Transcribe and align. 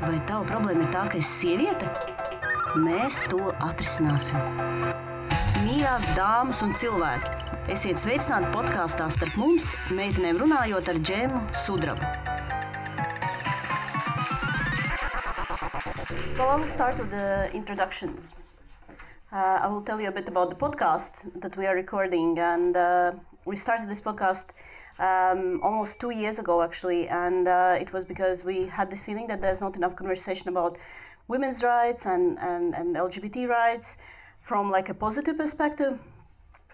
Vai 0.00 0.16
tava 0.24 0.46
problēma 0.48 0.86
ir 0.86 0.92
tā, 0.94 1.02
ka 1.12 1.18
esi 1.20 1.28
sieviete? 1.42 1.88
Mēs 2.80 3.18
to 3.28 3.50
atrisināsim. 3.60 4.40
Mīļās 5.60 6.06
dāmas 6.16 6.62
un 6.64 6.72
cilvēki, 6.72 7.34
esiet 7.74 8.00
sveicināti 8.00 8.48
podkāstā 8.54 9.10
starp 9.12 9.36
mums, 9.36 9.74
meitenēm 9.92 10.40
runājot 10.40 10.88
ar 10.88 11.00
Džēmu 11.04 11.42
Sudrabu. 11.52 12.08
Well, 16.38 16.48
I'll 16.48 16.66
start 16.66 16.96
with 16.96 17.10
the 17.10 17.50
introductions. 17.52 18.34
Uh, 19.30 19.60
I 19.60 19.68
will 19.68 19.82
tell 19.82 20.00
you 20.00 20.08
a 20.08 20.16
bit 20.16 20.28
about 20.32 20.48
the 20.48 20.56
podcast 20.56 21.26
that 21.42 21.58
we 21.58 21.66
are 21.66 21.74
recording, 21.74 22.38
and 22.38 22.74
uh, 22.74 23.12
we 23.44 23.54
started 23.54 23.90
this 23.90 24.00
podcast 24.00 24.56
um, 24.98 25.60
almost 25.62 26.00
two 26.00 26.10
years 26.10 26.38
ago, 26.38 26.62
actually, 26.62 27.08
and 27.08 27.48
uh, 27.48 27.76
it 27.80 27.92
was 27.92 28.04
because 28.04 28.44
we 28.44 28.66
had 28.66 28.90
this 28.90 29.06
feeling 29.06 29.26
that 29.28 29.40
there's 29.40 29.60
not 29.60 29.76
enough 29.76 29.96
conversation 29.96 30.48
about 30.48 30.76
women's 31.28 31.62
rights 31.62 32.06
and, 32.06 32.38
and, 32.38 32.74
and 32.74 32.96
LGBT 32.96 33.48
rights 33.48 33.98
from 34.40 34.70
like 34.70 34.88
a 34.88 34.94
positive 34.94 35.36
perspective. 35.36 35.98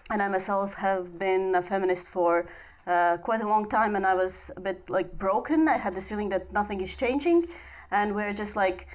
And 0.09 0.21
I 0.21 0.27
myself 0.27 0.75
have 0.75 1.19
been 1.19 1.55
a 1.55 1.61
feminist 1.61 2.07
for 2.07 2.47
uh, 2.87 3.17
quite 3.17 3.41
a 3.41 3.47
long 3.47 3.69
time, 3.69 3.95
and 3.95 4.05
I 4.05 4.13
was 4.13 4.51
a 4.55 4.61
bit 4.61 4.89
like 4.89 5.17
broken. 5.17 5.67
I 5.67 5.77
had 5.77 5.93
this 5.93 6.09
feeling 6.09 6.29
that 6.29 6.51
nothing 6.53 6.81
is 6.81 6.95
changing, 6.95 7.45
and 7.91 8.15
we're 8.15 8.33
just 8.33 8.55
like 8.55 8.87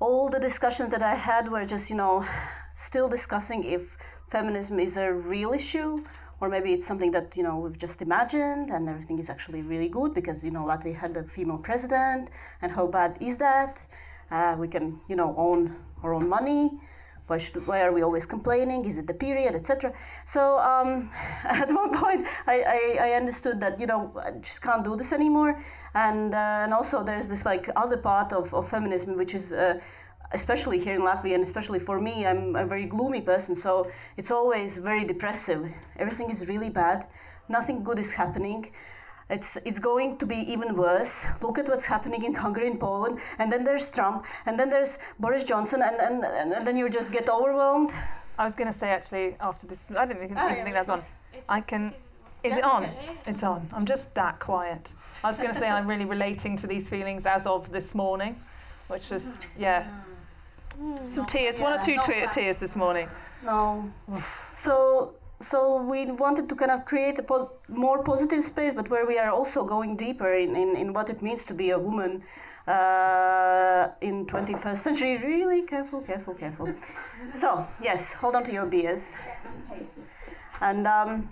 all 0.00 0.30
the 0.30 0.40
discussions 0.40 0.90
that 0.90 1.02
I 1.02 1.14
had 1.14 1.50
were 1.50 1.66
just 1.66 1.90
you 1.90 1.96
know 1.96 2.24
still 2.72 3.08
discussing 3.08 3.64
if 3.64 3.96
feminism 4.28 4.78
is 4.78 4.96
a 4.96 5.12
real 5.12 5.52
issue 5.52 6.04
or 6.40 6.48
maybe 6.48 6.72
it's 6.72 6.86
something 6.86 7.10
that 7.12 7.36
you 7.36 7.42
know 7.42 7.58
we've 7.58 7.78
just 7.78 8.00
imagined 8.02 8.70
and 8.70 8.88
everything 8.88 9.18
is 9.18 9.30
actually 9.30 9.62
really 9.62 9.88
good 9.88 10.14
because 10.14 10.44
you 10.44 10.50
know 10.50 10.64
Latvia 10.64 10.96
had 10.96 11.16
a 11.16 11.24
female 11.24 11.58
president 11.58 12.30
and 12.62 12.72
how 12.72 12.86
bad 12.86 13.18
is 13.20 13.38
that? 13.38 13.86
Uh, 14.30 14.56
we 14.58 14.68
can 14.68 15.00
you 15.08 15.16
know 15.16 15.34
own 15.36 15.76
our 16.02 16.14
own 16.14 16.28
money. 16.28 16.70
Why, 17.26 17.36
should, 17.36 17.66
why 17.66 17.82
are 17.82 17.92
we 17.92 18.00
always 18.00 18.24
complaining? 18.24 18.86
Is 18.86 18.98
it 18.98 19.06
the 19.06 19.12
period, 19.12 19.54
etc.? 19.54 19.92
So 20.24 20.58
um, 20.60 21.10
at 21.44 21.68
one 21.70 21.94
point, 21.94 22.26
I, 22.46 22.62
I, 22.66 23.08
I, 23.08 23.12
understood 23.12 23.60
that 23.60 23.78
you 23.78 23.86
know 23.86 24.14
I 24.16 24.30
just 24.40 24.62
can't 24.62 24.82
do 24.82 24.96
this 24.96 25.12
anymore, 25.12 25.60
and 25.94 26.34
uh, 26.34 26.62
and 26.64 26.72
also 26.72 27.04
there's 27.04 27.28
this 27.28 27.44
like 27.44 27.68
other 27.76 27.98
part 27.98 28.32
of, 28.32 28.54
of 28.54 28.66
feminism 28.66 29.18
which 29.18 29.34
is 29.34 29.52
uh, 29.52 29.78
especially 30.32 30.78
here 30.78 30.94
in 30.94 31.02
Latvia, 31.02 31.34
and 31.34 31.42
especially 31.42 31.78
for 31.78 32.00
me, 32.00 32.26
I'm 32.26 32.56
a 32.56 32.66
very 32.66 32.84
gloomy 32.84 33.20
person, 33.20 33.54
so 33.54 33.90
it's 34.16 34.30
always 34.30 34.78
very 34.78 35.04
depressive. 35.04 35.66
Everything 35.96 36.30
is 36.30 36.48
really 36.48 36.70
bad, 36.70 37.06
nothing 37.48 37.82
good 37.82 37.98
is 37.98 38.14
happening. 38.14 38.70
It's, 39.30 39.58
it's 39.66 39.78
going 39.78 40.16
to 40.18 40.26
be 40.26 40.36
even 40.36 40.74
worse. 40.74 41.26
Look 41.42 41.58
at 41.58 41.68
what's 41.68 41.84
happening 41.84 42.24
in 42.24 42.34
Hungary 42.34 42.68
and 42.68 42.80
Poland, 42.80 43.20
and 43.38 43.52
then 43.52 43.64
there's 43.64 43.90
Trump, 43.90 44.24
and 44.46 44.58
then 44.58 44.70
there's 44.70 44.98
Boris 45.18 45.44
Johnson, 45.44 45.82
and, 45.82 45.96
and, 46.00 46.52
and 46.52 46.66
then 46.66 46.76
you 46.76 46.88
just 46.88 47.12
get 47.12 47.28
overwhelmed. 47.28 47.90
I 48.38 48.44
was 48.44 48.54
going 48.54 48.70
to 48.70 48.78
say 48.78 48.88
actually 48.90 49.36
after 49.40 49.66
this, 49.66 49.88
I 49.96 50.06
didn't 50.06 50.24
even, 50.24 50.38
oh, 50.38 50.44
even 50.44 50.56
yeah, 50.56 50.64
think 50.64 50.74
that's 50.74 50.88
on. 50.88 51.02
I 51.48 51.60
can. 51.60 51.92
Is 52.44 52.56
it 52.56 52.62
on? 52.62 52.88
It's 53.26 53.42
on. 53.42 53.68
I'm 53.72 53.84
just 53.84 54.14
that 54.14 54.38
quiet. 54.38 54.92
I 55.24 55.26
was 55.26 55.38
going 55.38 55.52
to 55.52 55.58
say 55.58 55.68
I'm 55.68 55.88
really 55.88 56.04
relating 56.04 56.56
to 56.58 56.68
these 56.68 56.88
feelings 56.88 57.26
as 57.26 57.46
of 57.46 57.70
this 57.72 57.96
morning, 57.96 58.40
which 58.86 59.10
was 59.10 59.42
yeah 59.58 59.90
Mm, 60.80 61.06
Some 61.06 61.26
tears, 61.26 61.58
one 61.58 61.72
or 61.72 61.78
two 61.78 61.96
tears 62.30 62.58
this 62.58 62.76
morning. 62.76 63.08
No. 63.44 63.90
so 64.52 65.14
so 65.40 65.82
we 65.82 66.10
wanted 66.10 66.48
to 66.48 66.56
kind 66.56 66.70
of 66.72 66.84
create 66.84 67.18
a 67.18 67.22
pos- 67.22 67.46
more 67.68 68.02
positive 68.02 68.42
space, 68.42 68.74
but 68.74 68.90
where 68.90 69.06
we 69.06 69.18
are 69.18 69.30
also 69.30 69.64
going 69.64 69.96
deeper 69.96 70.32
in, 70.34 70.56
in, 70.56 70.76
in 70.76 70.92
what 70.92 71.08
it 71.10 71.22
means 71.22 71.44
to 71.44 71.54
be 71.54 71.70
a 71.70 71.78
woman 71.78 72.22
uh, 72.66 73.88
in 74.00 74.26
21st 74.26 74.76
century. 74.76 75.16
Really 75.18 75.62
careful, 75.62 76.00
careful, 76.02 76.34
careful. 76.34 76.74
so 77.32 77.64
yes, 77.80 78.14
hold 78.14 78.34
on 78.34 78.42
to 78.44 78.52
your 78.52 78.66
beers. 78.66 79.16
And 80.60 80.86
um, 80.88 81.28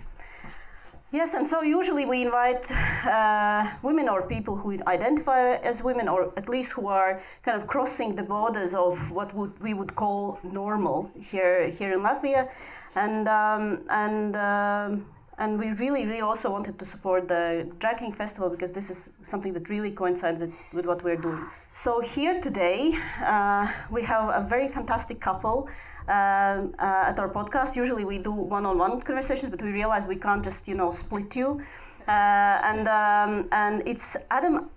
Yes, 1.09 1.35
and 1.35 1.47
so 1.47 1.61
usually 1.61 2.05
we 2.05 2.25
invite 2.25 2.69
uh, 3.05 3.71
women 3.81 4.09
or 4.09 4.23
people 4.23 4.57
who 4.57 4.77
identify 4.87 5.55
as 5.63 5.81
women, 5.81 6.09
or 6.09 6.33
at 6.35 6.49
least 6.49 6.73
who 6.73 6.87
are 6.87 7.21
kind 7.43 7.55
of 7.57 7.65
crossing 7.65 8.17
the 8.17 8.23
borders 8.23 8.75
of 8.75 9.11
what 9.11 9.33
would, 9.33 9.57
we 9.61 9.73
would 9.73 9.95
call 9.95 10.37
normal 10.43 11.09
here 11.15 11.69
here 11.69 11.93
in 11.93 11.99
Latvia, 12.01 12.49
and 12.95 13.27
um, 13.27 13.85
and. 13.89 14.35
Um, 14.35 15.05
and 15.37 15.59
we 15.59 15.69
really, 15.73 16.05
really 16.05 16.21
also 16.21 16.51
wanted 16.51 16.79
to 16.79 16.85
support 16.85 17.27
the 17.27 17.69
Drag 17.79 17.97
King 17.97 18.11
Festival 18.11 18.49
because 18.49 18.71
this 18.71 18.89
is 18.89 19.13
something 19.21 19.53
that 19.53 19.69
really 19.69 19.91
coincides 19.91 20.43
with 20.73 20.87
what 20.87 21.03
we're 21.03 21.15
doing. 21.15 21.45
So 21.67 21.99
here 22.01 22.41
today, 22.41 22.93
uh, 23.23 23.71
we 23.91 24.01
have 24.03 24.29
a 24.29 24.47
very 24.47 24.67
fantastic 24.67 25.19
couple 25.19 25.69
um, 26.07 26.73
uh, 26.79 27.09
at 27.09 27.19
our 27.19 27.29
podcast. 27.29 27.75
Usually 27.75 28.03
we 28.03 28.17
do 28.17 28.31
one-on-one 28.31 29.01
conversations, 29.01 29.51
but 29.51 29.61
we 29.61 29.71
realize 29.71 30.07
we 30.07 30.15
can't 30.15 30.43
just 30.43 30.67
you 30.67 30.75
know 30.75 30.89
split 30.89 31.35
you. 31.35 31.61
Uh, 32.07 32.11
and 32.11 32.87
um, 32.87 33.47
and 33.51 33.83
it's 33.85 34.17
Adam 34.31 34.69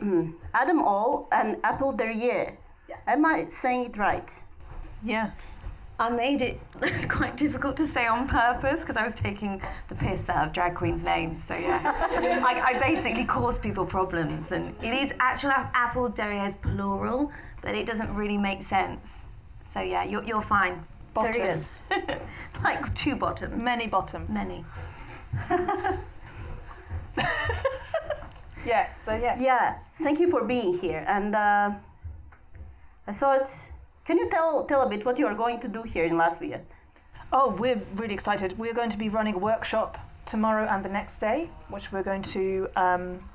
mm, 0.00 0.32
Adam 0.54 0.80
All 0.80 1.28
and 1.30 1.58
Apple 1.62 1.92
Derriere. 1.92 2.56
Yeah. 2.88 2.96
Am 3.06 3.26
I 3.26 3.46
saying 3.48 3.86
it 3.86 3.96
right? 3.98 4.30
Yeah. 5.02 5.32
I 5.98 6.10
made 6.10 6.42
it 6.42 6.60
quite 7.08 7.36
difficult 7.36 7.76
to 7.76 7.86
say 7.86 8.06
on 8.06 8.26
purpose 8.26 8.80
because 8.80 8.96
I 8.96 9.06
was 9.06 9.14
taking 9.14 9.62
the 9.88 9.94
piss 9.94 10.28
out 10.28 10.48
of 10.48 10.52
drag 10.52 10.74
queen's 10.74 11.04
name. 11.04 11.38
So 11.38 11.54
yeah, 11.54 11.80
I, 12.44 12.74
I, 12.74 12.80
basically 12.80 13.24
cause 13.24 13.58
people 13.58 13.86
problems, 13.86 14.50
and 14.50 14.74
it 14.82 14.92
is 14.92 15.12
actually 15.20 15.52
apple 15.54 16.10
derrieres 16.10 16.60
plural, 16.60 17.30
but 17.62 17.76
it 17.76 17.86
doesn't 17.86 18.12
really 18.14 18.38
make 18.38 18.64
sense. 18.64 19.26
So 19.72 19.80
yeah, 19.80 20.04
you're, 20.04 20.24
you're 20.24 20.42
fine. 20.42 20.82
Bottoms. 21.14 21.84
like 22.64 22.92
two 22.96 23.14
bottoms. 23.14 23.62
Many 23.62 23.86
bottoms. 23.86 24.34
Many. 24.34 24.64
yeah, 28.66 28.88
so 29.04 29.14
yeah. 29.14 29.36
Yeah, 29.38 29.78
thank 29.94 30.18
you 30.18 30.28
for 30.28 30.44
being 30.44 30.76
here. 30.76 31.04
And 31.06 31.36
uh, 31.36 31.70
I 33.06 33.12
thought, 33.12 33.70
can 34.04 34.18
you 34.18 34.28
tell, 34.28 34.64
tell 34.66 34.82
a 34.82 34.88
bit 34.88 35.04
what 35.04 35.18
you 35.18 35.26
are 35.26 35.34
going 35.34 35.60
to 35.60 35.68
do 35.68 35.82
here 35.82 36.04
in 36.04 36.12
Latvia? 36.12 36.60
Oh, 37.32 37.50
we're 37.50 37.80
really 37.96 38.14
excited. 38.14 38.58
We're 38.58 38.74
going 38.74 38.90
to 38.90 38.98
be 38.98 39.08
running 39.08 39.34
a 39.34 39.38
workshop 39.38 39.98
tomorrow 40.26 40.66
and 40.68 40.84
the 40.84 40.88
next 40.88 41.18
day, 41.20 41.50
which 41.68 41.90
we're 41.90 42.02
going 42.02 42.22
to, 42.22 42.68
um, 42.76 43.28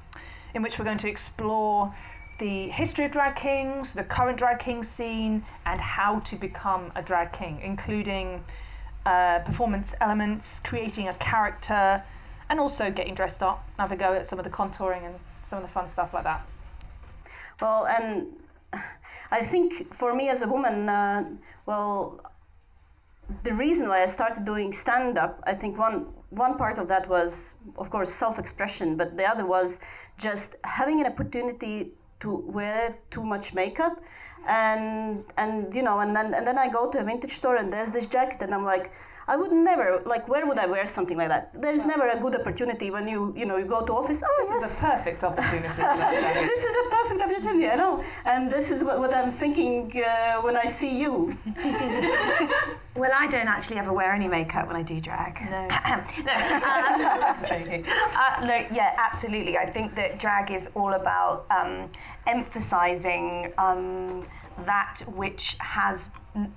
in 0.53 0.61
which 0.61 0.79
we're 0.79 0.85
going 0.85 0.97
to 0.99 1.09
explore 1.09 1.93
the 2.39 2.69
history 2.69 3.05
of 3.05 3.11
drag 3.11 3.35
kings, 3.35 3.93
the 3.93 4.03
current 4.03 4.37
drag 4.37 4.59
king 4.59 4.83
scene, 4.83 5.43
and 5.65 5.81
how 5.81 6.19
to 6.19 6.35
become 6.35 6.91
a 6.95 7.01
drag 7.01 7.33
king, 7.33 7.59
including 7.61 8.43
uh, 9.05 9.39
performance 9.39 9.95
elements, 9.99 10.59
creating 10.59 11.07
a 11.07 11.13
character, 11.15 12.03
and 12.49 12.59
also 12.59 12.89
getting 12.91 13.13
dressed 13.13 13.43
up, 13.43 13.67
have 13.77 13.91
a 13.91 13.95
go 13.95 14.13
at 14.13 14.25
some 14.25 14.39
of 14.39 14.45
the 14.45 14.51
contouring 14.51 15.05
and 15.05 15.15
some 15.41 15.57
of 15.57 15.63
the 15.63 15.69
fun 15.69 15.87
stuff 15.87 16.13
like 16.13 16.23
that. 16.23 16.45
Well, 17.59 17.85
and 17.85 18.27
I 19.31 19.41
think 19.41 19.93
for 19.93 20.15
me 20.15 20.29
as 20.29 20.41
a 20.41 20.47
woman, 20.47 20.89
uh, 20.89 21.29
well, 21.65 22.19
the 23.43 23.53
reason 23.53 23.87
why 23.87 24.01
I 24.01 24.07
started 24.07 24.45
doing 24.45 24.73
stand 24.73 25.17
up, 25.17 25.41
I 25.45 25.53
think 25.53 25.77
one 25.77 26.07
one 26.31 26.57
part 26.57 26.77
of 26.77 26.87
that 26.89 27.09
was, 27.09 27.55
of 27.77 27.89
course, 27.89 28.11
self 28.11 28.37
expression, 28.39 28.97
but 28.97 29.17
the 29.17 29.25
other 29.25 29.45
was 29.45 29.79
just 30.17 30.55
having 30.63 30.99
an 31.01 31.07
opportunity 31.07 31.93
to 32.19 32.43
wear 32.47 32.97
too 33.09 33.23
much 33.23 33.53
makeup 33.53 34.01
and 34.47 35.23
and 35.37 35.73
you 35.73 35.81
know 35.81 35.99
and 35.99 36.15
then 36.15 36.33
and 36.33 36.45
then 36.45 36.57
I 36.57 36.69
go 36.69 36.89
to 36.91 36.99
a 36.99 37.03
vintage 37.03 37.31
store 37.31 37.55
and 37.55 37.71
there's 37.71 37.91
this 37.91 38.07
jacket 38.07 38.41
and 38.41 38.53
I'm 38.53 38.65
like 38.65 38.91
I 39.29 39.35
would 39.35 39.51
never 39.51 40.01
like 40.07 40.27
where 40.27 40.47
would 40.47 40.57
I 40.57 40.65
wear 40.65 40.87
something 40.87 41.15
like 41.15 41.29
that? 41.29 41.51
There's 41.53 41.85
never 41.85 42.09
a 42.09 42.19
good 42.19 42.35
opportunity 42.35 42.89
when 42.89 43.07
you 43.07 43.31
you 43.37 43.45
know 43.45 43.57
you 43.57 43.65
go 43.65 43.85
to 43.85 43.93
office. 43.93 44.23
Oh 44.25 44.47
yes, 44.49 44.63
this 44.63 44.71
is 44.71 44.83
a 44.83 44.87
perfect 44.89 45.23
opportunity. 45.23 45.67
this 46.51 46.63
is 46.69 46.75
a 46.83 46.85
perfect 46.97 47.21
opportunity. 47.21 47.67
I 47.67 47.75
know, 47.75 48.03
and 48.25 48.51
this 48.51 48.71
is 48.71 48.83
what, 48.83 48.97
what 48.97 49.13
I'm 49.13 49.29
thinking 49.29 49.91
uh, 50.03 50.41
when 50.41 50.57
I 50.57 50.65
see 50.65 50.99
you. 50.99 51.37
well, 52.95 53.11
I 53.13 53.27
don't 53.27 53.47
actually 53.47 53.77
ever 53.77 53.93
wear 53.93 54.13
any 54.13 54.27
makeup 54.27 54.65
when 54.67 54.75
I 54.75 54.81
do 54.81 54.99
drag. 54.99 55.33
No, 55.41 55.67
no, 56.29 56.33
um, 56.73 56.89
uh, 58.23 58.45
no, 58.49 58.55
yeah, 58.79 58.95
absolutely. 58.97 59.59
I 59.59 59.67
think 59.69 59.93
that 59.93 60.17
drag 60.17 60.49
is 60.49 60.71
all 60.73 60.93
about 60.93 61.45
um, 61.51 61.91
emphasizing 62.25 63.53
um, 63.59 64.25
that 64.65 65.03
which 65.07 65.55
has 65.59 66.09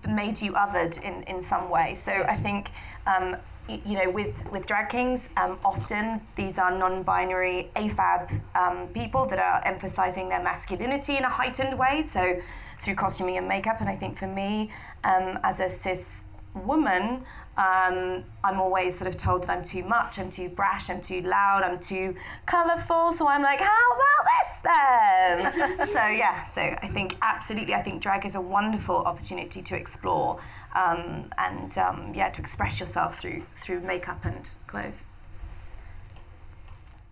made 0.06 0.40
you 0.40 0.52
othered 0.52 1.02
in, 1.02 1.22
in 1.24 1.42
some 1.42 1.70
way. 1.70 1.96
So 1.96 2.12
yes. 2.12 2.38
I 2.38 2.42
think, 2.42 2.70
um, 3.06 3.36
you 3.68 3.96
know, 3.98 4.10
with, 4.10 4.44
with 4.50 4.66
drag 4.66 4.88
kings, 4.88 5.28
um, 5.36 5.58
often 5.64 6.20
these 6.36 6.58
are 6.58 6.76
non 6.76 7.02
binary 7.02 7.70
AFAB 7.76 8.40
um, 8.54 8.88
people 8.88 9.26
that 9.26 9.38
are 9.38 9.62
emphasizing 9.64 10.28
their 10.28 10.42
masculinity 10.42 11.16
in 11.16 11.24
a 11.24 11.30
heightened 11.30 11.78
way. 11.78 12.04
So 12.08 12.40
through 12.82 12.96
costuming 12.96 13.38
and 13.38 13.48
makeup. 13.48 13.80
And 13.80 13.88
I 13.88 13.96
think 13.96 14.18
for 14.18 14.26
me, 14.26 14.70
um, 15.04 15.38
as 15.42 15.60
a 15.60 15.70
cis 15.70 16.24
woman, 16.54 17.24
Um, 17.56 18.24
I'm 18.42 18.60
always 18.60 18.96
sort 18.96 19.08
of 19.08 19.18
told 19.18 19.42
that 19.42 19.50
I'm 19.50 19.62
too 19.62 19.84
much, 19.84 20.18
I'm 20.18 20.30
too 20.30 20.48
brash, 20.48 20.88
I'm 20.88 21.02
too 21.02 21.20
loud, 21.20 21.62
I'm 21.62 21.78
too 21.78 22.16
colourful. 22.46 23.12
So 23.12 23.28
I'm 23.28 23.42
like, 23.42 23.60
how 23.60 23.86
about 23.98 24.24
this 24.32 25.78
then? 25.78 25.86
so 25.92 26.06
yeah, 26.06 26.44
so 26.44 26.62
I 26.62 26.88
think 26.88 27.16
absolutely, 27.20 27.74
I 27.74 27.82
think 27.82 28.02
drag 28.02 28.24
is 28.24 28.36
a 28.36 28.40
wonderful 28.40 28.96
opportunity 28.96 29.60
to 29.60 29.76
explore 29.76 30.40
um, 30.74 31.30
and 31.36 31.76
um, 31.76 32.12
yeah, 32.14 32.30
to 32.30 32.40
express 32.40 32.80
yourself 32.80 33.18
through 33.18 33.42
through 33.60 33.80
makeup 33.80 34.24
and 34.24 34.48
clothes. 34.66 35.04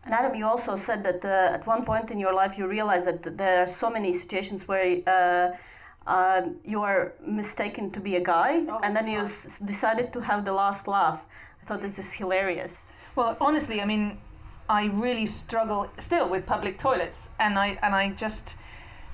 And 0.04 0.14
Adam, 0.14 0.34
you 0.34 0.46
also 0.46 0.76
said 0.76 1.04
that 1.04 1.22
uh, 1.24 1.54
at 1.54 1.66
one 1.66 1.84
point 1.84 2.10
in 2.10 2.18
your 2.18 2.32
life 2.32 2.56
you 2.56 2.66
realized 2.66 3.06
that 3.06 3.36
there 3.36 3.62
are 3.62 3.66
so 3.66 3.90
many 3.90 4.14
situations 4.14 4.66
where 4.66 5.02
uh, 5.06 5.56
uh, 6.06 6.42
you 6.64 6.82
are 6.82 7.12
mistaken 7.26 7.90
to 7.92 8.00
be 8.00 8.16
a 8.16 8.20
guy, 8.20 8.66
oh, 8.68 8.80
and 8.82 8.96
then 8.96 9.06
you 9.06 9.20
s- 9.20 9.58
decided 9.58 10.12
to 10.12 10.20
have 10.20 10.44
the 10.44 10.52
last 10.52 10.88
laugh. 10.88 11.26
I 11.62 11.66
thought 11.66 11.82
this 11.82 11.98
is 11.98 12.12
hilarious. 12.14 12.94
Well, 13.16 13.36
honestly, 13.40 13.80
I 13.80 13.84
mean, 13.84 14.18
I 14.68 14.86
really 14.86 15.26
struggle 15.26 15.90
still 15.98 16.28
with 16.28 16.46
public 16.46 16.78
toilets, 16.78 17.32
and 17.38 17.58
I 17.58 17.78
and 17.82 17.94
I 17.94 18.10
just 18.10 18.56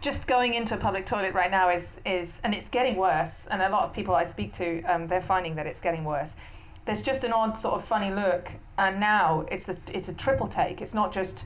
just 0.01 0.29
going 0.29 0.55
into 0.55 0.75
a 0.75 0.79
public 0.79 1.07
toilet 1.07 1.35
right 1.35 1.51
now 1.51 1.71
is 1.71 2.01
is 2.05 2.41
and 2.45 2.55
it's 2.55 2.69
getting 2.69 2.97
worse. 2.97 3.49
And 3.51 3.63
a 3.63 3.69
lot 3.69 3.85
of 3.85 3.93
people 3.93 4.15
I 4.15 4.25
speak 4.25 4.53
to, 4.55 4.83
um, 4.85 5.09
they're 5.09 5.21
finding 5.21 5.57
that 5.57 5.67
it's 5.67 5.81
getting 5.81 6.05
worse. 6.05 6.37
There's 6.85 7.03
just 7.03 7.25
an 7.25 7.33
odd 7.33 7.59
sort 7.59 7.75
of 7.75 7.85
funny 7.85 8.15
look, 8.15 8.53
and 8.79 9.01
now 9.01 9.45
it's 9.51 9.69
a 9.69 9.77
it's 9.93 10.09
a 10.09 10.15
triple 10.15 10.47
take. 10.47 10.81
It's 10.81 10.95
not 10.95 11.13
just, 11.13 11.45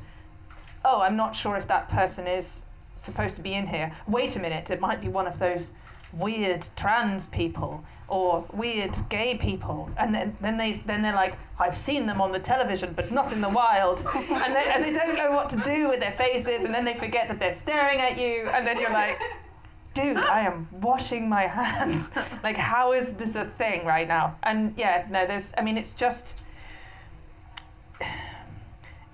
oh, 0.84 1.00
I'm 1.00 1.16
not 1.16 1.34
sure 1.34 1.56
if 1.56 1.66
that 1.68 1.88
person 1.88 2.26
is 2.26 2.66
supposed 3.00 3.36
to 3.36 3.42
be 3.42 3.54
in 3.54 3.66
here. 3.66 3.92
Wait 4.06 4.36
a 4.36 4.40
minute, 4.40 4.70
it 4.70 4.80
might 4.80 5.00
be 5.00 5.08
one 5.08 5.26
of 5.26 5.38
those 5.38 5.72
weird 6.12 6.66
trans 6.76 7.26
people 7.26 7.84
or 8.08 8.44
weird 8.52 8.96
gay 9.08 9.38
people. 9.38 9.88
And 9.96 10.14
then, 10.14 10.36
then 10.40 10.56
they 10.56 10.72
then 10.72 11.02
they're 11.02 11.14
like 11.14 11.34
I've 11.58 11.76
seen 11.76 12.06
them 12.06 12.20
on 12.20 12.32
the 12.32 12.40
television 12.40 12.92
but 12.94 13.10
not 13.10 13.32
in 13.32 13.40
the 13.40 13.48
wild. 13.48 14.04
And 14.14 14.54
they, 14.54 14.64
and 14.72 14.84
they 14.84 14.92
don't 14.92 15.16
know 15.16 15.30
what 15.30 15.48
to 15.50 15.56
do 15.60 15.88
with 15.88 16.00
their 16.00 16.12
faces 16.12 16.64
and 16.64 16.74
then 16.74 16.84
they 16.84 16.94
forget 16.94 17.28
that 17.28 17.38
they're 17.38 17.54
staring 17.54 18.00
at 18.00 18.18
you 18.18 18.48
and 18.48 18.66
then 18.66 18.80
you're 18.80 18.92
like 18.92 19.18
dude 19.94 20.16
I 20.16 20.40
am 20.40 20.68
washing 20.72 21.28
my 21.28 21.46
hands. 21.46 22.12
Like 22.42 22.56
how 22.56 22.92
is 22.92 23.16
this 23.16 23.36
a 23.36 23.44
thing 23.44 23.84
right 23.86 24.08
now? 24.08 24.36
And 24.42 24.74
yeah 24.76 25.06
no 25.10 25.26
there's 25.26 25.54
I 25.56 25.62
mean 25.62 25.78
it's 25.78 25.94
just 25.94 26.34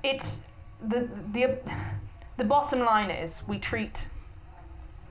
it's 0.02 0.46
the 0.80 1.08
the 1.32 1.58
the 2.36 2.44
bottom 2.44 2.80
line 2.80 3.10
is 3.10 3.42
we 3.46 3.58
treat 3.58 4.06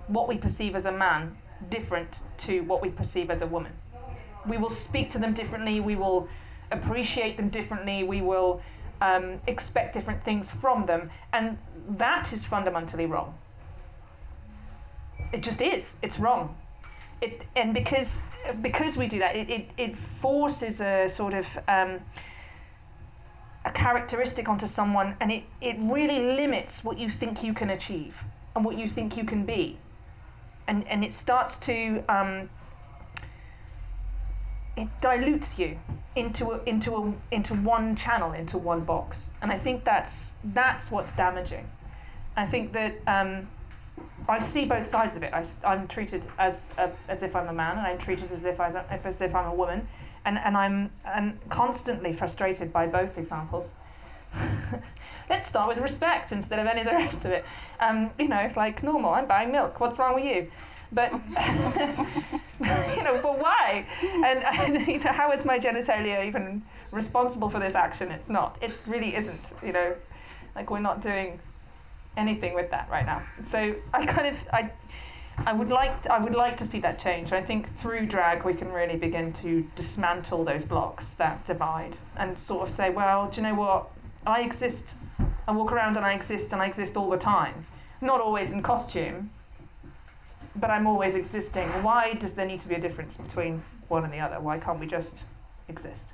what 0.08 0.28
we 0.28 0.38
perceive 0.38 0.76
as 0.76 0.86
a 0.86 0.92
man 0.92 1.38
different 1.70 2.20
to 2.38 2.62
what 2.62 2.82
we 2.82 2.90
perceive 2.90 3.30
as 3.30 3.42
a 3.42 3.48
woman. 3.48 3.72
We 4.48 4.58
will 4.58 4.70
speak 4.70 5.10
to 5.12 5.18
them 5.20 5.34
differently, 5.34 5.80
we 5.80 5.96
will 5.96 6.28
appreciate 6.72 7.38
them 7.38 7.50
differently, 7.50 8.04
we 8.04 8.22
will 8.22 8.62
um, 9.02 9.42
expect 9.48 9.94
different 9.94 10.24
things 10.24 10.52
from 10.52 10.86
them, 10.86 11.10
and 11.34 11.58
that 11.90 12.32
is 12.34 12.46
fundamentally 12.46 13.06
wrong. 13.06 13.36
It 15.34 15.42
just 15.42 15.62
is. 15.62 16.00
It's 16.02 16.20
wrong. 16.20 16.56
It, 17.22 17.44
and 17.56 17.74
because 17.74 18.24
because 18.62 18.98
we 18.98 19.08
do 19.08 19.20
that, 19.20 19.36
it, 19.36 19.50
it, 19.50 19.70
it 19.78 19.96
forces 19.96 20.82
a 20.82 21.10
sort 21.10 21.34
of 21.34 21.58
um, 21.68 22.02
a 23.66 23.72
characteristic 23.72 24.48
onto 24.48 24.68
someone 24.68 25.18
and 25.20 25.32
it, 25.32 25.44
it 25.60 25.76
really 25.80 26.20
limits 26.36 26.84
what 26.84 27.00
you 27.00 27.10
think 27.10 27.44
you 27.44 27.54
can 27.54 27.72
achieve 27.72 28.24
and 28.56 28.64
what 28.64 28.78
you 28.78 28.88
think 28.88 29.18
you 29.18 29.26
can 29.26 29.44
be. 29.44 29.78
And, 30.68 30.88
and 30.88 31.04
it 31.04 31.12
starts 31.12 31.58
to, 31.62 32.04
um, 32.08 32.50
it 34.78 34.88
dilutes 35.02 35.58
you 35.58 35.80
into 36.16 36.52
a, 36.52 36.64
into 36.64 36.96
a, 36.96 37.14
into 37.32 37.56
one 37.56 37.96
channel, 37.96 38.34
into 38.34 38.58
one 38.58 38.82
box. 38.82 39.34
And 39.42 39.52
I 39.52 39.58
think 39.58 39.84
that's, 39.84 40.36
that's 40.44 40.92
what's 40.92 41.16
damaging. 41.16 41.68
I 42.38 42.46
think 42.46 42.72
that 42.74 42.96
um, 43.08 43.48
I 44.30 44.40
see 44.40 44.66
both 44.66 44.88
sides 44.88 45.16
of 45.16 45.24
it. 45.24 45.34
I, 45.34 45.46
I'm 45.64 45.88
treated 45.88 46.24
as, 46.38 46.74
a, 46.78 46.92
as 47.08 47.24
if 47.24 47.36
I'm 47.36 47.48
a 47.48 47.54
man 47.54 47.78
and 47.78 47.88
I'm 47.88 47.98
treated 47.98 48.32
as 48.32 48.46
if, 48.46 48.60
I, 48.60 48.70
as 49.04 49.22
if 49.22 49.34
I'm 49.34 49.48
a 49.48 49.56
woman 49.56 49.88
and, 50.26 50.38
and 50.40 50.58
I'm 50.58 50.92
and 51.06 51.40
constantly 51.50 52.12
frustrated 52.12 52.74
by 52.74 52.88
both 52.88 53.18
examples. 53.18 53.72
Let's 55.30 55.50
start 55.50 55.70
with 55.70 55.80
respect 55.80 56.32
instead 56.32 56.60
of 56.60 56.68
any 56.68 56.82
of 56.82 56.88
the 56.88 56.94
rest 56.94 57.26
of 57.26 57.32
it. 57.32 57.46
Um, 57.80 58.12
you 58.20 58.28
know, 58.28 58.52
like 58.56 58.84
normal, 58.84 59.12
I'm 59.12 59.28
buying 59.28 59.52
milk. 59.52 59.80
What's 59.80 59.98
wrong 59.98 60.16
with 60.16 60.26
you? 60.26 60.52
But 60.92 61.12
you 62.94 63.04
know, 63.04 63.20
but 63.22 63.40
why? 63.40 63.88
And, 64.04 64.44
and 64.44 64.88
you 64.88 65.00
know, 65.00 65.12
how 65.12 65.32
is 65.32 65.46
my 65.46 65.58
genitalia 65.60 66.26
even 66.26 66.64
responsible 66.92 67.50
for 67.50 67.60
this 67.60 67.76
action? 67.76 68.12
It's 68.12 68.30
not. 68.30 68.58
It 68.62 68.74
really 68.88 69.16
isn't. 69.16 69.54
You 69.64 69.74
know, 69.74 69.96
like 70.56 70.70
we're 70.70 70.80
not 70.80 71.02
doing 71.02 71.40
anything 72.18 72.54
with 72.54 72.72
that 72.72 72.90
right 72.90 73.06
now. 73.06 73.24
So 73.44 73.76
I 73.94 74.06
kind 74.06 74.28
of 74.28 74.48
I 74.54 74.72
I 75.40 75.54
would 75.54 75.70
like 75.70 76.04
to, 76.04 76.14
I 76.14 76.20
would 76.20 76.34
like 76.36 76.58
to 76.58 76.64
see 76.64 76.80
that 76.80 77.00
change. 77.00 77.34
I 77.34 77.42
think 77.42 77.76
through 77.78 78.06
drag 78.08 78.44
we 78.46 78.54
can 78.54 78.72
really 78.72 78.96
begin 78.96 79.34
to 79.34 79.68
dismantle 79.76 80.44
those 80.46 80.66
blocks 80.66 81.16
that 81.16 81.46
divide 81.46 81.96
and 82.16 82.38
sort 82.38 82.68
of 82.68 82.74
say, 82.74 82.90
well, 82.90 83.30
do 83.30 83.42
you 83.42 83.48
know 83.48 83.56
what? 83.56 83.88
I 84.26 84.42
exist. 84.42 84.92
I 85.48 85.52
walk 85.52 85.72
around 85.72 85.98
and 85.98 86.06
I 86.06 86.14
exist 86.14 86.54
and 86.54 86.62
I 86.62 86.66
exist 86.68 86.96
all 86.98 87.10
the 87.10 87.18
time. 87.18 87.66
Not 88.02 88.22
always 88.22 88.54
in 88.54 88.64
costume, 88.64 89.30
but 90.56 90.70
I'm 90.70 90.88
always 90.88 91.16
existing. 91.16 91.68
Why 91.84 92.14
does 92.14 92.36
there 92.36 92.46
need 92.48 92.62
to 92.62 92.70
be 92.70 92.76
a 92.76 92.80
difference 92.82 93.18
between 93.18 93.62
one 93.90 94.04
and 94.04 94.14
the 94.14 94.20
other? 94.20 94.40
Why 94.40 94.58
can't 94.58 94.80
we 94.80 94.88
just 94.88 95.26
exist? 95.68 96.08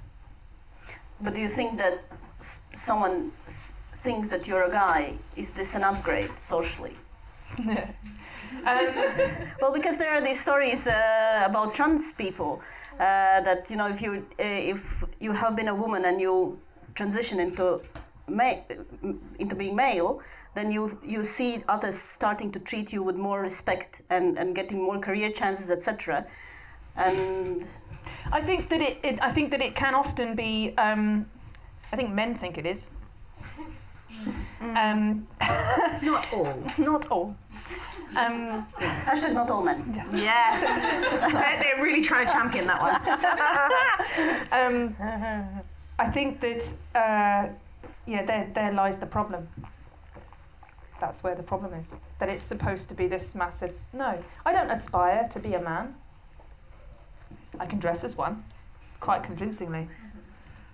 But 1.22 1.34
do 1.34 1.40
you 1.40 1.48
think 1.50 1.78
that 1.78 2.00
s- 2.40 2.62
someone 2.74 3.32
s- 3.46 3.76
thinks 3.94 4.30
that 4.30 4.48
you're 4.48 4.64
a 4.64 4.72
guy? 4.72 5.14
Is 5.36 5.52
this 5.52 5.76
an 5.76 5.84
upgrade 5.84 6.38
socially? 6.40 6.96
Um, 8.66 8.94
well, 9.62 9.74
because 9.74 9.98
there 9.98 10.12
are 10.12 10.22
these 10.22 10.40
stories 10.40 10.88
uh, 10.88 11.44
about 11.46 11.74
trans 11.74 12.14
people 12.14 12.62
uh, 12.96 13.42
that 13.42 13.70
you 13.70 13.76
know 13.76 13.88
if 13.88 14.02
you 14.02 14.26
uh, 14.40 14.44
if 14.44 15.04
you 15.20 15.34
have 15.34 15.56
been 15.56 15.68
a 15.68 15.76
woman 15.76 16.06
and 16.06 16.22
you 16.22 16.60
transition 16.94 17.40
into 17.40 17.82
ma- 18.28 18.62
into 19.40 19.56
being 19.56 19.76
male, 19.76 20.22
then 20.56 20.72
you 20.72 21.00
you 21.04 21.24
see 21.24 21.64
others 21.68 21.98
starting 21.98 22.52
to 22.52 22.60
treat 22.60 22.94
you 22.94 23.04
with 23.04 23.16
more 23.16 23.42
respect 23.42 24.02
and, 24.10 24.38
and 24.38 24.56
getting 24.56 24.84
more 24.84 25.00
career 25.00 25.32
chances, 25.32 25.72
etc. 25.72 26.26
And 26.96 27.64
I 28.32 28.42
think 28.42 28.70
that 28.70 28.82
it, 28.82 29.00
it, 29.04 29.20
I 29.22 29.30
think 29.30 29.52
that 29.52 29.62
it 29.62 29.76
can 29.76 29.96
often 29.96 30.36
be. 30.36 30.74
Um, 30.78 31.26
I 31.94 31.98
think 31.98 32.12
men 32.12 32.36
think 32.36 32.58
it 32.58 32.66
is. 32.66 32.90
Mm. 34.62 34.76
Um, 34.78 35.28
not 36.02 36.32
all. 36.34 36.64
Not 36.78 37.08
all. 37.08 37.36
Um, 38.18 38.68
yes. 38.80 39.02
Hashtag 39.02 39.34
not 39.34 39.50
all 39.50 39.64
men. 39.64 39.92
Yes. 39.96 40.10
yes. 40.14 41.22
they're, 41.32 41.64
they're, 41.64 41.84
really 41.84 42.04
trying 42.04 42.28
to 42.28 42.34
champion 42.34 42.68
that 42.68 42.82
one. 42.82 42.96
um, 44.52 44.96
I 45.98 46.10
think 46.10 46.42
that, 46.42 46.64
uh, 46.94 47.48
yeah, 48.06 48.26
there, 48.26 48.50
there 48.54 48.74
lies 48.74 49.00
the 49.00 49.06
problem. 49.06 49.48
That's 51.00 51.24
where 51.24 51.36
the 51.36 51.44
problem 51.44 51.74
is. 51.74 52.00
That 52.20 52.30
it's 52.30 52.44
supposed 52.44 52.90
to 52.90 52.96
be 52.96 53.08
this 53.08 53.36
massive. 53.36 53.74
No, 53.94 54.22
I 54.46 54.52
don't 54.52 54.70
aspire 54.70 55.30
to 55.32 55.40
be 55.40 55.54
a 55.54 55.62
man. 55.62 55.96
I 57.60 57.66
can 57.66 57.80
dress 57.80 58.04
as 58.04 58.18
one, 58.18 58.44
quite 59.00 59.24
convincingly. 59.24 59.88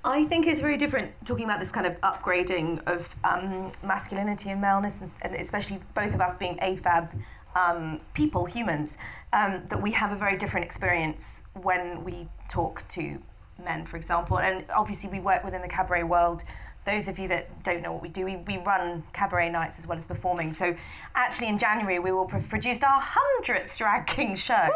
I 0.03 0.23
think 0.25 0.47
it's 0.47 0.61
very 0.61 0.77
different 0.77 1.11
talking 1.25 1.43
about 1.43 1.59
this 1.59 1.71
kind 1.71 1.85
of 1.85 1.99
upgrading 2.01 2.81
of 2.87 3.13
um, 3.23 3.71
masculinity 3.83 4.49
and 4.49 4.61
maleness, 4.61 4.97
and, 5.01 5.11
and, 5.21 5.35
especially 5.35 5.79
both 5.93 6.13
of 6.13 6.21
us 6.21 6.37
being 6.37 6.57
AFAB 6.57 7.09
um, 7.57 8.01
people, 8.13 8.45
humans, 8.45 8.97
um, 9.33 9.63
that 9.69 9.81
we 9.81 9.91
have 9.91 10.11
a 10.11 10.15
very 10.15 10.37
different 10.37 10.65
experience 10.65 11.43
when 11.53 12.03
we 12.03 12.27
talk 12.49 12.87
to 12.89 13.21
men, 13.63 13.85
for 13.85 13.97
example. 13.97 14.39
And 14.39 14.65
obviously, 14.69 15.09
we 15.09 15.19
work 15.19 15.43
within 15.43 15.61
the 15.61 15.67
cabaret 15.67 16.03
world. 16.03 16.43
Those 16.85 17.07
of 17.07 17.19
you 17.19 17.27
that 17.29 17.63
don't 17.63 17.81
know 17.81 17.91
what 17.91 18.01
we 18.01 18.09
do, 18.09 18.23
we, 18.23 18.37
we 18.37 18.57
run 18.59 19.03
cabaret 19.11 19.49
nights 19.49 19.77
as 19.77 19.87
well 19.87 19.97
as 19.97 20.07
performing. 20.07 20.53
So, 20.53 20.75
actually, 21.15 21.47
in 21.49 21.57
January, 21.57 21.99
we 21.99 22.11
will 22.11 22.25
pr- 22.25 22.37
produce 22.37 22.81
our 22.83 23.01
100th 23.01 23.77
Drag 23.77 24.07
King 24.07 24.35
show, 24.35 24.69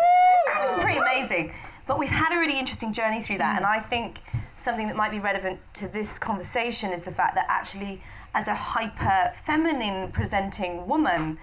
which 0.59 0.71
is 0.71 0.79
pretty 0.79 1.00
amazing. 1.00 1.53
But 1.88 2.00
we've 2.00 2.09
had 2.09 2.35
a 2.35 2.39
really 2.39 2.59
interesting 2.59 2.93
journey 2.93 3.21
through 3.21 3.38
that, 3.38 3.57
and 3.57 3.65
I 3.65 3.79
think 3.79 4.19
something 4.55 4.88
that 4.88 4.95
might 4.95 5.11
be 5.11 5.19
relevant 5.19 5.59
to 5.75 5.88
this 5.88 6.19
conversation 6.19 6.91
is 6.91 7.03
the 7.03 7.11
fact 7.11 7.35
that 7.35 7.45
actually, 7.47 8.03
as 8.33 8.47
a 8.47 8.55
hyper 8.55 9.33
feminine 9.43 10.11
presenting 10.11 10.88
woman, 10.88 11.38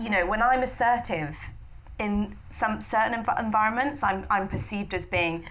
you 0.00 0.10
know, 0.10 0.26
when 0.26 0.42
I'm 0.42 0.62
assertive 0.62 1.36
in 1.98 2.36
some 2.48 2.80
certain 2.80 3.22
env- 3.22 3.38
environments, 3.38 4.02
I'm, 4.02 4.26
I'm 4.30 4.48
perceived 4.48 4.94
as 4.94 5.06
being 5.06 5.44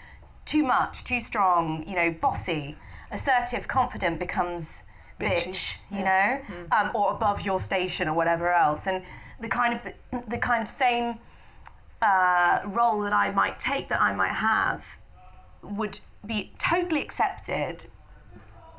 too 0.45 0.63
much, 0.63 1.03
too 1.03 1.21
strong, 1.21 1.87
you 1.87 1.95
know, 1.95 2.11
bossy. 2.11 2.75
Assertive, 3.11 3.67
confident 3.67 4.19
becomes 4.19 4.83
bitch, 5.19 5.77
you 5.91 5.99
yeah. 5.99 6.41
know, 6.49 6.55
mm. 6.55 6.71
um, 6.71 6.91
or 6.95 7.11
above 7.13 7.41
your 7.41 7.59
station 7.59 8.07
or 8.07 8.13
whatever 8.13 8.51
else. 8.51 8.87
And 8.87 9.03
the 9.39 9.47
kind 9.47 9.73
of 9.73 9.83
the, 9.83 10.29
the 10.29 10.37
kind 10.37 10.63
of 10.63 10.69
same 10.69 11.19
uh, 12.01 12.61
role 12.65 13.01
that 13.01 13.13
I 13.13 13.31
might 13.31 13.59
take, 13.59 13.89
that 13.89 14.01
I 14.01 14.15
might 14.15 14.33
have, 14.33 14.85
would 15.61 15.99
be 16.25 16.53
totally 16.57 17.01
accepted 17.01 17.85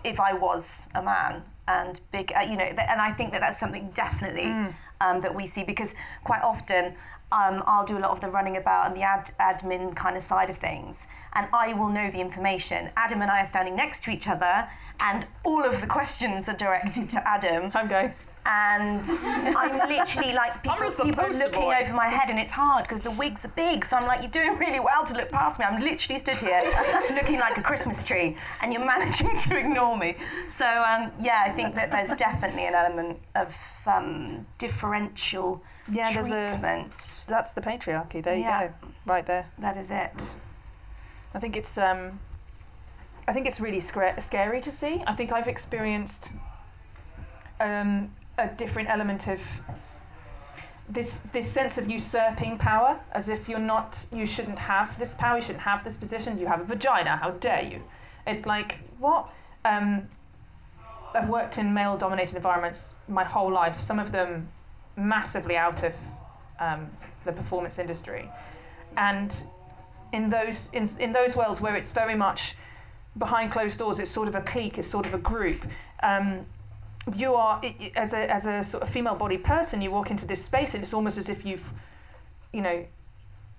if 0.03 0.19
I 0.19 0.33
was 0.33 0.89
a 0.95 1.03
man 1.03 1.43
and 1.69 2.00
big, 2.11 2.33
uh, 2.35 2.41
you 2.41 2.57
know, 2.57 2.67
th- 2.67 2.79
and 2.89 3.00
I 3.00 3.12
think 3.12 3.33
that 3.33 3.41
that's 3.41 3.61
something 3.61 3.91
definitely 3.95 4.75
um, 5.00 5.21
that 5.21 5.35
we 5.35 5.47
see 5.47 5.64
because 5.64 5.95
quite 6.25 6.42
often 6.42 6.95
um, 7.33 7.62
I'll 7.66 7.87
do 7.87 7.97
a 7.97 8.00
lot 8.00 8.11
of 8.11 8.21
the 8.21 8.28
running 8.28 8.57
about 8.57 8.87
and 8.87 8.97
the 8.97 9.02
ad- 9.02 9.33
admin 9.38 9.95
kind 9.95 10.16
of 10.16 10.23
side 10.23 10.50
of 10.50 10.59
things, 10.59 10.97
and 11.33 11.47
I 11.52 11.75
will 11.75 11.88
know 11.88 12.11
the 12.11 12.21
information. 12.21 12.90
Adam 12.97 13.23
and 13.23 13.30
I 13.30 13.42
are 13.42 13.49
standing 13.49 13.76
next 13.76 14.02
to 14.04 14.11
each 14.11 14.26
other, 14.26 14.69
and 14.99 15.26
all 15.45 15.64
of 15.64 15.80
the 15.80 15.87
questions 15.87 16.49
are 16.49 16.57
directed 16.57 17.09
to 17.11 17.28
Adam 17.28 17.71
I'm 17.75 17.88
going. 17.88 18.14
And 18.47 19.02
I'm 19.56 19.88
literally 19.88 20.32
like 20.32 20.62
people, 20.62 20.76
people 21.04 21.25
are 21.25 21.32
looking 21.32 21.50
boy. 21.61 21.75
over 21.82 21.92
my 21.94 22.09
head, 22.09 22.30
and 22.30 22.38
it's 22.38 22.50
hard 22.50 22.85
because 22.85 23.02
the 23.02 23.11
wigs 23.12 23.44
are 23.44 23.49
big. 23.56 23.85
So 23.85 23.97
I'm 23.97 24.06
like, 24.06 24.23
you're 24.23 24.30
doing 24.30 24.59
really 24.59 24.80
well 24.80 25.04
to 25.04 25.14
look 25.14 25.28
past 25.30 25.59
me. 25.59 25.66
I'm 25.66 25.80
literally 25.80 26.18
stood 26.18 26.38
here 26.38 26.62
looking 27.12 27.38
like 27.38 27.59
a 27.59 27.62
Christmas 27.62 28.06
tree, 28.06 28.37
and 28.62 28.73
you're 28.73 28.85
managing 28.85 29.37
to 29.37 29.59
ignore 29.59 29.97
me. 29.97 30.16
So 30.49 30.64
um, 30.66 31.11
yeah, 31.20 31.44
I 31.47 31.50
think 31.50 31.75
that 31.75 31.90
there's 31.90 32.16
definitely 32.18 32.66
an 32.66 32.75
element 32.75 33.18
of 33.35 33.54
um, 33.87 34.47
differential 34.59 35.62
Yeah, 35.90 36.12
there's 36.12 36.30
a- 36.30 36.49
treatment. 36.49 37.25
That's 37.28 37.52
the 37.52 37.61
patriarchy. 37.61 38.23
There 38.23 38.35
you 38.35 38.42
Yeah. 38.42 38.68
go. 38.68 38.75
Right 39.06 39.26
there. 39.26 39.50
That 39.59 39.76
is 39.76 39.90
it. 39.90 40.35
I 41.35 41.38
think 41.38 41.56
it's 41.56 41.76
um, 41.78 42.18
I 43.28 43.32
think 43.32 43.47
it's 43.47 43.61
really 43.61 43.78
scra- 43.80 44.20
scary 44.20 44.61
to 44.62 44.73
see. 44.73 45.02
I 45.06 45.14
think 45.14 45.30
I've 45.30 45.47
experienced 45.47 46.32
um, 47.61 48.11
a 48.40 48.54
different 48.56 48.88
element 48.88 49.28
of 49.28 49.40
this 50.88 51.20
this 51.20 51.50
sense 51.50 51.78
of 51.78 51.88
usurping 51.88 52.59
power, 52.59 52.99
as 53.12 53.28
if 53.28 53.49
you're 53.49 53.59
not, 53.59 54.06
you 54.12 54.26
shouldn't 54.26 54.59
have 54.59 54.99
this 54.99 55.14
power, 55.14 55.37
you 55.37 55.42
shouldn't 55.42 55.62
have 55.62 55.85
this 55.85 55.97
position. 55.97 56.38
You 56.38 56.47
have 56.47 56.61
a 56.61 56.64
vagina. 56.64 57.16
How 57.16 57.30
dare 57.30 57.62
you? 57.62 57.82
It's 58.26 58.47
like 58.47 58.80
what? 58.99 59.30
Um, 59.64 60.09
I've 61.14 61.28
worked 61.28 61.59
in 61.59 61.75
male-dominated 61.75 62.37
environments 62.37 62.94
my 63.09 63.25
whole 63.25 63.52
life. 63.52 63.80
Some 63.80 63.99
of 63.99 64.12
them 64.12 64.49
massively 64.97 65.56
out 65.56 65.82
of 65.82 65.94
um, 66.59 66.90
the 67.25 67.32
performance 67.32 67.78
industry, 67.78 68.28
and 68.97 69.35
in 70.12 70.30
those 70.30 70.70
in, 70.73 70.88
in 70.99 71.12
those 71.12 71.37
worlds 71.37 71.61
where 71.61 71.76
it's 71.76 71.92
very 71.92 72.16
much 72.16 72.56
behind 73.16 73.52
closed 73.52 73.78
doors, 73.78 73.99
it's 73.99 74.11
sort 74.11 74.28
of 74.28 74.35
a 74.35 74.40
clique, 74.40 74.78
it's 74.78 74.88
sort 74.88 75.06
of 75.06 75.14
a 75.14 75.18
group. 75.18 75.64
Um, 76.02 76.47
you 77.16 77.35
are 77.35 77.62
as 77.97 78.12
a 78.12 78.30
as 78.30 78.47
a 78.47 78.62
sort 78.62 78.83
of 78.83 78.88
female 78.88 79.14
bodied 79.14 79.45
person, 79.45 79.83
you 79.83 79.90
walk 79.90 80.11
into 80.11 80.26
this 80.26 80.45
space, 80.45 80.75
and 80.75 80.83
it's 80.83 80.95
almost 80.95 81.19
as 81.19 81.28
if 81.28 81.45
you've, 81.45 81.73
you 82.52 82.61
know, 82.61 82.85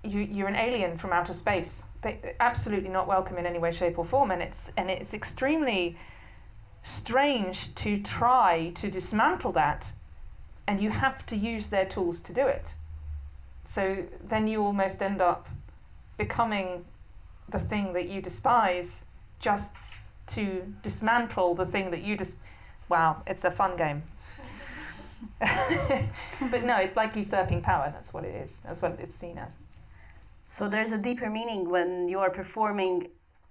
you 0.04 0.20
you're 0.20 0.48
an 0.48 0.56
alien 0.56 0.96
from 0.96 1.12
outer 1.12 1.34
space. 1.34 1.86
They 2.02 2.34
absolutely 2.40 2.88
not 2.88 3.06
welcome 3.06 3.38
in 3.38 3.46
any 3.46 3.58
way, 3.58 3.72
shape, 3.72 3.98
or 3.98 4.04
form, 4.04 4.30
and 4.30 4.42
it's 4.42 4.72
and 4.76 4.90
it's 4.90 5.12
extremely 5.12 5.98
strange 6.82 7.74
to 7.76 8.00
try 8.00 8.72
to 8.74 8.90
dismantle 8.90 9.52
that, 9.52 9.92
and 10.66 10.80
you 10.80 10.90
have 10.90 11.26
to 11.26 11.36
use 11.36 11.70
their 11.70 11.84
tools 11.84 12.20
to 12.22 12.32
do 12.32 12.46
it. 12.46 12.74
So 13.64 14.04
then 14.22 14.46
you 14.46 14.62
almost 14.62 15.02
end 15.02 15.20
up 15.20 15.48
becoming 16.16 16.84
the 17.48 17.58
thing 17.58 17.92
that 17.92 18.08
you 18.08 18.20
despise 18.20 19.06
just 19.40 19.76
to 20.28 20.74
dismantle 20.82 21.54
the 21.54 21.66
thing 21.66 21.90
that 21.90 22.02
you 22.02 22.16
just 22.16 22.38
wow 22.94 23.10
it's 23.26 23.44
a 23.44 23.50
fun 23.60 23.72
game. 23.84 24.00
But 26.52 26.62
no 26.70 26.76
it's 26.84 26.96
like 27.02 27.12
usurping 27.22 27.62
power 27.70 27.86
that's 27.94 28.10
what 28.14 28.24
it 28.30 28.34
is 28.44 28.52
that's 28.64 28.80
what 28.82 28.92
it's 29.04 29.16
seen 29.22 29.36
as. 29.38 29.52
So 30.44 30.68
there's 30.68 30.92
a 30.92 30.98
deeper 31.08 31.28
meaning 31.38 31.60
when 31.74 32.08
you 32.12 32.18
are 32.24 32.32
performing 32.42 32.94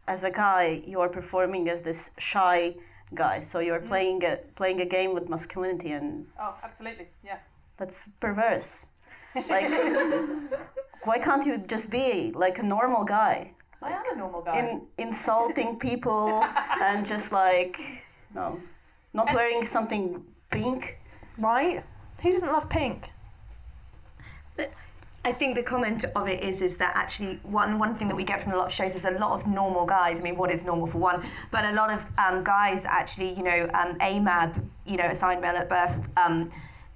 as 0.08 0.24
a 0.24 0.32
guy, 0.32 0.82
you 0.86 1.00
are 1.00 1.10
performing 1.10 1.70
as 1.70 1.82
this 1.82 2.12
shy 2.18 2.76
guy. 3.14 3.40
So 3.40 3.60
you're 3.60 3.80
mm. 3.80 3.88
playing 3.88 4.24
a 4.24 4.34
playing 4.56 4.80
a 4.82 4.86
game 4.98 5.14
with 5.14 5.30
masculinity, 5.30 5.92
and 5.92 6.28
oh 6.40 6.56
absolutely 6.64 7.08
yeah. 7.24 7.40
That's 7.78 8.10
perverse. 8.20 8.88
Like, 9.54 9.70
why 11.08 11.18
can't 11.20 11.46
you 11.46 11.58
just 11.58 11.90
be 11.90 12.32
like 12.36 12.60
a 12.60 12.64
normal 12.64 13.04
guy, 13.06 13.54
i 13.82 13.92
am 13.92 14.04
a 14.14 14.16
normal 14.16 14.42
guy. 14.42 14.60
in 14.60 14.82
insulting 14.98 15.80
people 15.80 16.44
and 16.82 17.06
just 17.06 17.32
like 17.32 17.80
no, 18.36 18.60
not 19.14 19.34
wearing 19.34 19.66
something 19.66 20.24
pink? 20.50 21.00
right 21.38 21.84
who 22.22 22.32
doesn't 22.32 22.52
love 22.52 22.70
pink 22.70 23.10
I 25.24 25.32
think 25.32 25.56
the 25.56 25.62
comment 25.62 26.04
of 26.16 26.28
it 26.28 26.44
is 26.44 26.64
is 26.64 26.78
that 26.78 26.96
actually 26.96 27.40
one 27.44 27.78
one 27.78 27.96
thing 27.96 28.08
that 28.08 28.18
we 28.18 28.24
get 28.24 28.42
from 28.42 28.54
a 28.54 28.58
lot 28.58 28.68
of 28.68 28.74
shows 28.74 28.96
is 28.96 29.06
a 29.06 29.12
lot 29.12 29.40
of 29.40 29.46
normal 29.46 29.86
guys. 29.86 30.20
I 30.20 30.24
mean, 30.24 30.36
what 30.36 30.52
is 30.52 30.66
normal 30.66 30.88
for 30.88 30.98
one? 30.98 31.24
But 31.52 31.66
a 31.66 31.74
lot 31.74 31.92
of 31.92 32.04
um, 32.18 32.44
guys 32.44 32.86
actually, 32.86 33.36
you 33.36 33.44
know, 33.44 33.70
um, 33.76 34.00
AMAB, 34.00 34.64
you 34.88 34.98
know, 34.98 35.06
assigned 35.06 35.42
male 35.42 35.56
at 35.58 35.70
birth. 35.70 36.08
Um, 36.18 36.50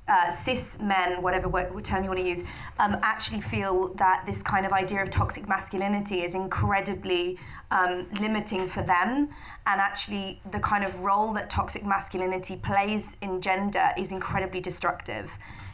uh, 0.07 0.31
cis 0.31 0.79
men, 0.79 1.21
whatever 1.21 1.47
word, 1.47 1.83
term 1.83 2.03
you 2.03 2.09
want 2.09 2.19
to 2.19 2.27
use, 2.27 2.43
um, 2.79 2.97
actually 3.01 3.41
feel 3.41 3.93
that 3.95 4.23
this 4.25 4.41
kind 4.41 4.65
of 4.65 4.71
idea 4.71 5.01
of 5.01 5.09
toxic 5.09 5.47
masculinity 5.47 6.21
is 6.21 6.35
incredibly 6.35 7.39
um, 7.71 8.07
limiting 8.21 8.67
for 8.67 8.83
them. 8.83 9.29
And 9.67 9.81
actually, 9.81 10.41
the 10.51 10.59
kind 10.59 10.83
of 10.83 10.99
role 10.99 11.33
that 11.33 11.49
toxic 11.49 11.83
masculinity 11.83 12.57
plays 12.57 13.15
in 13.21 13.41
gender 13.41 13.89
is 13.97 14.11
incredibly 14.11 14.59
destructive 14.59 15.31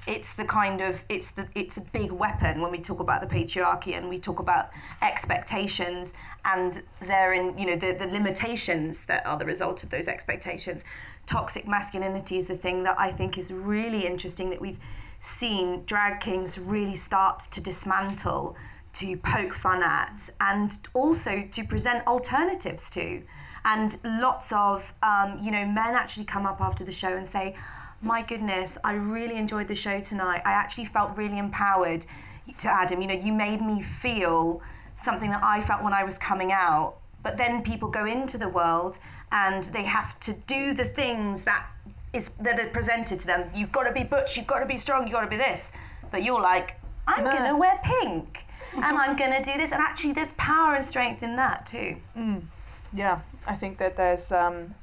it's 0.08 0.34
the 0.34 0.46
kind 0.46 0.82
of 0.82 1.04
it's 1.10 1.32
the 1.32 1.48
it's 1.54 1.78
a 1.78 1.82
big 1.82 2.12
weapon 2.12 2.60
when 2.60 2.72
we 2.72 2.80
talk 2.80 3.00
about 3.00 3.22
the 3.22 3.28
patriarchy 3.28 3.96
and 3.96 4.10
we 4.10 4.18
talk 4.18 4.40
about 4.40 4.72
expectations 5.02 6.16
and 6.44 6.82
therein 7.02 7.56
you 7.58 7.68
know 7.68 7.76
the, 7.76 7.94
the 7.94 8.08
limitations 8.08 9.06
that 9.06 9.26
are 9.28 9.38
the 9.38 9.46
result 9.46 9.84
of 9.84 9.90
those 9.90 10.08
expectations 10.08 10.84
toxic 11.32 11.68
masculinity 11.68 12.38
is 12.38 12.48
the 12.48 12.58
thing 12.58 12.84
that 12.84 12.96
i 13.00 13.12
think 13.12 13.38
is 13.38 13.52
really 13.52 14.06
interesting 14.06 14.50
that 14.50 14.60
we've 14.60 14.80
seen 15.20 15.84
drag 15.86 16.20
kings 16.20 16.60
really 16.60 16.96
start 16.96 17.40
to 17.40 17.62
dismantle 17.62 18.56
to 18.94 19.16
poke 19.18 19.54
fun 19.54 19.82
at 19.82 20.30
and 20.42 20.80
also 20.94 21.48
to 21.52 21.64
present 21.64 22.06
alternatives 22.06 22.90
to 22.90 23.22
and 23.64 23.98
lots 24.04 24.52
of 24.52 24.94
um, 25.04 25.40
you 25.42 25.52
know 25.52 25.66
men 25.66 25.94
actually 25.96 26.26
come 26.26 26.46
up 26.46 26.60
after 26.60 26.84
the 26.84 26.92
show 26.92 27.16
and 27.16 27.28
say 27.28 27.56
my 28.02 28.24
goodness, 28.24 28.78
I 28.84 28.94
really 28.94 29.36
enjoyed 29.36 29.68
the 29.68 29.76
show 29.76 30.02
tonight. 30.02 30.42
I 30.44 30.52
actually 30.54 30.86
felt 30.86 31.16
really 31.16 31.38
empowered 31.38 32.04
to 32.58 32.68
Adam. 32.68 33.00
You 33.02 33.08
know, 33.08 33.14
you 33.14 33.32
made 33.32 33.62
me 33.62 33.82
feel 33.82 34.62
something 34.96 35.30
that 35.30 35.44
I 35.44 35.62
felt 35.62 35.84
when 35.84 35.94
I 35.94 36.04
was 36.04 36.18
coming 36.18 36.52
out. 36.52 36.96
But 37.24 37.38
then 37.38 37.62
people 37.63 37.90
go 37.90 38.06
into 38.06 38.38
the 38.38 38.50
world 38.50 38.98
and 39.32 39.63
they 39.66 39.84
have 39.84 40.20
to 40.22 40.34
do 40.34 40.74
the 40.74 40.86
things 40.86 41.44
that 41.44 41.66
is 42.13 42.32
that 42.34 42.60
are 42.60 42.70
presented 42.70 43.20
to 43.22 43.28
them. 43.28 43.50
You've 43.56 43.72
got 43.72 43.84
to 43.84 43.94
be 43.94 44.04
butch, 44.04 44.36
you've 44.36 44.48
got 44.48 44.60
to 44.60 44.66
be 44.66 44.78
strong, 44.78 45.04
you've 45.04 45.13
got 45.13 45.22
to 45.22 45.30
be 45.30 45.38
this. 45.38 45.72
But 46.12 46.24
you're 46.24 46.42
like, 46.42 46.75
I'm 47.08 47.24
No. 47.24 47.32
going 47.32 47.44
to 47.46 47.56
wear 47.58 47.80
pink 47.84 48.40
and 48.74 48.98
I'm 48.98 49.16
going 49.16 49.32
to 49.32 49.42
do 49.44 49.58
this. 49.58 49.72
And 49.72 49.82
actually, 49.82 50.13
there's 50.13 50.34
power 50.34 50.75
and 50.75 50.84
strength 50.86 51.24
in 51.24 51.36
that 51.38 51.66
too. 51.66 51.98
Yeah, 52.94 53.22
I 53.48 53.56
think 53.56 53.78
that 53.78 53.96
there's. 53.96 54.32
Um, 54.32 54.75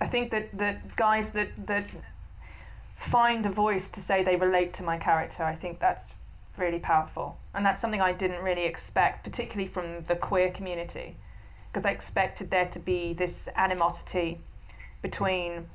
I 0.00 0.06
think 0.06 0.30
that 0.30 0.56
that 0.58 0.94
guys 0.96 1.32
that 1.32 1.48
that 1.66 1.86
find 2.94 3.44
a 3.46 3.50
voice 3.50 3.90
to 3.90 4.00
say 4.00 4.22
they 4.22 4.36
relate 4.36 4.72
to 4.74 4.82
my 4.82 4.96
character. 4.98 5.42
I 5.44 5.54
think 5.54 5.80
that's 5.80 6.14
really 6.56 6.78
powerful, 6.78 7.36
and 7.54 7.64
that's 7.66 7.80
something 7.80 8.00
I 8.00 8.12
didn't 8.12 8.42
really 8.42 8.64
expect, 8.64 9.24
particularly 9.24 9.68
from 9.68 10.02
the 10.04 10.14
queer 10.16 10.50
community, 10.50 11.16
because 11.78 11.86
I 11.86 11.92
expected 11.92 12.50
there 12.50 12.66
to 12.66 12.80
be 12.80 13.12
this 13.12 13.48
animosity 13.54 14.40
between 15.00 15.68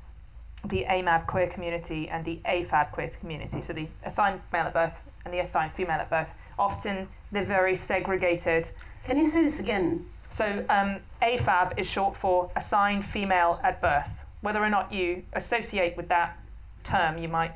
the 0.62 0.84
AMAB 0.84 1.26
queer 1.26 1.46
community 1.46 2.10
and 2.10 2.22
the 2.26 2.40
AFAB 2.44 2.92
queer 2.92 3.08
community. 3.08 3.62
So 3.62 3.72
the 3.72 3.88
assigned 4.04 4.42
male 4.52 4.66
at 4.66 4.74
birth 4.74 5.02
and 5.24 5.32
the 5.32 5.38
assigned 5.38 5.72
female 5.72 5.96
at 5.96 6.10
birth. 6.10 6.34
Often 6.58 7.08
they're 7.32 7.42
very 7.42 7.74
segregated. 7.74 8.68
Can 9.06 9.16
you 9.16 9.24
say 9.24 9.44
this 9.44 9.60
again? 9.60 10.04
So 10.28 10.66
um, 10.68 10.98
AFAB 11.22 11.78
is 11.78 11.88
short 11.88 12.14
for 12.14 12.50
assigned 12.54 13.02
female 13.02 13.58
at 13.64 13.80
birth. 13.80 14.26
Whether 14.42 14.62
or 14.62 14.68
not 14.68 14.92
you 14.92 15.22
associate 15.32 15.96
with 15.96 16.08
that 16.08 16.38
term, 16.82 17.16
you 17.16 17.28
might 17.28 17.52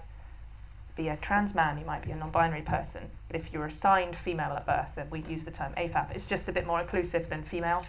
be 0.96 1.08
a 1.08 1.16
trans 1.18 1.54
man, 1.54 1.78
you 1.78 1.84
might 1.84 2.02
be 2.02 2.12
a 2.12 2.16
non-binary 2.16 2.62
person. 2.62 3.10
But 3.26 3.36
if 3.36 3.52
you're 3.52 3.66
assigned 3.66 4.16
female 4.16 4.52
at 4.52 4.64
birth, 4.64 4.92
then 4.96 5.10
we 5.10 5.20
use 5.20 5.44
the 5.44 5.50
term 5.50 5.74
AFAB. 5.76 6.14
It's 6.14 6.26
just 6.26 6.48
a 6.48 6.52
bit 6.52 6.66
more 6.66 6.80
inclusive 6.80 7.28
than 7.28 7.42
female. 7.42 7.84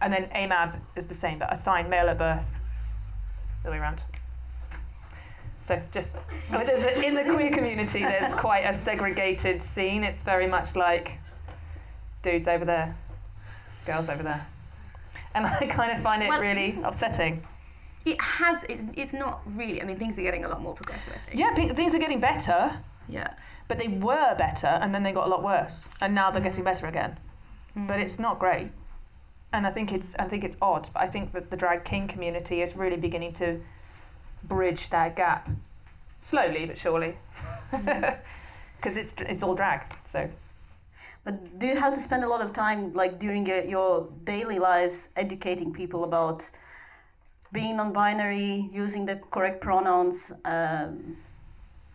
And 0.00 0.12
then 0.12 0.28
AMAB 0.34 0.78
is 0.94 1.06
the 1.06 1.14
same, 1.14 1.38
but 1.38 1.52
assigned 1.52 1.88
male 1.88 2.08
at 2.08 2.18
birth, 2.18 2.60
the 3.62 3.68
other 3.68 3.76
way 3.76 3.80
around. 3.82 4.02
So 5.64 5.82
just 5.92 6.18
I 6.52 6.58
mean, 6.58 6.66
there's 6.66 6.82
a, 6.84 7.02
in 7.04 7.14
the 7.14 7.24
queer 7.24 7.50
community, 7.50 8.00
there's 8.00 8.34
quite 8.34 8.60
a 8.66 8.72
segregated 8.72 9.60
scene. 9.62 10.04
It's 10.04 10.22
very 10.22 10.46
much 10.46 10.76
like 10.76 11.18
dudes 12.22 12.46
over 12.46 12.64
there, 12.64 12.96
girls 13.84 14.08
over 14.08 14.22
there, 14.22 14.46
and 15.34 15.44
I 15.46 15.66
kind 15.66 15.90
of 15.90 16.00
find 16.02 16.22
it 16.22 16.28
Well- 16.28 16.40
really 16.40 16.78
upsetting. 16.84 17.44
It 18.04 18.20
has, 18.20 18.62
it's, 18.68 18.84
it's 18.94 19.12
not 19.12 19.40
really, 19.56 19.82
I 19.82 19.84
mean, 19.84 19.96
things 19.96 20.16
are 20.16 20.22
getting 20.22 20.44
a 20.44 20.48
lot 20.48 20.62
more 20.62 20.74
progressive, 20.74 21.12
I 21.12 21.18
think. 21.30 21.40
Yeah, 21.40 21.52
p- 21.56 21.70
things 21.70 21.92
are 21.92 21.98
getting 21.98 22.20
better, 22.20 22.78
Yeah. 23.08 23.34
but 23.66 23.78
they 23.78 23.88
were 23.88 24.36
better, 24.36 24.68
and 24.68 24.94
then 24.94 25.02
they 25.02 25.10
got 25.10 25.26
a 25.26 25.28
lot 25.28 25.42
worse, 25.42 25.88
and 26.00 26.14
now 26.14 26.30
they're 26.30 26.40
getting 26.40 26.62
better 26.62 26.86
again. 26.86 27.18
Hmm. 27.74 27.88
But 27.88 27.98
it's 27.98 28.20
not 28.20 28.38
great. 28.38 28.70
And 29.52 29.66
I 29.66 29.70
think 29.70 29.92
it's 29.92 30.14
I 30.18 30.24
think 30.24 30.44
it's 30.44 30.56
odd, 30.60 30.88
but 30.92 31.02
I 31.02 31.06
think 31.08 31.32
that 31.32 31.50
the 31.50 31.56
drag 31.56 31.84
king 31.84 32.08
community 32.08 32.62
is 32.62 32.76
really 32.76 32.96
beginning 32.96 33.32
to 33.34 33.60
bridge 34.44 34.90
that 34.90 35.16
gap, 35.16 35.48
slowly 36.20 36.66
but 36.66 36.78
surely, 36.78 37.16
because 37.70 38.96
it's 38.96 39.14
it's 39.20 39.42
all 39.42 39.54
drag. 39.54 39.80
So 40.04 40.28
But 41.24 41.58
do 41.58 41.66
you 41.66 41.76
have 41.76 41.94
to 41.94 42.00
spend 42.00 42.22
a 42.24 42.28
lot 42.28 42.40
of 42.40 42.52
time, 42.52 42.92
like 42.92 43.18
during 43.18 43.46
your, 43.46 43.64
your 43.64 44.08
daily 44.24 44.58
lives, 44.60 45.10
educating 45.16 45.72
people 45.72 46.04
about 46.04 46.50
being 47.52 47.76
non-binary, 47.76 48.70
using 48.72 49.06
the 49.06 49.16
correct 49.30 49.60
pronouns? 49.60 50.32
Um, 50.44 51.16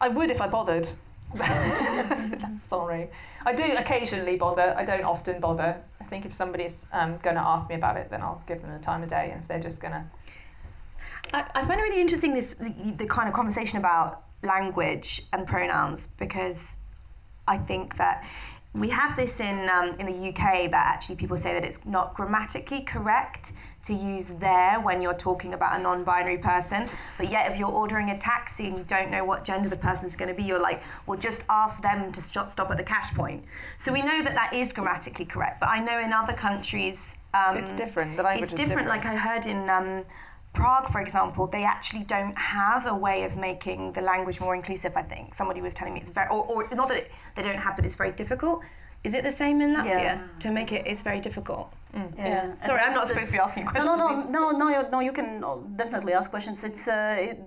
I 0.02 0.10
would 0.10 0.32
if 0.32 0.42
I 0.42 0.48
bothered. 0.48 0.90
Sorry, 2.62 3.10
I 3.46 3.54
do 3.54 3.64
occasionally 3.78 4.36
bother. 4.36 4.74
I 4.78 4.86
don't 4.86 5.04
often 5.04 5.40
bother. 5.40 5.82
I 6.00 6.04
think 6.06 6.26
if 6.26 6.34
somebody's 6.34 6.86
um, 6.92 7.18
going 7.24 7.36
to 7.36 7.42
ask 7.42 7.70
me 7.70 7.76
about 7.76 7.98
it, 7.98 8.10
then 8.10 8.22
I'll 8.22 8.44
give 8.48 8.62
them 8.62 8.72
the 8.72 8.84
time 8.84 9.04
of 9.04 9.10
day. 9.10 9.30
And 9.32 9.42
if 9.42 9.48
they're 9.48 9.60
just 9.60 9.82
going 9.82 9.94
to, 9.94 10.04
I, 11.34 11.66
find 11.66 11.80
it 11.80 11.84
really 11.84 12.02
interesting 12.02 12.34
this 12.34 12.54
the, 12.60 12.94
the 12.98 13.06
kind 13.06 13.28
of 13.28 13.34
conversation 13.34 13.80
about 13.80 14.24
language 14.44 15.24
and 15.32 15.48
pronouns 15.48 16.08
because 16.20 16.76
I 17.48 17.58
think 17.58 17.98
that 17.98 18.26
we 18.74 18.90
have 18.90 19.16
this 19.16 19.40
in 19.40 19.70
um, 19.70 19.96
in 20.00 20.06
the 20.06 20.30
UK 20.30 20.72
that 20.72 20.86
actually 20.94 21.16
people 21.16 21.38
say 21.38 21.54
that 21.54 21.64
it's 21.64 21.86
not 21.86 22.16
grammatically 22.16 22.82
correct 22.82 23.54
to 23.84 23.94
use 23.94 24.28
there 24.28 24.80
when 24.80 25.02
you're 25.02 25.14
talking 25.14 25.54
about 25.54 25.78
a 25.78 25.82
non-binary 25.82 26.38
person 26.38 26.88
but 27.18 27.30
yet 27.30 27.52
if 27.52 27.58
you're 27.58 27.70
ordering 27.70 28.10
a 28.12 28.18
taxi 28.18 28.68
and 28.68 28.78
you 28.78 28.84
don't 28.84 29.10
know 29.10 29.24
what 29.24 29.44
gender 29.44 29.70
the 29.70 29.78
person's 29.78 30.16
going 30.16 30.30
to 30.30 30.36
be 30.36 30.44
you're 30.44 30.62
like 30.62 30.84
well 31.06 31.18
just 31.18 31.44
ask 31.50 31.82
them 31.82 32.12
to 32.12 32.22
stop, 32.22 32.52
stop 32.52 32.70
at 32.72 32.78
the 32.78 32.84
cash 32.84 33.14
point 33.14 33.44
so 33.78 33.92
we 33.92 34.02
know 34.02 34.24
that 34.24 34.34
that 34.34 34.54
is 34.54 34.72
grammatically 34.74 35.26
correct 35.26 35.60
but 35.60 35.70
i 35.70 35.80
know 35.80 36.00
in 36.00 36.14
other 36.14 36.34
countries 36.34 37.18
um, 37.34 37.58
it's 37.58 37.74
different. 37.74 38.18
The 38.18 38.24
language 38.24 38.52
it's 38.52 38.54
is 38.54 38.60
different. 38.60 38.88
different. 38.88 39.06
Like 39.06 39.06
I 39.06 39.16
heard 39.16 39.46
in 39.46 39.70
um, 39.70 40.04
Prague, 40.54 40.92
for 40.92 41.00
example, 41.00 41.48
they 41.48 41.64
actually 41.64 42.04
don't 42.04 42.38
have 42.38 42.86
a 42.86 42.96
way 42.96 43.24
of 43.24 43.38
making 43.38 43.94
the 43.94 44.02
language 44.02 44.40
more 44.40 44.54
inclusive. 44.54 44.98
I 44.98 45.04
think 45.04 45.34
somebody 45.34 45.62
was 45.62 45.74
telling 45.74 45.94
me 45.94 46.02
it's 46.02 46.12
very, 46.12 46.28
or, 46.30 46.44
or 46.44 46.68
not 46.76 46.90
that 46.90 46.98
it, 46.98 47.12
they 47.36 47.44
don't 47.44 47.58
have, 47.58 47.76
but 47.76 47.86
it's 47.86 47.96
very 47.96 48.12
difficult. 48.12 48.62
Is 49.04 49.14
it 49.14 49.24
the 49.24 49.32
same 49.32 49.62
in 49.62 49.76
Latvia? 49.76 50.02
Yeah. 50.08 50.22
To 50.40 50.52
make 50.52 50.72
it, 50.72 50.86
it's 50.86 51.02
very 51.04 51.20
difficult. 51.20 51.68
yeah. 51.94 52.44
And 52.44 52.58
Sorry, 52.66 52.80
I'm 52.86 52.94
not 52.94 53.08
supposed 53.08 53.28
to 53.32 53.38
be 53.38 53.40
asking 53.40 53.66
questions. 53.66 53.86
No, 53.86 53.96
no, 53.96 54.08
no, 54.30 54.52
no, 54.52 54.52
no, 54.62 54.68
you- 54.70 54.90
no. 54.92 55.00
You 55.00 55.12
can 55.12 55.44
uh, 55.44 55.56
definitely 55.76 56.14
ask 56.14 56.30
questions. 56.30 56.64
It's 56.64 56.88
uh, 56.88 57.16
it, 57.30 57.38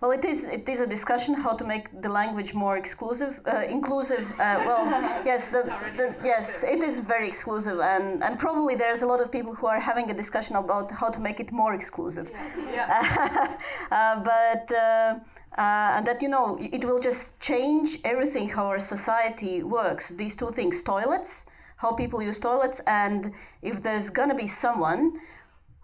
well, 0.00 0.12
it 0.12 0.24
is 0.24 0.48
it 0.48 0.66
is 0.68 0.80
a 0.80 0.86
discussion 0.86 1.34
how 1.34 1.52
to 1.54 1.64
make 1.64 1.88
the 2.00 2.08
language 2.08 2.54
more 2.54 2.76
exclusive, 2.78 3.40
uh, 3.46 3.64
inclusive. 3.68 4.30
Uh, 4.32 4.62
well, 4.68 4.84
yes, 5.26 5.50
the, 5.50 5.62
the, 5.96 6.16
yes, 6.24 6.64
it 6.64 6.80
is 6.82 7.00
very 7.00 7.26
exclusive, 7.28 7.80
and 7.80 8.22
and 8.24 8.38
probably 8.38 8.74
there's 8.76 9.02
a 9.02 9.06
lot 9.06 9.20
of 9.20 9.30
people 9.30 9.54
who 9.54 9.66
are 9.66 9.80
having 9.80 10.10
a 10.10 10.14
discussion 10.14 10.56
about 10.56 10.90
how 10.90 11.10
to 11.10 11.20
make 11.20 11.38
it 11.38 11.52
more 11.52 11.74
exclusive. 11.74 12.30
uh, 13.90 14.24
but. 14.24 14.72
Uh, 14.72 15.18
uh, 15.58 15.96
and 15.96 16.06
that 16.06 16.22
you 16.22 16.28
know 16.28 16.56
it 16.60 16.84
will 16.84 17.00
just 17.00 17.38
change 17.40 17.98
everything 18.04 18.48
how 18.48 18.66
our 18.66 18.78
society 18.78 19.64
works 19.64 20.10
these 20.10 20.36
two 20.36 20.50
things 20.52 20.80
toilets 20.80 21.44
how 21.78 21.90
people 21.92 22.22
use 22.22 22.38
toilets 22.38 22.80
and 22.86 23.32
if 23.60 23.82
there's 23.82 24.10
gonna 24.10 24.34
be 24.34 24.46
someone 24.46 25.12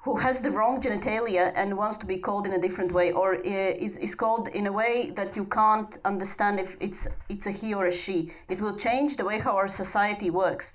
who 0.07 0.15
has 0.15 0.41
the 0.41 0.53
wrong 0.53 0.81
genitalia 0.81 1.53
and 1.57 1.77
wants 1.77 1.97
to 1.97 2.07
be 2.07 2.17
called 2.17 2.47
in 2.47 2.53
a 2.53 2.61
different 2.61 2.93
way 2.93 3.11
or 3.11 3.35
uh, 3.35 3.87
is, 3.87 3.97
is 3.97 4.15
called 4.15 4.47
in 4.59 4.69
a 4.69 4.73
way 4.73 5.11
that 5.17 5.35
you 5.35 5.45
can't 5.47 5.99
understand 6.05 6.61
if 6.61 6.77
it's 6.79 7.09
it's 7.29 7.47
a 7.49 7.51
he 7.51 7.75
or 7.75 7.87
a 7.87 7.93
she. 8.03 8.31
It 8.49 8.61
will 8.61 8.77
change 8.87 9.17
the 9.17 9.25
way 9.25 9.41
how 9.41 9.57
our 9.57 9.67
society 9.67 10.31
works. 10.31 10.67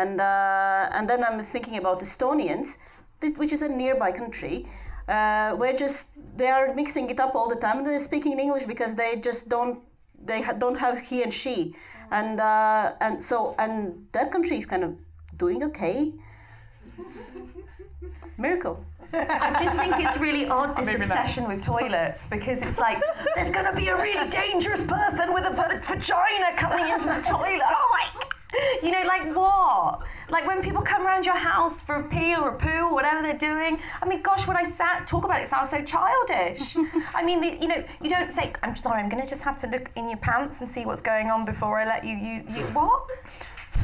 And 0.00 0.20
uh, 0.20 0.96
and 0.96 1.08
then 1.10 1.20
i'm 1.28 1.40
thinking 1.54 1.76
about 1.82 1.96
estonians 2.06 2.68
which 3.40 3.52
is 3.56 3.62
a 3.62 3.70
nearby 3.80 4.10
country 4.20 4.56
uh, 5.14 5.50
where 5.60 5.74
just 5.84 6.00
they 6.40 6.50
are 6.56 6.66
mixing 6.74 7.06
it 7.10 7.20
up 7.20 7.32
all 7.36 7.48
the 7.54 7.60
time. 7.66 7.84
They're 7.84 8.06
speaking 8.10 8.32
in 8.32 8.40
english 8.46 8.64
because 8.72 8.92
they 8.96 9.10
just 9.28 9.42
don't 9.54 9.76
they 10.30 10.40
don't 10.62 10.78
have 10.84 10.96
he 11.08 11.22
and 11.22 11.32
she. 11.42 11.56
And 12.10 12.40
uh, 12.40 13.04
and 13.06 13.22
so 13.22 13.54
and 13.56 13.72
that 14.16 14.32
country 14.34 14.56
is 14.62 14.66
kind 14.66 14.82
of 14.88 14.90
doing 15.44 15.62
okay 15.70 16.12
miracle 18.36 18.84
I 19.12 19.62
just 19.62 19.76
think 19.76 19.94
it's 19.98 20.18
really 20.18 20.48
odd 20.48 20.76
this 20.76 20.86
moving 20.86 21.08
that. 21.08 21.20
obsession 21.20 21.46
with 21.48 21.62
toilets 21.62 22.28
because 22.28 22.62
it's 22.62 22.78
like 22.78 23.00
there's 23.34 23.50
going 23.50 23.66
to 23.66 23.76
be 23.76 23.88
a 23.88 23.96
really 23.96 24.28
dangerous 24.30 24.84
person 24.86 25.32
with 25.32 25.44
a 25.44 25.50
v- 25.50 25.78
vagina 25.86 26.56
coming 26.56 26.92
into 26.92 27.06
the 27.06 27.22
toilet. 27.22 27.62
Oh 27.64 27.90
my! 27.92 28.22
You 28.82 28.90
know, 28.92 29.06
like 29.06 29.34
what? 29.34 30.00
Like 30.30 30.46
when 30.46 30.62
people 30.62 30.82
come 30.82 31.06
around 31.06 31.26
your 31.26 31.36
house 31.36 31.80
for 31.80 31.96
a 31.96 32.08
pee 32.08 32.34
or 32.34 32.48
a 32.50 32.58
poo 32.58 32.86
or 32.86 32.94
whatever 32.94 33.22
they're 33.22 33.36
doing. 33.38 33.78
I 34.00 34.08
mean, 34.08 34.22
gosh, 34.22 34.46
when 34.46 34.56
I 34.56 34.64
sat 34.64 35.06
talk 35.06 35.24
about 35.24 35.40
it, 35.40 35.44
it 35.44 35.48
sounds 35.48 35.70
so 35.70 35.82
childish. 35.82 36.76
I 37.14 37.24
mean, 37.24 37.40
the, 37.40 37.58
you 37.60 37.68
know, 37.68 37.84
you 38.02 38.08
don't 38.08 38.32
think 38.32 38.58
I'm 38.62 38.74
sorry. 38.74 39.02
I'm 39.02 39.08
going 39.08 39.22
to 39.22 39.28
just 39.28 39.42
have 39.42 39.60
to 39.60 39.66
look 39.66 39.90
in 39.96 40.08
your 40.08 40.18
pants 40.18 40.60
and 40.60 40.68
see 40.68 40.86
what's 40.86 41.02
going 41.02 41.30
on 41.30 41.44
before 41.44 41.78
I 41.78 41.84
let 41.84 42.04
you. 42.04 42.16
You, 42.16 42.42
you 42.48 42.64
what? 42.72 43.06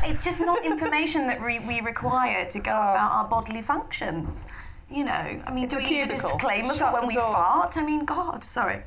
It's 0.05 0.25
just 0.25 0.41
not 0.41 0.65
information 0.65 1.27
that 1.27 1.45
we, 1.45 1.59
we 1.61 1.81
require 1.81 2.49
to 2.51 2.59
go 2.59 2.71
about 2.71 3.13
our 3.13 3.29
bodily 3.29 3.63
functions. 3.63 4.47
You 4.91 5.05
know, 5.05 5.13
I 5.13 5.53
mean, 5.53 5.65
It's 5.65 5.77
do 5.77 5.83
we 5.83 5.89
need 5.89 6.03
a 6.03 6.09
disclaimer 6.09 6.75
Shut 6.75 6.93
when 6.93 7.07
we 7.07 7.15
door. 7.15 7.33
fart? 7.33 7.77
I 7.77 7.85
mean, 7.85 8.05
God, 8.05 8.43
sorry. 8.43 8.83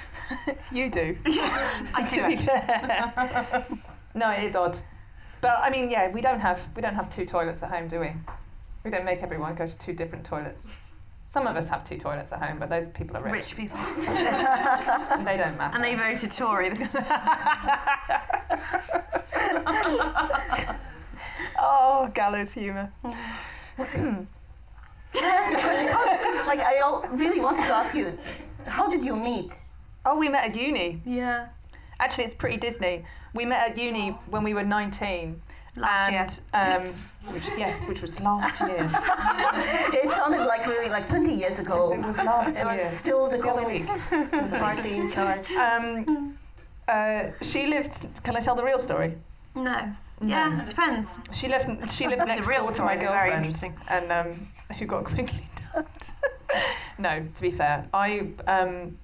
you 0.72 0.90
do. 0.90 1.16
I 1.26 3.64
do. 3.68 3.78
No, 4.18 4.30
it 4.30 4.44
is 4.44 4.56
odd. 4.56 4.76
But 5.40 5.60
I 5.62 5.70
mean, 5.70 5.90
yeah, 5.90 6.10
we 6.10 6.20
don't 6.20 6.40
have 6.40 6.60
we 6.74 6.82
don't 6.82 6.94
have 6.94 7.14
two 7.14 7.24
toilets 7.24 7.62
at 7.62 7.70
home, 7.70 7.86
do 7.86 8.00
we? 8.00 8.10
We 8.84 8.90
don't 8.90 9.04
make 9.04 9.22
everyone 9.22 9.54
go 9.54 9.68
to 9.68 9.78
two 9.78 9.92
different 9.92 10.24
toilets. 10.24 10.74
Some 11.30 11.46
of 11.46 11.56
us 11.56 11.68
have 11.68 11.86
two 11.86 11.98
toilets 11.98 12.32
at 12.32 12.42
home, 12.42 12.58
but 12.58 12.70
those 12.70 12.88
people 12.88 13.16
are 13.18 13.22
rich. 13.22 13.32
Rich 13.34 13.56
people. 13.56 13.78
They 13.98 15.36
don't 15.36 15.56
matter. 15.58 15.74
And 15.76 15.84
they 15.84 15.94
voted 15.94 16.32
Tory. 16.32 16.70
Oh, 21.60 22.08
gallows 22.14 22.52
humour. 22.52 22.92
Can 23.02 24.28
I 25.14 25.18
ask 25.24 25.50
you 25.52 25.58
a 25.58 25.60
question? 25.60 25.88
How, 25.88 26.46
like, 26.46 26.60
I 26.60 27.06
really 27.10 27.40
wanted 27.40 27.66
to 27.66 27.72
ask 27.74 27.94
you, 27.94 28.16
how 28.66 28.88
did 28.88 29.04
you 29.04 29.16
meet? 29.16 29.52
Oh, 30.06 30.16
we 30.18 30.28
met 30.28 30.50
at 30.50 30.56
uni. 30.56 31.02
yeah. 31.04 31.48
Actually, 32.00 32.24
it's 32.24 32.34
pretty 32.34 32.56
Disney. 32.58 33.04
We 33.34 33.44
met 33.44 33.70
at 33.70 33.76
uni 33.76 34.10
when 34.30 34.44
we 34.44 34.54
were 34.54 34.62
19. 34.62 35.42
Last 35.80 36.42
and, 36.52 36.84
Um, 36.86 36.94
which, 37.32 37.44
yes, 37.56 37.78
which 37.88 38.02
was 38.02 38.20
last 38.20 38.60
year. 38.60 38.88
It 40.02 40.10
sounded 40.10 40.44
like 40.46 40.66
really 40.66 40.90
like 40.90 41.08
20 41.08 41.34
years 41.34 41.58
ago. 41.58 41.92
It 41.92 42.00
was 42.00 42.16
last 42.16 42.54
year. 42.54 42.62
It 42.62 42.66
was 42.66 42.82
still 42.82 43.28
the 43.30 43.36
The 43.36 43.42
communist 43.42 44.10
party 44.64 44.96
in 44.96 45.10
charge. 45.10 45.50
Um, 45.52 46.38
uh, 46.88 47.22
she 47.42 47.66
lived. 47.66 48.06
Can 48.22 48.36
I 48.36 48.40
tell 48.40 48.54
the 48.54 48.64
real 48.64 48.78
story? 48.78 49.14
No. 49.54 49.92
Yeah, 50.20 50.62
it 50.62 50.68
depends. 50.70 51.08
She 51.32 51.46
lived. 51.48 51.92
She 51.92 52.06
lived 52.08 52.26
next 52.32 52.48
real 52.48 52.64
door 52.64 52.72
to 52.72 52.82
my 52.82 52.96
story, 52.96 53.06
very 53.06 53.30
girlfriend, 53.30 53.44
interesting. 53.46 53.74
and 53.88 54.10
um, 54.12 54.48
who 54.78 54.84
got 54.86 55.04
quickly 55.04 55.46
dumped. 55.74 56.12
no, 56.98 57.22
to 57.34 57.42
be 57.42 57.50
fair, 57.50 57.86
I 57.94 58.28
um, 58.46 58.98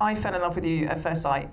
I 0.00 0.14
fell 0.14 0.34
in 0.34 0.40
love 0.40 0.54
with 0.56 0.64
you 0.64 0.86
at 0.86 1.00
first 1.00 1.22
sight, 1.22 1.48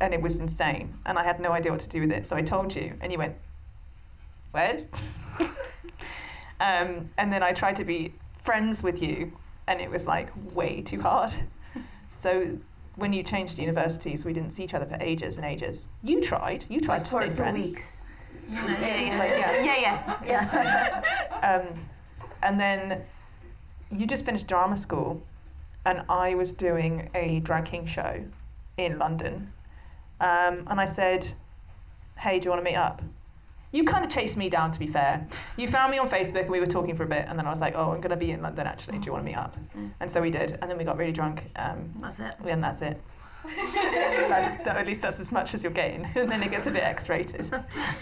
and 0.00 0.12
it 0.14 0.20
was 0.20 0.40
insane, 0.40 0.94
and 1.06 1.18
I 1.18 1.24
had 1.24 1.40
no 1.40 1.52
idea 1.52 1.70
what 1.72 1.80
to 1.80 1.88
do 1.88 2.00
with 2.00 2.12
it. 2.12 2.26
So 2.26 2.36
I 2.36 2.42
told 2.42 2.74
you, 2.74 2.94
and 3.00 3.12
you 3.12 3.18
went, 3.18 3.34
"Where?" 4.52 4.84
um, 6.60 7.10
and 7.18 7.32
then 7.32 7.42
I 7.42 7.52
tried 7.52 7.76
to 7.76 7.84
be 7.84 8.14
friends 8.42 8.82
with 8.82 9.02
you, 9.02 9.32
and 9.66 9.80
it 9.80 9.90
was 9.90 10.06
like 10.06 10.30
way 10.54 10.82
too 10.82 11.00
hard. 11.00 11.30
So 12.16 12.56
when 12.94 13.12
you 13.12 13.24
changed 13.24 13.58
universities, 13.58 14.24
we 14.24 14.32
didn't 14.32 14.50
see 14.50 14.62
each 14.62 14.72
other 14.72 14.86
for 14.86 14.96
ages 15.00 15.36
and 15.36 15.44
ages. 15.44 15.88
You 16.04 16.20
tried. 16.20 16.64
You 16.68 16.80
tried 16.80 16.98
Like 16.98 17.04
to 17.06 17.10
for 17.10 17.20
stay 17.22 17.28
two 17.30 17.34
friends. 17.34 17.58
weeks. 17.58 18.10
Yeah, 18.52 18.66
yeah. 18.78 19.64
yeah. 19.64 20.16
yeah. 20.24 20.24
Yeah. 20.24 21.02
Um, 21.42 21.74
and 22.44 22.60
then 22.60 23.02
you 23.90 24.06
just 24.06 24.24
finished 24.24 24.46
drama 24.46 24.76
school, 24.76 25.20
and 25.84 26.04
I 26.08 26.34
was 26.36 26.52
doing 26.52 27.10
a 27.16 27.40
drag 27.40 27.64
king 27.64 27.84
show 27.84 28.24
in 28.76 28.96
London. 28.98 29.52
Um, 30.20 30.66
and 30.68 30.80
I 30.80 30.84
said, 30.84 31.26
Hey, 32.18 32.38
do 32.38 32.44
you 32.44 32.50
want 32.50 32.64
to 32.64 32.70
meet 32.70 32.76
up? 32.76 33.02
You 33.72 33.82
kind 33.84 34.04
of 34.04 34.10
chased 34.10 34.36
me 34.36 34.48
down, 34.48 34.70
to 34.70 34.78
be 34.78 34.86
fair. 34.86 35.26
You 35.56 35.66
found 35.66 35.90
me 35.90 35.98
on 35.98 36.08
Facebook 36.08 36.42
and 36.42 36.50
we 36.50 36.60
were 36.60 36.66
talking 36.66 36.94
for 36.94 37.02
a 37.02 37.08
bit, 37.08 37.24
and 37.28 37.36
then 37.38 37.46
I 37.46 37.50
was 37.50 37.60
like, 37.60 37.74
Oh, 37.76 37.90
I'm 37.90 38.00
going 38.00 38.10
to 38.10 38.16
be 38.16 38.30
in 38.30 38.40
London 38.40 38.66
actually. 38.66 38.98
Do 38.98 39.06
you 39.06 39.12
want 39.12 39.24
to 39.24 39.30
meet 39.30 39.36
up? 39.36 39.56
Mm. 39.76 39.90
And 40.00 40.10
so 40.10 40.22
we 40.22 40.30
did, 40.30 40.58
and 40.62 40.70
then 40.70 40.78
we 40.78 40.84
got 40.84 40.96
really 40.96 41.12
drunk, 41.12 41.44
um, 41.56 41.92
That's 41.98 42.20
it. 42.20 42.34
and 42.46 42.62
that's 42.62 42.82
it. 42.82 43.00
That's, 44.28 44.62
that, 44.64 44.76
at 44.76 44.86
least 44.86 45.02
that's 45.02 45.20
as 45.20 45.30
much 45.32 45.54
as 45.54 45.62
you're 45.62 45.72
getting, 45.72 46.04
and 46.14 46.30
then 46.30 46.42
it 46.42 46.50
gets 46.50 46.66
a 46.66 46.70
bit 46.70 46.82
X 46.82 47.08
rated. 47.08 47.50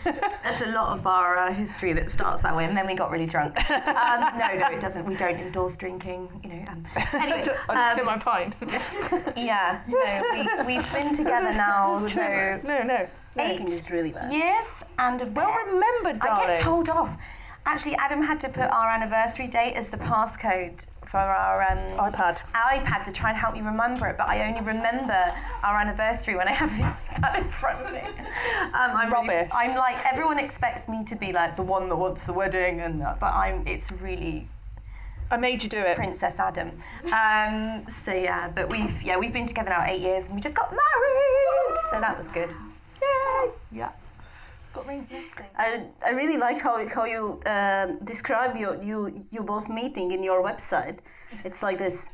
That's 0.05 0.62
a 0.62 0.66
lot 0.66 0.98
of 0.98 1.07
our 1.07 1.38
uh, 1.38 1.52
history 1.52 1.92
that 1.94 2.11
starts 2.11 2.42
that 2.42 2.57
way, 2.57 2.64
and 2.64 2.76
then 2.76 2.87
we 2.87 2.94
got 2.94 3.11
really 3.11 3.26
drunk. 3.26 3.59
Um, 3.70 4.38
no, 4.38 4.59
no, 4.59 4.66
it 4.68 4.81
doesn't. 4.81 5.05
We 5.05 5.14
don't 5.14 5.37
endorse 5.37 5.76
drinking. 5.76 6.28
You 6.42 6.50
know. 6.50 6.64
Um, 6.68 6.87
anyway, 7.14 7.44
I'll 7.68 7.96
just 7.96 8.00
um, 8.00 8.07
my 8.07 8.18
pint. 8.18 8.55
yeah. 9.37 9.81
No, 9.88 10.64
we, 10.66 10.74
we've 10.74 10.92
been 10.92 11.14
together 11.14 11.52
now 11.52 11.98
so 11.98 12.61
no, 12.64 12.83
no. 12.85 13.09
Drinking 13.35 13.66
eight 13.66 13.72
is 13.72 13.90
really 13.90 14.11
bad. 14.11 14.33
years 14.33 14.66
and 14.98 15.20
a 15.20 15.24
bit. 15.24 15.35
Well 15.35 15.55
remembered, 15.66 16.20
darling. 16.20 16.50
I 16.50 16.55
get 16.55 16.62
told 16.62 16.88
off. 16.88 17.16
Actually, 17.64 17.94
Adam 17.94 18.22
had 18.22 18.40
to 18.40 18.48
put 18.48 18.64
our 18.64 18.90
anniversary 18.90 19.46
date 19.46 19.74
as 19.74 19.88
the 19.88 19.96
passcode 19.96 20.88
for 21.12 21.18
our 21.18 21.62
um, 21.70 21.79
iPad. 22.11 22.42
iPad 22.55 23.05
to 23.05 23.12
try 23.12 23.29
and 23.29 23.38
help 23.38 23.53
me 23.53 23.61
remember 23.61 24.07
it, 24.07 24.16
but 24.16 24.29
I 24.29 24.48
only 24.48 24.62
remember 24.62 25.22
our 25.62 25.79
anniversary 25.79 26.37
when 26.37 26.48
I 26.48 26.53
have 26.53 26.70
the 26.79 26.85
iPad 27.14 27.42
in 27.44 27.51
front 27.51 27.87
of 27.87 27.92
me. 27.92 28.01
Um, 28.01 28.72
I'm 28.72 29.12
really- 29.12 29.29
Rubbish. 29.29 29.51
I'm 29.55 29.77
like 29.77 30.05
everyone 30.07 30.38
expects 30.38 30.88
me 30.88 31.05
to 31.05 31.14
be 31.14 31.33
like 31.33 31.55
the 31.57 31.62
one 31.62 31.90
that 31.90 31.96
wants 31.96 32.25
the 32.25 32.33
wedding, 32.33 32.81
and 32.81 33.01
that, 33.03 33.20
but 33.20 33.33
I'm. 33.35 33.66
It's 33.66 33.92
really 33.92 34.48
I 35.31 35.37
made 35.37 35.62
you 35.62 35.68
do 35.68 35.79
it. 35.79 35.96
Princess 35.96 36.38
Adam. 36.38 36.70
Um, 37.05 37.87
so 37.88 38.12
yeah, 38.14 38.48
but 38.48 38.70
we've 38.70 39.03
yeah 39.03 39.18
we've 39.18 39.33
been 39.35 39.46
together 39.46 39.68
now 39.68 39.85
eight 39.87 40.01
years, 40.01 40.25
and 40.27 40.35
we 40.35 40.40
just 40.40 40.55
got 40.55 40.70
married, 40.70 41.77
so 41.90 42.01
that 42.01 42.16
was 42.16 42.27
good. 42.29 42.53
Yay! 43.03 43.51
Yeah. 43.70 43.90
Got 43.90 43.90
rings 43.90 43.90
and 43.90 43.90
everything. 43.90 44.01
I, 45.56 45.87
I 46.04 46.11
really 46.11 46.38
like 46.38 46.61
how, 46.61 46.76
how 46.88 47.04
you 47.04 47.40
um 47.46 47.98
describe 48.04 48.56
your, 48.56 48.82
you, 48.82 49.26
you 49.30 49.42
both 49.42 49.68
meeting 49.68 50.11
in 50.12 50.22
your 50.22 50.42
website. 50.42 50.98
It's 51.44 51.62
like 51.62 51.78
this 51.78 52.12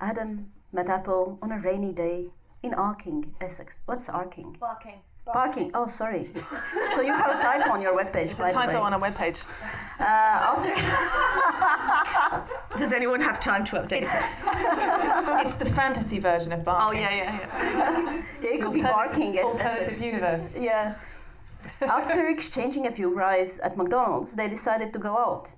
Adam 0.00 0.52
met 0.72 0.88
Apple 0.88 1.38
on 1.42 1.52
a 1.52 1.58
rainy 1.58 1.92
day 1.92 2.30
in 2.62 2.74
Arking, 2.74 3.34
Essex. 3.40 3.82
What's 3.86 4.08
Arking? 4.08 4.56
Barking. 4.58 5.00
Parking. 5.32 5.70
Oh, 5.72 5.86
sorry. 5.86 6.30
so 6.92 7.00
you 7.00 7.14
have 7.14 7.38
a 7.38 7.42
typo 7.42 7.70
on 7.72 7.80
your 7.80 7.94
webpage, 7.96 8.24
It's 8.30 8.34
by 8.34 8.48
a 8.48 8.52
the 8.52 8.58
way. 8.58 8.66
typo 8.66 8.80
on 8.80 8.92
a 8.92 8.98
webpage. 8.98 9.42
Uh, 9.98 10.50
after, 10.50 10.74
Does 12.76 12.92
anyone 12.92 13.20
have 13.22 13.40
time 13.40 13.64
to 13.66 13.76
update? 13.76 14.02
It's, 14.02 14.12
it's 15.44 15.56
the 15.56 15.64
fantasy 15.64 16.18
version 16.18 16.52
of 16.52 16.62
Barking. 16.64 16.98
oh 16.98 17.00
yeah, 17.00 17.14
yeah, 17.14 17.38
yeah. 17.38 18.22
yeah, 18.42 18.50
it 18.50 18.60
could 18.62 18.74
be 18.74 18.82
barking 18.82 19.38
at 19.38 19.46
Essex. 19.60 20.02
universe. 20.02 20.58
Yeah. 20.60 20.96
After 21.80 22.28
exchanging 22.28 22.86
a 22.86 22.90
few 22.90 23.14
rides 23.14 23.60
at 23.60 23.76
McDonald's, 23.76 24.34
they 24.34 24.48
decided 24.48 24.92
to 24.92 24.98
go 24.98 25.16
out. 25.16 25.54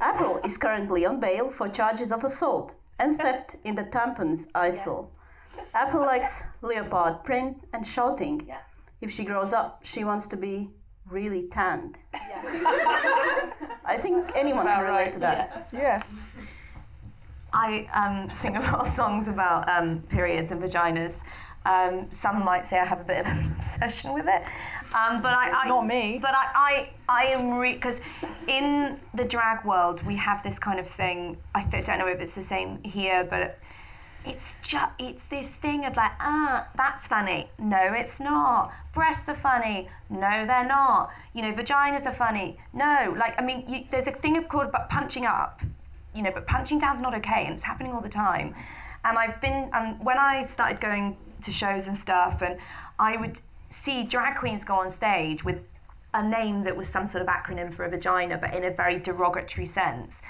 Apple 0.00 0.40
is 0.44 0.58
currently 0.58 1.06
on 1.06 1.20
bail 1.20 1.50
for 1.50 1.68
charges 1.68 2.12
of 2.12 2.24
assault 2.24 2.74
and 2.98 3.16
theft 3.16 3.56
in 3.64 3.74
the 3.74 3.84
tampons 3.84 4.46
aisle. 4.54 5.10
Apple 5.74 6.00
likes 6.00 6.44
leopard 6.62 7.24
print 7.24 7.64
and 7.72 7.86
shouting. 7.86 8.42
Yeah. 8.46 8.58
If 9.00 9.10
she 9.10 9.24
grows 9.24 9.52
up, 9.52 9.80
she 9.84 10.04
wants 10.04 10.26
to 10.28 10.36
be 10.36 10.70
really 11.10 11.48
tanned. 11.48 11.98
I 12.14 13.96
think 13.98 14.32
anyone 14.34 14.66
can 14.66 14.82
relate 14.84 14.90
right, 14.90 15.12
to 15.12 15.18
that. 15.20 15.68
Yeah. 15.72 16.02
I 17.52 17.88
um, 17.94 18.30
sing 18.34 18.56
a 18.56 18.60
lot 18.60 18.80
of 18.80 18.88
songs 18.88 19.28
about 19.28 19.68
um, 19.68 20.02
periods 20.08 20.50
and 20.50 20.60
vaginas. 20.60 21.22
Um, 21.64 22.08
some 22.10 22.44
might 22.44 22.66
say 22.66 22.78
I 22.78 22.84
have 22.84 23.00
a 23.00 23.04
bit 23.04 23.20
of 23.20 23.26
an 23.26 23.52
obsession 23.56 24.12
with 24.12 24.26
it, 24.28 24.42
um, 24.94 25.22
but 25.22 25.32
I, 25.32 25.50
I 25.50 25.68
Not 25.68 25.86
me. 25.86 26.18
But 26.20 26.34
I, 26.34 26.88
I, 27.08 27.22
I 27.22 27.24
am 27.26 27.60
because 27.60 28.00
in 28.48 28.98
the 29.14 29.24
drag 29.24 29.64
world 29.64 30.04
we 30.06 30.16
have 30.16 30.42
this 30.42 30.58
kind 30.58 30.78
of 30.78 30.88
thing. 30.88 31.36
I 31.54 31.64
don't 31.64 31.98
know 31.98 32.08
if 32.08 32.20
it's 32.20 32.34
the 32.34 32.42
same 32.42 32.82
here, 32.82 33.24
but 33.28 33.58
it's 34.24 34.56
just 34.62 34.92
it's 34.98 35.24
this 35.26 35.54
thing 35.54 35.84
of 35.84 35.94
like 35.96 36.12
ah 36.20 36.66
that's 36.76 37.06
funny. 37.06 37.50
No, 37.58 37.92
it's 37.92 38.20
not. 38.20 38.72
Breasts 38.92 39.28
are 39.28 39.36
funny. 39.36 39.88
No, 40.10 40.44
they're 40.46 40.66
not. 40.66 41.12
You 41.34 41.42
know, 41.42 41.52
vaginas 41.52 42.06
are 42.06 42.14
funny. 42.14 42.58
No, 42.72 43.14
like 43.18 43.40
I 43.40 43.44
mean, 43.44 43.64
you, 43.68 43.84
there's 43.90 44.06
a 44.06 44.12
thing 44.12 44.42
called 44.44 44.68
about 44.68 44.88
punching 44.88 45.24
up 45.24 45.60
you 46.16 46.22
know, 46.22 46.30
but 46.32 46.46
punching 46.46 46.78
down's 46.78 47.02
not 47.02 47.14
okay, 47.14 47.44
and 47.44 47.54
it's 47.54 47.62
happening 47.62 47.92
all 47.92 48.00
the 48.00 48.08
time. 48.08 48.54
And 49.04 49.18
I've 49.18 49.40
been, 49.40 49.68
and 49.72 50.02
when 50.04 50.18
I 50.18 50.46
started 50.46 50.80
going 50.80 51.16
to 51.42 51.52
shows 51.52 51.86
and 51.86 51.96
stuff, 51.96 52.40
and 52.40 52.58
I 52.98 53.16
would 53.16 53.38
see 53.68 54.04
drag 54.04 54.38
queens 54.38 54.64
go 54.64 54.74
on 54.74 54.90
stage 54.90 55.44
with 55.44 55.62
a 56.14 56.26
name 56.26 56.62
that 56.62 56.76
was 56.76 56.88
some 56.88 57.06
sort 57.06 57.22
of 57.22 57.28
acronym 57.28 57.72
for 57.72 57.84
a 57.84 57.90
vagina, 57.90 58.38
but 58.38 58.54
in 58.54 58.64
a 58.64 58.70
very 58.70 58.98
derogatory 58.98 59.66
sense. 59.66 60.22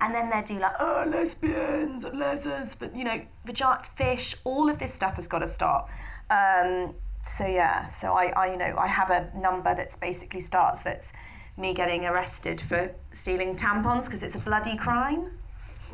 And 0.00 0.14
then 0.14 0.30
they'd 0.30 0.44
do 0.44 0.58
like, 0.58 0.74
oh, 0.80 1.04
lesbians, 1.08 2.04
lesbians, 2.04 2.74
but 2.74 2.94
you 2.94 3.04
know, 3.04 3.22
vagina, 3.44 3.82
fish, 3.96 4.36
all 4.44 4.68
of 4.68 4.78
this 4.78 4.94
stuff 4.94 5.16
has 5.16 5.26
got 5.26 5.40
to 5.40 5.48
stop. 5.48 5.88
Um, 6.30 6.94
so 7.22 7.46
yeah, 7.46 7.88
so 7.88 8.12
I, 8.12 8.26
I, 8.30 8.50
you 8.52 8.56
know, 8.56 8.74
I 8.76 8.88
have 8.88 9.10
a 9.10 9.30
number 9.38 9.74
that's 9.74 9.96
basically 9.96 10.40
starts 10.40 10.82
that's 10.82 11.12
me 11.56 11.74
getting 11.74 12.04
arrested 12.04 12.60
for 12.60 12.92
stealing 13.12 13.56
tampons 13.56 14.04
because 14.04 14.22
it's 14.22 14.34
a 14.34 14.38
bloody 14.38 14.76
crime. 14.76 15.30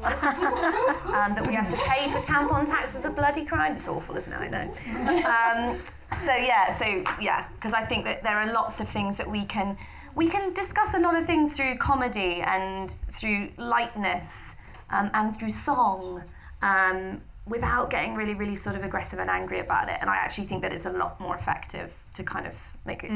and 0.03 0.13
that 1.37 1.45
we 1.47 1.55
have 1.55 1.69
to 1.69 1.91
pay 1.91 2.09
for 2.11 2.19
tampon 2.19 2.65
tax 2.67 2.95
is 2.95 3.05
a 3.05 3.11
bloody 3.11 3.45
crime. 3.45 3.77
It's 3.77 3.89
awful, 3.89 4.17
isn't 4.17 4.33
it? 4.33 4.37
I 4.37 4.49
know. 4.49 5.73
Um, 5.73 5.81
so 6.13 6.35
yeah, 6.35 6.77
so 6.77 7.05
yeah, 7.21 7.49
because 7.55 7.73
I 7.73 7.85
think 7.85 8.05
that 8.05 8.23
there 8.23 8.37
are 8.37 8.53
lots 8.53 8.81
of 8.81 8.89
things 8.89 9.17
that 9.17 9.31
we 9.31 9.45
can 9.45 9.77
we 10.15 10.29
can 10.29 10.53
discuss 10.53 10.95
a 10.95 10.99
lot 10.99 11.15
of 11.15 11.27
things 11.27 11.57
through 11.57 11.77
comedy 11.79 12.41
and 12.41 12.91
through 12.91 13.51
lightness 13.57 14.57
um, 14.91 15.11
and 15.15 15.37
through 15.37 15.51
song. 15.51 16.23
Um, 16.63 17.23
without 17.47 17.89
getting 17.89 18.15
really, 18.15 18.35
really 18.35 18.55
sort 18.55 18.77
of 18.77 18.85
aggressive 18.85 19.19
and 19.19 19.31
angry 19.31 19.61
about 19.61 19.89
it, 19.89 19.97
and 20.03 20.11
I 20.11 20.17
actually 20.17 20.47
think 20.47 20.61
that 20.63 20.73
it's 20.73 20.85
a 20.85 20.93
lot 20.93 21.19
more 21.19 21.35
effective 21.35 21.95
to 22.15 22.23
kind 22.23 22.47
of 22.47 22.55
make 22.85 23.05
it 23.05 23.11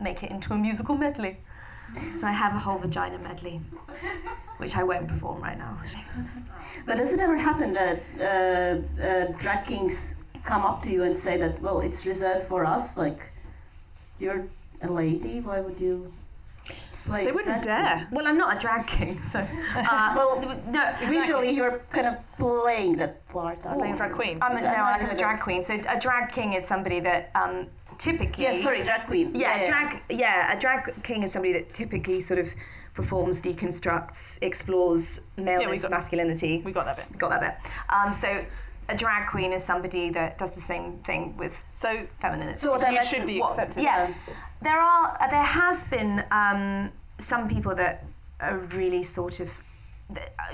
make 0.00 0.22
it 0.22 0.30
into 0.30 0.52
a 0.54 0.58
musical 0.58 0.96
medley. 0.96 1.38
So 2.20 2.26
I 2.26 2.32
have 2.32 2.54
a 2.54 2.58
whole 2.58 2.78
vagina 2.78 3.18
medley, 3.18 3.60
which 4.58 4.76
I 4.76 4.82
won't 4.82 5.08
perform 5.08 5.40
right 5.40 5.56
now. 5.56 5.78
But 6.84 6.96
does 6.96 7.12
it 7.12 7.20
ever 7.20 7.36
happen 7.36 7.72
that 7.74 8.02
uh, 8.20 9.02
uh, 9.02 9.26
drag 9.40 9.66
kings 9.66 10.16
come 10.46 10.62
up 10.62 10.82
to 10.84 10.90
you 10.90 11.02
and 11.02 11.16
say 11.16 11.36
that, 11.36 11.60
well, 11.60 11.80
it's 11.80 12.06
reserved 12.06 12.44
for 12.46 12.64
us? 12.64 12.96
Like, 12.96 13.30
you're 14.18 14.46
a 14.80 14.90
lady, 14.90 15.40
why 15.40 15.60
would 15.60 15.80
you 15.80 16.12
play? 17.04 17.24
They 17.24 17.32
wouldn't 17.32 17.62
drag 17.62 17.84
dare. 17.84 18.08
Well, 18.12 18.26
I'm 18.26 18.38
not 18.38 18.56
a 18.56 18.58
drag 18.58 18.86
king, 18.86 19.22
so 19.32 19.40
uh, 19.40 20.12
well, 20.16 20.40
no. 20.68 20.94
queen? 20.98 21.10
Visually, 21.10 21.50
you're 21.50 21.80
kind 21.90 22.06
of 22.06 22.16
playing 22.38 22.96
that 22.98 23.26
part. 23.28 23.66
aren't 23.66 23.78
Playing 23.80 23.94
you? 23.94 23.98
for 23.98 24.04
a 24.04 24.10
queen. 24.10 24.38
I'm 24.40 24.56
a, 24.56 24.60
no, 24.60 24.68
I'm 24.68 25.02
not 25.02 25.12
a 25.12 25.16
drag 25.16 25.40
queen. 25.40 25.62
So 25.64 25.74
a 25.88 26.00
drag 26.00 26.32
king 26.32 26.54
is 26.54 26.66
somebody 26.66 27.00
that 27.00 27.30
um, 27.34 27.66
typically. 27.98 28.44
Yes, 28.44 28.62
sorry, 28.62 28.82
drag 28.84 29.06
queen. 29.06 29.34
Yeah, 29.34 29.68
drag. 29.68 30.02
Yeah, 30.08 30.56
a 30.56 30.60
drag 30.60 31.02
king 31.02 31.22
is 31.24 31.32
somebody 31.32 31.52
that 31.54 31.74
typically 31.74 32.20
sort 32.20 32.38
of 32.38 32.52
performs, 32.94 33.42
deconstructs, 33.42 34.38
explores 34.40 35.20
maleness, 35.36 35.82
got- 35.82 35.90
masculinity. 35.90 36.62
We 36.64 36.72
got 36.72 36.86
that 36.86 36.96
bit. 36.96 37.18
got 37.18 37.30
that 37.30 37.40
bit. 37.40 37.72
Um, 37.94 38.14
so 38.14 38.42
a 38.88 38.96
drag 38.96 39.28
queen 39.28 39.52
is 39.52 39.64
somebody 39.64 40.10
that 40.10 40.38
does 40.38 40.52
the 40.52 40.60
same 40.60 40.98
thing 41.04 41.36
with 41.36 41.62
So 41.74 42.06
femininity. 42.20 42.58
So 42.58 42.78
you 42.90 43.04
should 43.04 43.26
be 43.26 43.40
what- 43.40 43.50
accepted. 43.50 43.82
yeah, 43.82 44.12
there 44.62 44.78
are. 44.80 45.16
There 45.30 45.42
has 45.42 45.84
been 45.88 46.24
um, 46.30 46.90
some 47.18 47.48
people 47.48 47.74
that 47.74 48.04
are 48.40 48.58
really 48.58 49.02
sort 49.04 49.40
of, 49.40 49.50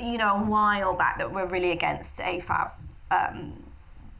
you 0.01 0.19
know, 0.19 0.37
a 0.37 0.45
while 0.45 0.95
back 0.95 1.19
that 1.19 1.31
were 1.33 1.47
really 1.47 1.73
against 1.73 2.17
AFAB 2.19 2.71
um, 3.11 3.62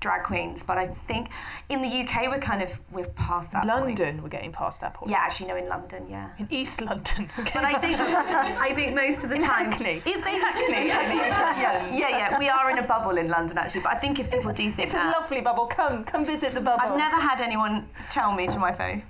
drag 0.03 0.25
queens, 0.25 0.63
but 0.63 0.77
I 0.77 0.89
think 1.09 1.29
in 1.71 1.81
the 1.81 1.89
UK 2.03 2.29
we're 2.29 2.41
kind 2.41 2.61
of 2.63 2.71
we're 2.91 3.07
past 3.29 3.53
that. 3.53 3.63
point. 3.63 3.87
London, 3.87 4.23
we're 4.23 4.29
getting 4.37 4.53
past 4.53 4.81
that 4.83 4.93
point. 4.95 5.11
Yeah, 5.13 5.19
actually, 5.27 5.47
no, 5.49 5.57
in 5.57 5.69
London, 5.69 6.03
yeah. 6.11 6.31
In 6.39 6.47
East 6.51 6.83
London, 6.83 7.31
But 7.37 7.65
I 7.65 7.75
think 7.79 7.97
I 7.99 8.75
think 8.75 8.95
most 8.95 9.23
of 9.25 9.31
the 9.31 9.37
In 9.37 9.43
time, 9.43 9.71
Hackney. 9.71 10.03
if 10.05 10.21
they 10.27 10.37
Hackney, 10.45 10.89
yeah, 10.89 11.89
yeah, 11.95 12.09
yeah, 12.21 12.39
we 12.39 12.49
are 12.49 12.71
in 12.71 12.79
a 12.79 12.83
bubble 12.95 13.17
in 13.17 13.29
London 13.29 13.57
actually. 13.57 13.83
But 13.83 13.93
I 13.95 13.99
think 13.99 14.19
if 14.19 14.31
people 14.31 14.53
do 14.53 14.71
think 14.71 14.87
It's 14.87 14.95
a 14.95 15.11
lovely 15.19 15.41
bubble. 15.41 15.67
Come, 15.67 16.05
come 16.05 16.25
visit 16.25 16.53
the 16.53 16.61
bubble. 16.61 16.83
I've 16.85 16.99
never 16.99 17.17
had 17.17 17.41
anyone 17.41 17.89
tell 18.11 18.33
me 18.35 18.47
to 18.49 18.59
my 18.59 18.73
face, 18.73 19.05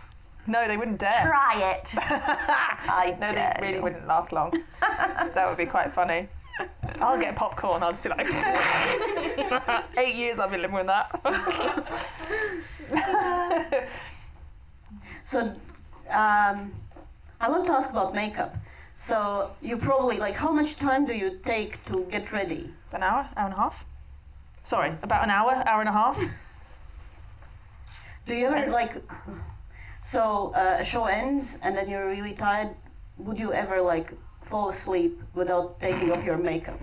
No, 0.46 0.68
they 0.68 0.76
wouldn't 0.76 0.98
dare. 0.98 1.22
try 1.24 1.54
it. 1.74 1.94
I 1.98 3.16
No, 3.18 3.28
they 3.32 3.56
really 3.66 3.80
wouldn't 3.80 4.06
last 4.06 4.32
long. 4.32 4.52
that 4.80 5.44
would 5.48 5.56
be 5.58 5.66
quite 5.66 5.92
funny. 5.94 6.28
I'll 7.00 7.18
get 7.18 7.34
popcorn. 7.36 7.82
I'll 7.82 7.90
just 7.90 8.04
be 8.04 8.10
like, 8.10 8.26
eight 9.96 10.14
years 10.14 10.38
I've 10.38 10.50
been 10.50 10.62
living 10.62 10.76
with 10.76 10.86
that. 10.86 11.08
So, 15.24 15.40
um, 16.10 16.72
I 17.40 17.48
want 17.48 17.66
to 17.66 17.72
ask 17.72 17.90
about 17.90 18.14
makeup. 18.14 18.56
So, 18.96 19.52
you 19.62 19.78
probably, 19.78 20.18
like, 20.18 20.34
how 20.34 20.52
much 20.52 20.76
time 20.76 21.06
do 21.06 21.14
you 21.14 21.40
take 21.44 21.84
to 21.86 22.06
get 22.10 22.32
ready? 22.32 22.72
An 22.92 23.02
hour, 23.02 23.28
hour 23.36 23.46
and 23.46 23.54
a 23.54 23.56
half. 23.56 23.86
Sorry, 24.64 24.92
about 25.02 25.24
an 25.24 25.30
hour, 25.30 25.62
hour 25.66 25.80
and 25.80 25.88
a 25.88 25.92
half. 25.92 26.18
Do 28.26 28.34
you 28.34 28.46
ever, 28.46 28.70
like, 28.70 29.02
so 30.02 30.52
uh, 30.54 30.78
a 30.80 30.84
show 30.84 31.06
ends 31.06 31.58
and 31.62 31.76
then 31.76 31.88
you're 31.88 32.06
really 32.06 32.34
tired? 32.34 32.70
Would 33.18 33.38
you 33.38 33.52
ever, 33.52 33.80
like, 33.80 34.12
fall 34.42 34.68
asleep 34.68 35.20
without 35.34 35.80
taking 35.80 36.12
off 36.12 36.24
your 36.24 36.38
makeup? 36.38 36.80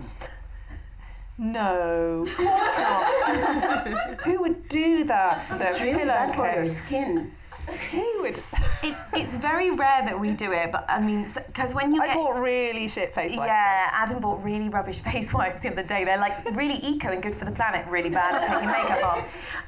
No, 1.38 2.24
of 2.26 2.36
course 2.36 2.78
not. 2.78 4.20
Who 4.24 4.40
would 4.42 4.68
do 4.68 5.04
that 5.04 5.50
It's 5.60 5.80
really 5.80 6.04
bad 6.04 6.34
for 6.34 6.52
your 6.52 6.66
skin. 6.66 7.32
Who 7.70 8.10
liquid. 8.30 8.44
It's 8.82 8.98
it's 9.12 9.36
very 9.36 9.70
rare 9.70 10.04
that 10.04 10.18
we 10.18 10.30
do 10.30 10.52
it, 10.52 10.72
but 10.72 10.84
I 10.88 11.00
mean, 11.00 11.26
because 11.46 11.74
when 11.74 11.92
you 11.94 12.02
I 12.02 12.06
get 12.08 12.14
bought 12.16 12.40
really 12.40 12.88
shit 12.88 13.14
face 13.14 13.36
wipes. 13.36 13.48
yeah, 13.48 13.88
Adam 13.92 14.20
bought 14.20 14.42
really 14.42 14.68
rubbish 14.68 14.98
face 15.10 15.32
wipes 15.34 15.62
the 15.62 15.72
other 15.72 15.82
day. 15.82 16.04
They're 16.04 16.18
like 16.18 16.44
really 16.54 16.76
eco 16.84 17.08
and 17.12 17.22
good 17.22 17.34
for 17.34 17.44
the 17.44 17.50
planet, 17.52 17.86
really 17.88 18.08
bad 18.10 18.34
at 18.42 18.48
taking 18.48 18.68
makeup 18.68 19.04
off. 19.04 19.18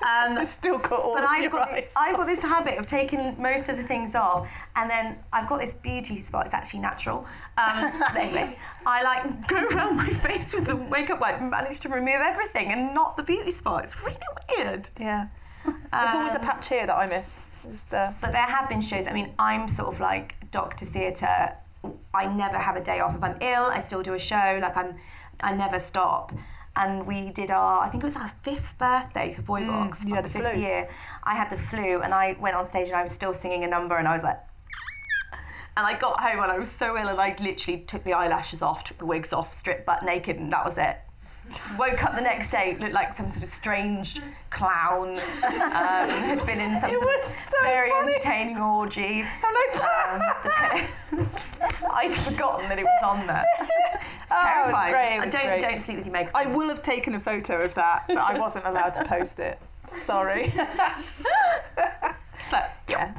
Um. 0.03 0.39
I 0.39 0.45
still 0.45 0.79
got 0.79 1.01
all 1.01 1.15
but 1.15 1.25
I've 1.25 1.51
got, 1.51 1.71
this, 1.71 1.95
I've 1.97 2.17
got 2.17 2.27
this 2.27 2.41
habit 2.43 2.79
of 2.79 2.87
taking 2.87 3.41
most 3.41 3.69
of 3.69 3.77
the 3.77 3.83
things 3.83 4.15
off, 4.15 4.49
and 4.77 4.89
then 4.91 5.19
I've 5.33 5.49
got 5.49 5.61
this 5.61 5.75
beauty 5.75 6.21
spot. 6.21 6.47
It's 6.47 6.55
actually 6.55 6.81
natural. 6.81 7.27
Um, 7.59 8.03
anyway, 8.17 8.59
I 8.87 9.03
like 9.03 9.47
go 9.49 9.57
around 9.67 9.97
my 9.97 10.09
face 10.09 10.55
with 10.55 10.65
the 10.67 10.75
makeup 10.77 11.21
wipe 11.21 11.41
and 11.41 11.51
manage 11.51 11.81
to 11.81 11.89
remove 11.89 12.21
everything 12.23 12.69
and 12.73 12.95
not 12.95 13.17
the 13.17 13.23
beauty 13.23 13.51
spot. 13.51 13.85
It's 13.85 14.03
really 14.03 14.17
weird. 14.57 14.89
yeah. 14.99 15.29
There's 15.65 16.15
always 16.15 16.35
a 16.35 16.41
Um, 16.41 16.47
patch 16.47 16.69
here 16.69 16.87
that 16.87 16.97
I 16.97 17.07
miss. 17.07 17.41
Just 17.63 17.93
uh, 17.95 18.13
But 18.21 18.33
there 18.33 18.43
have 18.43 18.69
been 18.69 18.81
shows. 18.81 19.07
I 19.07 19.13
mean, 19.13 19.33
I'm 19.39 19.69
sort 19.69 19.95
of 19.95 20.01
like 20.01 20.35
Doctor 20.51 20.85
Theatre. 20.85 21.57
I 22.15 22.27
never 22.27 22.59
have 22.59 22.77
a 22.77 22.83
day 22.83 23.01
off. 23.01 23.15
If 23.15 23.23
I'm 23.23 23.41
ill, 23.41 23.65
I 23.65 23.81
still 23.81 24.03
do 24.03 24.15
a 24.15 24.19
show. 24.19 24.59
Like 24.61 24.77
I'm, 24.77 24.97
I 25.41 25.55
never 25.55 25.81
stop. 25.81 26.33
And 26.75 27.07
we 27.07 27.31
did 27.31 27.51
our, 27.51 27.83
I 27.83 27.91
think 27.91 28.03
it 28.03 28.07
was 28.07 28.17
our 28.17 28.29
fifth 28.43 28.79
birthday 28.79 29.35
for 29.35 29.43
Boy 29.43 29.67
Box. 29.67 30.05
Mm, 30.05 30.09
you 30.09 30.11
our 30.11 30.17
had 30.17 30.25
the 30.25 30.31
fifth 30.31 30.53
flu. 30.53 30.61
year. 30.61 30.91
I 31.23 31.35
had 31.35 31.51
the 31.51 31.59
flu, 31.59 32.01
and 32.01 32.15
I 32.15 32.37
went 32.41 32.57
on 32.57 32.69
stage 32.69 32.87
and 32.89 32.97
I 32.97 33.03
was 33.03 33.13
still 33.13 33.35
singing 33.35 33.65
a 33.65 33.69
number, 33.69 33.97
and 33.97 34.09
I 34.09 34.15
was 34.15 34.23
like. 34.23 34.39
And 35.75 35.87
I 35.87 35.99
got 35.99 36.21
home 36.21 36.43
and 36.43 36.53
I 36.53 36.59
was 36.59 36.71
so 36.71 36.99
ill, 36.99 37.09
and 37.09 37.19
I 37.19 37.35
literally 37.41 37.81
took 37.81 38.05
the 38.05 38.13
eyelashes 38.13 38.61
off, 38.61 38.85
took 38.85 38.99
the 38.99 39.07
wigs 39.07 39.33
off, 39.33 39.55
stripped 39.55 39.87
butt 39.87 40.05
naked, 40.05 40.37
and 40.37 40.53
that 40.53 40.67
was 40.67 40.77
it. 40.77 40.99
Woke 41.79 42.03
up 42.05 42.15
the 42.15 42.21
next 42.21 42.51
day, 42.51 42.77
looked 42.79 42.93
like 42.93 43.13
some 43.13 43.31
sort 43.31 43.43
of 43.43 43.49
strange 43.49 44.21
clown. 44.51 45.19
Um, 45.19 45.19
had 45.51 46.45
been 46.47 46.61
in 46.61 46.81
some 46.81 46.91
It 46.91 46.99
sort 47.01 47.03
of 47.03 47.03
was 47.05 47.37
so 47.37 47.63
very 47.63 47.91
funny. 47.91 48.15
entertaining 48.15 48.59
orgy. 48.59 49.23
I'm 49.45 49.55
like, 49.55 49.83
Um, 51.13 51.29
I'd 51.95 52.15
forgotten 52.15 52.69
that 52.69 52.79
it 52.79 52.85
was 52.85 53.03
on 53.05 53.27
there. 53.27 53.45
Oh, 54.35 54.45
terrifying. 54.47 54.93
great, 54.93 55.21
was 55.27 55.31
don't 55.35 55.45
great. 55.47 55.61
don't 55.61 55.81
sleep 55.83 55.99
with 55.99 56.07
your 56.07 56.13
makeup. 56.15 56.33
I 56.35 56.47
will 56.47 56.69
have 56.71 56.81
taken 56.81 57.15
a 57.15 57.21
photo 57.21 57.61
of 57.61 57.75
that, 57.75 58.05
but 58.09 58.17
I 58.17 58.39
wasn't 58.39 58.65
allowed 58.65 58.95
to 58.95 59.05
post 59.05 59.39
it. 59.41 59.59
Sorry. 60.07 60.51
But, 62.51 62.73
Yeah. 62.89 63.15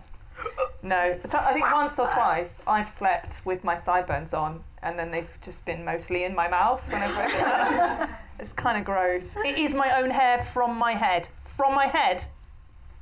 No. 0.82 1.20
So 1.26 1.38
I 1.38 1.54
think 1.54 1.72
once 1.72 1.98
or 2.00 2.08
twice 2.10 2.64
I've 2.68 2.90
slept 2.90 3.46
with 3.46 3.64
my 3.64 3.76
sideburns 3.76 4.34
on, 4.34 4.64
and 4.84 4.98
then 5.00 5.12
they've 5.12 5.38
just 5.42 5.66
been 5.66 5.84
mostly 5.86 6.24
in 6.24 6.36
my 6.36 6.48
mouth 6.48 6.86
whenever. 6.92 8.10
it's 8.40 8.54
kind 8.54 8.78
of 8.78 8.84
gross. 8.86 9.36
It 9.38 9.58
is 9.58 9.74
my 9.74 10.00
own 10.00 10.10
hair 10.10 10.42
from 10.44 10.78
my 10.78 10.92
head. 10.94 11.28
From 11.46 11.74
my 11.76 11.88
head. 11.88 12.24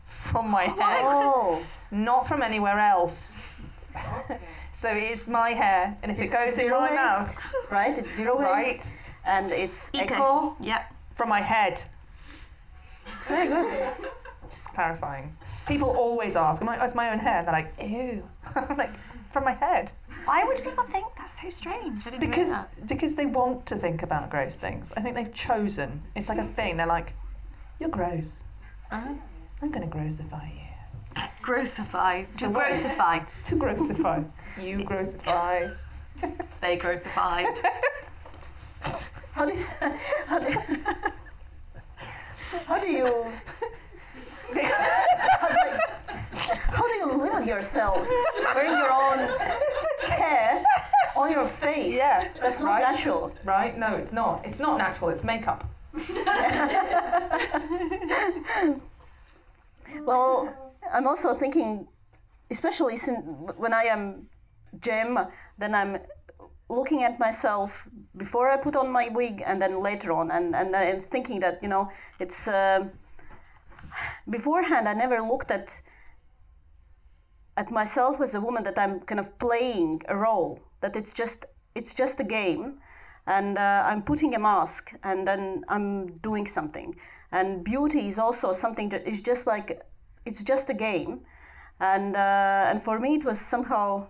From 0.06 0.50
my 0.50 0.64
head. 0.64 1.02
Oh, 1.06 1.64
Not 1.92 2.28
from 2.28 2.42
anywhere 2.42 2.80
else. 2.80 3.36
so 4.72 4.90
it's 4.92 5.28
my 5.28 5.50
hair, 5.52 5.98
and 6.04 6.12
if 6.12 6.20
it's 6.20 6.34
it 6.34 6.36
goes 6.38 6.58
in 6.60 6.70
my 6.70 6.82
waste, 6.82 6.94
mouth, 6.96 7.56
right? 7.72 7.98
It's 7.98 8.16
zero 8.16 8.38
Right. 8.40 8.76
waste, 8.78 9.00
and 9.26 9.52
it's 9.52 9.92
Eco. 9.94 10.14
eco. 10.16 10.56
yeah. 10.60 10.84
from 11.16 11.30
my 11.30 11.42
head. 11.42 11.82
It's 13.06 13.28
very 13.28 13.48
good. 13.48 13.94
Just 14.50 14.74
clarifying. 14.74 15.36
People 15.68 15.90
always 15.90 16.36
ask, 16.36 16.62
"Am 16.62 16.70
I? 16.70 16.84
It's 16.84 16.96
my 16.96 17.12
own 17.12 17.20
hair?" 17.20 17.40
And 17.40 17.48
they're 17.48 17.54
like, 17.54 17.74
"Ew." 17.82 18.24
I'm 18.56 18.78
like, 18.78 18.92
"From 19.32 19.44
my 19.46 19.54
head." 19.54 19.92
Why 20.26 20.44
would 20.44 20.64
people 20.64 20.84
think 20.86 21.08
that's 21.18 21.42
so 21.42 21.50
strange? 21.50 22.06
I 22.06 22.12
didn't 22.12 22.20
Because 22.20 22.52
that. 22.52 22.88
because 22.88 23.16
they 23.16 23.26
want 23.26 23.66
to 23.68 23.76
think 23.76 24.04
about 24.04 24.30
gross 24.30 24.56
things. 24.56 24.94
I 24.96 25.02
think 25.02 25.16
they've 25.16 25.34
chosen. 25.34 26.02
It's 26.16 26.30
like 26.30 26.38
a 26.38 26.46
thing. 26.48 26.78
They're 26.78 26.86
like, 26.88 27.14
"You're 27.80 27.90
gross. 27.90 28.44
Uh-huh. 28.92 29.14
I'm 29.62 29.72
going 29.72 29.90
to 29.90 29.96
grossify 29.96 30.48
you." 30.54 31.22
Grossify. 31.44 32.26
To 32.38 32.48
The 32.48 32.54
grossify. 32.54 33.26
To 33.46 33.56
grossify. 33.56 34.26
you 34.62 34.78
grossify. 34.80 35.76
They 36.62 36.78
grossified. 36.78 37.58
How 39.34 39.46
do, 39.46 39.56
how 40.28 40.40
do, 40.40 40.52
how 42.68 42.80
do 42.80 42.88
you 42.92 43.32
how 44.52 45.48
do, 45.48 45.80
how 46.78 46.88
do 46.88 46.94
you 46.98 47.18
live 47.18 47.34
with 47.34 47.48
yourselves 47.48 48.12
wearing 48.54 48.78
your 48.78 48.92
own 48.92 49.20
hair 49.40 49.61
on 51.22 51.32
your 51.32 51.48
face? 51.48 51.98
Yeah, 51.98 52.30
that's 52.42 52.62
not 52.62 52.70
right. 52.70 52.82
natural. 52.82 53.36
Right? 53.44 53.78
No, 53.78 53.96
it's 53.96 54.14
not. 54.14 54.46
It's 54.46 54.60
not 54.60 54.78
natural. 54.78 55.10
It's 55.12 55.24
makeup. 55.24 55.66
Well, 60.00 60.54
I'm 60.94 61.08
also 61.08 61.34
thinking, 61.34 61.88
especially 62.50 62.98
since 62.98 63.24
when 63.58 63.74
I 63.74 63.84
am 63.84 64.28
Jem, 64.80 65.20
then 65.58 65.76
I'm 65.76 65.98
looking 66.70 67.04
at 67.04 67.20
myself 67.20 67.88
before 68.16 68.50
I 68.50 68.58
put 68.58 68.76
on 68.76 68.92
my 68.92 69.10
wig 69.10 69.44
and 69.46 69.62
then 69.62 69.82
later 69.82 70.14
on, 70.14 70.32
and, 70.32 70.56
and 70.56 70.76
I'm 70.76 71.02
thinking 71.02 71.40
that, 71.42 71.62
you 71.62 71.70
know, 71.70 71.90
it's. 72.20 72.48
Uh, 72.48 72.88
beforehand, 74.30 74.88
I 74.88 74.94
never 74.94 75.20
looked 75.20 75.52
at 75.52 75.82
at 77.58 77.70
myself 77.70 78.22
as 78.22 78.34
a 78.34 78.40
woman 78.40 78.64
that 78.64 78.80
I'm 78.80 79.02
kind 79.02 79.20
of 79.20 79.38
playing 79.38 80.02
a 80.08 80.16
role, 80.16 80.62
that 80.82 80.96
it's 80.96 81.14
just 81.14 81.46
it's 81.76 81.94
just 81.94 82.20
a 82.20 82.24
game, 82.24 82.80
and 83.26 83.58
uh, 83.58 83.84
I'm 83.86 84.04
putting 84.04 84.36
a 84.36 84.40
mask, 84.40 84.94
and 85.04 85.28
then 85.28 85.64
I'm 85.70 86.18
doing 86.18 86.46
something. 86.48 86.96
And 87.32 87.64
beauty 87.64 88.08
is 88.08 88.20
also 88.20 88.52
something 88.52 88.90
that 88.90 89.08
is 89.08 89.22
just 89.22 89.48
like 89.48 89.82
it's 90.26 90.44
just 90.44 90.70
a 90.70 90.74
game, 90.74 91.22
and 91.80 92.16
uh, 92.16 92.66
and 92.70 92.82
for 92.82 93.00
me 93.00 93.16
it 93.16 93.26
was 93.26 93.40
somehow 93.40 94.08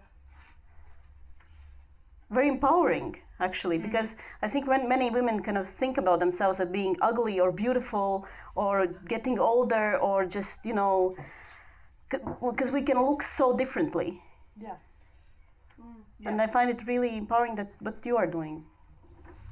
very 2.31 2.47
empowering 2.47 3.17
actually 3.39 3.77
because 3.77 4.15
I 4.41 4.47
think 4.47 4.67
when 4.67 4.87
many 4.87 5.09
women 5.09 5.41
kind 5.41 5.57
of 5.57 5.67
think 5.67 5.97
about 5.97 6.19
themselves 6.19 6.59
as 6.59 6.69
being 6.69 6.95
ugly 7.01 7.39
or 7.39 7.51
beautiful 7.51 8.25
or 8.55 8.87
getting 9.07 9.39
older 9.39 9.97
or 9.97 10.25
just 10.25 10.65
you 10.65 10.73
know 10.73 11.15
because 12.09 12.71
we 12.71 12.81
can 12.81 13.03
look 13.03 13.23
so 13.23 13.55
differently 13.57 14.21
Yeah. 14.61 14.75
And 16.25 16.41
I 16.41 16.47
find 16.47 16.69
it 16.69 16.85
really 16.87 17.17
empowering 17.17 17.55
that 17.55 17.71
what 17.79 18.05
you 18.05 18.17
are 18.17 18.27
doing. 18.27 18.65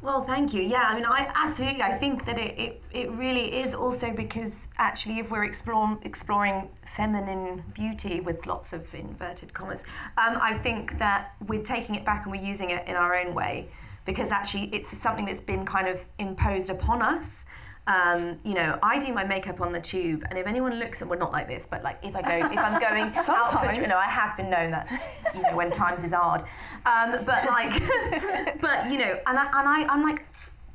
Well, 0.01 0.23
thank 0.23 0.53
you. 0.53 0.61
Yeah, 0.61 0.85
I 0.87 0.95
mean, 0.95 1.05
I 1.05 1.29
absolutely. 1.35 1.81
I 1.81 1.97
think 1.97 2.25
that 2.25 2.39
it, 2.39 2.57
it, 2.57 2.81
it 2.91 3.11
really 3.11 3.59
is 3.59 3.75
also 3.75 4.11
because 4.11 4.69
actually, 4.77 5.19
if 5.19 5.29
we're 5.29 5.43
explore, 5.43 5.99
exploring 6.03 6.69
feminine 6.85 7.63
beauty 7.73 8.21
with 8.21 8.45
lots 8.45 8.71
of 8.71 8.93
inverted 8.93 9.53
commas, 9.53 9.83
um, 10.17 10.37
I 10.41 10.57
think 10.57 10.99
that 10.99 11.35
we're 11.47 11.63
taking 11.63 11.95
it 11.95 12.05
back 12.05 12.23
and 12.23 12.31
we're 12.31 12.41
using 12.41 12.69
it 12.69 12.87
in 12.87 12.95
our 12.95 13.13
own 13.13 13.33
way 13.33 13.69
because 14.05 14.31
actually, 14.31 14.73
it's 14.73 14.89
something 14.97 15.25
that's 15.25 15.41
been 15.41 15.65
kind 15.65 15.87
of 15.89 16.05
imposed 16.17 16.69
upon 16.69 17.01
us. 17.01 17.45
Um, 17.87 18.39
you 18.43 18.53
know, 18.53 18.77
I 18.83 18.99
do 18.99 19.11
my 19.13 19.23
makeup 19.23 19.61
on 19.61 19.71
the 19.71 19.81
tube, 19.81 20.23
and 20.29 20.37
if 20.37 20.45
anyone 20.45 20.75
looks 20.79 21.01
at, 21.01 21.07
well, 21.07 21.17
not 21.17 21.31
like 21.31 21.47
this, 21.47 21.67
but 21.69 21.83
like 21.83 21.97
if 22.03 22.15
I 22.15 22.21
go, 22.21 22.51
if 22.51 22.57
I'm 22.57 22.79
going 22.79 23.03
out 23.27 23.49
for, 23.49 23.73
you 23.73 23.87
know, 23.87 23.97
I 23.97 24.05
have 24.05 24.37
been 24.37 24.49
known 24.49 24.71
that, 24.71 24.91
you 25.33 25.41
know, 25.41 25.55
when 25.55 25.71
times 25.71 26.03
is 26.03 26.13
hard. 26.13 26.41
Um, 26.85 27.25
but 27.25 27.45
like, 27.45 27.81
but 28.61 28.91
you 28.91 28.99
know, 28.99 29.19
and 29.25 29.39
I, 29.39 29.45
and 29.45 29.67
I, 29.67 29.85
I'm 29.91 30.03
like, 30.03 30.25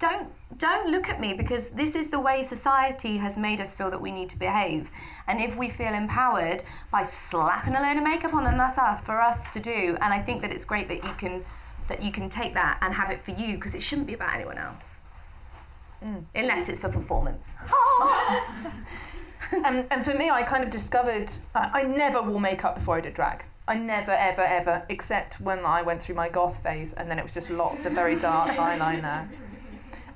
don't 0.01 0.29
don't 0.59 0.91
look 0.91 1.09
at 1.09 1.21
me 1.21 1.35
because 1.35 1.71
this 1.71 1.95
is 1.95 2.11
the 2.11 2.21
way 2.21 2.45
society 2.45 3.17
has 3.17 3.37
made 3.37 3.61
us 3.61 3.75
feel 3.75 3.91
that 3.91 4.01
we 4.01 4.13
need 4.13 4.29
to 4.31 4.39
behave. 4.39 4.91
And 5.27 5.41
if 5.41 5.57
we 5.57 5.69
feel 5.69 5.93
empowered 5.93 6.63
by 6.93 7.03
slapping 7.03 7.75
a 7.75 7.81
load 7.83 7.97
of 7.97 8.05
makeup 8.05 8.35
on, 8.35 8.45
then 8.45 8.57
that's 8.57 8.79
us 8.79 9.01
for 9.01 9.21
us 9.21 9.51
to 9.53 9.61
do. 9.61 9.97
And 10.01 10.13
I 10.13 10.21
think 10.21 10.43
that 10.43 10.53
it's 10.53 10.65
great 10.65 10.89
that 10.89 11.03
you 11.03 11.13
can 11.19 11.45
that 11.89 12.03
you 12.03 12.11
can 12.11 12.29
take 12.31 12.55
that 12.55 12.79
and 12.81 12.95
have 12.95 13.11
it 13.11 13.21
for 13.21 13.33
you 13.33 13.55
because 13.57 13.75
it 13.75 13.83
shouldn't 13.83 14.07
be 14.07 14.15
about 14.15 14.35
anyone 14.35 14.59
else. 14.59 15.04
Unless 16.35 16.69
it's 16.69 16.81
for 16.81 16.89
performance. 16.89 17.47
and, 19.53 19.87
and 19.91 20.05
for 20.05 20.15
me, 20.15 20.31
I 20.31 20.43
kind 20.43 20.63
of 20.63 20.71
discovered 20.71 21.31
I, 21.55 21.81
I 21.81 21.83
never 21.85 22.23
wore 22.23 22.41
makeup 22.41 22.75
before 22.77 22.97
I 22.97 23.01
did 23.01 23.15
drag. 23.15 23.45
I 23.67 23.77
never, 23.77 24.13
ever, 24.13 24.43
ever, 24.43 24.83
except 24.91 25.41
when 25.41 25.61
I 25.65 25.81
went 25.81 26.03
through 26.03 26.17
my 26.17 26.29
goth 26.29 26.63
phase, 26.63 26.93
and 26.93 27.11
then 27.11 27.19
it 27.19 27.23
was 27.25 27.33
just 27.33 27.49
lots 27.49 27.87
of 27.87 27.93
very 27.93 28.17
dark 28.17 28.51
eyeliner. 28.57 29.27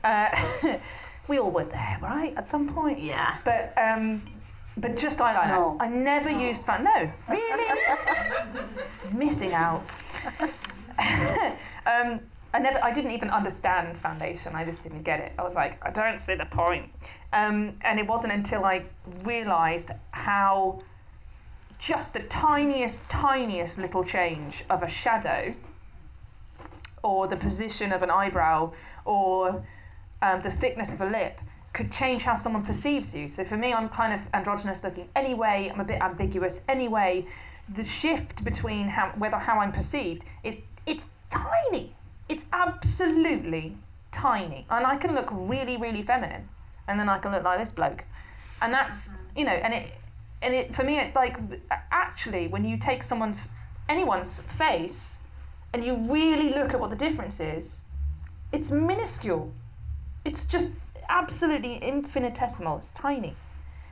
Uh, 0.05 0.79
we 1.29 1.39
all 1.39 1.51
were 1.51 1.65
there, 1.65 1.99
right? 2.03 2.35
At 2.37 2.47
some 2.47 2.69
point. 2.69 3.01
Yeah. 3.03 3.37
But 3.45 3.73
um, 3.79 4.23
but 4.77 4.99
just 4.99 5.19
eyeliner. 5.19 5.49
No. 5.49 5.77
I 5.81 5.89
never 5.89 6.29
used 6.31 6.65
fan. 6.67 6.85
No, 6.85 7.11
really. 7.29 7.81
Missing 9.13 9.55
out. 9.55 9.83
um, 11.87 12.21
I 12.55 12.59
never. 12.59 12.83
I 12.83 12.93
didn't 12.93 13.11
even 13.11 13.31
understand 13.31 13.97
foundation. 13.97 14.55
I 14.55 14.65
just 14.65 14.83
didn't 14.83 15.03
get 15.03 15.21
it. 15.21 15.33
I 15.39 15.43
was 15.43 15.55
like, 15.55 15.79
I 15.85 15.91
don't 15.91 16.19
see 16.19 16.35
the 16.35 16.47
point. 16.47 16.91
Um, 17.33 17.75
and 17.83 17.99
it 17.99 18.07
wasn't 18.07 18.33
until 18.33 18.65
I 18.65 18.85
realised 19.23 19.91
how 20.13 20.83
just 21.79 22.15
the 22.15 22.21
tiniest, 22.21 23.09
tiniest 23.09 23.79
little 23.79 24.03
change 24.03 24.65
of 24.71 24.83
a 24.83 24.89
shadow, 24.89 25.55
or 27.03 27.29
the 27.29 27.37
position 27.37 27.93
of 27.93 28.03
an 28.03 28.11
eyebrow, 28.11 28.73
or 29.05 29.65
um, 30.23 30.41
the 30.43 30.51
thickness 30.51 30.93
of 30.93 31.01
a 31.03 31.07
lip 31.07 31.41
could 31.75 31.93
change 31.93 32.23
how 32.23 32.35
someone 32.35 32.65
perceives 32.65 33.15
you. 33.15 33.29
So 33.29 33.45
for 33.45 33.57
me, 33.59 33.73
I'm 33.75 33.89
kind 33.91 34.13
of 34.13 34.23
androgynous 34.33 34.83
looking 34.83 35.09
anyway. 35.15 35.71
I'm 35.73 35.81
a 35.81 35.85
bit 35.85 36.01
ambiguous 36.01 36.65
anyway. 36.67 37.27
the 37.69 37.85
shift 37.85 38.45
between 38.45 38.89
how 38.89 39.13
whether 39.19 39.37
how 39.37 39.61
I'm 39.61 39.73
perceived 39.73 40.25
is 40.43 40.65
it's 40.87 41.11
tiny. 41.31 41.95
It's 42.29 42.47
absolutely 42.53 43.77
tiny, 44.13 44.67
and 44.71 44.87
I 44.87 44.97
can 44.97 45.15
look 45.15 45.29
really 45.31 45.77
really 45.77 46.03
feminine, 46.03 46.49
and 46.87 46.99
then 46.99 47.09
I 47.09 47.19
can 47.19 47.33
look 47.33 47.45
like 47.45 47.59
this 47.59 47.71
bloke, 47.71 48.05
and 48.61 48.73
that's 48.73 49.15
you 49.37 49.45
know, 49.45 49.53
and 49.53 49.75
it 49.75 49.93
and 50.43 50.55
it 50.55 50.75
for 50.75 50.85
me 50.85 50.99
it's 50.99 51.15
like 51.15 51.37
actually 51.91 52.49
when 52.49 52.65
you 52.65 52.77
take 52.77 53.03
someone's 53.03 53.49
anyone's 53.89 54.41
face 54.43 55.21
and 55.73 55.85
you 55.85 55.97
really 55.97 56.51
look 56.51 56.73
at 56.73 56.81
what 56.81 56.91
the 56.91 56.97
difference 56.97 57.41
is, 57.41 57.83
it's 58.53 58.71
minuscule. 58.71 59.53
It's 60.25 60.47
just 60.47 60.77
absolutely 61.09 61.77
infinitesimal. 61.77 62.79
It's 62.79 62.91
tiny. 62.91 63.35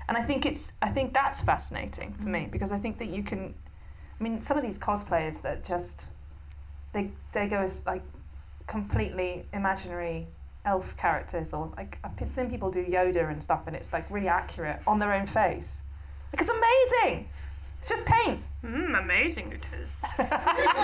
And 0.09 0.17
I 0.17 0.23
think 0.23 0.47
it's 0.47 0.75
I 0.81 0.89
think 0.91 1.13
that's 1.13 1.41
fascinating 1.41 2.15
for 2.15 2.29
me 2.29 2.41
mm. 2.41 2.51
because 2.51 2.73
I 2.73 2.79
think 2.79 2.99
that 2.99 3.09
you 3.09 3.23
can 3.23 3.55
I 4.19 4.23
mean 4.23 4.41
some 4.41 4.57
of 4.57 4.63
these 4.63 4.79
cosplayers 4.79 5.43
that 5.43 5.67
just 5.67 6.07
they 6.93 7.11
they 7.33 7.49
go 7.49 7.59
as 7.59 7.87
like 7.87 8.03
completely 8.67 9.47
imaginary 9.53 10.27
elf 10.65 10.97
characters 10.97 11.53
or 11.55 11.73
like 11.77 11.99
I've 12.03 12.29
seen 12.29 12.51
people 12.51 12.71
do 12.71 12.85
Yoda 12.85 13.31
and 13.31 13.43
stuff 13.43 13.67
and 13.67 13.77
it's 13.77 13.93
like 13.93 14.11
really 14.11 14.29
accurate 14.29 14.81
on 14.87 14.99
their 14.99 15.13
own 15.13 15.27
face. 15.27 15.83
Like 16.33 16.41
it's 16.43 16.51
amazing. 16.51 17.29
It's 17.79 17.89
just 17.89 18.05
paint. 18.07 18.41
Mm, 18.65 18.99
amazing 19.01 19.53
it 19.53 19.65
is. 19.81 19.91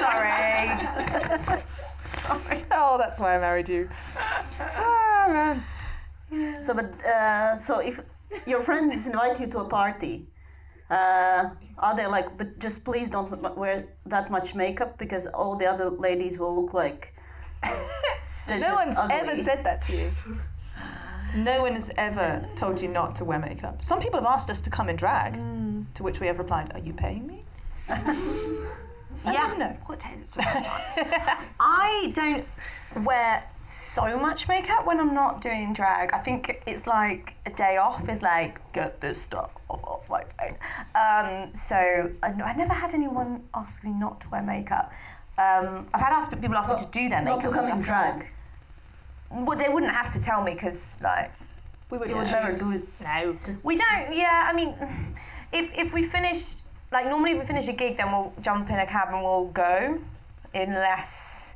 Sorry. 0.04 0.68
Oh, 2.70 2.96
that's 2.98 3.18
why 3.18 3.36
I 3.36 3.38
married 3.38 3.68
you. 3.68 3.88
Ah, 4.60 5.26
man. 5.28 6.62
So, 6.62 6.74
but 6.74 7.04
uh, 7.04 7.56
so 7.56 7.80
if 7.80 8.00
your 8.46 8.62
friends 8.62 9.06
invite 9.06 9.40
you 9.40 9.46
to 9.48 9.58
a 9.60 9.64
party, 9.68 10.28
uh, 10.90 11.50
are 11.78 11.96
they 11.96 12.06
like, 12.06 12.36
but 12.38 12.58
just 12.58 12.84
please 12.84 13.08
don't 13.08 13.56
wear 13.56 13.88
that 14.06 14.30
much 14.30 14.54
makeup 14.54 14.98
because 14.98 15.26
all 15.26 15.56
the 15.56 15.66
other 15.66 15.90
ladies 15.90 16.38
will 16.38 16.62
look 16.62 16.74
like. 16.74 17.14
No 18.48 18.74
one's 18.74 18.98
ugly. 18.98 19.16
ever 19.16 19.42
said 19.42 19.64
that 19.64 19.80
to 19.82 19.96
you. 19.96 20.10
No 21.34 21.62
one 21.62 21.72
has 21.74 21.90
ever 21.96 22.46
told 22.56 22.82
you 22.82 22.88
not 22.88 23.14
to 23.16 23.24
wear 23.24 23.38
makeup. 23.38 23.82
Some 23.82 24.00
people 24.00 24.20
have 24.20 24.28
asked 24.28 24.50
us 24.50 24.60
to 24.62 24.70
come 24.70 24.88
in 24.88 24.96
drag, 24.96 25.34
to 25.94 26.02
which 26.02 26.20
we 26.20 26.26
have 26.26 26.38
replied, 26.38 26.72
Are 26.74 26.80
you 26.80 26.92
paying 26.92 27.26
me? 27.26 27.44
Yeah. 29.24 29.54
don't. 29.56 29.76
What 29.86 30.00
day 30.00 30.14
is 30.20 30.34
it? 30.36 30.44
I 31.60 32.10
don't 32.12 32.44
wear 33.04 33.48
so 33.94 34.18
much 34.18 34.48
makeup 34.48 34.86
when 34.86 35.00
I'm 35.00 35.14
not 35.14 35.40
doing 35.40 35.72
drag. 35.72 36.12
I 36.12 36.18
think 36.18 36.62
it's 36.66 36.86
like 36.86 37.34
a 37.46 37.50
day 37.50 37.76
off 37.76 38.08
is 38.08 38.20
like 38.22 38.60
get 38.72 39.00
this 39.00 39.20
stuff 39.20 39.52
off, 39.70 39.84
off 39.84 40.10
my 40.10 40.24
face. 40.38 40.58
Um, 40.94 41.54
so 41.54 42.10
I 42.22 42.52
never 42.56 42.74
had 42.74 42.94
anyone 42.94 43.44
ask 43.54 43.84
me 43.84 43.92
not 43.92 44.20
to 44.22 44.28
wear 44.30 44.42
makeup. 44.42 44.92
Um, 45.38 45.86
I've 45.94 46.00
had 46.00 46.12
asked 46.12 46.30
people 46.40 46.56
ask 46.56 46.68
me 46.68 46.76
to 46.84 46.90
do 46.92 47.08
their 47.08 47.22
Not 47.22 47.38
makeup. 47.38 47.52
to 47.52 47.56
come 47.58 47.64
in 47.66 47.72
and 47.72 47.84
drag. 47.84 48.26
Well, 49.30 49.56
they 49.58 49.68
wouldn't 49.68 49.92
have 49.92 50.12
to 50.12 50.20
tell 50.20 50.42
me 50.42 50.52
because 50.54 50.96
like 51.02 51.32
We 51.90 51.98
would 51.98 52.08
You 52.10 52.16
would 52.16 52.26
never 52.26 52.52
do 52.56 52.72
it. 52.72 52.84
No. 53.02 53.36
Just 53.44 53.64
we 53.64 53.76
don't. 53.76 54.14
Yeah, 54.14 54.48
I 54.50 54.52
mean, 54.52 54.74
if 55.52 55.72
if 55.76 55.92
we 55.94 56.02
finish 56.02 56.56
like 56.90 57.06
normally 57.06 57.32
if 57.32 57.38
we 57.40 57.46
finish 57.46 57.66
a 57.68 57.72
gig, 57.72 57.96
then 57.96 58.12
we'll 58.12 58.32
jump 58.42 58.68
in 58.70 58.78
a 58.78 58.86
cab 58.86 59.08
and 59.12 59.22
we'll 59.22 59.46
go, 59.46 59.98
unless 60.54 61.54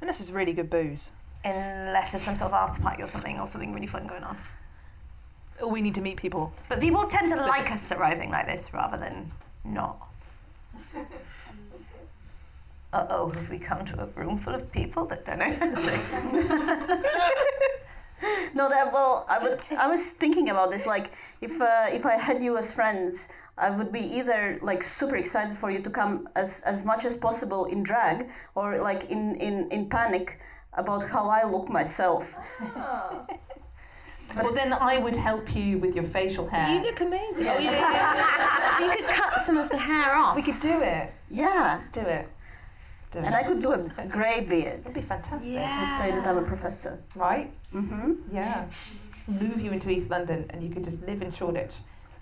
Unless 0.00 0.20
it's 0.20 0.30
really 0.30 0.52
good 0.52 0.68
booze. 0.68 1.12
unless 1.44 2.12
there's 2.12 2.22
some 2.24 2.36
sort 2.36 2.52
of 2.52 2.54
after 2.54 2.82
party 2.82 3.02
or 3.02 3.06
something 3.06 3.40
or 3.40 3.48
something 3.48 3.72
really 3.72 3.86
fun 3.86 4.06
going 4.06 4.22
on. 4.24 4.36
Or 5.62 5.70
we 5.70 5.80
need 5.80 5.94
to 5.94 6.00
meet 6.02 6.16
people. 6.18 6.52
But 6.68 6.80
people 6.80 7.06
tend 7.06 7.28
to 7.28 7.34
It's 7.34 7.42
like 7.42 7.70
us 7.70 7.90
arriving 7.92 8.30
like 8.30 8.46
this 8.46 8.72
rather 8.74 8.98
than 8.98 9.30
not. 9.64 9.96
Uh 12.94 13.06
oh, 13.10 13.28
have 13.34 13.50
we 13.50 13.58
come 13.58 13.84
to 13.84 14.02
a 14.04 14.06
room 14.14 14.38
full 14.38 14.54
of 14.54 14.70
people 14.70 15.04
that 15.06 15.26
don't 15.26 15.40
know? 15.40 15.50
no, 18.54 18.68
that 18.68 18.92
well, 18.92 19.26
I 19.28 19.40
was 19.42 19.58
I 19.76 19.88
was 19.88 20.12
thinking 20.12 20.48
about 20.48 20.70
this. 20.70 20.86
Like, 20.86 21.10
if 21.40 21.60
uh, 21.60 21.86
if 21.90 22.06
I 22.06 22.12
had 22.12 22.40
you 22.40 22.56
as 22.56 22.72
friends, 22.72 23.32
I 23.58 23.70
would 23.76 23.90
be 23.90 23.98
either 23.98 24.60
like 24.62 24.84
super 24.84 25.16
excited 25.16 25.56
for 25.56 25.72
you 25.72 25.82
to 25.82 25.90
come 25.90 26.28
as 26.36 26.62
as 26.64 26.84
much 26.84 27.04
as 27.04 27.16
possible 27.16 27.64
in 27.64 27.82
drag, 27.82 28.28
or 28.54 28.78
like 28.78 29.10
in 29.10 29.34
in 29.46 29.68
in 29.72 29.88
panic 29.88 30.38
about 30.74 31.02
how 31.10 31.28
I 31.28 31.42
look 31.50 31.68
myself. 31.68 32.36
But 34.36 34.44
well, 34.44 34.54
then 34.54 34.72
I 34.72 34.98
would 34.98 35.16
help 35.16 35.54
you 35.54 35.78
with 35.78 35.94
your 35.94 36.04
facial 36.04 36.48
hair. 36.48 36.68
You 36.74 36.82
look 36.82 37.00
amazing. 37.00 37.46
Oh, 37.48 37.58
you, 37.58 37.70
do? 37.70 38.84
you 38.84 38.90
could 38.96 39.08
cut 39.14 39.44
some 39.46 39.56
of 39.56 39.68
the 39.68 39.78
hair 39.78 40.16
off. 40.16 40.34
we 40.34 40.42
could 40.42 40.58
do 40.60 40.80
it. 40.80 41.12
yeah, 41.30 41.78
Let's 41.78 41.90
do 41.92 42.00
it. 42.00 42.26
Do 43.14 43.20
it. 43.20 43.26
and 43.26 43.34
I 43.34 43.44
could 43.44 43.62
do 43.62 43.72
a 43.72 44.06
grey 44.06 44.40
beard. 44.40 44.80
It'd 44.84 44.94
be 44.94 45.00
fantastic. 45.00 45.52
Yeah. 45.52 45.86
I'd 45.88 45.96
say 45.98 46.10
that 46.10 46.26
I'm 46.26 46.38
a 46.38 46.42
professor. 46.42 46.98
Right? 47.14 47.52
Mm-hmm. 47.72 48.34
Yeah. 48.34 48.66
Move 49.28 49.60
you 49.60 49.70
into 49.70 49.88
East 49.88 50.10
London 50.10 50.46
and 50.50 50.62
you 50.64 50.68
could 50.70 50.82
just 50.84 51.06
live 51.06 51.22
in 51.22 51.32
Shoreditch 51.32 51.74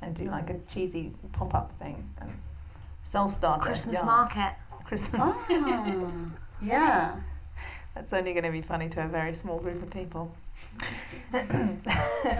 and 0.02 0.14
do 0.14 0.24
like 0.24 0.50
a 0.50 0.58
cheesy 0.72 1.12
pop 1.32 1.54
up 1.54 1.72
thing 1.78 1.96
and 2.20 2.30
self 3.02 3.32
starter. 3.32 3.62
Christmas 3.62 4.04
market. 4.04 4.54
Christmas. 4.84 5.22
Ah, 5.24 6.26
yeah. 6.62 7.16
That's 7.94 8.12
only 8.12 8.32
going 8.34 8.44
to 8.44 8.50
be 8.52 8.60
funny 8.62 8.88
to 8.90 9.04
a 9.04 9.08
very 9.08 9.32
small 9.34 9.58
group 9.58 9.82
of 9.82 9.90
people. 9.90 10.34
And 11.32 11.80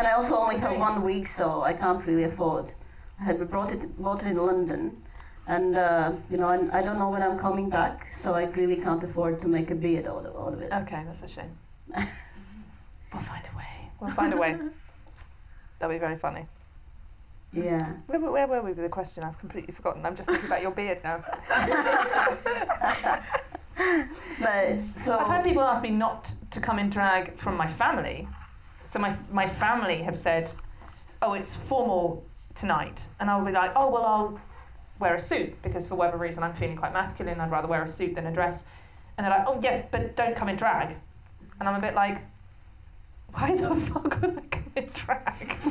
I 0.07 0.13
also 0.13 0.37
only 0.37 0.59
have 0.59 0.77
one 0.89 1.03
week, 1.03 1.27
so 1.27 1.63
I 1.63 1.73
can't 1.73 2.05
really 2.07 2.25
afford. 2.25 2.73
I 3.21 3.25
had 3.25 3.51
brought 3.51 3.73
it, 3.73 4.01
bought 4.03 4.23
it 4.25 4.31
in 4.31 4.37
London, 4.37 5.03
and 5.47 5.77
uh, 5.77 6.13
you 6.31 6.37
know, 6.37 6.47
I, 6.49 6.79
I 6.79 6.83
don't 6.83 6.99
know 6.99 7.11
when 7.11 7.23
I'm 7.23 7.39
coming 7.39 7.69
back, 7.69 8.13
so 8.13 8.35
I 8.35 8.45
really 8.45 8.77
can't 8.77 9.03
afford 9.03 9.41
to 9.43 9.49
make 9.49 9.71
a 9.71 9.75
beard 9.75 10.07
out 10.07 10.25
of, 10.27 10.37
out 10.37 10.53
of 10.55 10.63
it. 10.63 10.73
Okay, 10.73 11.03
that's 11.07 11.23
a 11.23 11.29
shame. 11.29 11.57
we'll 11.97 13.23
find 13.23 13.45
a 13.53 13.57
way. 13.57 13.91
We'll 14.01 14.11
find 14.11 14.33
a 14.33 14.37
way. 14.37 14.59
That'll 15.79 15.95
be 15.95 15.99
very 15.99 16.17
funny. 16.17 16.47
Yeah. 17.53 17.93
Where, 18.07 18.19
were- 18.21 18.31
where 18.31 18.47
were 18.47 18.63
we 18.63 18.69
with 18.71 18.79
the 18.79 18.89
question? 18.89 19.25
I've 19.25 19.39
completely 19.39 19.75
forgotten. 19.75 20.07
I'm 20.07 20.17
just 20.17 20.29
thinking 20.29 20.47
about 20.47 20.63
your 20.63 20.71
beard 20.71 20.99
now. 21.05 21.25
But 24.41 24.77
so 24.97 25.19
I've 25.19 25.27
had 25.27 25.45
people 25.45 25.63
ask 25.63 25.83
me 25.83 25.91
not 25.91 26.31
to 26.51 26.61
come 26.61 26.79
in 26.79 26.89
drag 26.91 27.37
from 27.37 27.57
my 27.57 27.67
family. 27.67 28.29
So 28.85 28.99
my 28.99 29.17
my 29.31 29.47
family 29.47 30.03
have 30.03 30.17
said, 30.19 30.51
"Oh, 31.21 31.33
it's 31.33 31.55
formal 31.57 32.23
tonight," 32.55 33.01
and 33.19 33.31
I'll 33.31 33.45
be 33.45 33.51
like, 33.53 33.73
"Oh, 33.75 33.91
well, 33.91 34.05
I'll 34.05 34.41
wear 34.99 35.15
a 35.15 35.21
suit 35.21 35.61
because 35.63 35.89
for 35.89 35.95
whatever 35.97 36.19
reason 36.19 36.43
I'm 36.43 36.55
feeling 36.55 36.77
quite 36.77 36.93
masculine. 36.93 37.41
I'd 37.41 37.51
rather 37.51 37.69
wear 37.69 37.83
a 37.83 37.89
suit 37.89 38.15
than 38.15 38.27
a 38.27 38.33
dress." 38.33 38.67
And 39.17 39.25
they're 39.25 39.37
like, 39.37 39.47
"Oh, 39.47 39.59
yes, 39.63 39.89
but 39.91 40.17
don't 40.17 40.37
come 40.37 40.49
in 40.49 40.57
drag." 40.57 40.97
And 41.59 41.69
I'm 41.69 41.77
a 41.77 41.81
bit 41.81 41.95
like, 41.95 42.19
"Why 43.33 43.57
the 43.57 43.75
fuck 43.93 44.21
would 44.21 44.39
I 44.39 44.43
come 44.51 44.73
in 44.77 44.91
drag?" 44.93 45.57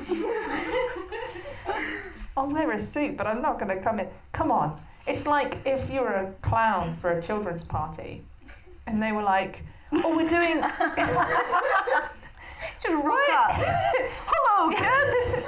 I'll 2.37 2.49
wear 2.49 2.71
a 2.71 2.79
suit, 2.79 3.17
but 3.17 3.27
I'm 3.27 3.41
not 3.41 3.59
going 3.59 3.75
to 3.75 3.81
come 3.83 3.99
in. 3.99 4.07
Come 4.31 4.51
on. 4.51 4.79
It's 5.05 5.25
like 5.25 5.57
if 5.65 5.89
you 5.89 5.99
were 6.01 6.13
a 6.13 6.31
clown 6.41 6.95
for 7.01 7.11
a 7.11 7.21
children's 7.21 7.65
party 7.65 8.23
and 8.87 9.01
they 9.01 9.11
were 9.11 9.23
like, 9.23 9.63
oh, 9.91 10.15
we're 10.15 10.29
doing. 10.29 10.61
Just 12.81 12.87
right. 12.87 14.09
Hello, 14.25 14.71
kids. 14.71 15.45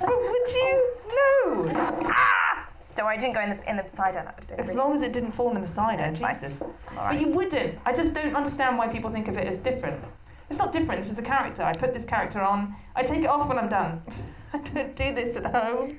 but 0.00 0.08
would 0.08 0.52
you? 0.52 0.93
No. 1.14 1.70
Ah! 2.06 2.68
Don't 2.94 3.06
worry, 3.06 3.16
I 3.16 3.18
didn't 3.18 3.34
go 3.34 3.40
in 3.40 3.50
the 3.50 3.70
in 3.70 3.76
the 3.76 3.88
side 3.88 4.14
down. 4.14 4.32
As 4.56 4.74
long 4.74 4.94
as 4.94 5.02
it 5.02 5.12
didn't 5.12 5.32
fall 5.32 5.54
in 5.54 5.60
the 5.60 5.66
fine. 5.68 6.14
Jesus. 6.14 6.62
All 6.62 6.72
But 6.96 7.20
you 7.20 7.28
wouldn't. 7.28 7.78
I 7.84 7.92
just 7.92 8.14
don't 8.14 8.34
understand 8.36 8.78
why 8.78 8.88
people 8.88 9.10
think 9.10 9.28
of 9.28 9.36
it 9.36 9.46
as 9.46 9.62
different. 9.62 10.02
It's 10.48 10.58
not 10.58 10.72
different. 10.72 11.00
it's 11.00 11.10
is 11.10 11.18
a 11.18 11.22
character. 11.22 11.62
I 11.62 11.72
put 11.72 11.92
this 11.92 12.04
character 12.04 12.40
on. 12.40 12.76
I 12.94 13.02
take 13.02 13.22
it 13.22 13.26
off 13.26 13.48
when 13.48 13.58
I'm 13.58 13.68
done. 13.68 14.02
I 14.52 14.58
don't 14.58 14.94
do 14.94 15.14
this 15.14 15.36
at 15.36 15.46
home. 15.46 15.98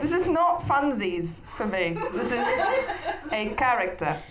This 0.00 0.12
is 0.12 0.26
not 0.26 0.62
funsies 0.62 1.34
for 1.56 1.66
me. 1.66 1.96
This 2.14 2.28
is 2.28 3.32
a 3.32 3.54
character. 3.56 4.22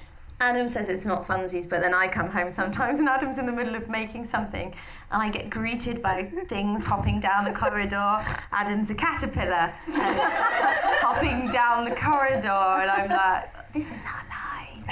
Adam 0.44 0.68
says 0.68 0.90
it's 0.90 1.06
not 1.06 1.26
funsies, 1.26 1.70
but 1.70 1.82
then 1.82 1.94
I 1.94 2.10
come 2.10 2.30
home 2.30 2.52
sometimes 2.52 3.00
and 3.00 3.08
Adam's 3.08 3.38
in 3.38 3.46
the 3.46 3.52
middle 3.54 3.76
of 3.76 3.88
making 3.88 4.26
something 4.26 4.76
and 5.12 5.22
I 5.22 5.30
get 5.30 5.50
greeted 5.50 6.02
by 6.02 6.26
things 6.50 6.84
hopping 6.84 7.22
down 7.22 7.46
the 7.46 7.54
corridor. 7.54 8.20
Adam's 8.52 8.92
a 8.92 8.96
caterpillar 8.96 9.74
and 9.88 10.20
hopping 11.06 11.50
down 11.50 11.86
the 11.86 11.96
corridor 11.96 12.50
and 12.50 12.92
I'm 12.92 13.10
like, 13.10 13.74
this 13.74 13.94
is 13.94 14.02
our 14.06 14.26
lives. 14.28 14.90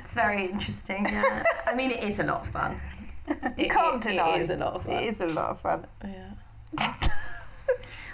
It's 0.00 0.12
very 0.12 0.46
interesting. 0.46 1.04
Yeah. 1.04 1.44
I 1.66 1.74
mean, 1.76 1.92
it 1.92 2.02
is 2.02 2.18
a 2.18 2.24
lot 2.24 2.40
of 2.42 2.48
fun. 2.48 2.80
You 3.56 3.68
can't 3.68 4.02
deny 4.02 4.36
It 4.36 4.42
is 4.42 4.50
a 4.50 4.56
lot 4.56 4.74
of 4.74 4.82
fun. 4.82 4.92
It 4.92 5.04
is 5.04 5.20
a 5.20 5.26
lot 5.26 5.50
of 5.50 5.60
fun. 5.60 5.86
Yeah. 6.04 6.30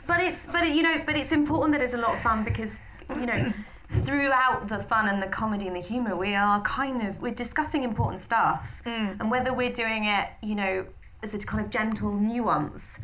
but 0.07 0.21
it's 0.21 0.47
but 0.47 0.69
you 0.69 0.83
know 0.83 1.01
but 1.07 1.17
it's 1.17 1.33
important 1.33 1.73
that 1.73 1.83
it's 1.83 1.95
a 1.95 2.03
lot 2.05 2.15
of 2.15 2.21
fun 2.21 2.45
because 2.45 2.77
you 3.17 3.27
know 3.27 3.53
throughout 3.91 4.69
the 4.69 4.79
fun 4.79 5.09
and 5.09 5.23
the 5.23 5.27
comedy 5.27 5.67
and 5.67 5.75
the 5.77 5.81
humor 5.81 6.15
we 6.17 6.35
are 6.35 6.61
kind 6.63 7.03
of 7.07 7.21
we're 7.21 7.35
discussing 7.35 7.83
important 7.83 8.21
stuff 8.21 8.81
Mm. 8.87 9.21
and 9.21 9.31
whether 9.31 9.53
we're 9.53 9.73
doing 9.73 10.05
it 10.05 10.27
you 10.43 10.55
know 10.55 10.87
as 11.23 11.35
a 11.35 11.39
kind 11.39 11.65
of 11.65 11.71
gentle 11.71 12.13
nuance 12.15 13.01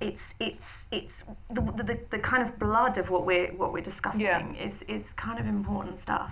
it's 0.00 0.34
it's 0.40 0.84
it's 0.92 1.24
the, 1.50 1.60
the, 1.60 1.98
the 2.10 2.18
kind 2.18 2.42
of 2.42 2.58
blood 2.58 2.96
of 2.96 3.10
what 3.10 3.26
we're 3.26 3.48
what 3.52 3.72
we're 3.72 3.82
discussing 3.82 4.20
Yeah. 4.22 4.52
is 4.54 4.82
is 4.82 5.12
kind 5.12 5.38
of 5.38 5.46
important 5.46 5.98
stuff. 5.98 6.30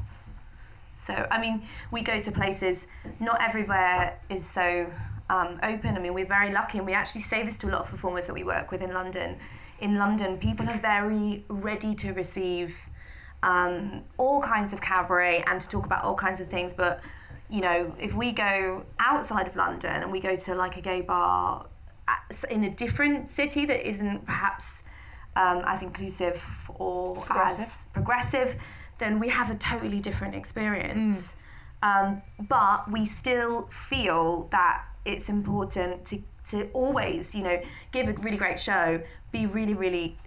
So 0.96 1.26
I 1.30 1.38
mean, 1.40 1.62
we 1.90 2.00
go 2.02 2.18
to 2.20 2.32
places. 2.32 2.86
Not 3.20 3.40
everywhere 3.42 4.18
is 4.30 4.46
so 4.48 4.90
um, 5.30 5.60
open. 5.62 5.96
I 5.96 6.00
mean, 6.00 6.14
we're 6.14 6.26
very 6.26 6.50
lucky, 6.52 6.78
and 6.78 6.86
we 6.86 6.94
actually 6.94 7.20
say 7.20 7.44
this 7.44 7.58
to 7.58 7.68
a 7.68 7.72
lot 7.72 7.82
of 7.82 7.88
performers 7.90 8.26
that 8.26 8.32
we 8.34 8.42
work 8.42 8.70
with 8.72 8.80
in 8.82 8.92
London. 8.94 9.36
In 9.80 9.96
London, 9.96 10.38
people 10.38 10.66
are 10.68 10.78
very 10.78 11.44
ready 11.48 11.94
to 11.96 12.12
receive 12.12 12.74
um, 13.42 14.02
all 14.16 14.40
kinds 14.40 14.72
of 14.72 14.80
cabaret 14.80 15.44
and 15.46 15.60
to 15.60 15.68
talk 15.68 15.86
about 15.86 16.04
all 16.04 16.14
kinds 16.14 16.40
of 16.40 16.48
things. 16.48 16.74
But 16.74 17.00
you 17.50 17.60
know, 17.60 17.94
if 17.98 18.14
we 18.14 18.32
go 18.32 18.84
outside 18.98 19.46
of 19.48 19.56
London 19.56 20.02
and 20.02 20.12
we 20.12 20.20
go 20.20 20.36
to 20.36 20.54
like 20.54 20.76
a 20.76 20.80
gay 20.82 21.00
bar 21.00 21.66
in 22.50 22.64
a 22.64 22.70
different 22.70 23.30
city 23.30 23.64
that 23.66 23.88
isn't 23.88 24.26
perhaps 24.26 24.82
um, 25.36 25.62
as 25.66 25.82
inclusive 25.82 26.44
or 26.74 27.18
as 27.18 27.26
Progressive. 27.26 27.86
progressive, 27.92 28.56
then 28.98 29.20
we 29.20 29.28
have 29.28 29.50
a 29.50 29.54
totally 29.54 30.00
different 30.00 30.34
experience. 30.34 31.32
Um, 31.82 32.22
but 32.48 32.90
we 32.90 33.06
still 33.06 33.68
feel 33.68 34.48
that 34.50 34.84
it's 35.04 35.28
important 35.28 36.04
to, 36.06 36.18
to 36.50 36.68
always, 36.72 37.34
you 37.34 37.42
know, 37.42 37.60
give 37.92 38.08
a 38.08 38.12
really 38.14 38.36
great 38.36 38.58
show, 38.58 39.00
be 39.30 39.46
really, 39.46 39.74
really, 39.74 40.18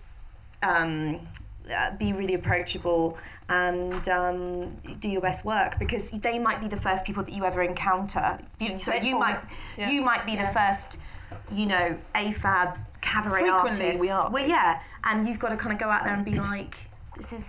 um, 0.63 1.27
uh, 1.69 1.95
be 1.97 2.13
really 2.13 2.33
approachable, 2.33 3.17
and 3.49 4.07
um, 4.07 4.77
do 4.99 5.09
your 5.09 5.21
best 5.21 5.43
work 5.43 5.77
because 5.79 6.11
they 6.11 6.39
might 6.39 6.61
be 6.61 6.67
the 6.67 6.77
first 6.77 7.03
people 7.05 7.23
that 7.23 7.33
you 7.33 7.43
ever 7.45 7.61
encounter. 7.61 8.39
You, 8.59 8.79
so 8.79 8.93
you 8.93 9.19
might, 9.19 9.39
yeah. 9.77 9.91
you 9.91 10.01
might 10.01 10.25
be 10.25 10.35
the 10.35 10.47
first, 10.47 10.99
you 11.51 11.65
know, 11.65 11.97
AFAB 12.15 12.77
cabaret 13.01 13.41
Frequently 13.41 13.85
artist. 13.85 13.99
we 13.99 14.09
are. 14.09 14.31
Well, 14.31 14.47
yeah, 14.47 14.81
and 15.03 15.27
you've 15.27 15.39
got 15.39 15.49
to 15.49 15.57
kind 15.57 15.73
of 15.73 15.79
go 15.79 15.89
out 15.89 16.03
there 16.03 16.13
and 16.13 16.23
be 16.23 16.33
like, 16.35 16.77
this 17.17 17.33
is 17.33 17.45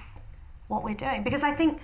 what 0.68 0.82
we're 0.82 0.94
doing 0.94 1.22
because 1.22 1.42
I 1.42 1.54
think 1.54 1.80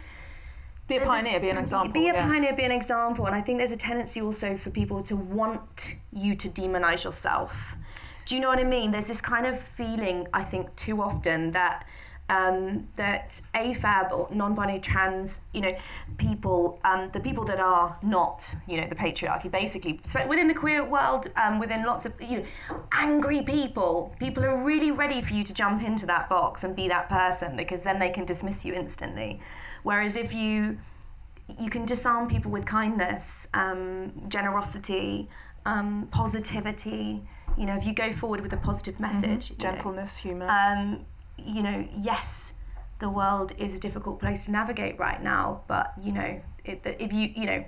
Be 0.88 0.96
a 0.96 1.00
pioneer, 1.02 1.38
be 1.38 1.50
an 1.50 1.58
example. 1.58 1.92
Be 1.92 2.08
a 2.08 2.14
yeah. 2.14 2.26
pioneer, 2.26 2.56
be 2.56 2.64
an 2.64 2.72
example. 2.72 3.26
And 3.26 3.34
I 3.34 3.42
think 3.42 3.58
there's 3.58 3.70
a 3.70 3.76
tendency 3.76 4.22
also 4.22 4.56
for 4.56 4.70
people 4.70 5.02
to 5.04 5.16
want 5.16 5.96
you 6.12 6.34
to 6.34 6.48
demonize 6.48 7.04
yourself. 7.04 7.76
Do 8.24 8.34
you 8.34 8.40
know 8.40 8.48
what 8.48 8.58
I 8.58 8.64
mean? 8.64 8.90
There's 8.90 9.06
this 9.06 9.20
kind 9.20 9.46
of 9.46 9.60
feeling, 9.60 10.28
I 10.32 10.44
think, 10.44 10.74
too 10.76 11.02
often 11.02 11.52
that 11.52 11.86
um, 12.28 12.88
that 12.96 13.40
AFAB 13.54 14.12
or 14.12 14.28
non-binary 14.32 14.80
trans, 14.80 15.40
you 15.52 15.60
know, 15.60 15.76
people, 16.18 16.78
um, 16.84 17.10
the 17.12 17.20
people 17.20 17.44
that 17.46 17.58
are 17.58 17.96
not, 18.02 18.54
you 18.66 18.76
know, 18.78 18.86
the 18.86 18.94
patriarchy, 18.94 19.50
basically 19.50 20.00
within 20.28 20.48
the 20.48 20.54
queer 20.54 20.84
world, 20.84 21.30
um, 21.36 21.58
within 21.58 21.84
lots 21.84 22.04
of, 22.04 22.12
you 22.20 22.38
know, 22.38 22.44
angry 22.92 23.42
people, 23.42 24.14
people 24.18 24.44
are 24.44 24.62
really 24.62 24.90
ready 24.90 25.20
for 25.22 25.32
you 25.34 25.42
to 25.44 25.54
jump 25.54 25.82
into 25.82 26.04
that 26.06 26.28
box 26.28 26.64
and 26.64 26.76
be 26.76 26.88
that 26.88 27.08
person 27.08 27.56
because 27.56 27.82
then 27.82 27.98
they 27.98 28.10
can 28.10 28.24
dismiss 28.24 28.64
you 28.64 28.74
instantly. 28.74 29.40
Whereas 29.82 30.16
if 30.16 30.34
you 30.34 30.78
you 31.58 31.70
can 31.70 31.86
disarm 31.86 32.28
people 32.28 32.50
with 32.50 32.66
kindness, 32.66 33.48
um, 33.54 34.12
generosity, 34.28 35.28
um, 35.64 36.06
positivity. 36.10 37.22
You 37.56 37.66
know, 37.66 37.76
if 37.76 37.86
you 37.86 37.94
go 37.94 38.12
forward 38.12 38.42
with 38.42 38.52
a 38.52 38.58
positive 38.58 39.00
message, 39.00 39.50
you 39.50 39.56
know, 39.56 39.62
Gentleness, 39.62 40.18
humour. 40.18 40.48
um, 40.48 41.06
you 41.39 41.62
know, 41.62 41.89
yes, 42.01 42.53
the 42.99 43.09
world 43.09 43.53
is 43.59 43.74
a 43.74 43.78
difficult 43.78 44.20
place 44.20 44.47
to 44.47 44.51
navigate 44.51 44.99
right 44.99 45.22
now, 45.22 45.62
but 45.68 45.93
you 46.03 46.12
know, 46.12 46.41
it, 46.64 46.82
if 46.84 47.12
you, 47.12 47.30
you 47.34 47.47
know, 47.47 47.64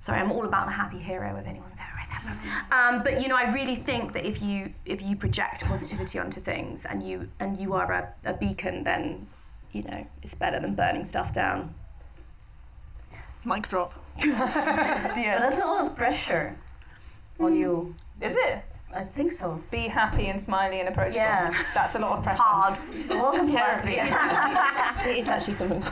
sorry, 0.00 0.20
I'm 0.20 0.32
all 0.32 0.44
about 0.44 0.66
the 0.66 0.72
happy 0.72 0.98
hero. 0.98 1.36
If 1.36 1.46
anyone's 1.46 1.78
ever 1.78 1.96
read 1.96 2.08
that 2.10 2.22
book, 2.24 2.72
um, 2.72 3.02
but 3.02 3.22
you 3.22 3.28
know, 3.28 3.36
I 3.36 3.52
really 3.52 3.76
think 3.76 4.12
that 4.12 4.26
if 4.26 4.42
you 4.42 4.72
if 4.84 5.02
you 5.02 5.16
project 5.16 5.64
positivity 5.64 6.18
onto 6.18 6.40
things 6.40 6.84
and 6.84 7.06
you 7.06 7.28
and 7.40 7.58
you 7.60 7.74
are 7.74 7.90
a, 7.92 8.12
a 8.24 8.34
beacon, 8.34 8.84
then 8.84 9.26
you 9.72 9.82
know, 9.82 10.06
it's 10.22 10.34
better 10.34 10.60
than 10.60 10.74
burning 10.74 11.06
stuff 11.06 11.32
down. 11.34 11.74
Mic 13.44 13.68
drop. 13.68 13.92
But 14.16 15.14
that's 15.14 15.60
a 15.60 15.66
lot 15.66 15.86
of 15.86 15.94
pressure 15.94 16.56
on 17.38 17.54
you. 17.54 17.94
Is 18.20 18.34
it? 18.34 18.64
I 18.94 19.02
think 19.02 19.32
so. 19.32 19.62
Be 19.70 19.88
happy 19.88 20.28
and 20.28 20.40
smiley 20.40 20.80
and 20.80 20.88
approachable. 20.88 21.16
Yeah. 21.16 21.52
That's 21.74 21.94
a 21.94 21.98
lot 21.98 22.18
of 22.18 22.24
pressure. 22.24 22.42
Hard. 22.42 22.78
Welcome 23.08 23.46
to 23.46 23.52
Terribly. 23.52 23.98
It 25.10 25.18
is 25.18 25.28
actually 25.28 25.52
something. 25.54 25.82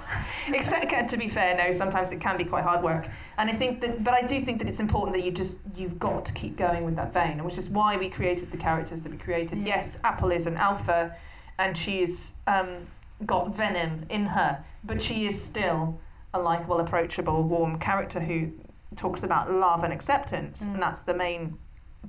Except 0.48 1.10
to 1.10 1.16
be 1.16 1.28
fair, 1.28 1.56
no, 1.56 1.70
sometimes 1.70 2.12
it 2.12 2.20
can 2.20 2.36
be 2.36 2.44
quite 2.44 2.64
hard 2.64 2.82
work. 2.82 3.08
And 3.36 3.50
I 3.50 3.52
think 3.52 3.80
that, 3.82 4.02
but 4.02 4.14
I 4.14 4.22
do 4.22 4.40
think 4.40 4.58
that 4.58 4.68
it's 4.68 4.80
important 4.80 5.16
that 5.16 5.24
you 5.24 5.30
just, 5.30 5.66
you've 5.76 5.98
got 5.98 6.24
to 6.24 6.32
keep 6.32 6.56
going 6.56 6.84
with 6.84 6.96
that 6.96 7.12
vein, 7.12 7.44
which 7.44 7.58
is 7.58 7.68
why 7.68 7.96
we 7.96 8.08
created 8.08 8.50
the 8.50 8.56
characters 8.56 9.02
that 9.02 9.12
we 9.12 9.18
created. 9.18 9.58
Yes, 9.58 10.00
Apple 10.02 10.30
is 10.32 10.46
an 10.46 10.56
alpha 10.56 11.14
and 11.58 11.76
she's 11.76 12.36
um, 12.46 12.86
got 13.26 13.54
venom 13.54 14.06
in 14.08 14.26
her, 14.26 14.64
but 14.82 15.02
she 15.02 15.26
is 15.26 15.42
still 15.42 16.00
a 16.32 16.38
likable, 16.40 16.80
approachable, 16.80 17.44
warm 17.44 17.78
character 17.78 18.20
who 18.20 18.50
talks 18.96 19.22
about 19.22 19.50
love 19.50 19.84
and 19.84 19.92
acceptance, 19.92 20.62
and 20.62 20.82
that's 20.82 21.02
the 21.02 21.14
main 21.14 21.56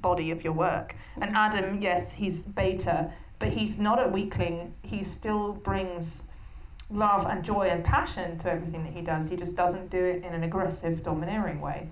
body 0.01 0.31
of 0.31 0.43
your 0.43 0.53
work. 0.53 0.95
And 1.19 1.35
Adam, 1.35 1.81
yes, 1.81 2.13
he's 2.13 2.41
beta, 2.43 3.11
but 3.39 3.49
he's 3.49 3.79
not 3.79 4.03
a 4.03 4.07
weakling. 4.07 4.73
He 4.81 5.03
still 5.03 5.53
brings 5.53 6.29
love 6.89 7.25
and 7.25 7.43
joy 7.43 7.67
and 7.69 7.83
passion 7.83 8.37
to 8.39 8.51
everything 8.51 8.83
that 8.83 8.93
he 8.93 9.01
does. 9.01 9.29
He 9.29 9.37
just 9.37 9.55
doesn't 9.55 9.89
do 9.89 10.03
it 10.03 10.23
in 10.23 10.33
an 10.33 10.43
aggressive, 10.43 11.03
domineering 11.03 11.61
way. 11.61 11.89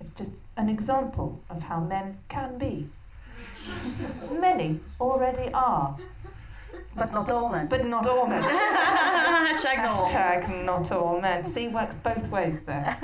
It's 0.00 0.14
just 0.14 0.40
an 0.56 0.68
example 0.68 1.40
of 1.48 1.62
how 1.62 1.80
men 1.80 2.18
can 2.28 2.58
be. 2.58 2.88
Many 4.40 4.80
already 5.00 5.52
are, 5.52 5.96
But 6.94 7.12
not 7.12 7.30
all 7.30 7.48
men. 7.48 7.66
but 7.68 7.86
not 7.86 8.06
all 8.06 8.26
men. 8.26 8.42
Hashtag 9.52 9.76
Hashtag 9.88 10.64
not 10.64 10.92
all 10.92 11.20
men. 11.20 11.44
See, 11.44 11.68
works 11.68 11.96
both 11.96 12.28
ways 12.30 12.62
there. 12.64 12.96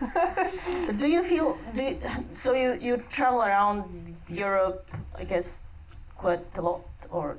do 0.98 1.06
you 1.06 1.22
feel 1.22 1.56
do 1.74 1.82
you, 1.82 1.98
so 2.34 2.52
you, 2.52 2.78
you 2.80 2.96
travel 3.10 3.42
around 3.42 4.16
Europe 4.28 4.86
I 5.16 5.24
guess 5.24 5.64
quite 6.16 6.44
a 6.56 6.62
lot 6.62 6.84
or 7.10 7.38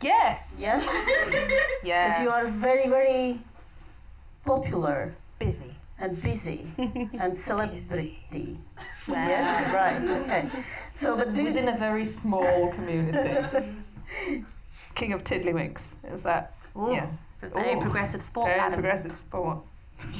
Yes. 0.00 0.56
yeah 0.60 0.78
Yeah. 1.84 2.06
because 2.06 2.20
you 2.22 2.30
are 2.30 2.46
very 2.46 2.86
very 2.88 3.40
popular 4.44 5.14
busy. 5.38 5.74
and 6.00 6.14
busy 6.22 6.60
and 7.22 7.34
celebrity 7.36 8.58
yes 9.08 9.48
right 9.74 9.98
okay 10.20 10.46
so 10.94 11.16
but 11.16 11.34
do 11.34 11.42
you, 11.42 11.48
Within 11.50 11.68
a 11.68 11.78
very 11.78 12.04
small 12.04 12.70
community. 12.76 13.34
King 14.98 15.12
of 15.12 15.22
Tiddlywinks. 15.24 15.94
Is 16.12 16.22
that? 16.22 16.52
Ooh, 16.76 16.90
Yeah. 16.92 17.06
It's 17.34 17.44
a 17.44 17.48
very 17.50 17.74
Ooh. 17.76 17.80
progressive 17.80 18.20
sport, 18.20 18.48
Very 18.48 18.58
Adam. 18.58 18.72
progressive 18.74 19.14
sport. 19.14 19.58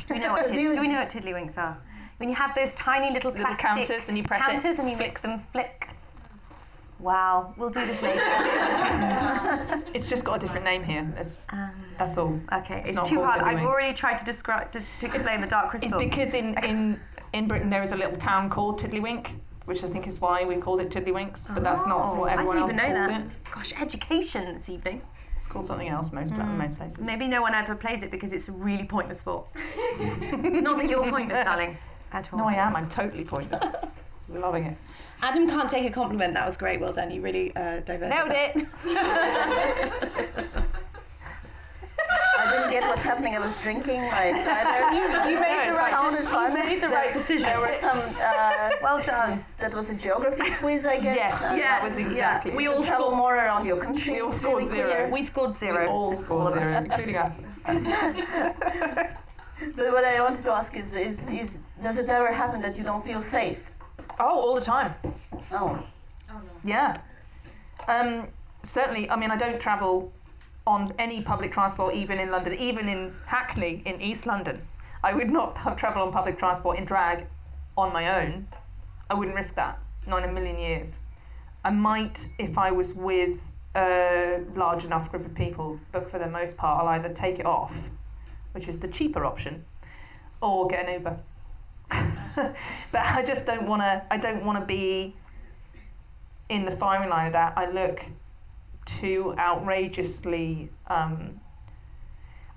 Do 0.06 0.14
we 0.14 0.20
know 0.20 0.32
what 0.32 0.46
tid- 0.52 0.54
do 0.54 0.80
we 0.80 0.86
know 0.86 1.00
what 1.00 1.10
tiddlywinks 1.10 1.58
are? 1.58 1.76
When 2.18 2.28
you 2.28 2.36
have 2.36 2.54
those 2.54 2.72
tiny 2.74 3.12
little 3.12 3.32
Little 3.32 3.56
counters 3.56 4.08
and 4.08 4.16
you 4.16 4.22
press 4.22 4.40
it. 4.42 4.44
counters 4.52 4.78
and 4.78 4.88
you 4.88 4.96
make 4.96 5.18
them 5.20 5.42
flick. 5.52 5.88
Wow, 7.00 7.54
we'll 7.56 7.70
do 7.70 7.84
this 7.86 8.02
later. 8.02 8.22
It's 9.94 10.08
just 10.08 10.24
got 10.24 10.34
a 10.36 10.38
different 10.38 10.64
name 10.64 10.84
here. 10.84 11.10
That's, 11.16 11.44
Um, 11.50 11.70
that's 11.98 12.16
all. 12.18 12.38
okay, 12.52 12.82
It's 12.86 12.90
it's, 12.98 13.08
too 13.08 13.22
hard. 13.24 13.40
I've 13.42 13.64
already 13.66 13.94
tried 13.96 14.18
to 14.18 14.24
describe 14.24 14.70
to, 14.72 14.80
to 15.00 15.06
explain 15.06 15.40
the 15.40 15.46
dark 15.48 15.74
It's 15.74 15.82
crystal. 15.82 15.98
because 16.00 16.34
in, 16.34 16.56
in, 16.64 17.00
in 17.32 17.48
Britain 17.48 17.68
there 17.70 17.82
is 17.82 17.90
a 17.92 17.96
little 17.96 18.16
town 18.16 18.48
called 18.50 18.80
Tiddlywink, 18.80 19.30
which 19.68 19.84
I 19.84 19.86
think 19.88 20.06
is 20.06 20.18
why 20.20 20.44
we 20.44 20.54
called 20.56 20.80
it 20.80 20.88
Tiddlywinks, 20.90 21.52
but 21.54 21.62
that's 21.62 21.86
not 21.86 22.00
Oh, 22.14 22.20
what 22.20 22.30
I 22.30 22.32
everyone 22.32 22.56
didn't 22.56 22.70
else 22.80 22.88
know 22.88 22.94
calls 22.96 23.08
that. 23.10 23.20
it. 23.20 23.52
Gosh, 23.54 23.72
education 23.80 24.54
this 24.54 24.68
evening. 24.70 25.02
It's 25.36 25.46
called 25.46 25.66
something 25.66 25.88
else 25.88 26.10
most, 26.12 26.34
pla- 26.34 26.46
most 26.46 26.78
places. 26.78 26.98
Maybe 26.98 27.26
no 27.28 27.42
one 27.42 27.54
ever 27.54 27.74
plays 27.74 28.02
it 28.02 28.10
because 28.10 28.32
it's 28.32 28.48
a 28.48 28.52
really 28.52 28.84
pointless 28.84 29.20
sport. 29.20 29.46
Not 30.00 30.78
that 30.78 30.88
you're 30.88 31.08
pointless, 31.10 31.44
darling. 31.44 31.76
At 32.12 32.32
all. 32.32 32.38
No, 32.38 32.48
I 32.48 32.54
am. 32.54 32.74
I'm 32.74 32.88
totally 32.88 33.24
pointless. 33.24 33.60
We're 34.28 34.40
loving 34.48 34.64
it. 34.64 34.76
Adam 35.20 35.46
can't 35.48 35.68
take 35.68 35.86
a 35.86 35.92
compliment. 35.92 36.32
That 36.34 36.46
was 36.46 36.56
great. 36.56 36.80
Well 36.80 36.92
done. 36.94 37.10
You 37.10 37.20
really 37.20 37.54
uh, 37.54 37.80
diverted. 37.80 38.08
Nailed 38.08 38.32
it. 38.32 38.66
I 42.49 42.53
didn't 42.57 42.70
get 42.70 42.82
what's 42.90 43.05
happening 43.05 43.32
I 43.36 43.40
was 43.49 43.55
drinking 43.62 44.01
my 44.03 44.26
cider 44.36 44.94
You 45.30 45.36
made 45.40 45.68
the 45.70 45.74
right. 45.82 45.90
sounded 45.90 46.24
fun 46.24 46.53
You 46.57 46.64
made 46.64 46.80
the 46.82 46.88
right 46.88 47.12
decision. 47.12 47.42
there 47.51 47.61
were 47.61 47.74
some 47.74 47.99
uh, 47.99 48.70
well 48.82 49.01
done 49.03 49.44
that 49.59 49.72
was 49.74 49.90
a 49.90 49.94
geography 49.94 50.51
quiz 50.61 50.86
I 50.86 50.99
guess 51.07 51.16
Yes, 51.16 51.44
and 51.49 51.59
yeah, 51.59 51.64
that 51.80 51.82
was 51.88 51.96
exactly. 51.99 52.53
We 52.61 52.66
all 52.68 52.82
travel 52.82 53.07
scored. 53.09 53.16
more 53.22 53.34
around 53.36 53.66
your 53.66 53.80
country 53.86 54.14
We 54.14 54.20
all 54.20 54.32
scored 54.32 54.62
really 54.64 54.76
zero. 54.76 54.88
clear. 54.90 55.11
We 55.16 55.24
scored 55.24 55.55
zero. 55.57 55.82
We 55.82 55.88
all 55.88 56.14
scored 56.14 56.53
of 56.57 56.59
us. 56.62 56.66
zero, 56.68 56.84
including 56.84 57.16
us. 57.24 57.34
But 59.76 59.86
what 59.92 60.05
I 60.05 60.20
wanted 60.22 60.44
to 60.44 60.53
ask 60.53 60.76
is, 60.76 60.94
is, 60.94 61.22
is 61.28 61.59
does 61.82 61.99
it 61.99 62.09
ever 62.09 62.32
happen 62.32 62.61
that 62.61 62.78
you 62.78 62.84
don't 62.84 63.05
feel 63.05 63.20
safe? 63.20 63.72
Oh, 64.20 64.38
all 64.44 64.55
the 64.55 64.61
time. 64.61 64.94
Oh, 65.51 65.78
Oh 66.30 66.34
no. 66.34 66.40
Yeah. 66.64 66.96
Um, 67.88 68.28
certainly, 68.62 69.11
I 69.11 69.16
mean, 69.16 69.30
I 69.32 69.36
don't 69.36 69.61
travel 69.61 70.12
on 70.68 70.92
any 70.98 71.22
public 71.22 71.50
transport, 71.50 71.94
even 71.94 72.18
in 72.18 72.30
London, 72.30 72.52
even 72.52 72.90
in 72.90 73.14
Hackney 73.24 73.82
in 73.86 74.02
East 74.02 74.26
London. 74.26 74.60
I 75.02 75.14
would 75.14 75.30
not 75.30 75.78
travel 75.78 76.02
on 76.02 76.12
public 76.12 76.38
transport 76.38 76.76
in 76.78 76.84
drag 76.84 77.26
on 77.76 77.90
my 77.90 78.20
own. 78.20 78.46
I 79.08 79.14
wouldn't 79.14 79.34
risk 79.34 79.54
that. 79.54 79.78
Not 80.06 80.22
in 80.24 80.28
a 80.28 80.32
million 80.32 80.58
years. 80.58 80.98
I 81.64 81.70
might 81.70 82.28
if 82.38 82.58
I 82.58 82.70
was 82.70 82.92
with 82.92 83.38
a 83.74 84.42
large 84.54 84.84
enough 84.84 85.10
group 85.10 85.24
of 85.24 85.34
people, 85.34 85.80
but 85.90 86.10
for 86.10 86.18
the 86.18 86.28
most 86.28 86.58
part, 86.58 86.82
I'll 86.82 86.88
either 86.88 87.14
take 87.14 87.38
it 87.38 87.46
off, 87.46 87.74
which 88.52 88.68
is 88.68 88.78
the 88.78 88.88
cheaper 88.88 89.24
option, 89.24 89.64
or 90.42 90.68
get 90.68 90.86
an 90.86 90.92
Uber. 90.94 91.18
but 92.92 93.06
I 93.06 93.22
just 93.26 93.46
don't 93.46 93.66
want 93.66 93.80
to. 93.80 94.02
I 94.10 94.18
don't 94.18 94.44
want 94.44 94.60
to 94.60 94.66
be 94.66 95.16
in 96.50 96.66
the 96.66 96.72
firing 96.72 97.08
line 97.08 97.28
of 97.28 97.32
that. 97.32 97.54
I 97.56 97.70
look 97.70 98.04
too 99.01 99.34
outrageously. 99.39 100.70
Um, 100.86 101.41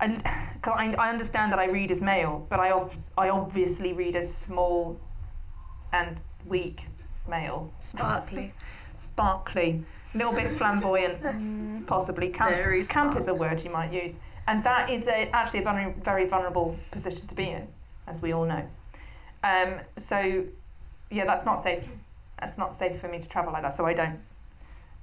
I, 0.00 0.94
I 0.98 1.10
understand 1.10 1.52
that 1.52 1.58
I 1.58 1.66
read 1.66 1.90
as 1.90 2.00
male, 2.00 2.46
but 2.48 2.58
I 2.58 2.72
I 3.16 3.28
obviously 3.28 3.92
read 3.92 4.16
as 4.16 4.34
small 4.34 4.98
and 5.92 6.18
weak 6.46 6.86
male. 7.28 7.72
Sparkly. 7.80 8.52
Sparkly, 8.96 9.84
a 10.14 10.16
little 10.16 10.32
bit 10.32 10.56
flamboyant, 10.56 11.86
possibly. 11.86 12.30
Camp, 12.30 12.54
Very 12.54 12.84
camp 12.84 13.16
is 13.16 13.28
a 13.28 13.34
word 13.34 13.62
you 13.64 13.70
might 13.70 13.92
use. 13.92 14.20
And 14.46 14.62
that 14.64 14.90
is 14.90 15.08
a, 15.08 15.28
actually 15.30 15.60
a 15.60 15.62
very, 15.62 15.92
very 16.02 16.26
vulnerable 16.26 16.76
position 16.90 17.26
to 17.26 17.34
be 17.34 17.48
in, 17.50 17.66
as 18.06 18.20
we 18.22 18.32
all 18.32 18.44
know. 18.44 18.64
Um, 19.44 19.80
so, 19.96 20.44
yeah, 21.10 21.24
that's 21.24 21.44
not 21.44 21.62
safe. 21.62 21.84
That's 22.40 22.58
not 22.58 22.76
safe 22.76 23.00
for 23.00 23.08
me 23.08 23.20
to 23.20 23.28
travel 23.28 23.52
like 23.52 23.62
that, 23.62 23.74
so 23.74 23.86
I 23.86 23.94
don't. 23.94 24.18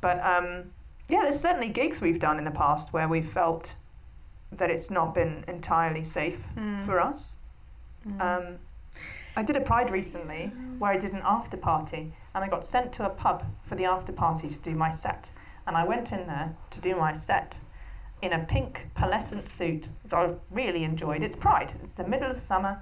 But 0.01 0.23
um, 0.23 0.71
yeah, 1.09 1.21
there's 1.23 1.39
certainly 1.39 1.67
gigs 1.69 1.99
we've 2.01 2.19
done 2.19 2.37
in 2.37 2.45
the 2.45 2.51
past 2.51 2.93
where 2.93 3.07
we've 3.07 3.27
felt 3.29 3.75
that 4.51 4.69
it's 4.69 4.89
not 4.89 5.13
been 5.13 5.43
entirely 5.47 6.03
safe 6.03 6.47
Mm. 6.55 6.85
for 6.85 6.99
us. 6.99 7.37
Um, 8.19 8.57
I 9.35 9.43
did 9.43 9.55
a 9.55 9.61
Pride 9.61 9.91
recently 9.91 10.47
where 10.79 10.91
I 10.91 10.97
did 10.97 11.13
an 11.13 11.21
after 11.23 11.57
party 11.57 12.13
and 12.33 12.43
I 12.43 12.47
got 12.47 12.65
sent 12.65 12.93
to 12.93 13.05
a 13.05 13.09
pub 13.09 13.43
for 13.65 13.75
the 13.75 13.85
after 13.85 14.11
party 14.11 14.49
to 14.49 14.59
do 14.59 14.73
my 14.75 14.91
set. 14.91 15.29
And 15.67 15.75
I 15.77 15.83
went 15.83 16.11
in 16.11 16.25
there 16.25 16.55
to 16.71 16.81
do 16.81 16.95
my 16.95 17.13
set 17.13 17.59
in 18.21 18.33
a 18.33 18.39
pink 18.39 18.87
pearlescent 18.95 19.47
suit 19.47 19.89
that 20.05 20.15
I 20.15 20.33
really 20.51 20.83
enjoyed. 20.83 21.21
It's 21.23 21.35
Pride, 21.35 21.73
it's 21.83 21.93
the 21.93 22.07
middle 22.07 22.31
of 22.31 22.39
summer 22.39 22.79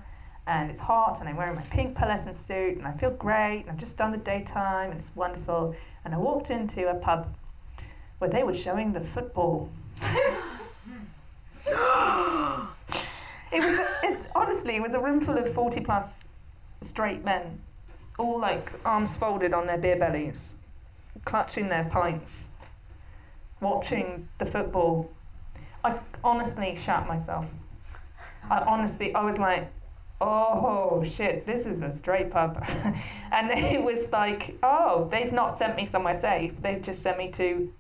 and 0.48 0.70
it's 0.70 0.80
hot 0.80 1.20
and 1.20 1.28
I'm 1.28 1.36
wearing 1.36 1.56
my 1.56 1.64
pink 1.64 1.98
pearlescent 1.98 2.36
suit 2.36 2.78
and 2.78 2.88
I 2.88 2.94
feel 2.94 3.12
great 3.12 3.62
and 3.62 3.70
I've 3.72 3.78
just 3.78 3.98
done 3.98 4.12
the 4.12 4.18
daytime 4.18 4.92
and 4.92 5.00
it's 5.00 5.16
wonderful. 5.16 5.76
And 6.06 6.14
I 6.16 6.18
walked 6.18 6.50
into 6.50 6.90
a 6.90 6.96
pub 6.96 7.28
where 8.20 8.30
they 8.30 8.44
were 8.44 8.56
showing 8.56 8.94
the 8.94 9.02
football. 9.02 9.70
It 13.52 13.62
was 13.62 13.80
it, 14.04 14.28
honestly, 14.36 14.76
it 14.76 14.82
was 14.82 14.94
a 14.94 15.00
room 15.00 15.22
full 15.22 15.38
of 15.38 15.54
forty 15.54 15.82
plus 15.82 16.30
straight 16.82 17.24
men, 17.24 17.62
all 18.18 18.40
like 18.40 18.72
arms 18.86 19.16
folded 19.16 19.54
on 19.54 19.68
their 19.68 19.78
beer 19.78 19.98
bellies, 19.98 20.58
clutching 21.26 21.70
their 21.70 21.86
pints, 21.86 22.52
watching 23.62 24.28
the 24.38 24.46
football. 24.46 25.10
I 25.84 26.00
honestly 26.24 26.78
shat 26.84 27.08
myself. 27.08 27.46
I 28.50 28.60
honestly, 28.60 29.14
I 29.16 29.24
was 29.24 29.38
like, 29.38 29.72
oh 30.20 31.04
shit, 31.04 31.46
this 31.46 31.66
is 31.66 31.82
a 31.82 31.92
straight 31.92 32.32
pub, 32.32 32.62
and 33.32 33.52
it 33.52 33.82
was 33.82 34.12
like, 34.12 34.58
oh, 34.64 35.08
they've 35.10 35.32
not 35.32 35.58
sent 35.58 35.76
me 35.76 35.86
somewhere 35.86 36.18
safe. 36.18 36.54
They've 36.62 36.82
just 36.82 37.02
sent 37.02 37.18
me 37.18 37.32
to 37.32 37.72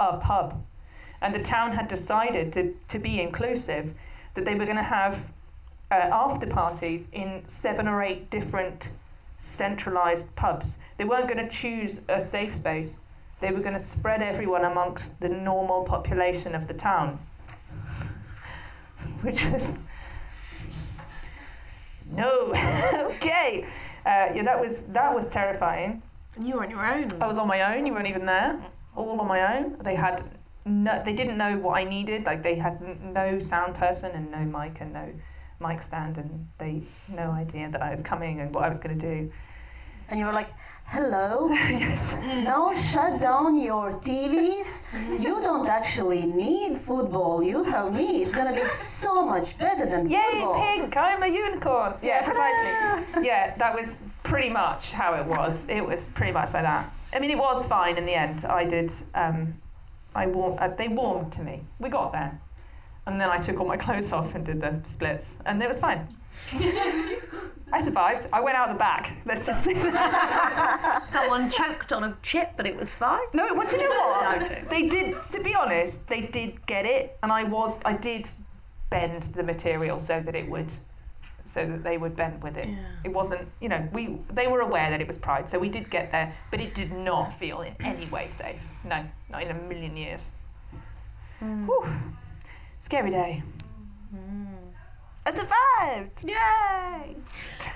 a 0.00 0.16
pub, 0.18 0.64
and 1.20 1.34
the 1.34 1.42
town 1.42 1.72
had 1.72 1.88
decided 1.88 2.52
to 2.52 2.74
to 2.88 2.98
be 2.98 3.20
inclusive 3.20 3.94
that 4.34 4.44
they 4.44 4.54
were 4.54 4.64
going 4.64 4.76
to 4.76 4.82
have 4.82 5.30
uh, 5.90 5.94
after 5.94 6.46
parties 6.46 7.10
in 7.12 7.42
seven 7.46 7.86
or 7.86 8.02
eight 8.02 8.30
different 8.30 8.90
centralized 9.38 10.34
pubs. 10.36 10.78
They 10.98 11.04
weren't 11.04 11.28
going 11.28 11.44
to 11.44 11.48
choose 11.48 12.02
a 12.08 12.20
safe 12.20 12.54
space. 12.54 13.00
They 13.40 13.50
were 13.50 13.60
going 13.60 13.74
to 13.74 13.80
spread 13.80 14.22
everyone 14.22 14.64
amongst 14.64 15.20
the 15.20 15.28
normal 15.28 15.84
population 15.84 16.54
of 16.54 16.66
the 16.66 16.74
town, 16.74 17.18
which 19.22 19.44
was 19.46 19.78
no 22.10 22.52
okay. 23.16 23.66
Uh, 24.06 24.28
yeah, 24.34 24.42
that 24.42 24.60
was 24.60 24.82
that 24.82 25.14
was 25.14 25.28
terrifying. 25.30 26.02
And 26.36 26.46
you 26.46 26.54
were 26.54 26.64
on 26.64 26.70
your 26.70 26.84
own. 26.84 27.12
I 27.20 27.26
was 27.26 27.38
on 27.38 27.46
my 27.46 27.76
own. 27.76 27.86
You 27.86 27.92
weren't 27.92 28.08
even 28.08 28.26
there. 28.26 28.60
All 28.96 29.20
on 29.20 29.28
my 29.28 29.56
own. 29.56 29.76
They 29.82 29.94
had 29.94 30.22
no. 30.64 31.02
They 31.04 31.14
didn't 31.14 31.36
know 31.36 31.58
what 31.58 31.76
I 31.78 31.84
needed. 31.84 32.26
Like 32.26 32.42
they 32.42 32.56
had 32.56 32.80
no 33.02 33.38
sound 33.38 33.74
person 33.74 34.12
and 34.12 34.30
no 34.30 34.38
mic 34.58 34.80
and 34.80 34.92
no 34.92 35.12
mic 35.60 35.82
stand, 35.82 36.18
and 36.18 36.48
they 36.58 36.82
no 37.08 37.30
idea 37.30 37.70
that 37.70 37.82
I 37.82 37.90
was 37.90 38.02
coming 38.02 38.40
and 38.40 38.54
what 38.54 38.64
I 38.64 38.68
was 38.68 38.78
going 38.78 38.98
to 38.98 39.06
do. 39.14 39.30
And 40.10 40.20
you 40.20 40.26
were 40.26 40.32
like, 40.32 40.50
hello? 40.84 41.48
Now 42.44 42.74
shut 42.74 43.20
down 43.20 43.56
your 43.56 43.92
TVs. 43.92 44.82
You 45.20 45.40
don't 45.40 45.68
actually 45.68 46.26
need 46.26 46.76
football. 46.76 47.42
You 47.42 47.64
have 47.64 47.96
me. 47.96 48.22
It's 48.22 48.34
gonna 48.34 48.52
be 48.54 48.66
so 48.68 49.24
much 49.24 49.56
better 49.58 49.86
than 49.86 50.08
Yay, 50.10 50.20
football. 50.32 50.58
Yay, 50.58 50.80
pink! 50.80 50.96
I'm 50.96 51.22
a 51.22 51.26
unicorn. 51.26 51.94
Yeah, 52.02 52.22
precisely. 52.22 53.14
Ah. 53.16 53.20
yeah, 53.22 53.56
that 53.56 53.74
was 53.74 53.98
pretty 54.22 54.50
much 54.50 54.92
how 54.92 55.14
it 55.14 55.26
was. 55.26 55.68
It 55.68 55.86
was 55.86 56.08
pretty 56.08 56.32
much 56.32 56.52
like 56.52 56.64
that. 56.64 56.92
I 57.14 57.20
mean, 57.20 57.30
it 57.30 57.38
was 57.38 57.66
fine 57.66 57.96
in 57.96 58.06
the 58.06 58.14
end. 58.14 58.44
I 58.44 58.64
did. 58.64 58.92
Um, 59.14 59.54
I 60.14 60.26
warm, 60.26 60.58
uh, 60.60 60.68
They 60.68 60.88
warmed 60.88 61.32
to 61.34 61.42
me. 61.42 61.62
We 61.78 61.88
got 61.88 62.12
there, 62.12 62.40
and 63.06 63.20
then 63.20 63.28
I 63.30 63.38
took 63.38 63.60
all 63.60 63.66
my 63.66 63.76
clothes 63.84 64.12
off 64.12 64.34
and 64.34 64.44
did 64.44 64.60
the 64.60 64.80
splits, 64.84 65.36
and 65.46 65.62
it 65.62 65.68
was 65.68 65.78
fine. 65.78 66.06
I 67.72 67.80
survived. 67.80 68.26
I 68.32 68.40
went 68.40 68.56
out 68.56 68.68
the 68.68 68.78
back. 68.78 69.16
Let's 69.24 69.46
just 69.46 69.64
say 69.64 69.74
that. 69.74 71.02
Someone 71.06 71.50
choked 71.50 71.92
on 71.92 72.04
a 72.04 72.16
chip, 72.22 72.52
but 72.56 72.66
it 72.66 72.76
was 72.76 72.92
fine. 72.94 73.26
No, 73.32 73.52
what 73.54 73.68
do 73.68 73.76
you 73.76 73.88
know 73.88 73.90
what? 74.08 74.50
No. 74.50 74.68
They 74.68 74.88
did. 74.88 75.20
To 75.32 75.42
be 75.42 75.54
honest, 75.54 76.08
they 76.08 76.22
did 76.22 76.64
get 76.66 76.84
it, 76.84 77.18
and 77.22 77.32
I 77.32 77.44
was. 77.44 77.80
I 77.84 77.94
did 77.94 78.28
bend 78.90 79.24
the 79.34 79.42
material 79.42 79.98
so 79.98 80.20
that 80.20 80.34
it 80.36 80.48
would, 80.48 80.72
so 81.44 81.66
that 81.66 81.84
they 81.84 81.98
would 81.98 82.16
bend 82.16 82.42
with 82.42 82.56
it. 82.56 82.68
It 83.04 83.12
wasn't. 83.12 83.48
You 83.60 83.68
know, 83.68 83.88
we. 83.92 84.18
They 84.32 84.46
were 84.46 84.60
aware 84.60 84.90
that 84.90 85.00
it 85.00 85.06
was 85.06 85.18
Pride, 85.18 85.48
so 85.48 85.58
we 85.58 85.68
did 85.68 85.90
get 85.90 86.10
there, 86.10 86.34
but 86.50 86.60
it 86.60 86.74
did 86.74 86.92
not 86.92 87.32
feel 87.32 87.60
in 87.62 87.74
any 87.80 88.06
way 88.06 88.28
safe. 88.30 88.62
No, 88.84 89.04
not 89.30 89.42
in 89.42 89.50
a 89.50 89.54
million 89.54 89.96
years. 89.96 90.30
Hmm. 91.40 91.66
Whew. 91.66 91.86
Scary 92.80 93.10
day. 93.10 93.42
Hmm. 94.10 94.63
I 95.26 95.32
survived! 95.32 96.24
Yay! 96.24 97.16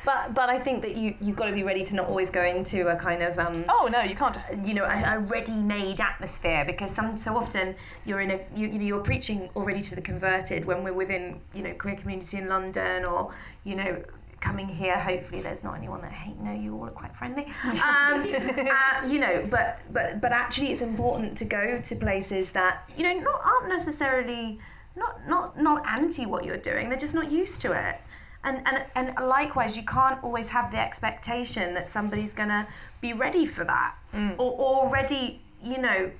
But 0.04 0.34
but 0.34 0.50
I 0.50 0.58
think 0.58 0.82
that 0.82 0.96
you 0.96 1.16
you've 1.20 1.36
got 1.36 1.46
to 1.46 1.52
be 1.52 1.62
ready 1.62 1.82
to 1.84 1.94
not 1.94 2.06
always 2.08 2.30
go 2.30 2.42
into 2.42 2.88
a 2.88 2.96
kind 2.96 3.22
of 3.22 3.38
um, 3.38 3.64
Oh 3.68 3.88
no, 3.90 4.00
you 4.02 4.14
can't 4.14 4.34
just. 4.34 4.56
you 4.64 4.74
know 4.74 4.84
a, 4.84 5.16
a 5.16 5.18
ready-made 5.18 6.00
atmosphere 6.00 6.64
because 6.66 6.94
some 6.94 7.16
so 7.16 7.36
often 7.36 7.74
you're 8.04 8.20
in 8.20 8.30
a 8.30 8.40
you, 8.54 8.68
you 8.68 8.78
know 8.78 8.84
you're 8.84 9.02
preaching 9.02 9.48
already 9.56 9.80
to 9.82 9.94
the 9.94 10.02
converted 10.02 10.66
when 10.66 10.84
we're 10.84 10.92
within 10.92 11.40
you 11.54 11.62
know 11.62 11.72
queer 11.74 11.96
community 11.96 12.36
in 12.36 12.48
London 12.48 13.04
or 13.04 13.32
you 13.64 13.74
know 13.74 14.02
coming 14.40 14.68
here 14.68 14.96
hopefully 14.98 15.40
there's 15.40 15.64
not 15.64 15.74
anyone 15.76 16.00
that 16.00 16.12
hate 16.12 16.38
no 16.38 16.52
you 16.52 16.72
all 16.72 16.84
are 16.86 16.90
quite 16.90 17.14
friendly 17.16 17.44
um, 17.64 17.74
uh, 17.82 19.04
you 19.04 19.18
know 19.18 19.44
but 19.50 19.80
but 19.90 20.20
but 20.20 20.30
actually 20.30 20.70
it's 20.70 20.80
important 20.80 21.36
to 21.36 21.44
go 21.44 21.80
to 21.82 21.96
places 21.96 22.52
that 22.52 22.88
you 22.96 23.02
know 23.02 23.14
not 23.14 23.40
aren't 23.44 23.68
necessarily 23.68 24.60
not 24.98 25.28
not 25.28 25.60
not 25.60 25.86
anti 25.86 26.26
what 26.26 26.44
you're 26.44 26.56
doing 26.56 26.88
they're 26.88 26.98
just 26.98 27.14
not 27.14 27.30
used 27.30 27.60
to 27.62 27.72
it. 27.72 28.00
And 28.44 28.62
and 28.66 28.84
and 28.94 29.26
likewise 29.26 29.76
you 29.76 29.84
can't 29.84 30.22
always 30.22 30.50
have 30.50 30.70
the 30.70 30.78
expectation 30.78 31.74
that 31.74 31.88
somebody's 31.88 32.34
gonna 32.34 32.68
be 33.00 33.12
ready 33.12 33.46
for 33.46 33.64
that. 33.64 33.94
Mm. 34.14 34.34
Or 34.38 34.52
already 34.52 35.40
you 35.62 35.78
know 35.78 36.10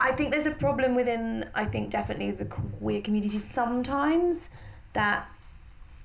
I 0.00 0.12
think 0.12 0.30
there's 0.30 0.46
a 0.46 0.52
problem 0.66 0.94
within 0.94 1.48
I 1.54 1.64
think 1.64 1.90
definitely 1.90 2.30
the 2.30 2.46
queer 2.46 3.00
community 3.02 3.38
sometimes 3.38 4.48
that 4.92 5.28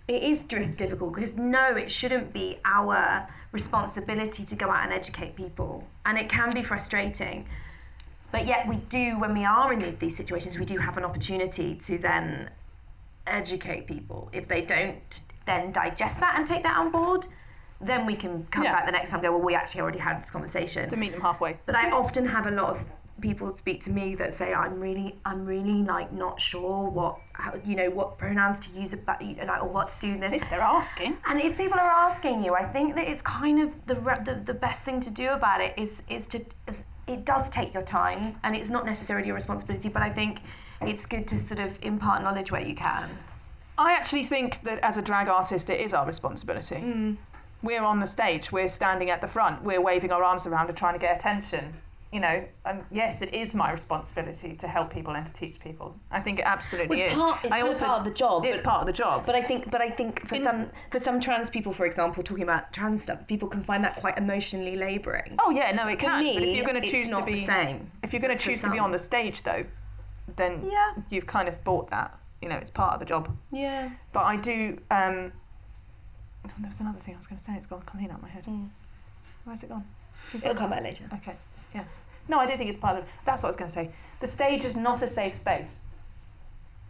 it 0.08 0.24
is 0.24 0.42
difficult 0.42 1.14
because 1.14 1.36
no 1.36 1.76
it 1.76 1.92
shouldn't 1.92 2.34
be 2.34 2.58
our 2.66 3.28
responsibility 3.52 4.46
to 4.46 4.56
go 4.56 4.70
out 4.70 4.84
and 4.84 4.94
educate 4.94 5.36
people. 5.36 5.88
And 6.06 6.18
it 6.18 6.30
can 6.30 6.54
be 6.54 6.64
frustrating 6.64 7.48
but 8.32 8.46
yet 8.48 8.68
we 8.68 8.78
do 8.78 9.20
when 9.20 9.34
we 9.34 9.44
are 9.46 9.72
in 9.74 9.98
these 10.00 10.16
situations 10.16 10.58
we 10.58 10.66
do 10.66 10.78
have 10.78 10.98
an 10.98 11.06
opportunity 11.06 11.76
to 11.76 11.98
then 11.98 12.50
educate 13.28 13.88
people 13.88 14.30
if 14.34 14.48
they 14.48 14.62
don't 14.62 15.26
then 15.46 15.72
digest 15.72 16.20
that 16.20 16.36
and 16.38 16.46
take 16.48 16.64
that 16.64 16.78
on 16.78 16.92
board 16.92 17.26
then 17.80 18.06
we 18.06 18.16
can 18.16 18.46
come 18.52 18.64
Yeah. 18.64 18.74
back 18.74 18.86
the 18.86 18.92
next 18.92 19.10
time 19.12 19.20
and 19.20 19.24
go 19.28 19.32
well 19.38 19.46
we 19.46 19.56
actually 19.56 19.82
already 19.82 20.00
had 20.00 20.22
this 20.22 20.30
conversation 20.32 20.90
To 20.90 20.98
meet 20.98 21.12
them 21.12 21.22
halfway. 21.22 21.60
but 21.66 21.76
I 21.76 21.92
often 21.92 22.28
have 22.28 22.46
a 22.48 22.52
lot 22.52 22.70
of 22.70 22.84
people 23.20 23.56
speak 23.56 23.82
to 23.82 23.92
me 23.92 24.16
that 24.16 24.34
say 24.34 24.52
I'm 24.54 24.80
really 24.80 25.20
I'm 25.26 25.46
really 25.46 25.84
like 25.84 26.12
not 26.12 26.42
sure 26.42 26.90
what 26.90 27.18
how, 27.34 27.54
you 27.64 27.76
know 27.76 27.90
what 27.92 28.18
pronouns 28.18 28.60
to 28.62 28.70
use 28.80 28.94
about 28.94 29.22
you 29.22 29.36
know, 29.36 29.46
like, 29.46 29.62
or 29.62 29.70
what 29.70 29.90
to 29.90 30.00
do 30.00 30.08
in 30.14 30.20
this 30.20 30.32
least 30.32 30.50
they're 30.50 30.62
asking. 30.62 31.18
and 31.28 31.40
if 31.40 31.56
people 31.58 31.80
are 31.80 31.92
asking 32.08 32.44
you 32.44 32.56
I 32.56 32.66
think 32.66 32.96
that 32.96 33.08
it's 33.08 33.22
kind 33.22 33.62
of 33.62 33.86
the 33.86 33.94
the, 33.96 34.42
the 34.44 34.54
best 34.56 34.84
thing 34.84 35.00
to 35.02 35.12
do 35.12 35.30
about 35.30 35.62
it 35.62 35.74
is 35.78 36.04
is 36.10 36.26
to 36.28 36.40
is, 36.68 36.86
it 37.08 37.26
does 37.26 37.50
take 37.50 37.74
your 37.74 37.84
time 37.84 38.36
and 38.44 38.56
it's 38.56 38.70
not 38.70 38.86
necessarily 38.86 39.28
your 39.28 39.36
responsibility 39.36 39.90
but 39.90 40.02
I 40.02 40.10
think 40.10 40.42
it's 40.82 41.06
good 41.06 41.28
to 41.28 41.38
sort 41.38 41.60
of 41.60 41.78
impart 41.84 42.24
knowledge 42.24 42.52
where 42.52 42.62
you 42.62 42.76
can 42.76 43.10
I 43.82 43.94
actually 43.94 44.24
think 44.24 44.62
that 44.62 44.80
as 44.84 44.98
a 44.98 45.02
drag 45.02 45.28
artist, 45.28 45.70
it 45.70 45.80
is 45.80 45.94
our 45.94 46.06
responsibility. 46.06 46.76
Mm. 46.76 47.18
We're 47.64 47.82
on 47.82 48.00
the 48.00 48.06
stage, 48.06 48.52
we're 48.52 48.70
standing 48.70 49.10
at 49.10 49.22
the 49.22 49.28
front, 49.28 49.64
we're 49.64 49.82
waving 49.82 50.12
our 50.12 50.24
arms 50.24 50.46
around 50.46 50.70
and 50.70 50.78
trying 50.78 50.94
to 50.94 51.00
get 51.00 51.16
attention. 51.16 51.74
You 52.12 52.20
know, 52.20 52.44
um, 52.66 52.82
yes, 52.92 53.22
it 53.22 53.34
is 53.34 53.56
my 53.56 53.72
responsibility 53.72 54.54
to 54.58 54.68
help 54.68 54.92
people 54.92 55.14
and 55.16 55.26
to 55.26 55.34
teach 55.34 55.60
people. 55.62 55.96
I 56.12 56.20
think 56.20 56.40
it 56.40 56.46
absolutely 56.46 56.98
Well, 56.98 57.06
it's 57.06 57.14
is. 57.16 57.22
part, 57.22 57.40
it's 57.46 57.54
I 57.54 57.62
also, 57.62 57.86
part 57.86 58.00
of 58.00 58.06
the 58.06 58.12
job. 58.14 58.46
it's 58.46 58.58
but- 58.58 58.66
part 58.66 58.82
of 58.82 58.88
the 58.88 58.94
job. 58.94 59.26
But 59.26 59.36
I 59.36 59.42
think, 59.42 59.72
but 59.72 59.80
I 59.82 59.90
think 59.90 60.28
for 60.28 60.36
In- 60.36 60.44
some 60.44 60.70
for 60.92 61.00
some 61.00 61.22
trans 61.22 61.50
people, 61.50 61.72
for 61.72 61.86
example, 61.86 62.22
talking 62.22 62.44
about 62.44 62.74
trans 62.74 63.04
stuff, 63.04 63.26
people 63.28 63.48
can 63.48 63.64
find 63.64 63.82
that 63.86 63.96
quite 63.96 64.18
emotionally 64.18 64.76
labouring. 64.76 65.38
oh 65.40 65.52
yeah, 65.52 65.72
no, 65.72 65.88
it 65.88 66.00
For 66.00 66.08
can. 66.08 66.20
me, 66.20 66.34
but 66.34 66.44
if 66.44 66.56
you're 66.56 66.66
going 66.66 66.82
to 66.82 66.88
choose 66.90 67.06
to 67.10 67.12
not 67.16 67.26
the 67.26 67.34
be, 67.34 67.46
same. 67.46 67.90
if 68.04 68.12
you're 68.12 68.22
going 68.22 68.38
to 68.38 68.44
choose 68.46 68.62
to 68.64 68.70
be 68.70 68.80
on 68.80 68.92
the 68.92 69.00
stage 69.00 69.44
though, 69.44 69.66
then 70.36 70.66
Yeah, 70.70 70.94
you've 71.10 71.28
kind 71.28 71.48
of 71.48 71.64
bought 71.64 71.90
that. 71.92 72.18
You 72.42 72.50
know, 72.50 72.56
it's 72.58 72.70
part 72.72 72.94
of 72.94 73.00
the 73.00 73.06
job. 73.06 73.34
yeah. 73.52 73.90
But 74.12 74.24
I 74.26 74.36
do. 74.36 74.80
Um, 74.90 75.32
oh, 76.46 76.50
there 76.60 76.68
was 76.68 76.80
another 76.82 77.00
thing 77.00 77.14
I 77.14 77.18
was 77.18 77.28
going 77.28 77.38
to 77.38 77.44
say. 77.44 77.54
It's 77.56 77.68
gone 77.68 77.84
clean 77.84 78.12
out 78.12 78.22
my 78.22 78.28
head. 78.30 78.46
Mm. 78.46 78.70
Where's 79.46 79.64
it 79.64 79.70
gone? 79.70 79.86
It'll 80.34 80.56
come 80.56 80.72
back 80.72 80.84
later. 80.84 81.06
Okay. 81.14 81.36
No, 82.28 82.40
I 82.40 82.46
don't 82.46 82.58
think 82.58 82.70
it's 82.70 82.80
part 82.80 82.98
of. 82.98 83.06
That's 83.26 83.44
what 83.44 83.48
I 83.48 83.52
was 83.52 83.56
going 83.56 83.70
to 83.70 83.76
say. 83.76 83.90
The 84.20 84.28
stage 84.28 84.64
is 84.64 84.76
not 84.76 85.02
a 85.02 85.08
safe 85.08 85.36
space. 85.36 85.82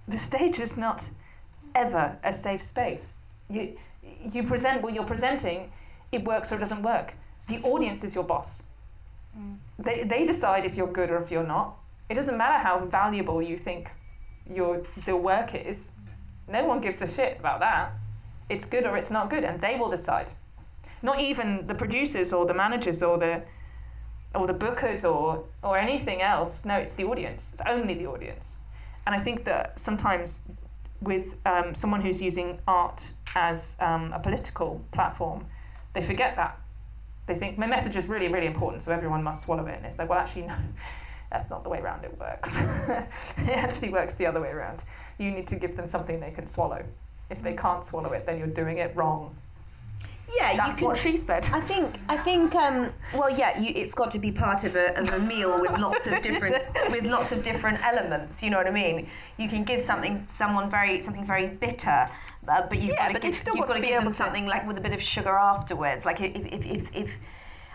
The 0.07 0.17
stage 0.17 0.59
is 0.59 0.77
not 0.77 1.05
ever 1.75 2.17
a 2.23 2.33
safe 2.33 2.61
space. 2.61 3.15
You 3.49 3.77
you 4.33 4.43
present 4.43 4.81
what 4.81 4.93
you're 4.93 5.05
presenting. 5.05 5.71
It 6.11 6.23
works 6.25 6.51
or 6.51 6.55
it 6.55 6.59
doesn't 6.59 6.83
work. 6.83 7.13
The 7.47 7.59
audience 7.61 8.03
is 8.03 8.13
your 8.13 8.23
boss. 8.23 8.63
Mm. 9.37 9.57
They 9.79 10.03
they 10.03 10.25
decide 10.25 10.65
if 10.65 10.75
you're 10.75 10.91
good 10.91 11.09
or 11.09 11.21
if 11.21 11.31
you're 11.31 11.47
not. 11.47 11.77
It 12.09 12.15
doesn't 12.15 12.37
matter 12.37 12.61
how 12.61 12.85
valuable 12.85 13.41
you 13.41 13.57
think 13.57 13.89
your 14.53 14.81
the 15.05 15.15
work 15.15 15.55
is. 15.55 15.91
No 16.47 16.65
one 16.65 16.81
gives 16.81 17.01
a 17.01 17.07
shit 17.07 17.39
about 17.39 17.59
that. 17.61 17.93
It's 18.49 18.65
good 18.65 18.85
or 18.85 18.97
it's 18.97 19.11
not 19.11 19.29
good, 19.29 19.43
and 19.45 19.61
they 19.61 19.77
will 19.77 19.89
decide. 19.89 20.27
Not 21.01 21.19
even 21.19 21.67
the 21.67 21.75
producers 21.75 22.33
or 22.33 22.45
the 22.45 22.53
managers 22.53 23.01
or 23.01 23.17
the 23.17 23.43
or 24.33 24.47
the 24.47 24.53
bookers 24.53 25.03
or 25.03 25.45
or 25.63 25.77
anything 25.77 26.21
else. 26.21 26.65
No, 26.65 26.75
it's 26.75 26.95
the 26.95 27.03
audience. 27.05 27.53
It's 27.53 27.63
only 27.67 27.93
the 27.93 28.07
audience. 28.07 28.61
And 29.05 29.15
I 29.15 29.19
think 29.19 29.43
that 29.45 29.79
sometimes 29.79 30.43
with 31.01 31.35
um, 31.45 31.73
someone 31.73 32.01
who's 32.01 32.21
using 32.21 32.59
art 32.67 33.09
as 33.35 33.75
um, 33.79 34.13
a 34.13 34.19
political 34.19 34.81
platform, 34.91 35.45
they 35.93 36.01
forget 36.01 36.35
that. 36.35 36.59
They 37.27 37.35
think 37.35 37.57
my 37.57 37.67
message 37.67 37.95
is 37.95 38.07
really, 38.07 38.27
really 38.27 38.47
important, 38.47 38.83
so 38.83 38.91
everyone 38.91 39.23
must 39.23 39.45
swallow 39.45 39.65
it. 39.67 39.77
And 39.77 39.85
it's 39.85 39.97
like, 39.97 40.09
well, 40.09 40.19
actually, 40.19 40.43
no, 40.43 40.55
that's 41.31 41.49
not 41.49 41.63
the 41.63 41.69
way 41.69 41.79
around 41.79 42.03
it 42.03 42.17
works. 42.19 42.55
it 43.37 43.49
actually 43.49 43.89
works 43.89 44.15
the 44.15 44.25
other 44.25 44.41
way 44.41 44.49
around. 44.49 44.81
You 45.17 45.31
need 45.31 45.47
to 45.47 45.55
give 45.55 45.75
them 45.75 45.87
something 45.87 46.19
they 46.19 46.31
can 46.31 46.47
swallow. 46.47 46.83
If 47.29 47.41
they 47.41 47.53
can't 47.53 47.85
swallow 47.85 48.11
it, 48.11 48.25
then 48.25 48.37
you're 48.37 48.47
doing 48.47 48.77
it 48.77 48.95
wrong. 48.95 49.35
Yeah, 50.35 50.55
That's 50.55 50.69
you 50.71 50.75
can. 50.77 50.85
what 50.87 50.97
she 50.97 51.17
said. 51.17 51.47
I 51.51 51.59
think. 51.61 51.99
I 52.07 52.17
think. 52.17 52.55
Um, 52.55 52.93
well, 53.13 53.29
yeah, 53.29 53.59
you, 53.59 53.71
it's 53.75 53.93
got 53.93 54.11
to 54.11 54.19
be 54.19 54.31
part 54.31 54.63
of 54.63 54.75
a, 54.75 54.97
of 54.99 55.09
a 55.13 55.19
meal 55.19 55.59
with 55.61 55.77
lots 55.77 56.07
of 56.07 56.21
different 56.21 56.55
with 56.89 57.05
lots 57.05 57.31
of 57.31 57.43
different 57.43 57.83
elements. 57.83 58.41
You 58.41 58.49
know 58.51 58.57
what 58.57 58.67
I 58.67 58.71
mean? 58.71 59.09
You 59.37 59.49
can 59.49 59.63
give 59.63 59.81
something 59.81 60.25
someone 60.29 60.69
very 60.69 61.01
something 61.01 61.25
very 61.25 61.47
bitter, 61.47 62.07
uh, 62.47 62.67
but 62.67 62.77
you've 62.79 62.91
Yeah, 62.91 63.07
got 63.07 63.07
to 63.07 63.13
give, 63.19 63.23
you've 63.25 63.35
still 63.37 63.55
you've 63.55 63.67
got 63.67 63.75
to 63.75 63.81
be 63.81 63.89
able 63.89 64.11
to- 64.11 64.15
something 64.15 64.45
like 64.45 64.65
with 64.67 64.77
a 64.77 64.81
bit 64.81 64.93
of 64.93 65.01
sugar 65.01 65.35
afterwards. 65.35 66.05
Like 66.05 66.21
if 66.21 66.35
if 66.35 66.65
if, 66.65 66.87
if 66.95 67.11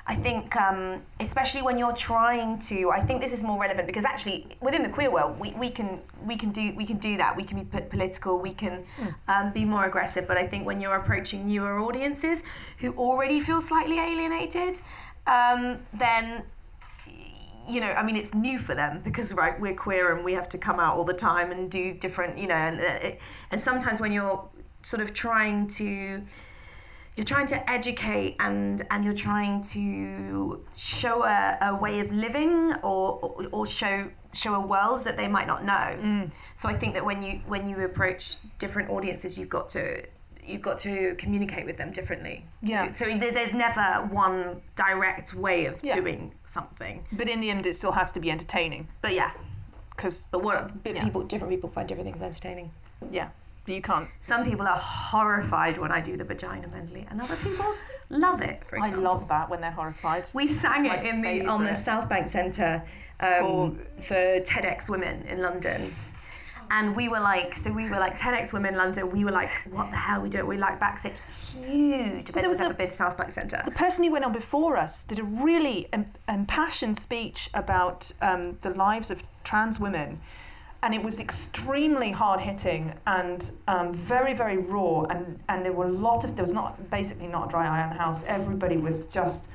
I 0.08 0.14
think, 0.14 0.54
um, 0.54 1.02
especially 1.18 1.62
when 1.62 1.78
you're 1.78 1.92
trying 1.92 2.60
to, 2.60 2.90
I 2.90 3.00
think 3.00 3.20
this 3.20 3.32
is 3.32 3.42
more 3.42 3.60
relevant 3.60 3.88
because 3.88 4.04
actually 4.04 4.46
within 4.60 4.84
the 4.84 4.88
queer 4.88 5.10
world, 5.10 5.40
we, 5.40 5.50
we 5.52 5.68
can 5.68 6.00
we 6.24 6.36
can 6.36 6.50
do 6.52 6.74
we 6.76 6.86
can 6.86 6.98
do 6.98 7.16
that. 7.16 7.36
We 7.36 7.42
can 7.42 7.64
be 7.64 7.80
political. 7.80 8.38
We 8.38 8.54
can 8.54 8.84
um, 9.26 9.52
be 9.52 9.64
more 9.64 9.84
aggressive. 9.84 10.28
But 10.28 10.36
I 10.36 10.46
think 10.46 10.64
when 10.64 10.80
you're 10.80 10.94
approaching 10.94 11.48
newer 11.48 11.80
audiences 11.80 12.44
who 12.78 12.92
already 12.92 13.40
feel 13.40 13.60
slightly 13.60 13.98
alienated, 13.98 14.78
um, 15.26 15.80
then 15.92 16.44
you 17.68 17.80
know, 17.80 17.90
I 17.90 18.04
mean, 18.04 18.14
it's 18.14 18.32
new 18.32 18.60
for 18.60 18.76
them 18.76 19.00
because 19.04 19.32
right, 19.32 19.60
we're 19.60 19.74
queer 19.74 20.14
and 20.14 20.24
we 20.24 20.34
have 20.34 20.48
to 20.50 20.58
come 20.58 20.78
out 20.78 20.96
all 20.96 21.04
the 21.04 21.14
time 21.14 21.50
and 21.50 21.68
do 21.68 21.94
different, 21.94 22.38
you 22.38 22.46
know, 22.46 22.54
and 22.54 22.80
uh, 22.80 23.16
and 23.50 23.60
sometimes 23.60 24.00
when 24.00 24.12
you're 24.12 24.48
sort 24.82 25.02
of 25.02 25.12
trying 25.12 25.66
to 25.66 26.22
you're 27.16 27.24
trying 27.24 27.46
to 27.46 27.70
educate 27.70 28.36
and 28.40 28.82
and 28.90 29.04
you're 29.04 29.14
trying 29.14 29.62
to 29.62 30.64
show 30.76 31.24
a, 31.24 31.58
a 31.62 31.74
way 31.74 32.00
of 32.00 32.12
living 32.12 32.74
or, 32.82 33.18
or 33.22 33.46
or 33.52 33.66
show 33.66 34.08
show 34.32 34.54
a 34.54 34.60
world 34.60 35.04
that 35.04 35.16
they 35.16 35.28
might 35.28 35.46
not 35.46 35.64
know. 35.64 35.72
Mm. 35.98 36.30
So 36.56 36.68
I 36.68 36.74
think 36.76 36.94
that 36.94 37.04
when 37.04 37.22
you 37.22 37.40
when 37.46 37.68
you 37.68 37.80
approach 37.84 38.36
different 38.58 38.90
audiences, 38.90 39.38
you've 39.38 39.48
got 39.48 39.70
to 39.70 40.04
you've 40.44 40.62
got 40.62 40.78
to 40.78 41.14
communicate 41.16 41.66
with 41.66 41.76
them 41.76 41.90
differently. 41.90 42.46
Yeah. 42.62 42.92
So, 42.94 43.06
so 43.08 43.18
there's 43.18 43.52
never 43.52 44.06
one 44.12 44.62
direct 44.76 45.34
way 45.34 45.64
of 45.66 45.80
Yeah. 45.82 45.96
doing 45.96 46.34
something. 46.44 47.04
But 47.12 47.28
in 47.28 47.40
the 47.40 47.50
end, 47.50 47.66
it 47.66 47.74
still 47.74 47.92
has 47.92 48.12
to 48.12 48.20
be 48.20 48.30
entertaining 48.30 48.86
But 49.00 49.14
yeah, 49.14 49.32
because 49.90 50.28
but 50.30 50.42
what 50.42 50.82
but 50.84 50.94
Yeah. 50.94 51.04
people 51.04 51.22
different 51.24 51.50
people 51.54 51.70
find 51.70 51.88
different 51.88 52.08
things 52.10 52.22
entertaining. 52.22 52.70
yeah, 53.10 53.30
you 53.74 53.82
can't. 53.82 54.08
Some 54.22 54.44
people 54.44 54.66
are 54.66 54.76
horrified 54.78 55.78
when 55.78 55.90
I 55.92 56.00
do 56.00 56.16
the 56.16 56.24
vagina 56.24 56.68
medley, 56.68 57.06
and 57.10 57.20
other 57.20 57.36
people 57.36 57.74
love 58.08 58.40
it. 58.40 58.62
For 58.68 58.78
I 58.78 58.94
love 58.94 59.28
that 59.28 59.50
when 59.50 59.60
they're 59.60 59.70
horrified. 59.70 60.28
We 60.32 60.46
sang 60.48 60.86
it 60.86 61.04
in 61.04 61.22
the 61.22 61.46
on 61.46 61.62
the 61.62 61.68
favourite. 61.70 61.84
South 61.84 62.08
Bank 62.08 62.28
Centre 62.30 62.82
um, 63.20 63.80
for 64.02 64.14
TEDx 64.40 64.88
Women 64.88 65.22
in 65.22 65.40
London. 65.42 65.94
And 66.68 66.96
we 66.96 67.08
were 67.08 67.20
like, 67.20 67.54
so 67.54 67.70
we 67.72 67.84
were 67.88 67.98
like 68.00 68.18
TEDx 68.18 68.52
Women 68.52 68.74
in 68.74 68.78
London. 68.78 69.10
We 69.12 69.24
were 69.24 69.30
like, 69.30 69.50
what 69.70 69.90
the 69.92 69.96
hell 69.96 70.20
we 70.20 70.28
do? 70.28 70.44
We 70.44 70.56
like 70.58 70.80
backstage, 70.80 71.14
huge. 71.62 72.26
But 72.26 72.34
there 72.40 72.48
was 72.48 72.58
was 72.58 72.66
a- 72.66 72.68
big 72.70 72.76
been 72.76 72.90
South 72.90 73.16
Bank 73.16 73.30
Centre. 73.32 73.62
The 73.64 73.70
person 73.70 74.02
who 74.02 74.10
went 74.10 74.24
on 74.24 74.32
before 74.32 74.76
us 74.76 75.04
did 75.04 75.20
a 75.20 75.22
really 75.22 75.88
im- 75.92 76.12
impassioned 76.28 76.98
speech 76.98 77.50
about 77.54 78.10
um, 78.20 78.58
the 78.62 78.70
lives 78.70 79.12
of 79.12 79.22
trans 79.44 79.78
women. 79.78 80.20
And 80.82 80.94
it 80.94 81.02
was 81.02 81.18
extremely 81.20 82.12
hard 82.12 82.40
hitting 82.40 82.94
and 83.06 83.50
um, 83.66 83.92
very, 83.92 84.34
very 84.34 84.58
raw. 84.58 85.02
And, 85.02 85.40
and 85.48 85.64
there 85.64 85.72
were 85.72 85.86
a 85.86 85.92
lot 85.92 86.24
of, 86.24 86.36
there 86.36 86.44
was 86.44 86.52
not 86.52 86.90
basically 86.90 87.26
not 87.26 87.48
a 87.48 87.50
dry 87.50 87.66
eye 87.66 87.82
on 87.84 87.90
the 87.90 87.98
house. 87.98 88.24
Everybody 88.26 88.76
was 88.76 89.08
just, 89.08 89.50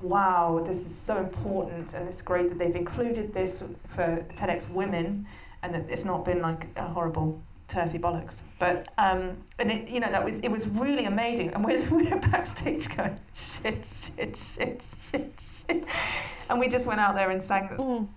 wow, 0.00 0.62
this 0.66 0.86
is 0.86 0.94
so 0.94 1.18
important. 1.18 1.92
And 1.94 2.08
it's 2.08 2.22
great 2.22 2.48
that 2.48 2.58
they've 2.58 2.76
included 2.76 3.34
this 3.34 3.64
for 3.88 4.24
TEDx 4.36 4.70
women 4.70 5.26
and 5.62 5.74
that 5.74 5.86
it's 5.88 6.04
not 6.04 6.24
been 6.24 6.40
like 6.40 6.68
a 6.76 6.86
horrible 6.86 7.42
turfy 7.68 7.98
bollocks. 7.98 8.42
But, 8.58 8.88
um, 8.98 9.36
and 9.58 9.70
it, 9.70 9.88
you 9.88 10.00
know, 10.00 10.10
that 10.10 10.24
was, 10.24 10.38
it 10.40 10.50
was 10.50 10.68
really 10.68 11.06
amazing. 11.06 11.52
And 11.54 11.64
we're, 11.64 11.82
we're 11.90 12.18
backstage 12.18 12.94
going, 12.96 13.18
shit, 13.34 13.84
shit, 14.16 14.36
shit, 14.36 14.86
shit, 15.10 15.32
shit. 15.40 15.84
And 16.50 16.60
we 16.60 16.68
just 16.68 16.86
went 16.86 17.00
out 17.00 17.14
there 17.14 17.30
and 17.30 17.42
sang 17.42 18.08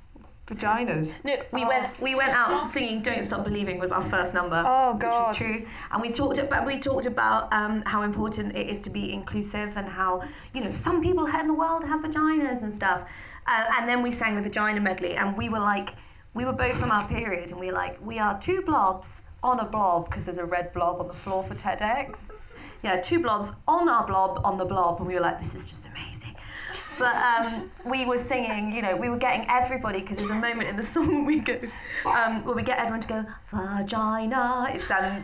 vaginas. 0.48 1.24
No, 1.26 1.34
we 1.52 1.64
Oh. 1.64 1.68
went 1.68 2.00
we 2.02 2.16
went 2.16 2.32
out 2.32 2.70
singing 2.70 3.02
"Don't 3.02 3.24
Stop 3.24 3.44
Believing" 3.44 3.80
was 3.80 3.92
our 3.92 4.04
first 4.04 4.34
number. 4.34 4.64
Oh, 4.66 4.94
which 4.94 5.02
God. 5.02 5.28
was 5.30 5.38
true. 5.38 5.66
And 5.92 6.02
we 6.02 6.12
talked 6.12 6.38
about 6.38 6.66
we 6.66 6.80
talked 6.80 7.06
about 7.06 7.52
um, 7.54 7.84
how 7.86 8.02
important 8.04 8.56
it 8.56 8.68
is 8.68 8.82
to 8.84 8.90
be 8.90 9.14
inclusive 9.14 9.76
and 9.78 9.88
how 9.90 10.24
you 10.54 10.62
know 10.64 10.74
some 10.74 11.02
people 11.02 11.26
in 11.26 11.48
the 11.48 11.54
world 11.54 11.84
have 11.86 12.02
vaginas 12.02 12.62
and 12.64 12.76
stuff. 12.76 13.02
Uh, 13.46 13.64
and 13.80 13.88
then 13.88 14.02
we 14.04 14.12
sang 14.12 14.36
the 14.36 14.42
vagina 14.42 14.82
medley, 14.82 15.16
and 15.16 15.38
we 15.38 15.48
were 15.48 15.60
like, 15.60 15.94
we 16.34 16.44
were 16.44 16.52
both 16.54 16.76
from 16.78 16.92
our 16.92 17.08
period, 17.08 17.50
and 17.52 17.60
we 17.60 17.68
were 17.68 17.74
like, 17.86 17.98
we 18.06 18.20
are 18.20 18.38
two 18.42 18.62
blobs 18.62 19.22
on 19.42 19.60
a 19.62 19.66
blob 19.66 20.10
because 20.10 20.26
there's 20.26 20.38
a 20.38 20.46
red 20.46 20.74
blob 20.74 21.00
on 21.00 21.08
the 21.08 21.14
floor 21.14 21.44
for 21.44 21.56
TEDx. 21.56 22.16
Yeah, 22.84 23.00
two 23.02 23.22
blobs 23.22 23.52
on 23.68 23.88
our 23.88 24.06
blob 24.06 24.42
on 24.44 24.58
the 24.58 24.66
blob, 24.66 24.98
and 25.00 25.08
we 25.08 25.14
were 25.16 25.22
like, 25.22 25.40
this 25.42 25.56
is 25.56 25.70
just 25.70 25.86
amazing. 25.88 26.07
But 27.00 27.16
um, 27.16 27.72
we 27.86 28.06
were 28.06 28.18
singing, 28.20 28.74
you 28.74 28.82
know, 28.82 28.96
we 28.96 29.10
were 29.10 29.18
getting 29.18 29.46
everybody 29.50 30.02
because 30.02 30.18
there's 30.18 30.30
a 30.32 30.36
moment 30.36 30.70
in 30.70 30.76
the 30.76 30.84
song 30.94 31.08
where 31.08 31.24
we 31.26 31.40
go, 31.40 31.60
um, 32.06 32.44
where 32.44 32.56
we 32.56 32.64
get 32.64 32.80
everyone 32.80 33.02
to 33.02 33.08
go 33.08 33.26
vagina. 33.52 34.68
It's 34.74 34.90
um, 34.90 35.24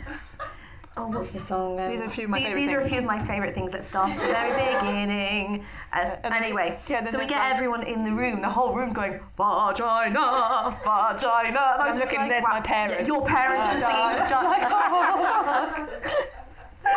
oh, 0.97 1.07
what's 1.07 1.31
the 1.31 1.39
song? 1.39 1.79
Um, 1.79 1.89
These 1.91 2.01
are 2.01 2.05
a 2.05 2.09
few 2.09 2.25
of 2.25 2.29
my 2.29 2.37
these, 2.39 2.47
favourite 2.47 2.61
these 2.65 2.73
are 2.73 2.77
a 2.77 2.81
things. 2.81 2.91
few 2.91 2.99
of 2.99 3.05
my 3.05 3.25
favourite 3.25 3.53
things 3.55 3.71
that 3.71 3.83
start 3.85 4.11
at 4.11 4.19
the 4.19 4.27
very 4.27 4.53
beginning. 4.79 5.65
Uh, 5.91 6.15
anyway, 6.23 6.79
yeah, 6.87 7.09
so 7.09 7.17
we 7.17 7.25
get 7.27 7.39
like- 7.39 7.53
everyone 7.55 7.83
in 7.83 8.03
the 8.03 8.11
room, 8.11 8.41
the 8.41 8.49
whole 8.49 8.75
room 8.75 8.93
going 8.93 9.19
vagina, 9.37 10.77
vagina. 10.83 11.47
And 11.47 11.57
I 11.57 11.77
I'm 11.79 11.87
was 11.89 11.99
looking, 11.99 12.19
like, 12.19 12.29
there's 12.29 12.43
wow. 12.43 12.49
my 12.51 12.61
parents. 12.61 13.01
Yeah, 13.01 13.07
your 13.07 13.25
parents 13.25 13.73
were 13.73 13.79
singing 13.79 14.17
vagina. 14.27 15.89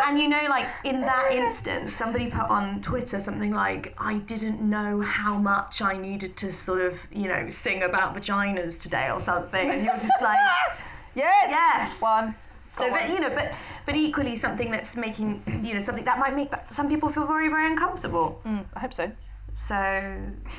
And 0.07 0.19
you 0.19 0.29
know, 0.29 0.47
like 0.49 0.67
in 0.85 1.01
that 1.01 1.33
instance, 1.33 1.95
somebody 1.95 2.27
put 2.27 2.49
on 2.49 2.81
Twitter 2.81 3.21
something 3.21 3.53
like, 3.53 3.95
I 3.99 4.19
didn't 4.19 4.61
know 4.61 5.01
how 5.01 5.39
much 5.39 5.81
I 5.83 5.97
needed 5.97 6.37
to 6.39 6.53
sort 6.53 6.81
of, 6.81 6.99
you 7.13 7.29
know, 7.29 7.49
sing 7.51 7.83
about 7.83 8.15
vaginas 8.15 8.81
today 8.81 9.11
or 9.11 9.21
something. 9.21 9.71
And 9.71 9.85
you're 9.85 9.97
just 9.97 10.21
like, 10.21 10.39
Yes! 11.15 11.47
yes. 11.51 12.03
One. 12.03 12.35
So 12.77 12.89
Got 12.89 12.95
that, 12.95 13.09
you 13.09 13.21
know, 13.21 13.31
but 13.31 13.55
but 13.87 13.97
equally 13.97 14.37
something 14.37 14.71
that's 14.71 14.97
making, 14.97 15.43
you 15.65 15.73
know, 15.73 15.81
something 15.81 16.05
that 16.05 16.19
might 16.19 16.35
make 16.35 16.51
some 16.71 16.89
people 16.89 17.09
feel 17.09 17.27
very, 17.27 17.49
very 17.49 17.71
uncomfortable. 17.71 18.41
Mm, 18.45 18.67
I 18.75 18.81
hope 18.81 18.93
so. 18.93 19.11
So, 19.55 19.75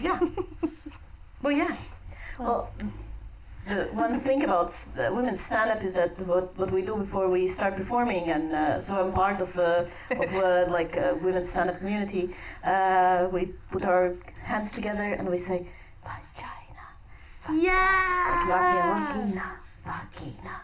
yeah. 0.02 0.20
well, 1.44 1.54
yeah. 1.54 1.76
Well, 2.40 2.72
the 3.68 3.86
one 3.94 4.20
thing 4.20 4.44
about 4.44 4.72
the 4.96 5.12
women's 5.14 5.42
stand-up 5.42 5.84
is 5.84 5.94
that 5.94 6.20
what, 6.26 6.58
what 6.58 6.72
we 6.72 6.82
do 6.82 6.98
before 6.98 7.30
we 7.30 7.48
start 7.48 7.76
performing, 7.76 8.30
and 8.30 8.54
uh, 8.54 8.82
so 8.82 9.00
I'm 9.00 9.14
part 9.14 9.42
of 9.42 9.58
a 9.58 9.88
of 10.12 10.34
a, 10.34 10.66
like 10.70 10.98
a 10.98 11.16
women's 11.22 11.50
stand-up 11.50 11.80
community. 11.80 12.34
Uh, 12.64 13.28
we 13.32 13.54
put 13.72 13.86
our 13.86 14.16
hands 14.44 14.72
together 14.72 15.04
and 15.04 15.30
we 15.30 15.38
say, 15.38 15.68
Vagina. 16.04 17.64
Yeah. 17.64 19.67
Vagina. 19.88 20.62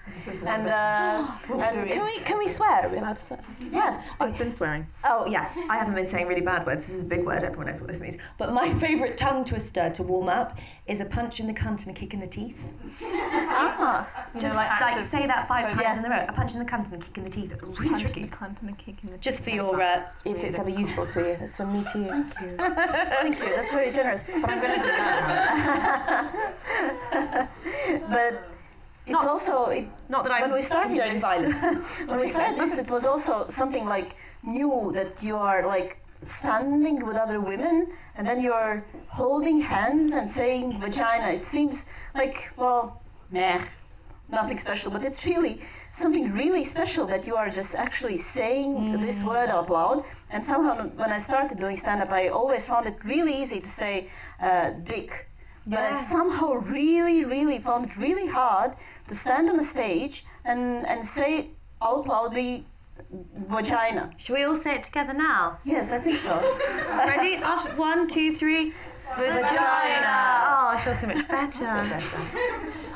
And, 0.53 0.67
uh, 0.67 1.31
and 1.53 1.89
Can 1.89 2.03
we 2.03 2.19
Can 2.27 2.37
we 2.37 2.47
swear? 2.49 2.85
Are 2.85 2.89
we 2.89 2.97
allowed 2.97 3.15
to 3.15 3.21
swear? 3.21 3.39
Yeah. 3.71 4.01
I've 4.19 4.37
been 4.37 4.49
swearing. 4.49 4.85
Oh 5.03 5.25
yeah, 5.25 5.49
I 5.69 5.77
haven't 5.77 5.95
been 5.95 6.07
saying 6.07 6.27
really 6.27 6.41
bad 6.41 6.65
words. 6.65 6.87
This 6.87 6.95
is 6.97 7.01
a 7.01 7.05
big 7.05 7.23
word. 7.25 7.43
Everyone 7.43 7.67
knows 7.67 7.79
what 7.79 7.87
this 7.87 8.01
means. 8.01 8.17
But 8.37 8.53
my 8.53 8.73
favourite 8.73 9.17
tongue 9.17 9.45
twister 9.45 9.89
to 9.91 10.03
warm 10.03 10.27
up 10.29 10.57
is 10.85 10.99
a 10.99 11.05
punch 11.05 11.39
in 11.39 11.47
the 11.47 11.53
cunt 11.53 11.85
and 11.87 11.95
a 11.95 11.99
kick 11.99 12.13
in 12.13 12.19
the 12.19 12.27
teeth. 12.27 12.57
Ah, 13.01 14.27
you 14.35 14.41
know, 14.41 14.53
like, 14.53 14.81
like, 14.81 15.05
say 15.07 15.25
that 15.25 15.47
five 15.47 15.69
times 15.69 15.81
Yeah. 15.81 15.97
in 15.99 16.05
a 16.05 16.09
row. 16.09 16.25
A 16.27 16.33
punch 16.33 16.51
in 16.53 16.59
the 16.59 16.65
cunt 16.65 16.91
and 16.91 17.01
a 17.01 17.05
kick 17.05 17.17
in 17.17 17.23
the 17.23 17.29
teeth. 17.29 17.53
Really 17.61 17.75
punch 17.89 17.91
in 17.91 17.99
tricky. 18.11 18.21
the 18.23 18.27
cunt 18.35 18.59
and 18.61 18.69
a 18.69 18.73
kick 18.73 18.95
in 19.03 19.11
the 19.11 19.17
Just 19.17 19.43
for 19.43 19.51
your, 19.51 19.81
uh, 19.81 20.03
really 20.25 20.37
if 20.37 20.43
it's 20.43 20.59
ever 20.59 20.69
useful 20.69 21.07
to 21.07 21.19
you. 21.21 21.37
It's 21.39 21.55
for 21.55 21.65
me 21.65 21.85
to 21.93 21.99
you. 21.99 22.09
Thank 22.09 22.41
you. 22.41 22.57
Thank 22.57 23.39
you. 23.39 23.45
That's 23.55 23.71
very 23.71 23.91
generous. 23.91 24.23
But 24.27 24.49
I'm 24.49 24.59
going 24.61 24.75
to 24.75 24.81
do 24.85 24.91
that. 24.91 26.29
But 28.09 28.52
it's 29.05 29.13
Not- 29.13 29.27
also 29.27 29.65
it, 29.65 29.87
Not 30.09 30.23
that 30.23 30.33
I'm 30.33 30.41
when 30.43 30.53
we 30.53 30.61
started 30.61 30.97
this, 30.97 31.21
violence. 31.21 31.61
when 32.07 32.19
we 32.19 32.27
started 32.27 32.57
this, 32.57 32.77
it 32.77 32.89
was 32.89 33.05
also 33.05 33.47
something 33.49 33.85
like 33.85 34.15
new 34.43 34.91
that 34.95 35.21
you 35.21 35.35
are 35.37 35.65
like 35.65 35.99
standing 36.23 37.05
with 37.05 37.17
other 37.17 37.41
women 37.41 37.87
and 38.15 38.25
then 38.27 38.41
you're 38.41 38.85
holding 39.07 39.61
hands 39.61 40.13
and 40.13 40.29
saying 40.29 40.79
vagina. 40.79 41.27
It 41.29 41.45
seems 41.45 41.85
like 42.15 42.51
well, 42.55 43.01
meh, 43.31 43.65
nothing 44.29 44.57
special, 44.57 44.91
but 44.91 45.03
it's 45.03 45.25
really 45.25 45.61
something 45.91 46.31
really 46.31 46.63
special 46.63 47.05
that 47.07 47.27
you 47.27 47.35
are 47.35 47.49
just 47.49 47.75
actually 47.75 48.17
saying 48.17 48.99
this 49.01 49.23
word 49.23 49.49
out 49.49 49.69
loud. 49.69 50.03
And 50.29 50.43
somehow, 50.45 50.87
when 51.01 51.11
I 51.11 51.19
started 51.19 51.59
doing 51.59 51.77
stand 51.77 52.01
up, 52.01 52.11
I 52.11 52.29
always 52.29 52.67
found 52.67 52.85
it 52.87 52.95
really 53.03 53.33
easy 53.41 53.59
to 53.59 53.69
say 53.69 54.09
uh, 54.41 54.71
dick. 54.83 55.29
But 55.65 55.79
I 55.79 55.93
somehow 55.93 56.53
really, 56.53 57.23
really 57.23 57.59
found 57.59 57.85
it 57.85 57.97
really 57.97 58.27
hard 58.27 58.73
to 59.07 59.15
stand 59.15 59.49
on 59.49 59.59
a 59.59 59.63
stage 59.63 60.25
and, 60.43 60.85
and 60.85 61.05
say 61.05 61.51
out 61.81 62.07
loudly 62.07 62.65
vagina. 63.47 64.11
Should 64.17 64.35
we 64.35 64.43
all 64.43 64.55
say 64.55 64.75
it 64.75 64.83
together 64.83 65.13
now? 65.13 65.59
Yes, 65.63 65.91
I 65.93 65.99
think 65.99 66.17
so. 66.17 66.35
Ready? 66.89 67.35
After 67.35 67.69
one, 67.75 68.07
two, 68.07 68.35
three. 68.35 68.73
Vagina. 69.15 69.43
Oh, 70.47 70.69
I 70.73 70.81
feel 70.83 70.95
so 70.95 71.07
much 71.07 71.27
better. 71.27 71.99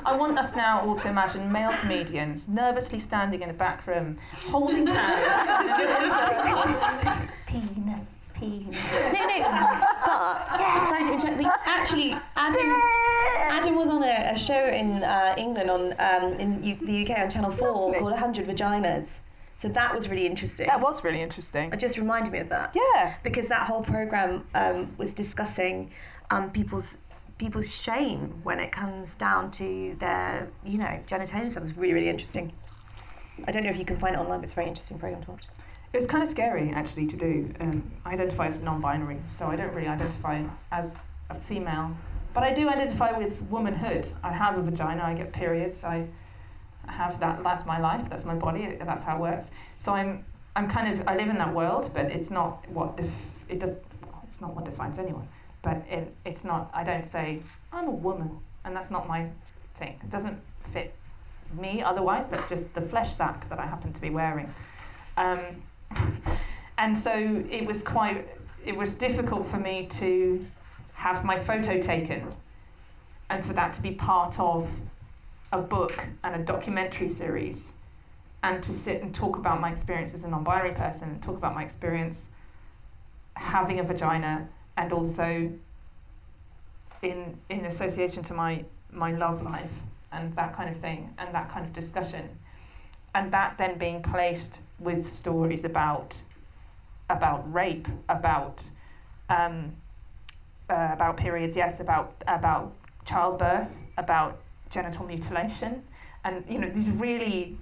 I 0.05 0.15
want 0.15 0.39
us 0.39 0.55
now 0.55 0.81
all 0.81 0.95
to 0.95 1.09
imagine 1.09 1.51
male 1.51 1.73
comedians 1.81 2.47
nervously 2.47 2.99
standing 2.99 3.41
in 3.41 3.49
a 3.49 3.53
back 3.53 3.85
room, 3.85 4.17
holding 4.33 4.87
hands. 4.87 5.27
Penis, 7.45 8.01
penis. 8.33 8.77
No, 9.13 9.27
no. 9.27 9.83
But 10.21 10.89
sorry 10.89 11.03
to 11.05 11.13
interrupt. 11.13 11.37
We 11.37 11.45
actually 11.65 12.11
Adam 12.35 12.75
Adam 13.57 13.75
was 13.75 13.87
on 13.87 14.03
a, 14.03 14.33
a 14.33 14.39
show 14.39 14.65
in 14.67 15.03
uh, 15.03 15.35
England 15.37 15.69
on 15.69 15.93
um, 15.99 16.33
in 16.39 16.63
U- 16.63 16.75
the 16.89 17.03
UK 17.11 17.19
on 17.19 17.29
Channel 17.29 17.51
Four 17.51 17.71
Lovely. 17.71 17.99
called 17.99 18.13
Hundred 18.13 18.47
Vaginas. 18.47 19.19
So 19.55 19.67
that 19.69 19.93
was 19.95 20.07
really 20.09 20.25
interesting. 20.27 20.67
that 20.67 20.81
was 20.81 21.03
really 21.03 21.21
interesting. 21.21 21.71
It 21.73 21.79
just 21.79 21.97
reminded 21.97 22.31
me 22.31 22.39
of 22.39 22.49
that 22.49 22.75
Yeah. 22.75 23.15
because 23.23 23.47
that 23.47 23.65
whole 23.67 23.81
program 23.81 24.45
um, 24.53 24.93
was 24.97 25.13
discussing 25.13 25.91
um, 26.29 26.51
people's 26.51 26.97
People's 27.39 27.71
shame 27.71 28.39
when 28.41 28.59
it 28.59 28.71
comes 28.71 29.13
down 29.13 29.51
to 29.51 29.95
their, 29.99 30.47
you 30.65 30.79
know, 30.79 30.99
genitalia. 31.05 31.51
So 31.51 31.59
it 31.59 31.63
was 31.63 31.77
really 31.77 31.93
really 31.93 32.09
interesting. 32.09 32.51
I 33.47 33.51
don't 33.51 33.63
know 33.63 33.69
if 33.69 33.77
you 33.77 33.85
can 33.85 33.97
find 33.97 34.15
it 34.15 34.19
online, 34.19 34.39
but 34.39 34.45
it's 34.45 34.53
a 34.53 34.55
very 34.55 34.67
interesting 34.67 34.97
program 34.97 35.21
to 35.23 35.31
watch. 35.31 35.43
It 35.93 35.97
was 35.97 36.07
kind 36.07 36.21
of 36.21 36.29
scary 36.29 36.69
actually 36.71 37.07
to 37.07 37.15
do. 37.15 37.53
Um, 37.59 37.91
I 38.05 38.13
identify 38.13 38.47
as 38.47 38.61
non-binary, 38.61 39.19
so 39.31 39.47
I 39.47 39.55
don't 39.55 39.73
really 39.73 39.87
identify 39.87 40.43
as 40.71 40.99
a 41.29 41.35
female, 41.35 41.95
but 42.33 42.43
I 42.43 42.53
do 42.53 42.69
identify 42.69 43.17
with 43.17 43.41
womanhood. 43.43 44.07
I 44.23 44.31
have 44.31 44.57
a 44.57 44.61
vagina. 44.61 45.03
I 45.03 45.13
get 45.13 45.31
periods. 45.31 45.83
I 45.83 46.07
have 46.87 47.19
that. 47.19 47.43
That's 47.43 47.65
my 47.65 47.79
life. 47.79 48.09
That's 48.09 48.25
my 48.25 48.35
body. 48.35 48.77
That's 48.79 49.03
how 49.03 49.17
it 49.17 49.21
works. 49.21 49.51
So 49.77 49.93
I'm 49.93 50.25
I'm 50.55 50.67
kind 50.67 50.91
of 50.93 51.07
I 51.07 51.15
live 51.15 51.29
in 51.29 51.37
that 51.37 51.53
world, 51.53 51.89
but 51.93 52.05
it's 52.07 52.29
not 52.29 52.67
what 52.69 52.97
def- 52.97 53.43
it 53.49 53.59
does. 53.59 53.77
It's 54.27 54.41
not 54.41 54.55
what 54.55 54.65
defines 54.65 54.97
anyone. 54.97 55.27
But 55.61 55.83
it, 55.89 56.13
it's 56.25 56.45
not. 56.45 56.69
I 56.73 56.83
don't 56.83 57.05
say 57.05 57.41
I'm 57.71 57.87
a 57.87 57.91
woman, 57.91 58.37
and 58.65 58.75
that's 58.75 58.91
not 58.91 59.07
my 59.07 59.29
thing. 59.75 59.99
It 60.03 60.09
doesn't 60.09 60.39
fit 60.73 60.93
me. 61.53 61.81
Otherwise, 61.81 62.29
that's 62.29 62.47
just 62.49 62.73
the 62.73 62.81
flesh 62.81 63.15
sack 63.15 63.49
that 63.49 63.59
I 63.59 63.65
happen 63.65 63.93
to 63.93 64.01
be 64.01 64.09
wearing. 64.09 64.53
Um, 65.15 65.39
and 66.77 66.97
so 66.97 67.43
it 67.49 67.65
was 67.65 67.83
quite 67.83 68.27
it 68.65 68.75
was 68.75 68.95
difficult 68.95 69.47
for 69.47 69.57
me 69.57 69.87
to 69.89 70.45
have 70.93 71.23
my 71.23 71.37
photo 71.37 71.81
taken 71.81 72.27
and 73.29 73.43
for 73.45 73.53
that 73.53 73.73
to 73.73 73.81
be 73.81 73.91
part 73.91 74.39
of 74.39 74.69
a 75.53 75.61
book 75.61 76.05
and 76.23 76.35
a 76.35 76.43
documentary 76.43 77.09
series 77.09 77.77
and 78.43 78.61
to 78.61 78.71
sit 78.71 79.01
and 79.01 79.15
talk 79.15 79.37
about 79.37 79.61
my 79.61 79.71
experience 79.71 80.13
as 80.13 80.23
a 80.23 80.29
non-binary 80.29 80.73
person 80.73 81.09
and 81.09 81.23
talk 81.23 81.37
about 81.37 81.55
my 81.55 81.63
experience 81.63 82.31
having 83.35 83.79
a 83.79 83.83
vagina 83.83 84.47
and 84.75 84.91
also 84.91 85.51
in 87.01 87.37
in 87.49 87.65
association 87.65 88.23
to 88.23 88.33
my 88.33 88.63
my 88.91 89.11
love 89.11 89.41
life 89.41 89.71
and 90.11 90.35
that 90.35 90.55
kind 90.55 90.69
of 90.69 90.77
thing 90.81 91.13
and 91.17 91.33
that 91.33 91.51
kind 91.51 91.65
of 91.65 91.73
discussion. 91.73 92.29
And 93.13 93.31
that 93.31 93.57
then 93.57 93.77
being 93.77 94.01
placed 94.01 94.59
with 94.79 95.11
stories 95.11 95.63
about 95.65 96.15
about 97.09 97.51
rape, 97.53 97.87
about 98.09 98.63
um, 99.29 99.71
uh, 100.69 100.89
about 100.91 101.17
periods, 101.17 101.55
yes, 101.55 101.79
about 101.79 102.13
about 102.27 102.73
childbirth, 103.05 103.69
about 103.97 104.39
genital 104.69 105.05
mutilation, 105.05 105.83
and 106.23 106.43
you 106.49 106.59
know 106.59 106.69
these 106.69 106.89
really, 106.91 107.57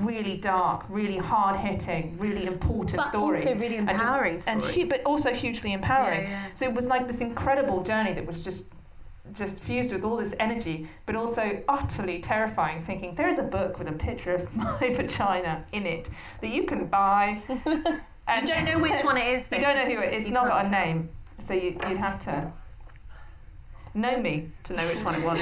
really 0.00 0.36
dark, 0.38 0.84
really 0.88 1.18
hard 1.18 1.56
hitting, 1.60 2.16
really 2.18 2.46
important 2.46 2.96
But 2.96 3.08
stories. 3.08 3.46
also 3.46 3.58
really 3.58 3.76
And 3.76 3.88
just- 3.88 4.00
empowering 4.00 4.40
and 4.46 4.60
stories. 4.62 4.74
hu- 4.76 4.88
but 4.88 5.02
also 5.04 5.32
hugely 5.34 5.72
empowering. 5.72 6.22
Yeah, 6.22 6.30
yeah. 6.30 6.46
So 6.54 6.64
it 6.64 6.72
was 6.74 6.86
like 6.86 7.06
this 7.06 7.20
incredible 7.20 7.82
journey 7.82 8.14
that 8.14 8.26
was 8.26 8.42
just 8.42 8.72
just 9.32 9.62
fused 9.62 9.92
with 9.92 10.04
all 10.04 10.16
this 10.16 10.34
energy, 10.38 10.88
but 11.06 11.16
also 11.16 11.62
utterly 11.68 12.20
terrifying. 12.20 12.82
Thinking 12.84 13.14
there 13.14 13.28
is 13.28 13.38
a 13.38 13.42
book 13.42 13.78
with 13.78 13.88
a 13.88 13.92
picture 13.92 14.34
of 14.34 14.54
my 14.56 14.78
vagina 14.94 15.64
in 15.72 15.86
it 15.86 16.08
that 16.40 16.50
you 16.50 16.64
can 16.64 16.86
buy. 16.86 17.42
And 18.26 18.48
You 18.48 18.54
don't 18.54 18.64
know 18.64 18.78
which 18.78 19.04
one 19.04 19.18
it 19.18 19.26
is. 19.26 19.44
you 19.52 19.60
don't 19.60 19.76
know 19.76 19.84
who 19.84 20.00
it 20.00 20.14
is. 20.14 20.24
It's 20.24 20.32
not 20.32 20.48
got 20.48 20.64
a 20.64 20.68
name, 20.70 21.10
so 21.40 21.52
you, 21.52 21.78
you'd 21.86 21.98
have 21.98 22.18
to 22.24 22.50
know 23.92 24.18
me 24.18 24.48
to 24.62 24.72
know 24.72 24.86
which 24.86 25.04
one 25.04 25.14
it 25.16 25.22
was 25.22 25.38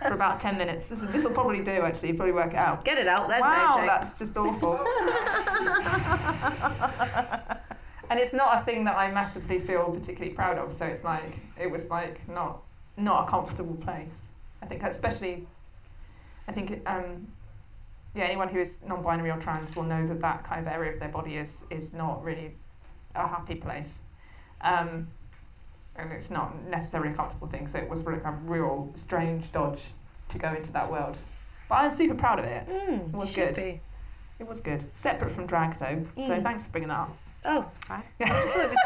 for 0.00 0.12
about 0.12 0.40
ten 0.40 0.58
minutes. 0.58 0.88
This 0.88 1.22
will 1.22 1.30
probably 1.30 1.62
do. 1.62 1.70
Actually, 1.82 2.08
you 2.08 2.14
probably 2.14 2.32
work 2.32 2.54
it 2.54 2.56
out. 2.56 2.84
Get 2.84 2.98
it 2.98 3.06
out 3.06 3.28
then. 3.28 3.40
Wow, 3.40 3.76
Mojo. 3.78 3.86
that's 3.86 4.18
just 4.18 4.36
awful. 4.36 4.80
and 8.10 8.18
it's 8.18 8.34
not 8.34 8.60
a 8.60 8.64
thing 8.64 8.84
that 8.84 8.96
I 8.96 9.12
massively 9.12 9.60
feel 9.60 9.92
particularly 9.92 10.34
proud 10.34 10.58
of. 10.58 10.74
So 10.74 10.86
it's 10.86 11.04
like 11.04 11.38
it 11.56 11.70
was 11.70 11.88
like 11.88 12.28
not 12.28 12.62
not 12.96 13.26
a 13.26 13.30
comfortable 13.30 13.74
place. 13.76 14.32
I 14.62 14.66
think 14.66 14.82
especially, 14.82 15.46
I 16.48 16.52
think 16.52 16.80
um, 16.86 17.26
yeah, 18.14 18.24
anyone 18.24 18.48
who 18.48 18.60
is 18.60 18.84
non-binary 18.84 19.30
or 19.30 19.38
trans 19.38 19.74
will 19.74 19.84
know 19.84 20.06
that 20.06 20.20
that 20.20 20.44
kind 20.44 20.60
of 20.66 20.72
area 20.72 20.92
of 20.92 21.00
their 21.00 21.08
body 21.08 21.36
is 21.36 21.64
is 21.70 21.94
not 21.94 22.22
really 22.22 22.54
a 23.14 23.26
happy 23.26 23.54
place. 23.56 24.04
Um, 24.60 25.08
and 25.96 26.10
it's 26.12 26.30
not 26.30 26.62
necessarily 26.68 27.10
a 27.10 27.14
comfortable 27.14 27.48
thing, 27.48 27.68
so 27.68 27.78
it 27.78 27.88
was 27.88 28.00
really 28.04 28.20
a 28.24 28.30
real 28.44 28.90
strange 28.94 29.50
dodge 29.52 29.80
to 30.30 30.38
go 30.38 30.54
into 30.54 30.72
that 30.72 30.90
world. 30.90 31.18
But 31.68 31.74
I'm 31.76 31.90
super 31.90 32.14
proud 32.14 32.38
of 32.38 32.44
it. 32.46 32.66
Mm, 32.66 33.08
It 33.12 33.16
was 33.16 33.34
good. 33.34 33.54
be. 33.56 33.80
It 34.38 34.48
was 34.48 34.60
good. 34.60 34.84
Separate 34.94 35.32
from 35.34 35.46
drag 35.46 35.78
though, 35.78 36.04
so 36.16 36.38
Mm. 36.38 36.42
thanks 36.42 36.64
for 36.64 36.72
bringing 36.72 36.88
that 36.88 37.00
up. 37.00 37.16
Oh, 37.44 37.66
right. 37.90 38.04
Just 38.20 38.54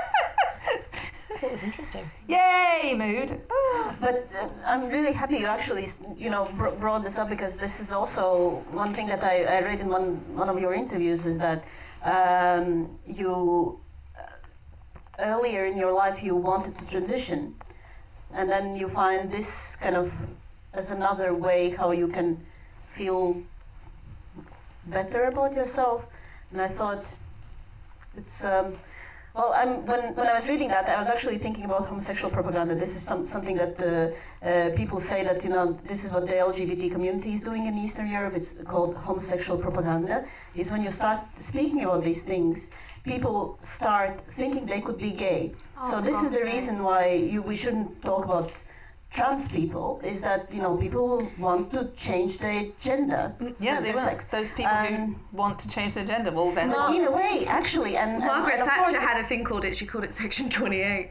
thought 1.36 1.48
it 1.48 1.52
was, 1.52 1.62
I 1.62 1.70
thought 1.70 1.92
it 1.96 1.96
was 1.98 1.98
interesting. 2.04 2.10
Yay, 2.28 2.94
mood! 2.94 3.40
But 4.00 4.28
uh, 4.40 4.48
I'm 4.66 4.88
really 4.88 5.12
happy 5.12 5.38
you 5.38 5.46
actually, 5.46 5.86
you 6.16 6.30
know, 6.30 6.44
br- 6.56 6.70
brought 6.70 7.04
this 7.04 7.18
up 7.18 7.28
because 7.28 7.56
this 7.56 7.80
is 7.80 7.92
also 7.92 8.64
one 8.70 8.92
thing 8.94 9.06
that 9.08 9.22
I, 9.24 9.44
I 9.44 9.60
read 9.62 9.80
in 9.80 9.88
one 9.88 10.06
one 10.34 10.48
of 10.48 10.58
your 10.60 10.74
interviews 10.74 11.26
is 11.26 11.38
that 11.38 11.64
um, 12.02 12.98
you 13.06 13.80
uh, 14.18 14.22
earlier 15.18 15.64
in 15.66 15.76
your 15.76 15.92
life 15.92 16.22
you 16.22 16.34
wanted 16.34 16.78
to 16.78 16.84
transition, 16.86 17.54
and 18.32 18.50
then 18.50 18.76
you 18.76 18.88
find 18.88 19.32
this 19.32 19.76
kind 19.76 19.96
of 19.96 20.12
as 20.72 20.90
another 20.90 21.34
way 21.34 21.70
how 21.70 21.90
you 21.92 22.08
can 22.08 22.28
feel 22.88 23.42
better 24.86 25.24
about 25.24 25.54
yourself, 25.54 26.06
and 26.50 26.60
I 26.60 26.68
thought 26.68 27.16
it's. 28.16 28.44
Um, 28.44 28.78
well, 29.36 29.52
I'm, 29.54 29.84
when, 29.84 30.14
when 30.14 30.26
I 30.26 30.34
was 30.34 30.48
reading 30.48 30.68
that, 30.68 30.88
I 30.88 30.98
was 30.98 31.10
actually 31.10 31.36
thinking 31.36 31.66
about 31.66 31.84
homosexual 31.86 32.30
propaganda. 32.30 32.74
This 32.74 32.96
is 32.96 33.02
some, 33.02 33.24
something 33.26 33.56
that 33.56 33.74
uh, 33.82 34.46
uh, 34.46 34.70
people 34.74 34.98
say 34.98 35.22
that, 35.24 35.44
you 35.44 35.50
know, 35.50 35.78
this 35.84 36.04
is 36.04 36.12
what 36.12 36.26
the 36.26 36.34
LGBT 36.34 36.90
community 36.90 37.34
is 37.34 37.42
doing 37.42 37.66
in 37.66 37.76
Eastern 37.76 38.08
Europe. 38.10 38.34
It's 38.34 38.52
called 38.64 38.96
homosexual 38.96 39.58
propaganda. 39.58 40.24
Is 40.54 40.70
when 40.70 40.82
you 40.82 40.90
start 40.90 41.20
speaking 41.38 41.84
about 41.84 42.02
these 42.02 42.22
things, 42.22 42.70
people 43.04 43.58
start 43.60 44.22
thinking 44.22 44.64
they 44.64 44.80
could 44.80 44.98
be 44.98 45.12
gay. 45.12 45.52
so 45.84 45.98
Oh, 45.98 46.00
this 46.00 46.22
is 46.22 46.30
the 46.30 46.44
reason 46.44 46.82
why 46.82 47.12
you, 47.12 47.42
we 47.42 47.56
shouldn't 47.56 48.02
talk 48.02 48.24
about 48.24 48.50
trans 49.16 49.48
people 49.48 49.86
is 50.12 50.18
that 50.28 50.42
you 50.54 50.60
know 50.64 50.72
people 50.76 51.08
want 51.46 51.64
to 51.76 51.80
change 52.06 52.32
their 52.44 52.62
gender. 52.88 53.22
Yeah, 53.58 53.76
so 53.78 53.82
they 53.84 53.92
will. 53.92 53.98
sex. 54.10 54.26
Those 54.36 54.50
people 54.58 54.76
who 54.84 54.94
Um, 54.94 55.20
want 55.42 55.58
to 55.62 55.66
change 55.76 55.92
their 55.96 56.04
gender, 56.12 56.30
well 56.38 56.50
then. 56.58 56.68
But 56.70 56.94
in 56.98 57.04
a 57.10 57.12
way, 57.22 57.34
actually, 57.60 57.94
and, 58.02 58.10
and, 58.22 58.24
Margaret 58.32 58.54
and 58.54 58.62
of 58.62 58.68
Thatcher 58.68 58.82
course, 58.98 59.02
had 59.10 59.18
a 59.24 59.26
thing 59.30 59.42
called 59.48 59.64
it. 59.68 59.72
She 59.80 59.86
called 59.90 60.04
it 60.08 60.12
Section 60.22 60.46
28. 60.50 61.10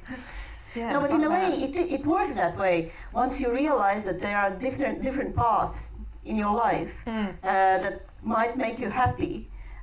yeah, 0.76 0.91
no, 0.93 0.99
but 1.03 1.12
in 1.18 1.24
a 1.30 1.32
way, 1.38 1.47
it, 1.66 1.74
it 1.97 2.03
works 2.06 2.36
that 2.36 2.56
way. 2.66 2.76
Once 3.22 3.34
you 3.41 3.47
realize 3.64 4.01
that 4.10 4.20
there 4.26 4.38
are 4.43 4.51
different 4.66 4.95
different 5.08 5.32
paths 5.36 5.95
in 6.32 6.36
your 6.43 6.53
life 6.68 6.93
Mm. 7.06 7.30
uh, 7.43 7.78
that 7.84 7.95
might 8.36 8.53
make 8.66 8.78
you 8.84 8.89
happy. 9.03 9.34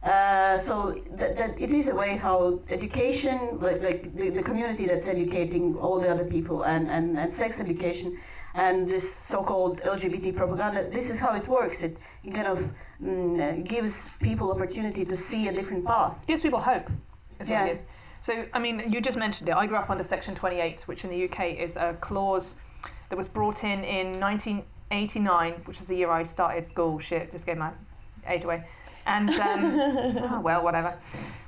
Uh, 0.02 0.58
so 0.58 0.90
that, 1.12 1.38
that 1.38 1.60
it 1.60 1.72
is 1.72 1.88
a 1.88 1.94
way 1.94 2.16
how 2.16 2.60
education, 2.68 3.58
like, 3.60 3.80
like 3.82 4.16
the, 4.16 4.30
the 4.30 4.42
community 4.42 4.86
that's 4.86 5.06
educating 5.06 5.76
all 5.76 6.00
the 6.00 6.08
other 6.08 6.24
people, 6.24 6.64
and, 6.64 6.90
and, 6.90 7.16
and 7.16 7.32
sex 7.32 7.60
education, 7.60 8.18
and 8.54 8.90
this 8.90 9.14
so-called 9.14 9.80
LGBT 9.82 10.36
propaganda. 10.36 10.90
This 10.90 11.08
is 11.08 11.20
how 11.20 11.36
it 11.36 11.46
works. 11.46 11.82
It, 11.82 11.98
it 12.24 12.34
kind 12.34 12.48
of 12.48 12.68
mm, 13.00 13.40
uh, 13.40 13.62
gives 13.62 14.10
people 14.20 14.50
opportunity 14.50 15.04
to 15.04 15.16
see 15.16 15.46
a 15.48 15.52
different 15.52 15.84
path. 15.86 16.26
gives 16.26 16.42
people 16.42 16.60
hope. 16.60 16.90
Is 17.38 17.48
Yeah. 17.48 17.62
what 17.62 17.70
it 17.70 17.78
is. 17.78 17.86
So, 18.20 18.44
I 18.52 18.58
mean, 18.58 18.92
you 18.92 19.00
just 19.00 19.16
mentioned 19.18 19.48
it. 19.48 19.54
I 19.54 19.66
grew 19.66 19.76
up 19.76 19.88
under 19.90 20.04
Section 20.04 20.34
28, 20.34 20.82
which 20.86 21.04
in 21.04 21.10
the 21.10 21.24
UK 21.24 21.58
is 21.58 21.76
a 21.76 21.96
clause 22.00 22.60
that 23.08 23.16
was 23.16 23.28
brought 23.28 23.64
in 23.64 23.82
in 23.84 24.20
1989, 24.20 25.62
which 25.64 25.80
is 25.80 25.86
the 25.86 25.96
year 25.96 26.10
I 26.10 26.22
started 26.24 26.66
school. 26.66 26.98
Shit, 26.98 27.32
just 27.32 27.46
gave 27.46 27.56
my 27.56 27.70
age 28.26 28.44
away. 28.44 28.64
And, 29.06 29.30
um, 29.30 30.18
oh, 30.18 30.40
well, 30.44 30.62
whatever. 30.62 30.94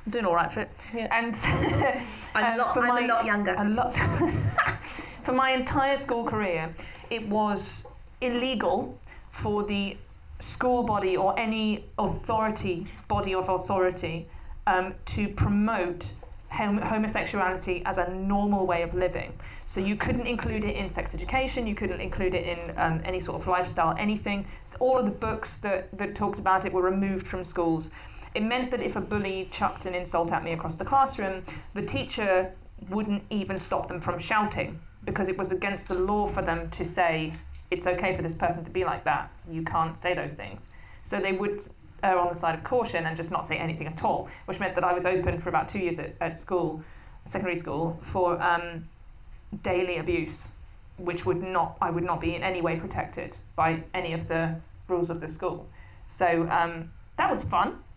I'm 0.07 0.11
doing 0.11 0.25
all 0.25 0.35
right 0.35 0.51
for 0.51 0.61
it. 0.61 0.71
Yeah. 0.95 1.09
And 1.17 1.35
I'm, 2.35 2.45
Um, 2.45 2.55
a, 2.55 2.57
lot, 2.63 2.75
for 2.75 2.81
I'm 2.83 2.89
my- 2.89 3.01
a 3.05 3.07
lot 3.07 3.25
younger. 3.25 3.55
a 3.57 3.65
lot. 3.69 3.95
for 5.25 5.33
my 5.33 5.51
entire 5.51 5.97
school 5.97 6.25
career, 6.25 6.69
it 7.11 7.27
was 7.29 7.87
illegal 8.21 8.99
for 9.31 9.63
the 9.65 9.97
school 10.41 10.83
body 10.83 11.17
or 11.17 11.39
any 11.39 11.85
authority, 11.99 12.87
body 13.09 13.35
of 13.35 13.49
authority, 13.49 14.27
um, 14.67 14.95
to 15.07 15.29
promote 15.29 16.11
hom- 16.49 16.79
homosexuality 16.79 17.83
as 17.87 17.99
a 17.99 18.11
normal 18.13 18.67
way 18.67 18.83
of 18.83 18.95
living. 18.95 19.33
So 19.67 19.81
you 19.81 19.97
couldn't 19.97 20.27
include 20.27 20.65
it 20.65 20.77
in 20.77 20.91
sex 20.91 21.15
education, 21.15 21.67
you 21.67 21.75
couldn't 21.75 22.01
include 22.01 22.35
it 22.35 22.47
in 22.59 22.79
um, 22.79 23.01
any 23.05 23.21
sort 23.21 23.41
of 23.41 23.47
lifestyle, 23.47 23.95
anything. 23.99 24.47
All 24.81 24.99
of 24.99 25.05
the 25.05 25.11
books 25.11 25.59
that, 25.59 25.97
that 25.97 26.15
talked 26.15 26.39
about 26.39 26.65
it 26.65 26.73
were 26.73 26.83
removed 26.83 27.27
from 27.27 27.45
schools. 27.45 27.91
It 28.35 28.43
meant 28.43 28.71
that 28.73 28.81
if 28.81 28.97
a 28.97 29.01
bully 29.01 29.49
chucked 29.53 29.87
an 29.87 29.95
insult 29.95 30.33
at 30.33 30.43
me 30.43 30.53
across 30.53 30.77
the 30.77 30.85
classroom, 30.85 31.43
the 31.75 31.83
teacher 31.83 32.53
wouldn't 32.89 33.23
even 33.31 33.59
stop 33.59 33.89
them 33.89 34.01
from 34.01 34.19
shouting 34.19 34.81
because 35.05 35.29
it 35.29 35.39
was 35.39 35.53
against 35.53 35.89
the 35.89 35.95
law 35.95 36.27
for 36.27 36.43
them 36.43 36.71
to 36.71 36.85
say 36.85 37.33
it's 37.71 37.87
okay 37.87 38.17
for 38.17 38.23
this 38.23 38.37
person 38.37 38.65
to 38.65 38.71
be 38.71 38.85
like 38.85 39.05
that. 39.05 39.31
You 39.51 39.63
can't 39.63 39.97
say 39.97 40.15
those 40.15 40.33
things. 40.33 40.71
So 41.05 41.21
they 41.21 41.33
would 41.33 41.63
err 42.03 42.19
on 42.19 42.29
the 42.33 42.39
side 42.39 42.55
of 42.55 42.65
caution 42.65 43.07
and 43.07 43.17
just 43.17 43.31
not 43.31 43.45
say 43.45 43.57
anything 43.57 43.87
at 43.87 44.03
all, 44.05 44.29
which 44.47 44.61
meant 44.61 44.75
that 44.75 44.85
I 44.85 44.93
was 44.93 45.05
open 45.05 45.41
for 45.41 45.49
about 45.49 45.69
two 45.69 45.79
years 45.79 45.99
at, 45.99 46.15
at 46.21 46.37
school, 46.39 46.83
secondary 47.25 47.57
school, 47.57 47.99
for 48.03 48.41
um, 48.43 48.89
daily 49.63 49.99
abuse, 49.99 50.53
which 50.97 51.27
would 51.27 51.43
not 51.43 51.77
I 51.81 51.91
would 51.91 52.05
not 52.05 52.21
be 52.21 52.35
in 52.35 52.43
any 52.43 52.61
way 52.61 52.77
protected 52.77 53.37
by 53.57 53.83
any 53.93 54.13
of 54.13 54.29
the 54.29 54.57
rules 54.89 55.11
of 55.11 55.21
the 55.21 55.29
school. 55.29 55.69
So 56.09 56.49
um, 56.51 56.91
that 57.17 57.31
was 57.31 57.45
fun. 57.45 57.79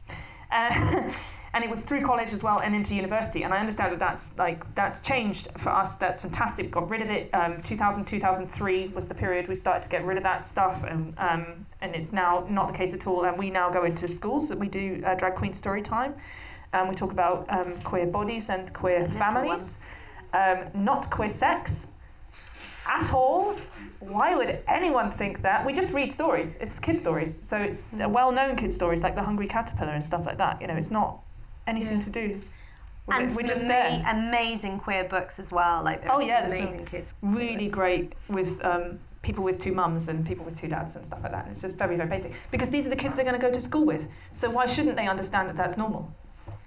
Uh, 0.50 1.12
and 1.54 1.62
it 1.62 1.70
was 1.70 1.82
through 1.84 2.02
college 2.02 2.32
as 2.32 2.42
well 2.42 2.60
and 2.60 2.74
into 2.74 2.96
university. 2.96 3.44
And 3.44 3.54
i 3.54 3.58
understand 3.58 3.92
that 3.92 4.00
that's 4.00 4.38
like 4.38 4.64
that's 4.76 5.02
changed 5.02 5.50
for 5.58 5.72
us. 5.72 5.96
That's 5.96 6.22
fantastic. 6.22 6.68
We 6.68 6.72
got 6.72 6.90
rid 6.90 7.02
of 7.02 7.10
it 7.10 7.30
um, 7.34 7.62
2000 7.64 8.06
2003 8.06 8.88
was 8.90 9.08
the 9.08 9.14
period 9.14 9.50
we 9.50 9.58
started 9.58 9.84
to 9.84 9.90
get 9.90 10.06
rid 10.06 10.16
of 10.16 10.24
that 10.24 10.46
stuff. 10.46 10.84
And 10.84 11.14
um, 11.18 11.66
and 11.82 11.96
it's 11.96 12.14
now 12.14 12.46
not 12.50 12.72
the 12.72 12.78
case 12.78 12.94
at 12.94 13.08
all. 13.08 13.26
And 13.26 13.38
we 13.38 13.50
now 13.50 13.70
go 13.70 13.84
into 13.84 14.08
schools 14.08 14.48
that 14.48 14.58
we 14.58 14.70
do 14.70 15.04
uh, 15.06 15.16
drag 15.16 15.36
queen 15.36 15.52
story 15.52 15.82
time. 15.82 16.16
And 16.72 16.88
we 16.88 16.96
talk 16.96 17.12
about 17.12 17.46
um, 17.50 17.78
queer 17.82 18.06
bodies 18.06 18.50
and 18.50 18.72
queer 18.74 19.08
families. 19.10 19.82
um, 20.34 20.60
not 20.74 21.10
queer 21.10 21.30
sex 21.30 21.88
at 22.88 23.14
all 23.14 23.56
why 24.00 24.36
would 24.36 24.60
anyone 24.68 25.12
think 25.12 25.42
that? 25.42 25.66
We 25.66 25.74
just 25.74 25.94
read 25.94 26.12
stories. 26.12 26.58
It's 26.60 26.80
kid 26.80 26.98
stories, 26.98 27.36
so 27.36 27.58
it's 27.58 27.90
well-known 27.94 28.56
kid 28.56 28.72
stories 28.72 29.04
like 29.04 29.16
the 29.16 29.24
Hungry 29.24 29.48
Caterpillar 29.48 29.92
and 29.92 30.06
stuff 30.06 30.26
like 30.26 30.38
that. 30.38 30.62
You 30.62 30.68
know, 30.68 30.76
it's 30.76 30.92
not 30.92 31.20
anything 31.66 31.96
Yeah. 31.96 32.02
to 32.02 32.10
do. 32.10 32.42
With 33.08 33.18
and 33.18 33.32
it. 33.32 33.36
We're 33.36 33.48
just 33.48 33.68
there. 33.68 34.04
amazing 34.08 34.80
queer 34.80 35.06
books 35.06 35.40
as 35.40 35.52
well. 35.52 35.84
Like 35.84 36.04
Oh, 36.08 36.20
yeah, 36.20 36.42
some 36.42 36.50
there's 36.50 36.60
some 36.60 36.68
amazing 36.68 36.86
kids. 36.86 37.14
Really 37.22 37.68
great 37.70 38.14
with 38.30 38.64
um, 38.64 39.00
people 39.22 39.44
with 39.44 39.60
two 39.62 39.74
mums 39.74 40.08
and 40.10 40.26
people 40.26 40.46
with 40.46 40.60
two 40.60 40.68
dads 40.68 40.96
and 40.96 41.06
stuff 41.06 41.24
like 41.24 41.32
that. 41.32 41.46
And 41.46 41.52
it's 41.54 41.62
just 41.62 41.76
very, 41.76 41.96
very 41.96 42.10
basic 42.10 42.34
because 42.52 42.70
these 42.70 42.86
are 42.86 42.90
the 42.90 42.96
kids 42.96 43.16
they're 43.16 43.26
going 43.26 43.40
to 43.40 43.46
go 43.46 43.52
to 43.52 43.62
school 43.62 43.86
with. 43.86 44.08
So 44.34 44.50
why 44.50 44.68
shouldn't 44.68 44.96
they 44.96 45.08
understand 45.08 45.50
that 45.50 45.56
that's 45.58 45.78
normal? 45.78 46.14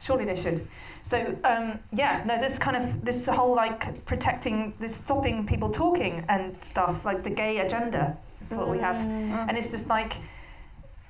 Surely 0.02 0.24
they 0.24 0.40
should. 0.40 0.66
So 1.02 1.36
um, 1.44 1.78
yeah, 1.92 2.22
no, 2.26 2.38
this 2.40 2.58
kind 2.58 2.76
of 2.76 3.04
this 3.04 3.26
whole 3.26 3.54
like 3.54 4.04
protecting, 4.04 4.74
this 4.78 4.94
stopping 4.94 5.46
people 5.46 5.70
talking 5.70 6.24
and 6.28 6.56
stuff 6.62 7.04
like 7.04 7.22
the 7.24 7.30
gay 7.30 7.58
agenda 7.58 8.16
is 8.42 8.50
what 8.50 8.68
we 8.68 8.78
have, 8.78 8.96
and 8.96 9.56
it's 9.58 9.70
just 9.70 9.88
like, 9.88 10.14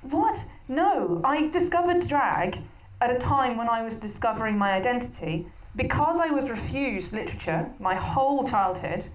what? 0.01 0.43
No, 0.67 1.21
I 1.23 1.47
discovered 1.49 2.07
drag 2.07 2.57
at 3.01 3.09
a 3.15 3.19
time 3.19 3.57
when 3.57 3.67
I 3.69 3.83
was 3.83 3.95
discovering 3.95 4.57
my 4.57 4.73
identity 4.73 5.47
because 5.75 6.19
I 6.19 6.27
was 6.27 6.49
refused 6.49 7.13
literature 7.13 7.69
my 7.79 7.95
whole 7.95 8.43
childhood. 8.43 9.05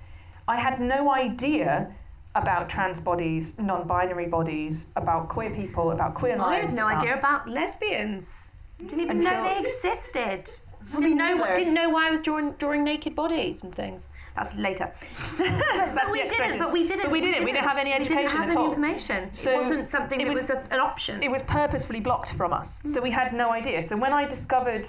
I 0.48 0.56
had 0.56 0.80
no 0.80 1.12
idea 1.12 1.92
about 2.34 2.68
trans 2.68 3.00
bodies, 3.00 3.58
non-binary 3.58 4.26
bodies, 4.26 4.92
about 4.96 5.28
queer 5.28 5.50
people, 5.50 5.90
about 5.92 6.14
queer 6.14 6.38
I 6.40 6.54
had 6.56 6.60
lives. 6.62 6.76
no 6.76 6.86
about- 6.86 7.02
idea 7.02 7.18
about 7.18 7.48
lesbians. 7.48 8.42
Didn't 8.78 9.00
even 9.00 9.18
know 9.20 9.42
they 9.44 9.66
existed. 9.66 10.50
Me 10.94 11.00
Didn't 11.00 11.18
know, 11.18 11.34
neither. 11.34 11.56
didn't 11.56 11.74
know 11.74 11.90
why 11.90 12.08
I 12.08 12.10
was 12.10 12.22
drawing, 12.22 12.52
drawing 12.52 12.84
naked 12.84 13.14
bodies 13.14 13.62
and 13.64 13.74
things. 13.74 14.08
That's 14.36 14.54
later. 14.56 14.92
That's 15.38 15.94
but 15.94 16.12
we 16.12 16.28
didn't. 16.28 16.58
But 16.58 16.70
we 16.72 16.86
didn't. 16.86 17.02
But 17.04 17.10
we 17.10 17.20
didn't. 17.22 17.44
We 17.44 17.52
didn't 17.52 17.66
have 17.66 17.78
any 17.78 17.92
education. 17.92 18.16
We 18.18 18.22
didn't 18.24 18.36
have 18.38 18.48
at 18.48 18.50
any 18.52 18.58
all. 18.60 18.68
information. 18.68 19.30
So 19.34 19.50
it 19.50 19.62
wasn't 19.62 19.88
something 19.88 20.20
it 20.20 20.24
that 20.24 20.30
was- 20.34 20.42
was, 20.42 20.50
a, 20.50 20.62
an 20.70 20.80
option. 20.80 21.22
it 21.22 21.30
was 21.30 21.42
purposefully 21.42 22.00
blocked 22.00 22.32
from 22.34 22.52
us. 22.52 22.80
So 22.84 23.00
we 23.00 23.10
had 23.10 23.32
no 23.32 23.50
idea. 23.50 23.82
So 23.82 23.96
when 23.96 24.12
I 24.12 24.26
discovered 24.26 24.86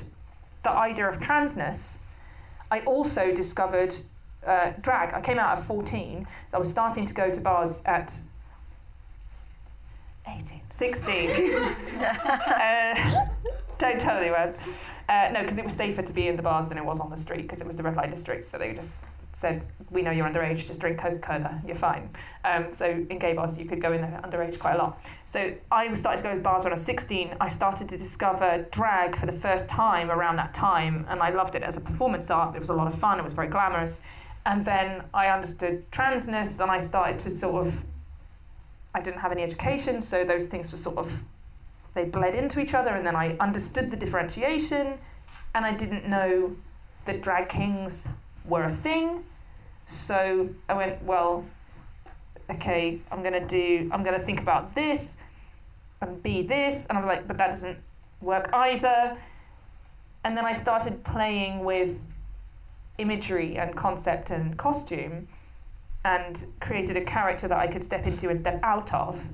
the 0.63 0.71
idea 0.71 1.07
of 1.07 1.19
transness, 1.19 1.99
I 2.69 2.81
also 2.81 3.33
discovered 3.33 3.95
uh, 4.45 4.73
drag. 4.81 5.13
I 5.13 5.21
came 5.21 5.39
out 5.39 5.57
at 5.57 5.63
14. 5.63 6.27
I 6.53 6.57
was 6.57 6.69
starting 6.69 7.05
to 7.05 7.13
go 7.13 7.31
to 7.31 7.39
bars 7.39 7.83
at 7.85 8.17
18, 10.27 10.61
16. 10.69 11.29
uh, 12.01 13.27
don't 13.77 13.99
tell 13.99 14.17
anyone. 14.17 14.55
Uh, 15.09 15.29
no, 15.31 15.41
because 15.41 15.57
it 15.57 15.65
was 15.65 15.73
safer 15.73 16.01
to 16.01 16.13
be 16.13 16.27
in 16.27 16.35
the 16.35 16.41
bars 16.41 16.69
than 16.69 16.77
it 16.77 16.85
was 16.85 16.99
on 16.99 17.09
the 17.09 17.17
street 17.17 17.43
because 17.43 17.61
it 17.61 17.67
was 17.67 17.77
the 17.77 17.83
red 17.83 17.95
light 17.95 18.11
district. 18.11 18.45
So 18.45 18.57
they 18.57 18.73
just 18.73 18.95
said, 19.31 19.65
"We 19.91 20.01
know 20.01 20.11
you're 20.11 20.27
underage. 20.27 20.67
Just 20.67 20.79
drink 20.79 20.97
Coca 20.97 21.19
Cola. 21.19 21.61
You're 21.65 21.75
fine." 21.75 22.09
Um, 22.43 22.73
so 22.73 22.85
in 22.85 23.19
gay 23.19 23.33
bars, 23.33 23.59
you 23.59 23.65
could 23.65 23.81
go 23.81 23.93
in 23.93 24.01
there 24.01 24.19
underage 24.23 24.57
quite 24.59 24.75
a 24.75 24.77
lot. 24.77 24.99
So 25.25 25.53
I 25.71 25.93
started 25.93 26.17
to 26.17 26.23
go 26.23 26.35
to 26.35 26.41
bars 26.41 26.63
when 26.63 26.73
I 26.73 26.75
was 26.75 26.85
16. 26.85 27.35
I 27.39 27.47
started 27.47 27.87
to 27.89 27.97
discover 27.97 28.65
drag 28.71 29.15
for 29.15 29.25
the 29.25 29.31
first 29.31 29.69
time 29.69 30.09
around 30.11 30.37
that 30.37 30.53
time, 30.53 31.05
and 31.09 31.21
I 31.21 31.29
loved 31.29 31.55
it 31.55 31.63
as 31.63 31.77
a 31.77 31.81
performance 31.81 32.29
art. 32.31 32.55
It 32.55 32.59
was 32.59 32.69
a 32.69 32.73
lot 32.73 32.87
of 32.87 32.97
fun. 32.99 33.19
It 33.19 33.23
was 33.23 33.33
very 33.33 33.47
glamorous. 33.47 34.01
And 34.45 34.63
then 34.65 35.03
I 35.13 35.27
understood 35.27 35.89
transness, 35.91 36.59
and 36.59 36.71
I 36.71 36.79
started 36.79 37.19
to 37.19 37.31
sort 37.31 37.67
of. 37.67 37.83
I 38.95 39.01
didn't 39.01 39.19
have 39.19 39.31
any 39.31 39.43
education, 39.43 40.01
so 40.01 40.23
those 40.23 40.47
things 40.47 40.71
were 40.71 40.77
sort 40.77 40.97
of. 40.97 41.21
They 41.93 42.05
bled 42.05 42.35
into 42.35 42.59
each 42.59 42.73
other, 42.73 42.89
and 42.89 43.05
then 43.05 43.15
I 43.15 43.35
understood 43.39 43.91
the 43.91 43.97
differentiation, 43.97 44.99
and 45.55 45.65
I 45.65 45.73
didn't 45.73 46.07
know 46.07 46.55
that 47.05 47.21
drag 47.21 47.49
kings 47.49 48.09
were 48.45 48.63
a 48.63 48.75
thing. 48.75 49.23
So 49.85 50.49
I 50.69 50.73
went, 50.73 51.01
well, 51.03 51.45
okay, 52.49 53.01
I'm 53.11 53.23
gonna 53.23 53.45
do, 53.47 53.89
I'm 53.91 54.03
gonna 54.03 54.19
think 54.19 54.39
about 54.39 54.75
this 54.75 55.17
and 56.01 56.21
be 56.21 56.41
this, 56.43 56.85
and 56.87 56.97
I'm 56.97 57.05
like, 57.05 57.27
but 57.27 57.37
that 57.37 57.47
doesn't 57.49 57.79
work 58.21 58.49
either. 58.53 59.17
And 60.23 60.37
then 60.37 60.45
I 60.45 60.53
started 60.53 61.03
playing 61.03 61.63
with 61.63 61.97
imagery 62.97 63.57
and 63.57 63.75
concept 63.75 64.29
and 64.29 64.57
costume 64.57 65.27
and 66.03 66.45
created 66.59 66.97
a 66.97 67.03
character 67.03 67.47
that 67.47 67.57
I 67.57 67.67
could 67.67 67.83
step 67.83 68.05
into 68.05 68.29
and 68.29 68.39
step 68.39 68.59
out 68.63 68.93
of. 68.93 69.25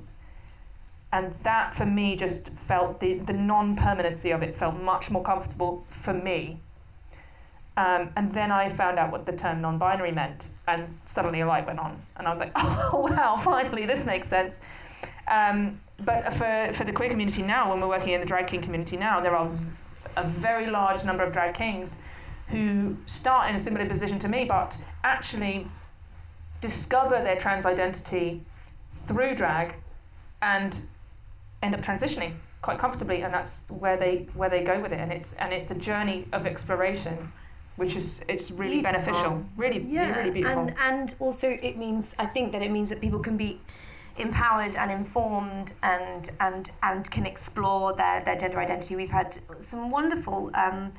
And 1.14 1.32
that 1.44 1.76
for 1.76 1.86
me 1.86 2.16
just 2.16 2.48
felt 2.48 2.98
the, 2.98 3.14
the 3.14 3.32
non 3.32 3.76
permanency 3.76 4.32
of 4.32 4.42
it 4.42 4.56
felt 4.56 4.74
much 4.74 5.12
more 5.12 5.22
comfortable 5.22 5.86
for 5.88 6.12
me. 6.12 6.58
Um, 7.76 8.10
and 8.16 8.32
then 8.32 8.50
I 8.50 8.68
found 8.68 8.98
out 8.98 9.12
what 9.12 9.24
the 9.24 9.30
term 9.30 9.60
non 9.60 9.78
binary 9.78 10.10
meant, 10.10 10.48
and 10.66 10.98
suddenly 11.04 11.40
a 11.40 11.46
light 11.46 11.68
went 11.68 11.78
on. 11.78 12.02
And 12.16 12.26
I 12.26 12.30
was 12.30 12.40
like, 12.40 12.50
oh, 12.56 13.06
wow, 13.08 13.40
finally, 13.44 13.86
this 13.86 14.04
makes 14.04 14.26
sense. 14.26 14.58
Um, 15.28 15.80
but 16.04 16.34
for, 16.34 16.72
for 16.74 16.82
the 16.82 16.92
queer 16.92 17.10
community 17.10 17.42
now, 17.42 17.70
when 17.70 17.80
we're 17.80 17.86
working 17.86 18.14
in 18.14 18.20
the 18.20 18.26
drag 18.26 18.48
king 18.48 18.60
community 18.60 18.96
now, 18.96 19.20
there 19.20 19.36
are 19.36 19.48
a 20.16 20.24
very 20.24 20.66
large 20.66 21.04
number 21.04 21.22
of 21.22 21.32
drag 21.32 21.54
kings 21.54 22.02
who 22.48 22.96
start 23.06 23.48
in 23.48 23.54
a 23.54 23.60
similar 23.60 23.86
position 23.86 24.18
to 24.18 24.28
me, 24.28 24.46
but 24.46 24.76
actually 25.04 25.68
discover 26.60 27.22
their 27.22 27.36
trans 27.36 27.64
identity 27.64 28.42
through 29.06 29.36
drag 29.36 29.76
and 30.42 30.80
end 31.64 31.74
up 31.74 31.82
transitioning 31.82 32.32
quite 32.62 32.78
comfortably 32.78 33.22
and 33.22 33.32
that's 33.32 33.66
where 33.68 33.96
they 33.96 34.26
where 34.34 34.48
they 34.48 34.62
go 34.62 34.80
with 34.80 34.92
it 34.92 35.00
and 35.00 35.12
it's 35.12 35.34
and 35.34 35.52
it's 35.52 35.70
a 35.70 35.74
journey 35.74 36.26
of 36.32 36.46
exploration 36.46 37.32
which 37.76 37.96
is 37.96 38.24
it's 38.28 38.50
really 38.50 38.80
Beautiful. 38.80 38.92
beneficial 38.92 39.44
really 39.56 39.80
yeah, 39.80 40.16
really 40.16 40.30
beautiful 40.30 40.58
and 40.60 40.74
and 40.78 41.14
also 41.18 41.48
it 41.50 41.76
means 41.76 42.14
I 42.18 42.26
think 42.26 42.52
that 42.52 42.62
it 42.62 42.70
means 42.70 42.88
that 42.90 43.00
people 43.00 43.20
can 43.20 43.36
be 43.36 43.60
empowered 44.16 44.76
and 44.76 44.90
informed 44.90 45.72
and 45.82 46.30
and 46.40 46.70
and 46.82 47.10
can 47.10 47.26
explore 47.26 47.94
their, 47.94 48.22
their 48.24 48.36
gender 48.36 48.60
identity. 48.60 48.96
We've 48.96 49.10
had 49.10 49.36
some 49.60 49.90
wonderful 49.90 50.50
um, 50.54 50.92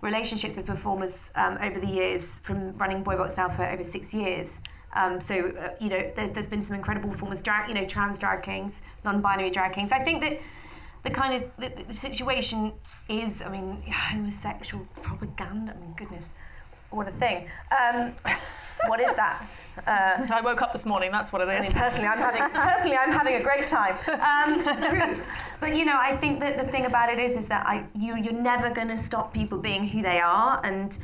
relationships 0.00 0.56
with 0.56 0.66
performers 0.66 1.30
um, 1.34 1.58
over 1.62 1.78
the 1.78 1.86
years 1.86 2.38
from 2.40 2.76
running 2.78 3.04
Boybox 3.04 3.36
now 3.36 3.48
for 3.48 3.64
over 3.64 3.84
six 3.84 4.14
years. 4.14 4.50
Um, 4.94 5.20
so 5.20 5.34
uh, 5.34 5.74
you 5.80 5.90
know 5.90 6.10
there, 6.16 6.28
there's 6.28 6.46
been 6.46 6.62
some 6.62 6.76
incredible 6.76 7.10
performers, 7.10 7.42
drag, 7.42 7.68
you 7.68 7.74
know, 7.74 7.86
trans 7.86 8.18
drag 8.18 8.42
kings, 8.42 8.82
non-binary 9.04 9.50
drag 9.50 9.72
kings. 9.72 9.92
I 9.92 10.00
think 10.00 10.20
that 10.22 10.38
the 11.02 11.10
kind 11.10 11.42
of 11.42 11.52
the, 11.58 11.84
the 11.86 11.94
situation 11.94 12.72
is, 13.08 13.42
I 13.42 13.48
mean, 13.48 13.82
homosexual 13.92 14.86
propaganda. 15.02 15.74
I 15.76 15.80
mean, 15.80 15.94
goodness, 15.96 16.32
what 16.90 17.08
a 17.08 17.12
thing. 17.12 17.48
Um, 17.70 18.14
what 18.86 19.00
is 19.00 19.14
that? 19.16 19.48
Uh, 19.86 20.26
I 20.32 20.40
woke 20.40 20.62
up 20.62 20.72
this 20.72 20.86
morning 20.86 21.10
that's 21.10 21.32
what 21.32 21.42
it 21.42 21.48
is. 21.48 21.64
I 21.64 21.68
mean, 21.68 21.78
personally, 21.78 22.08
I'm 22.08 22.18
having 22.18 22.50
personally 22.60 22.96
I'm 22.96 23.12
having 23.12 23.34
a 23.34 23.42
great 23.42 23.66
time. 23.66 23.96
Um, 24.08 25.22
but 25.60 25.76
you 25.76 25.84
know, 25.84 25.96
I 25.96 26.16
think 26.16 26.40
that 26.40 26.56
the 26.56 26.64
thing 26.64 26.86
about 26.86 27.12
it 27.12 27.18
is, 27.18 27.36
is 27.36 27.46
that 27.46 27.66
I 27.66 27.84
you 27.94 28.16
you're 28.16 28.32
never 28.32 28.70
going 28.70 28.88
to 28.88 28.98
stop 28.98 29.34
people 29.34 29.58
being 29.58 29.88
who 29.88 30.02
they 30.02 30.20
are, 30.20 30.60
and 30.64 30.96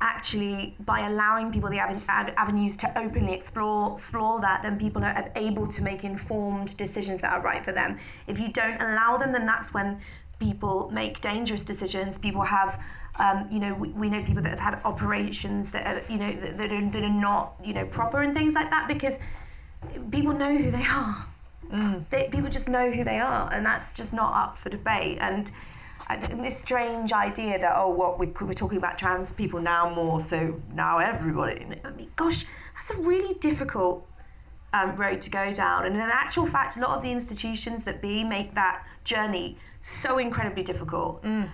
actually 0.00 0.76
by 0.80 1.06
allowing 1.06 1.52
people 1.52 1.70
the 1.70 1.78
avenues 1.78 2.76
to 2.76 2.98
openly 2.98 3.32
explore 3.32 3.94
explore 3.94 4.40
that, 4.40 4.62
then 4.62 4.78
people 4.78 5.02
are 5.02 5.30
able 5.36 5.66
to 5.66 5.82
make 5.82 6.04
informed 6.04 6.76
decisions 6.76 7.20
that 7.20 7.32
are 7.32 7.40
right 7.40 7.64
for 7.64 7.72
them. 7.72 7.98
If 8.26 8.38
you 8.38 8.48
don't 8.52 8.80
allow 8.80 9.16
them, 9.16 9.32
then 9.32 9.46
that's 9.46 9.72
when 9.72 10.00
people 10.38 10.90
make 10.92 11.20
dangerous 11.20 11.64
decisions. 11.64 12.18
People 12.18 12.42
have 12.42 12.80
um, 13.16 13.48
you 13.50 13.60
know, 13.60 13.74
we, 13.74 13.90
we 13.90 14.10
know 14.10 14.24
people 14.24 14.42
that 14.42 14.50
have 14.50 14.58
had 14.58 14.80
operations 14.84 15.70
that 15.70 15.86
are, 15.86 16.12
you 16.12 16.18
know, 16.18 16.32
that, 16.32 16.58
that, 16.58 16.72
are, 16.72 16.90
that 16.90 17.02
are 17.02 17.08
not, 17.08 17.54
you 17.64 17.72
know, 17.72 17.86
proper 17.86 18.22
and 18.22 18.34
things 18.34 18.54
like 18.54 18.70
that 18.70 18.88
because 18.88 19.18
people 20.10 20.32
know 20.32 20.56
who 20.56 20.70
they 20.70 20.84
are. 20.84 21.26
Mm. 21.72 22.04
They, 22.10 22.28
people 22.30 22.50
just 22.50 22.68
know 22.68 22.90
who 22.90 23.04
they 23.04 23.18
are, 23.20 23.52
and 23.52 23.64
that's 23.64 23.94
just 23.94 24.12
not 24.12 24.34
up 24.34 24.56
for 24.56 24.68
debate. 24.68 25.18
And 25.20 25.50
this 26.42 26.60
strange 26.60 27.12
idea 27.12 27.58
that 27.58 27.72
oh, 27.76 27.88
what 27.88 28.18
we, 28.18 28.26
we're 28.26 28.52
talking 28.52 28.78
about 28.78 28.98
trans 28.98 29.32
people 29.32 29.60
now 29.60 29.92
more, 29.94 30.20
so 30.20 30.60
now 30.72 30.98
everybody. 30.98 31.66
I 31.84 31.90
mean, 31.90 32.10
gosh, 32.16 32.46
that's 32.74 32.98
a 32.98 33.02
really 33.02 33.34
difficult 33.34 34.06
um, 34.72 34.96
road 34.96 35.22
to 35.22 35.30
go 35.30 35.52
down. 35.52 35.86
And 35.86 35.94
in 35.94 36.02
actual 36.02 36.46
fact, 36.46 36.76
a 36.76 36.80
lot 36.80 36.96
of 36.96 37.02
the 37.02 37.10
institutions 37.10 37.84
that 37.84 38.02
be 38.02 38.24
make 38.24 38.54
that 38.54 38.84
journey 39.04 39.56
so 39.80 40.18
incredibly 40.18 40.62
difficult. 40.62 41.22
Mm. 41.22 41.48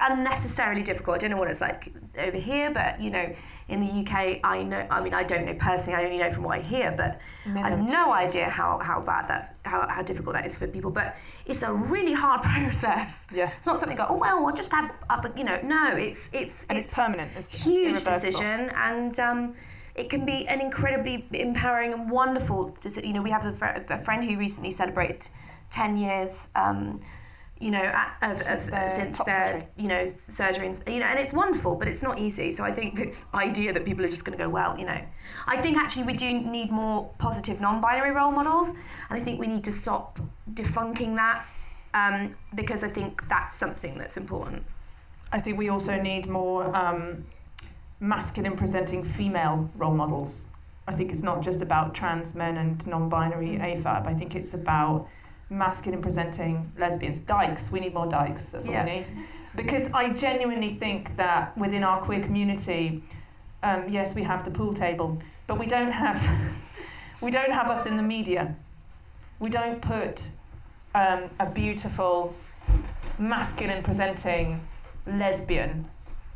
Unnecessarily 0.00 0.82
difficult. 0.82 1.16
I 1.16 1.18
don't 1.18 1.30
know 1.30 1.36
what 1.36 1.50
it's 1.50 1.60
like 1.60 1.92
over 2.18 2.36
here, 2.36 2.70
but 2.70 3.00
you 3.00 3.10
know, 3.10 3.34
in 3.68 3.80
the 3.80 4.00
UK, 4.00 4.40
I 4.42 4.62
know. 4.62 4.86
I 4.90 5.02
mean, 5.02 5.12
I 5.12 5.22
don't 5.22 5.44
know 5.44 5.54
personally. 5.54 5.94
I 5.94 6.04
only 6.04 6.18
know 6.18 6.32
from 6.32 6.44
what 6.44 6.58
I 6.58 6.62
hear, 6.62 6.94
but 6.96 7.20
I 7.54 7.70
have 7.70 7.90
no 7.90 8.12
idea 8.12 8.48
how, 8.48 8.78
how 8.78 9.02
bad 9.02 9.28
that 9.28 9.56
how, 9.64 9.86
how 9.88 10.02
difficult 10.02 10.36
that 10.36 10.46
is 10.46 10.56
for 10.56 10.66
people. 10.66 10.90
But 10.90 11.16
it's 11.44 11.62
a 11.62 11.72
really 11.72 12.14
hard 12.14 12.42
process. 12.54 13.14
Yeah. 13.32 13.50
It's 13.56 13.66
not 13.66 13.78
something 13.78 13.96
go, 13.96 14.06
oh 14.08 14.16
well, 14.16 14.46
I'll 14.46 14.56
just 14.56 14.72
have 14.72 14.90
up. 15.10 15.26
You 15.36 15.44
know, 15.44 15.60
no, 15.62 15.96
it's 15.96 16.30
it's 16.32 16.64
and 16.70 16.78
it's, 16.78 16.86
permanent 16.86 17.32
it's 17.36 17.50
huge 17.50 18.04
decision 18.04 18.70
and. 18.74 19.18
Um, 19.18 19.54
it 19.94 20.08
can 20.08 20.24
be 20.24 20.46
an 20.46 20.60
incredibly 20.60 21.26
empowering 21.32 21.92
and 21.92 22.08
wonderful. 22.08 22.76
You 23.02 23.12
know, 23.12 23.20
we 23.20 23.30
have 23.30 23.44
a, 23.44 23.52
fr- 23.52 23.64
a 23.64 23.98
friend 23.98 24.22
who 24.24 24.38
recently 24.38 24.70
celebrated 24.70 25.26
ten 25.70 25.96
years. 25.96 26.50
Um, 26.54 27.00
you 27.60 27.70
know, 27.70 27.78
at, 27.78 28.16
of, 28.22 28.36
of, 28.36 28.42
Since 28.42 28.66
their 28.66 28.94
since 28.94 29.18
their, 29.24 29.48
surgery. 29.52 29.68
you 29.76 29.88
know, 29.88 30.12
surgery, 30.30 30.66
and, 30.68 30.82
you 30.86 31.00
know, 31.00 31.06
and 31.06 31.18
it's 31.18 31.32
wonderful, 31.32 31.74
but 31.74 31.88
it's 31.88 32.02
not 32.02 32.18
easy. 32.18 32.52
So 32.52 32.64
I 32.64 32.72
think 32.72 32.96
this 32.96 33.24
idea 33.34 33.72
that 33.72 33.84
people 33.84 34.04
are 34.04 34.08
just 34.08 34.24
going 34.24 34.36
to 34.36 34.42
go, 34.42 34.48
well, 34.48 34.78
you 34.78 34.86
know, 34.86 35.00
I 35.46 35.60
think 35.60 35.76
actually 35.76 36.04
we 36.04 36.12
do 36.12 36.40
need 36.40 36.70
more 36.70 37.10
positive 37.18 37.60
non-binary 37.60 38.12
role 38.12 38.30
models, 38.32 38.68
and 38.68 39.20
I 39.20 39.20
think 39.20 39.40
we 39.40 39.46
need 39.46 39.64
to 39.64 39.72
stop 39.72 40.20
defunking 40.54 41.16
that 41.16 41.44
um, 41.94 42.36
because 42.54 42.84
I 42.84 42.88
think 42.88 43.28
that's 43.28 43.56
something 43.56 43.98
that's 43.98 44.16
important. 44.16 44.62
I 45.32 45.40
think 45.40 45.58
we 45.58 45.68
also 45.68 46.00
need 46.00 46.26
more 46.26 46.74
um, 46.74 47.24
masculine 48.00 48.56
presenting 48.56 49.04
female 49.04 49.68
role 49.76 49.94
models. 49.94 50.48
I 50.86 50.92
think 50.92 51.12
it's 51.12 51.22
not 51.22 51.42
just 51.42 51.60
about 51.60 51.94
trans 51.94 52.34
men 52.34 52.56
and 52.56 52.86
non 52.86 53.08
binary 53.08 53.58
AFAB. 53.58 54.06
I 54.06 54.14
think 54.14 54.34
it's 54.34 54.54
about 54.54 55.06
masculine 55.50 56.02
presenting 56.02 56.70
lesbians. 56.78 57.20
Dykes, 57.22 57.70
we 57.72 57.80
need 57.80 57.94
more 57.94 58.06
dykes. 58.06 58.50
That's 58.50 58.66
what 58.66 58.72
Yeah. 58.74 58.84
we 58.84 58.90
need. 58.90 59.06
Because 59.56 59.92
I 59.92 60.10
genuinely 60.10 60.74
think 60.74 61.16
that 61.16 61.56
within 61.56 61.82
our 61.82 62.00
queer 62.00 62.20
community, 62.20 63.02
um, 63.62 63.88
yes, 63.88 64.14
we 64.14 64.22
have 64.22 64.44
the 64.44 64.50
pool 64.50 64.74
table, 64.74 65.18
but 65.46 65.58
we 65.58 65.66
don't 65.66 65.90
have 65.90 66.22
we 67.20 67.30
don't 67.30 67.50
have 67.52 67.68
us 67.70 67.86
in 67.86 67.96
the 67.96 68.02
media. 68.02 68.54
We 69.40 69.50
don't 69.50 69.80
put 69.80 70.22
um, 70.94 71.30
a 71.40 71.46
beautiful 71.46 72.34
masculine 73.18 73.82
presenting 73.82 74.60
lesbian 75.06 75.86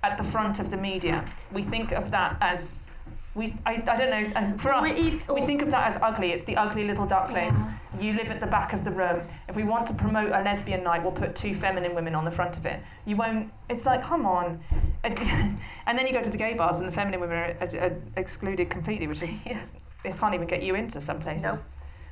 at 0.03 0.19
the 0.19 0.25
front 0.25 0.59
of 0.59 0.71
the 0.71 0.77
media. 0.77 1.25
We 1.53 1.63
think 1.63 1.93
of 1.93 2.11
that 2.11 2.37
as 2.41 2.87
we 3.35 3.55
I, 3.65 3.83
I 3.87 3.97
don't 3.97 4.11
know 4.11 4.33
and 4.37 4.61
for 4.61 4.73
us 4.73 4.95
we 4.95 5.41
think 5.41 5.63
of 5.63 5.71
that 5.71 5.89
as 5.89 6.03
ugly. 6.03 6.33
It's 6.33 6.45
the 6.45 6.57
ugly 6.57 6.85
little 6.87 7.07
duckling. 7.07 7.57
You 8.01 8.13
live 8.15 8.29
at 8.29 8.41
the 8.41 8.47
back 8.47 8.73
of 8.73 8.85
the 8.85 8.91
room. 8.91 9.23
If 9.49 9.57
we 9.57 9.65
want 9.65 9.87
to 9.87 9.95
promote 9.95 10.31
a 10.33 10.43
lesbian 10.43 10.83
night, 10.83 11.03
we'll 11.03 11.13
put 11.13 11.35
two 11.35 11.55
feminine 11.55 11.95
women 11.95 12.15
on 12.15 12.25
the 12.25 12.31
front 12.31 12.57
of 12.57 12.67
it. 12.67 12.81
You 13.07 13.17
won't. 13.17 13.51
It's 13.71 13.87
like 13.87 14.03
come 14.03 14.27
on, 14.27 14.61
and 15.05 15.99
then 15.99 16.07
you 16.07 16.13
go 16.13 16.23
to 16.23 16.31
the 16.31 16.37
gay 16.37 16.55
bars 16.55 16.79
and 16.79 16.89
the 16.89 16.93
feminine 16.93 17.21
women 17.21 17.37
are, 17.39 17.57
are, 17.61 17.81
are 17.81 17.97
excluded 18.17 18.69
completely, 18.71 19.07
which 19.07 19.23
is 19.23 19.43
Yeah. 19.47 19.63
they 20.05 20.13
can't 20.13 20.35
even 20.35 20.47
get 20.47 20.63
you 20.63 20.75
into 20.75 21.01
some 21.01 21.21
places, 21.21 21.45
Nope. 21.57 21.61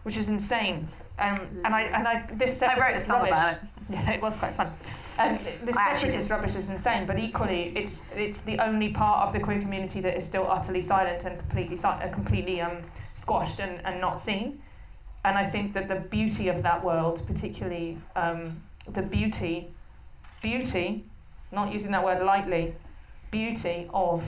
which 0.04 0.16
is 0.16 0.28
insane. 0.28 0.88
Um, 1.18 1.40
and 1.64 1.74
I 1.74 1.82
and 1.82 2.08
I 2.08 2.26
this 2.32 2.62
I 2.62 2.78
wrote 2.78 2.96
a 2.96 3.00
song 3.00 3.26
about 3.26 3.54
it. 3.54 3.60
Yeah, 3.90 4.12
it 4.12 4.22
was 4.22 4.36
quite 4.36 4.52
fun. 4.52 4.70
Um, 5.18 5.38
this 5.64 5.74
separatist 5.74 6.30
rubbish 6.30 6.54
is 6.54 6.70
insane, 6.70 7.06
but 7.06 7.18
equally, 7.18 7.72
it's 7.76 8.11
it's 8.14 8.42
the 8.44 8.58
only 8.58 8.90
part 8.90 9.26
of 9.26 9.32
the 9.32 9.40
queer 9.40 9.61
community 9.61 10.00
that 10.00 10.16
is 10.16 10.26
still 10.26 10.46
utterly 10.48 10.82
silent 10.82 11.24
and 11.24 11.38
completely 11.38 11.78
uh, 11.82 12.08
completely 12.08 12.61
um, 12.61 12.82
squashed 13.14 13.61
and, 13.61 13.84
and 13.84 14.00
not 14.00 14.20
seen. 14.20 14.62
And 15.24 15.36
I 15.36 15.48
think 15.50 15.74
that 15.74 15.88
the 15.88 15.96
beauty 15.96 16.48
of 16.48 16.62
that 16.62 16.82
world, 16.82 17.26
particularly 17.26 17.98
um, 18.16 18.62
the 18.88 19.02
beauty, 19.02 19.68
beauty, 20.42 21.04
not 21.52 21.72
using 21.72 21.90
that 21.90 22.02
word 22.02 22.24
lightly, 22.24 22.74
beauty 23.30 23.88
of 23.92 24.24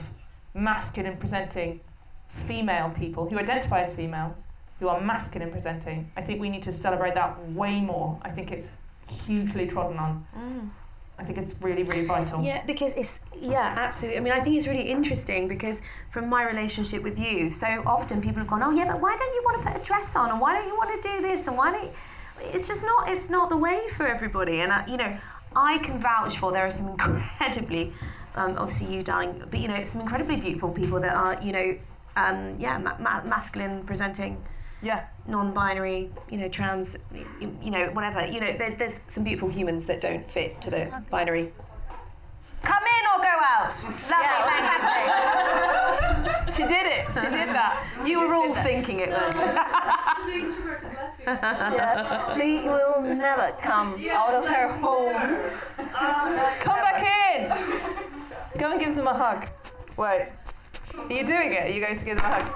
masculine 0.55 1.17
presenting 1.17 1.81
female 2.29 2.91
people 2.91 3.29
who 3.29 3.39
identify 3.39 3.81
as 3.81 3.95
female, 3.95 4.35
who 4.81 4.89
are 4.89 5.01
masculine 5.01 5.51
presenting. 5.51 6.11
I 6.17 6.23
think 6.23 6.41
we 6.41 6.51
need 6.51 6.63
to 6.65 6.73
celebrate 6.73 7.15
that 7.15 7.51
way 7.53 7.81
more. 7.81 8.19
I 8.23 8.31
think 8.31 8.51
it's 8.51 8.83
hugely 9.27 9.67
trodden 9.67 9.99
on. 9.99 10.27
I 11.19 11.25
think 11.25 11.39
it's 11.39 11.55
really, 11.61 11.85
really 11.85 12.05
vital. 12.05 12.43
Yeah, 12.43 12.65
because 12.67 12.93
it's 12.97 13.21
yeah, 13.41 13.75
absolutely. 13.79 14.19
I 14.19 14.23
mean, 14.23 14.33
I 14.33 14.41
think 14.41 14.57
it's 14.57 14.67
really 14.67 14.91
interesting 14.91 15.47
because 15.47 15.81
from 16.11 16.29
my 16.29 16.43
relationship 16.45 17.03
with 17.03 17.19
you, 17.19 17.51
so 17.51 17.67
often 17.87 18.21
people 18.21 18.39
have 18.39 18.49
gone, 18.49 18.63
"Oh, 18.63 18.71
yeah, 18.71 18.91
but 18.91 19.01
why 19.01 19.17
don't 19.17 19.35
you 19.35 19.43
want 19.45 19.63
to 19.63 19.69
put 19.69 19.81
a 19.81 19.85
dress 19.85 20.17
on, 20.17 20.31
and 20.31 20.41
why 20.41 20.55
don't 20.55 20.67
you 20.67 20.75
want 20.75 20.91
to 21.01 21.09
do 21.09 21.23
this, 21.23 21.47
and 21.47 21.57
why 21.57 21.71
don't?" 21.73 21.85
You? 21.85 21.91
It's 22.55 22.67
just 22.67 22.83
not. 22.83 23.09
It's 23.09 23.31
not 23.31 23.51
the 23.51 23.57
way 23.57 23.89
for 23.97 24.07
everybody, 24.07 24.61
and 24.63 24.73
I, 24.73 24.87
you 24.87 24.97
know, 24.97 25.17
I 25.55 25.79
can 25.79 25.99
vouch 26.01 26.39
for 26.39 26.51
there 26.51 26.67
are 26.67 26.71
some 26.71 26.89
incredibly, 26.99 27.93
um, 28.35 28.57
obviously 28.59 28.93
you, 28.93 29.03
darling, 29.05 29.45
but 29.51 29.61
you 29.61 29.69
know, 29.69 29.85
some 29.85 30.01
incredibly 30.01 30.37
beautiful 30.37 30.71
people 30.71 30.99
that 31.01 31.15
are, 31.15 31.41
you 31.43 31.53
know, 31.53 31.79
um, 32.17 32.57
yeah, 32.59 32.79
ma- 32.79 32.97
ma- 32.99 33.23
masculine 33.25 33.85
presenting 33.85 34.43
Yeah. 34.83 35.05
non-binary, 35.29 36.11
you 36.31 36.39
know, 36.39 36.49
trans, 36.49 36.97
you, 37.41 37.71
know, 37.71 37.87
whatever. 37.91 38.27
You 38.27 38.41
know, 38.41 38.57
there, 38.57 38.75
there's 38.77 38.99
some 39.07 39.23
beautiful 39.23 39.49
humans 39.49 39.85
that 39.87 40.01
don't 40.01 40.29
fit 40.29 40.61
to 40.63 40.71
the 40.71 40.91
binary. 41.11 41.53
Come 42.63 42.83
in 42.83 43.07
or 43.13 43.19
go 43.23 43.29
out. 43.29 43.73
Lovely, 44.11 44.43
fantastic. 44.51 46.49
She 46.57 46.65
did 46.65 46.85
it. 46.85 47.07
She 47.15 47.23
did 47.23 47.49
that. 47.49 47.83
You 48.05 48.21
were 48.21 48.35
all 48.35 48.53
thinking 48.55 49.01
it. 49.01 49.09
Yeah. 51.25 52.33
She 52.35 52.67
will 52.69 53.01
never 53.03 53.53
come 53.63 53.95
out 54.11 54.35
of 54.35 54.47
her 54.49 54.69
home. 54.79 55.15
Come 56.61 56.77
back 56.77 57.03
in. 57.37 57.49
Go 58.59 58.73
and 58.73 58.81
give 58.81 58.97
them 58.97 59.07
a 59.07 59.15
hug. 59.15 59.49
Wait. 59.97 60.29
Are 60.99 61.13
you 61.13 61.25
doing 61.27 61.53
it? 61.53 61.63
Are 61.65 61.71
you 61.71 61.81
going 61.81 61.97
to 61.99 62.05
give 62.05 62.17
them 62.19 62.27
a 62.27 62.35
hug? 62.35 62.53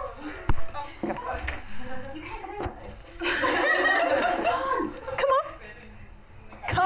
Come 1.03 1.16
on. 1.16 1.39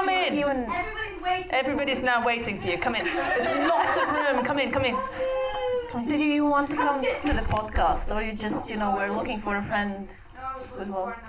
Come 0.01 0.09
in. 0.09 0.35
You 0.35 0.47
and 0.47 0.65
Everybody's 0.71 1.21
waiting. 1.21 1.51
Everybody's 1.51 2.03
now 2.03 2.25
waiting 2.25 2.59
for 2.59 2.67
you. 2.67 2.77
Come 2.79 2.95
in. 2.95 3.03
There's 3.05 3.69
lots 3.69 3.95
of 3.97 4.07
room. 4.09 4.43
Come 4.43 4.57
in. 4.59 4.71
Come 4.71 4.85
in. 4.85 4.97
Did 6.07 6.21
you 6.21 6.45
want 6.45 6.69
to 6.71 6.75
come 6.75 7.01
to 7.03 7.33
the 7.33 7.41
podcast, 7.55 8.15
or 8.15 8.21
you 8.21 8.33
just, 8.33 8.69
you 8.69 8.77
know, 8.77 8.95
we're 8.95 9.11
looking 9.11 9.39
for 9.39 9.57
a 9.57 9.61
friend 9.61 10.07
who's 10.77 10.89
lost? 10.89 11.19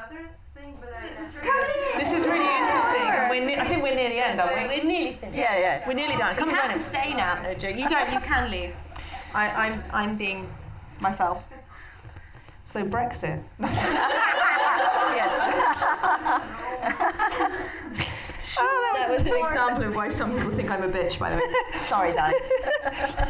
This 1.98 2.12
is 2.12 2.24
really 2.26 2.48
interesting. 2.60 3.08
We're 3.28 3.44
ne- 3.44 3.58
I 3.58 3.66
think 3.68 3.82
we're 3.82 3.94
near 3.94 4.08
the 4.08 4.24
end, 4.26 4.40
aren't 4.40 4.54
we? 4.56 4.78
We're 4.78 4.84
nearly 4.84 5.12
finished. 5.14 5.36
Yeah, 5.36 5.58
yeah. 5.58 5.86
We're 5.86 5.94
nearly 5.94 6.16
done. 6.16 6.36
Come 6.36 6.48
You 6.50 6.54
and 6.54 6.62
have 6.62 6.72
to 6.72 6.78
us. 6.78 6.86
stay 6.86 7.12
now. 7.14 7.42
No 7.42 7.52
joke. 7.54 7.76
You 7.76 7.88
don't. 7.88 8.10
You 8.12 8.20
can 8.20 8.50
leave. 8.50 8.74
I, 9.34 9.48
I'm. 9.66 9.82
I'm 9.92 10.16
being 10.16 10.48
myself. 11.00 11.46
So 12.64 12.84
Brexit. 12.88 13.42
Yes. 15.14 15.34
Oh, 18.58 18.92
that 18.96 19.10
was 19.10 19.20
an 19.22 19.28
example 19.28 19.84
of 19.84 19.96
why 19.96 20.08
some 20.08 20.32
people 20.36 20.50
think 20.50 20.70
I'm 20.70 20.82
a 20.82 20.88
bitch. 20.88 21.18
By 21.18 21.30
the 21.30 21.36
way. 21.36 21.78
Sorry, 21.78 22.12
Dad. 22.12 22.34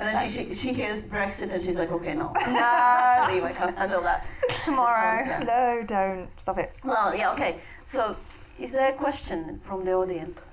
then 0.00 0.30
she, 0.30 0.32
she, 0.48 0.54
she 0.54 0.72
hears 0.72 1.06
Brexit 1.06 1.52
and 1.52 1.62
she's 1.62 1.76
like, 1.76 1.92
okay, 1.92 2.14
no. 2.14 2.32
No. 2.32 3.26
Leave, 3.30 3.44
I 3.44 3.52
can't 3.54 3.76
handle 3.76 4.00
that. 4.02 4.26
Tomorrow. 4.64 5.44
No, 5.44 5.82
don't. 5.86 6.28
Stop 6.40 6.58
it. 6.58 6.72
Well, 6.84 7.14
yeah, 7.14 7.32
okay. 7.32 7.60
So, 7.84 8.16
is 8.58 8.72
there 8.72 8.90
a 8.90 8.94
question 8.94 9.60
from 9.62 9.84
the 9.84 9.92
audience? 9.92 10.48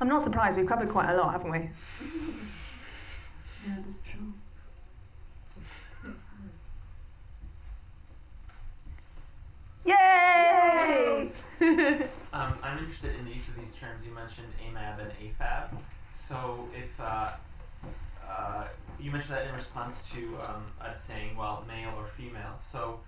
I'm 0.00 0.08
not 0.08 0.22
surprised. 0.22 0.56
We've 0.56 0.66
covered 0.66 0.88
quite 0.88 1.10
a 1.10 1.16
lot, 1.16 1.32
haven't 1.32 1.50
we? 1.50 1.58
Yeah, 1.58 1.68
that's 3.86 4.00
true. 4.10 4.32
Yay! 9.84 11.30
Um, 12.32 12.58
I'm 12.64 12.78
interested 12.78 13.14
in 13.16 13.26
the 13.26 13.30
use 13.30 13.46
of 13.46 13.56
these 13.56 13.76
terms. 13.76 14.04
You 14.04 14.12
mentioned 14.12 14.48
AMAB 14.66 14.98
and 15.00 15.12
AFAB. 15.22 15.68
So 16.10 16.68
if 16.76 16.98
uh, 17.00 17.30
uh, 18.28 18.64
you 18.98 19.10
mentioned 19.10 19.36
that 19.36 19.46
in 19.46 19.54
response 19.54 20.10
to 20.12 20.18
um, 20.48 20.64
us 20.80 21.04
saying, 21.04 21.36
well, 21.36 21.64
male 21.68 21.92
or 21.96 22.06
female. 22.06 22.58
So 22.58 23.00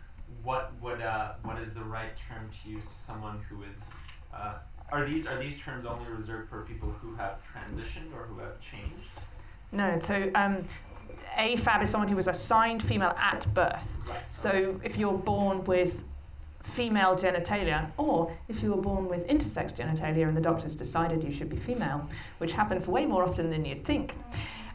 what 0.43 0.73
would 0.81 1.01
uh, 1.01 1.33
what 1.43 1.59
is 1.59 1.75
the 1.75 1.83
right 1.83 2.13
term 2.29 2.49
to 2.63 2.71
use 2.71 2.85
to 2.85 2.93
someone 2.93 3.41
who 3.49 3.63
is 3.63 3.91
uh, 4.35 4.55
are 4.93 5.05
these 5.07 5.27
are 5.27 5.39
these 5.39 5.61
terms 5.61 5.87
only 5.87 6.09
reserved 6.11 6.49
for 6.49 6.63
people 6.63 6.95
who 7.01 7.15
have 7.17 7.39
transitioned 7.53 8.15
or 8.15 8.25
who 8.27 8.39
have 8.39 8.61
changed? 8.61 9.11
No, 9.73 9.99
so 10.01 10.31
um, 10.35 10.65
AFAB 11.37 11.83
is 11.83 11.91
someone 11.91 12.09
who 12.09 12.17
was 12.17 12.29
assigned 12.29 12.83
female 12.83 13.15
at 13.19 13.47
birth. 13.55 13.89
Right. 14.09 14.21
So 14.31 14.81
if 14.85 14.97
you're 14.97 15.19
born 15.19 15.65
with 15.65 16.05
female 16.67 17.17
genitalia, 17.17 17.91
or 17.97 18.33
if 18.49 18.63
you 18.63 18.71
were 18.73 18.83
born 18.83 19.09
with 19.09 19.27
intersex 19.29 19.75
genitalia 19.75 20.29
and 20.29 20.37
the 20.37 20.41
doctors 20.41 20.75
decided 20.75 21.23
you 21.23 21.33
should 21.33 21.49
be 21.49 21.57
female, 21.57 22.09
which 22.39 22.53
happens 22.53 22.87
way 22.87 23.07
more 23.07 23.23
often 23.25 23.51
than 23.51 23.65
you'd 23.65 23.85
think, 23.85 24.15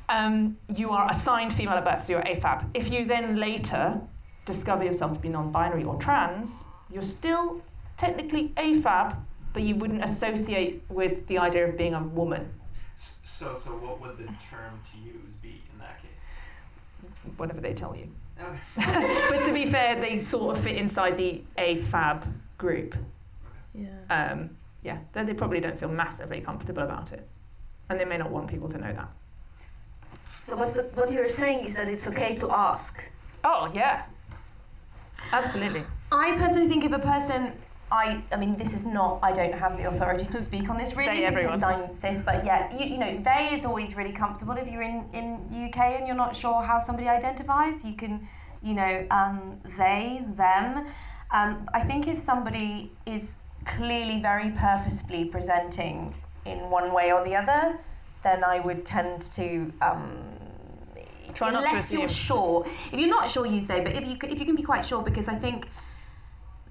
um, 0.09 0.57
you 0.75 0.89
are 0.89 1.09
assigned 1.09 1.53
female 1.53 1.75
at 1.75 1.85
birth, 1.85 2.03
so 2.05 2.13
you're 2.13 2.23
AFAB. 2.23 2.65
If 2.73 2.91
you 2.91 3.05
then 3.05 3.35
later 3.37 3.99
discover 4.45 4.83
yourself 4.83 5.13
to 5.13 5.19
be 5.19 5.29
non 5.29 5.51
binary 5.51 5.83
or 5.83 5.95
trans, 5.97 6.63
you're 6.89 7.03
still 7.03 7.61
technically 7.97 8.49
AFAB, 8.57 9.15
but 9.53 9.63
you 9.63 9.75
wouldn't 9.75 10.03
associate 10.03 10.83
with 10.89 11.27
the 11.27 11.37
idea 11.37 11.67
of 11.67 11.77
being 11.77 11.93
a 11.93 12.01
woman, 12.01 12.49
So 13.23 13.53
so 13.53 13.71
what 13.71 14.01
would 14.01 14.17
the 14.17 14.25
term 14.49 14.79
to 14.91 14.97
use 14.97 15.33
be 15.41 15.61
in 15.71 15.79
that 15.79 16.01
case? 16.01 16.09
whatever 17.37 17.61
they 17.61 17.73
tell 17.73 17.95
you. 17.95 18.07
Okay. 18.41 19.27
but 19.29 19.45
to 19.45 19.53
be 19.53 19.65
fair, 19.65 19.99
they 19.99 20.21
sort 20.21 20.57
of 20.57 20.63
fit 20.63 20.75
inside 20.75 21.17
the 21.17 21.41
AFAB 21.57 22.25
group. 22.57 22.95
Yeah. 23.73 23.87
Um, 24.09 24.51
yeah, 24.83 24.99
they, 25.13 25.23
they 25.23 25.33
probably 25.33 25.59
don't 25.59 25.79
feel 25.79 25.89
massively 25.89 26.41
comfortable 26.41 26.83
about 26.83 27.11
it. 27.11 27.27
And 27.89 27.99
they 27.99 28.05
may 28.05 28.17
not 28.17 28.31
want 28.31 28.47
people 28.47 28.69
to 28.69 28.77
know 28.77 28.93
that. 28.93 29.09
So, 30.41 30.57
what, 30.57 30.73
the, 30.73 30.83
what 30.95 31.11
you're 31.11 31.29
saying 31.29 31.65
is 31.65 31.75
that 31.75 31.87
it's 31.87 32.07
okay 32.07 32.35
to 32.37 32.51
ask. 32.51 33.03
Oh, 33.43 33.71
yeah. 33.73 34.05
Absolutely. 35.31 35.83
I 36.11 36.35
personally 36.37 36.67
think 36.67 36.83
if 36.83 36.91
a 36.91 36.99
person, 36.99 37.53
I, 37.91 38.23
I 38.31 38.37
mean, 38.37 38.55
this 38.55 38.73
is 38.73 38.85
not, 38.85 39.19
I 39.21 39.33
don't 39.33 39.53
have 39.53 39.77
the 39.77 39.89
authority 39.89 40.25
to 40.25 40.39
speak 40.39 40.69
on 40.69 40.77
this 40.77 40.95
really 40.95 41.19
They, 41.19 41.25
everyone. 41.25 41.59
because 41.59 41.63
I'm 41.63 41.93
cis, 41.93 42.21
but 42.21 42.45
yeah, 42.45 42.73
you, 42.75 42.85
you 42.85 42.97
know, 42.97 43.17
they 43.17 43.49
is 43.51 43.65
always 43.65 43.95
really 43.95 44.13
comfortable 44.13 44.55
if 44.55 44.67
you're 44.71 44.81
in, 44.81 45.05
in 45.13 45.67
UK 45.67 45.77
and 45.77 46.07
you're 46.07 46.15
not 46.15 46.33
sure 46.35 46.63
how 46.63 46.79
somebody 46.79 47.09
identifies, 47.09 47.83
you 47.83 47.93
can, 47.93 48.27
you 48.63 48.73
know, 48.73 49.05
um, 49.11 49.59
they, 49.77 50.23
them. 50.35 50.87
Um, 51.33 51.69
I 51.73 51.81
think 51.81 52.07
if 52.07 52.23
somebody 52.23 52.91
is 53.05 53.31
clearly 53.65 54.21
very 54.21 54.51
purposefully 54.51 55.25
presenting 55.25 56.15
in 56.45 56.69
one 56.69 56.93
way 56.93 57.11
or 57.11 57.23
the 57.25 57.35
other, 57.35 57.77
then 58.23 58.43
I 58.43 58.61
would 58.61 58.85
tend 58.85 59.21
to 59.33 59.73
um, 59.81 60.17
Try 61.33 61.49
not 61.51 61.63
to 61.63 61.69
unless 61.69 61.91
you're 61.91 62.07
sure. 62.07 62.65
If 62.91 62.99
you're 62.99 63.09
not 63.09 63.29
sure, 63.29 63.45
you 63.45 63.61
say. 63.61 63.81
But 63.81 63.95
if 63.95 64.05
you 64.05 64.17
if 64.29 64.39
you 64.39 64.45
can 64.45 64.55
be 64.55 64.63
quite 64.63 64.85
sure, 64.85 65.01
because 65.01 65.27
I 65.27 65.35
think 65.35 65.67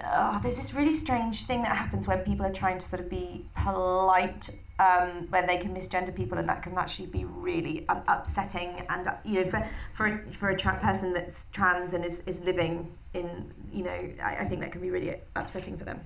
uh, 0.04 0.38
there's 0.40 0.56
this 0.56 0.74
really 0.74 0.94
strange 0.94 1.44
thing 1.44 1.62
that 1.62 1.76
happens 1.76 2.06
when 2.06 2.20
people 2.20 2.46
are 2.46 2.52
trying 2.52 2.78
to 2.78 2.86
sort 2.86 3.00
of 3.00 3.10
be 3.10 3.44
polite, 3.56 4.50
um, 4.78 5.26
where 5.30 5.46
they 5.46 5.56
can 5.58 5.74
misgender 5.74 6.14
people, 6.14 6.38
and 6.38 6.48
that 6.48 6.62
can 6.62 6.76
actually 6.78 7.06
be 7.06 7.24
really 7.24 7.84
un- 7.88 8.02
upsetting. 8.08 8.84
And 8.88 9.06
uh, 9.06 9.14
you 9.24 9.44
know, 9.44 9.50
for 9.50 9.66
for 9.92 10.06
a, 10.06 10.32
for 10.32 10.50
a 10.50 10.56
tra- 10.56 10.78
person 10.80 11.12
that's 11.12 11.44
trans 11.50 11.94
and 11.94 12.04
is, 12.04 12.20
is 12.20 12.40
living 12.40 12.90
in, 13.14 13.52
you 13.72 13.84
know, 13.84 14.10
I, 14.22 14.36
I 14.40 14.44
think 14.44 14.60
that 14.60 14.72
can 14.72 14.80
be 14.80 14.90
really 14.90 15.16
upsetting 15.36 15.76
for 15.76 15.84
them. 15.84 16.00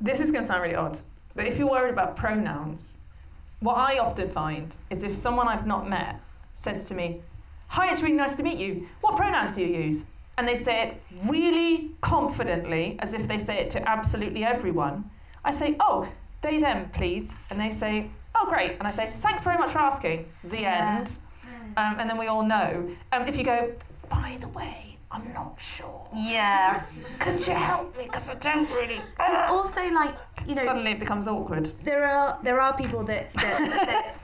This 0.00 0.20
is 0.20 0.30
going 0.30 0.44
to 0.44 0.48
sound 0.48 0.62
really 0.62 0.74
odd, 0.74 0.98
but 1.34 1.46
if 1.46 1.58
you're 1.58 1.70
worried 1.70 1.92
about 1.92 2.16
pronouns, 2.16 2.98
what 3.60 3.74
I 3.74 3.98
often 3.98 4.30
find 4.30 4.74
is 4.90 5.02
if 5.02 5.16
someone 5.16 5.48
I've 5.48 5.66
not 5.66 5.88
met 5.88 6.20
says 6.54 6.88
to 6.88 6.94
me, 6.94 7.22
Hi, 7.68 7.90
it's 7.90 8.00
really 8.00 8.14
nice 8.14 8.36
to 8.36 8.42
meet 8.42 8.58
you. 8.58 8.88
What 9.00 9.16
pronouns 9.16 9.52
do 9.52 9.60
you 9.60 9.82
use? 9.84 10.10
And 10.38 10.46
they 10.46 10.54
say 10.56 10.82
it 10.88 11.02
really 11.28 11.92
confidently, 12.00 12.96
as 13.00 13.14
if 13.14 13.26
they 13.26 13.38
say 13.38 13.58
it 13.58 13.70
to 13.72 13.88
absolutely 13.88 14.44
everyone. 14.44 15.10
I 15.44 15.52
say, 15.52 15.76
Oh, 15.80 16.06
they, 16.42 16.58
them, 16.60 16.90
please. 16.92 17.32
And 17.50 17.58
they 17.58 17.70
say, 17.70 18.10
Oh, 18.34 18.46
great. 18.48 18.72
And 18.78 18.86
I 18.86 18.90
say, 18.90 19.12
Thanks 19.20 19.44
very 19.44 19.56
much 19.58 19.70
for 19.70 19.78
asking. 19.78 20.26
The 20.44 20.60
Yeah. 20.60 20.98
end. 20.98 21.10
Um, 21.78 21.96
and 21.98 22.08
then 22.08 22.18
we 22.18 22.26
all 22.26 22.44
know. 22.44 22.90
Um, 23.12 23.22
if 23.26 23.36
you 23.36 23.44
go, 23.44 23.72
By 24.10 24.36
the 24.40 24.48
way, 24.48 24.85
I'm 25.16 25.32
not 25.32 25.58
sure. 25.76 26.08
Yeah. 26.14 26.84
Could 27.18 27.46
you 27.46 27.54
help 27.54 27.96
me? 27.96 28.04
Because 28.04 28.28
I 28.28 28.38
don't 28.38 28.70
really. 28.70 29.00
Because 29.16 29.50
also, 29.50 29.82
like, 29.90 30.14
you 30.46 30.54
know, 30.54 30.64
Suddenly 30.64 30.92
it 30.92 31.00
becomes 31.00 31.26
awkward. 31.26 31.70
there 31.84 32.04
are 32.06 32.38
there 32.42 32.60
are 32.60 32.76
people 32.76 33.02
that, 33.04 33.32
that, 33.34 33.58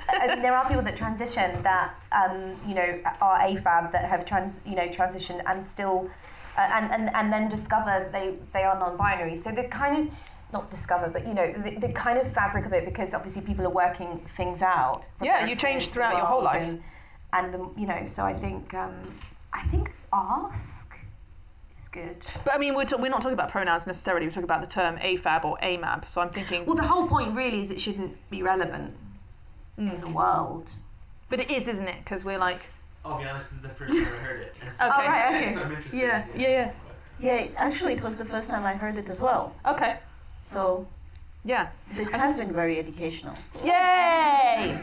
that 0.08 0.22
I 0.22 0.26
mean, 0.28 0.42
there 0.42 0.54
are 0.54 0.66
people 0.68 0.82
that 0.82 0.96
transition 0.96 1.62
that 1.62 1.94
um, 2.12 2.54
you 2.68 2.74
know 2.74 3.00
are 3.20 3.38
AFAB 3.40 3.90
that 3.92 4.04
have 4.04 4.24
trans 4.24 4.54
you 4.64 4.76
know 4.76 4.86
transitioned 4.88 5.42
and 5.46 5.66
still 5.66 6.10
uh, 6.56 6.68
and, 6.76 6.92
and 6.92 7.04
and 7.14 7.32
then 7.32 7.48
discover 7.48 8.08
they 8.12 8.36
they 8.52 8.62
are 8.62 8.78
non-binary. 8.78 9.36
So 9.36 9.50
the 9.50 9.64
kind 9.64 9.94
of 10.08 10.14
not 10.52 10.70
discover, 10.70 11.08
but 11.08 11.26
you 11.26 11.34
know 11.34 11.50
the, 11.52 11.70
the 11.86 11.92
kind 11.92 12.18
of 12.18 12.30
fabric 12.32 12.66
of 12.66 12.72
it 12.72 12.84
because 12.84 13.14
obviously 13.14 13.42
people 13.42 13.64
are 13.66 13.70
working 13.86 14.20
things 14.36 14.60
out. 14.62 15.04
Yeah, 15.22 15.46
you 15.46 15.56
change 15.56 15.88
throughout 15.88 16.16
your 16.16 16.26
whole 16.26 16.44
life. 16.44 16.62
and, 16.62 16.82
and 17.32 17.54
the, 17.54 17.80
you 17.80 17.86
know 17.86 18.04
so 18.06 18.22
I 18.24 18.34
think 18.34 18.74
um, 18.74 18.94
I 19.52 19.62
think 19.64 19.92
ask 20.12 20.68
is 20.68 20.71
good. 21.92 22.16
But 22.44 22.54
I 22.54 22.58
mean, 22.58 22.74
we're, 22.74 22.84
t- 22.86 22.96
we're 22.98 23.08
not 23.10 23.22
talking 23.22 23.34
about 23.34 23.50
pronouns 23.50 23.86
necessarily. 23.86 24.26
We're 24.26 24.30
talking 24.30 24.44
about 24.44 24.60
the 24.62 24.66
term 24.66 24.96
AFAB 24.98 25.44
or 25.44 25.56
AMAB. 25.62 26.08
So 26.08 26.20
I'm 26.20 26.30
thinking, 26.30 26.66
Well, 26.66 26.74
the 26.76 26.82
whole 26.82 27.06
point 27.06 27.36
really 27.36 27.62
is 27.62 27.70
it 27.70 27.80
shouldn't 27.80 28.16
be 28.30 28.42
relevant 28.42 28.94
in 29.78 30.00
the 30.00 30.08
world. 30.10 30.72
but 31.28 31.38
it 31.40 31.50
is, 31.50 31.68
isn't 31.68 31.86
it? 31.88 31.98
Because 32.04 32.24
we're 32.24 32.38
like, 32.38 32.62
I'll 33.04 33.18
be 33.18 33.24
honest, 33.24 33.46
this 33.50 33.56
is 33.56 33.62
the 33.62 33.68
first 33.68 33.94
time 33.94 34.02
I 34.06 34.16
heard 34.16 34.40
it. 34.42 34.54
Okay. 34.62 34.76
Oh, 34.80 34.88
right, 34.88 35.34
okay. 35.34 35.54
so 35.54 35.62
I'm 35.62 35.70
interested. 35.72 35.98
Yeah, 35.98 36.26
in- 36.34 36.40
yeah, 36.40 36.48
yeah. 36.48 36.72
Yeah, 37.20 37.46
actually, 37.56 37.92
it 37.94 38.02
was 38.02 38.16
the 38.16 38.24
first 38.24 38.50
time 38.50 38.64
I 38.64 38.74
heard 38.74 38.96
it 38.96 39.08
as 39.08 39.20
well. 39.20 39.54
okay, 39.66 39.98
So, 40.42 40.86
yeah, 41.44 41.68
this 41.94 42.14
has 42.14 42.36
been 42.36 42.52
very 42.52 42.78
educational. 42.78 43.36
yay! 43.64 44.78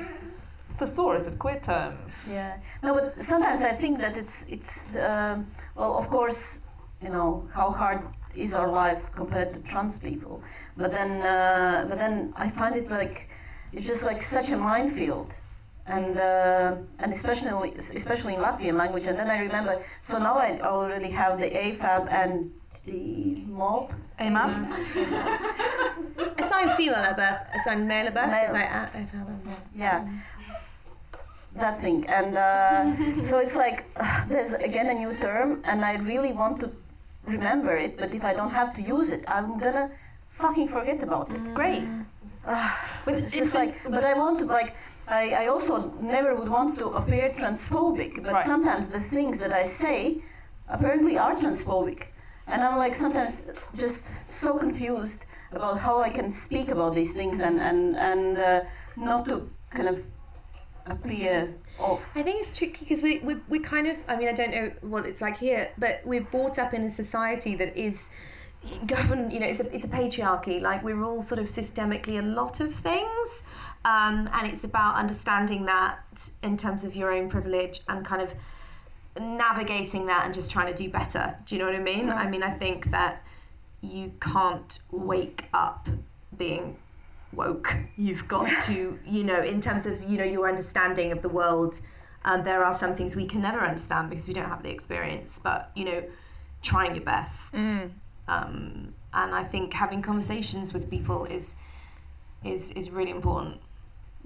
Thesaurus 0.77 1.27
of 1.27 1.38
queer 1.38 1.59
terms. 1.59 2.29
Yeah. 2.31 2.57
No, 2.81 2.93
but 2.93 3.21
sometimes 3.21 3.63
I 3.63 3.71
think 3.73 3.99
that 3.99 4.15
it's 4.15 4.45
it's 4.47 4.95
um, 4.95 5.47
well, 5.75 5.97
of 5.97 6.09
course, 6.09 6.61
you 7.01 7.09
know 7.09 7.47
how 7.53 7.71
hard 7.71 8.01
is 8.35 8.53
our 8.53 8.69
life 8.71 9.11
compared 9.15 9.53
to 9.53 9.59
trans 9.61 9.99
people, 9.99 10.41
but 10.77 10.91
then 10.91 11.21
uh, 11.21 11.85
but 11.89 11.97
then 11.97 12.34
I 12.35 12.49
find 12.49 12.76
it 12.76 12.89
like 12.91 13.30
it's 13.73 13.88
just 13.88 14.05
like 14.05 14.21
such 14.21 14.51
a 14.51 14.57
minefield. 14.57 15.35
And 15.85 16.19
uh, 16.19 16.76
and 16.99 17.11
especially 17.11 17.71
especially 17.76 18.35
in 18.35 18.41
Latvian 18.41 18.77
language, 18.77 19.07
and 19.07 19.17
then 19.17 19.30
I 19.30 19.39
remember. 19.39 19.81
So 20.01 20.19
now 20.19 20.35
I 20.38 20.59
already 20.61 21.09
have 21.09 21.39
the 21.39 21.49
AFAB 21.49 22.11
and 22.11 22.51
the 22.85 23.41
MOB. 23.47 23.91
AMAB? 24.19 24.69
Assigned 26.38 26.71
female 26.73 26.95
at 26.95 27.17
birth, 27.17 27.39
assigned 27.55 27.88
male 27.88 28.07
at 28.07 28.13
birth. 28.13 28.30
Male. 28.30 28.45
Is 28.45 28.53
like, 28.53 28.71
uh, 28.71 28.85
I've 28.93 29.09
had 29.09 29.27
them. 29.27 29.41
Yeah, 29.76 30.07
that 31.55 31.81
thing. 31.81 32.05
And 32.07 32.38
uh, 32.38 33.21
so 33.21 33.39
it's 33.39 33.55
like 33.55 33.85
there's 34.30 34.53
again 34.53 34.89
a 34.89 34.93
new 34.93 35.17
term, 35.17 35.61
and 35.63 35.84
I 35.84 35.95
really 35.95 36.34
want 36.34 36.59
to 36.59 36.71
remember 37.31 37.76
it, 37.76 37.97
but 37.97 38.14
if 38.14 38.23
I 38.23 38.34
don't 38.34 38.51
have 38.51 38.73
to 38.76 38.81
use 38.81 39.11
it, 39.11 39.23
I'm 39.27 39.57
gonna 39.57 39.91
fucking 40.30 40.68
forget 40.68 41.01
about 41.03 41.31
it. 41.31 41.53
Great. 41.53 41.84
But 43.06 43.14
It's 43.15 43.35
just 43.35 43.53
like, 43.56 43.76
but 43.89 44.03
I 44.03 44.14
want 44.14 44.39
to 44.39 44.45
like, 44.45 44.76
I, 45.07 45.43
I 45.43 45.47
also 45.47 45.93
never 46.01 46.35
would 46.35 46.49
want 46.49 46.77
to 46.80 46.88
appear 46.99 47.30
transphobic, 47.38 48.23
but 48.23 48.34
Right. 48.34 48.45
sometimes 48.45 48.88
the 48.88 48.99
things 48.99 49.39
that 49.39 49.53
I 49.53 49.64
say 49.65 50.22
apparently 50.68 51.18
are 51.18 51.35
transphobic. 51.35 52.07
And 52.47 52.64
I'm 52.64 52.77
like 52.77 52.95
sometimes 52.95 53.34
just 53.76 54.18
so 54.27 54.57
confused 54.57 55.26
about 55.51 55.80
how 55.80 56.01
I 56.01 56.10
can 56.10 56.31
speak 56.31 56.69
about 56.69 56.95
these 56.95 57.14
things 57.14 57.41
and, 57.41 57.60
and, 57.60 57.95
and 57.95 58.38
uh, 58.38 58.61
not 58.95 59.27
to 59.30 59.49
kind 59.72 59.89
of 59.89 60.03
appear 60.85 61.53
off. 61.80 62.15
I 62.15 62.23
think 62.23 62.47
it's 62.47 62.57
tricky 62.57 62.80
because 62.80 63.01
we, 63.01 63.19
we, 63.19 63.38
we 63.47 63.60
kind 63.60 63.88
of, 63.88 63.97
I 64.07 64.15
mean, 64.15 64.27
I 64.27 64.34
don't 64.34 64.51
know 64.51 64.72
what 64.81 65.06
it's 65.06 65.22
like 65.22 65.38
here, 65.38 65.72
but 65.77 66.01
we're 66.06 66.22
brought 66.22 66.60
up 66.60 66.73
in 66.73 66.84
a 66.84 66.91
society 66.91 67.56
that 67.56 67.77
is 67.77 68.10
governed, 68.85 69.31
you 69.31 69.39
know, 69.39 69.47
it's 69.47 69.61
a, 69.61 69.73
it's 69.76 69.85
a 69.85 69.88
patriarchy. 69.88 70.61
Like, 70.61 70.84
we're 70.84 71.03
all 71.03 71.22
sort 71.22 71.39
of 71.39 71.47
systemically 71.47 72.19
a 72.19 72.22
lot 72.22 72.60
of 72.60 72.73
things. 72.73 73.43
Um, 73.85 74.30
and 74.34 74.47
it's 74.47 74.64
about 74.64 74.95
understanding 74.95 75.65
that 75.65 75.99
in 76.43 76.57
terms 76.57 76.84
of 76.84 76.95
your 76.95 77.14
own 77.14 77.30
privilege 77.30 77.80
and 77.88 78.06
kind 78.06 78.22
of 78.22 78.34
navigating 79.19 80.07
that 80.07 80.26
and 80.26 80.34
just 80.34 80.51
trying 80.51 80.73
to 80.73 80.84
do 80.84 80.89
better. 80.89 81.35
Do 81.45 81.56
you 81.56 81.60
know 81.60 81.65
what 81.65 81.76
I 81.76 81.80
mean? 81.80 82.10
I 82.10 82.30
mean, 82.30 82.43
I 82.43 82.51
think 82.51 82.91
that 82.91 83.23
you 83.81 84.11
can't 84.19 84.80
wake 84.91 85.45
up 85.53 85.88
being 86.38 86.77
woke. 87.34 87.76
You've 87.97 88.27
got 88.27 88.49
to, 88.65 88.97
you 89.06 89.23
know, 89.23 89.41
in 89.41 89.61
terms 89.61 89.85
of, 89.85 90.03
you 90.03 90.18
know, 90.18 90.23
your 90.23 90.47
understanding 90.47 91.11
of 91.11 91.22
the 91.22 91.30
world, 91.30 91.80
um, 92.26 92.43
there 92.43 92.64
are 92.64 92.73
some 92.73 92.95
things 92.95 93.15
we 93.15 93.26
can 93.26 93.41
never 93.41 93.60
understand 93.60 94.10
because 94.10 94.27
we 94.27 94.34
don't 94.34 94.49
have 94.49 94.64
the 94.64 94.69
experience, 94.69 95.39
but, 95.41 95.72
you 95.76 95.85
know, 95.85 96.03
trying 96.61 96.95
your 96.95 97.06
best. 97.06 97.53
Mm. 97.53 97.91
Um, 98.27 98.93
and 99.14 99.34
I 99.34 99.43
think 99.43 99.73
having 99.73 100.01
conversations 100.01 100.73
with 100.73 100.89
people 100.89 101.26
is 101.26 101.56
is 102.43 102.72
is 102.72 102.89
really 102.91 103.11
important. 103.11 103.60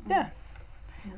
Yeah. 0.08 0.30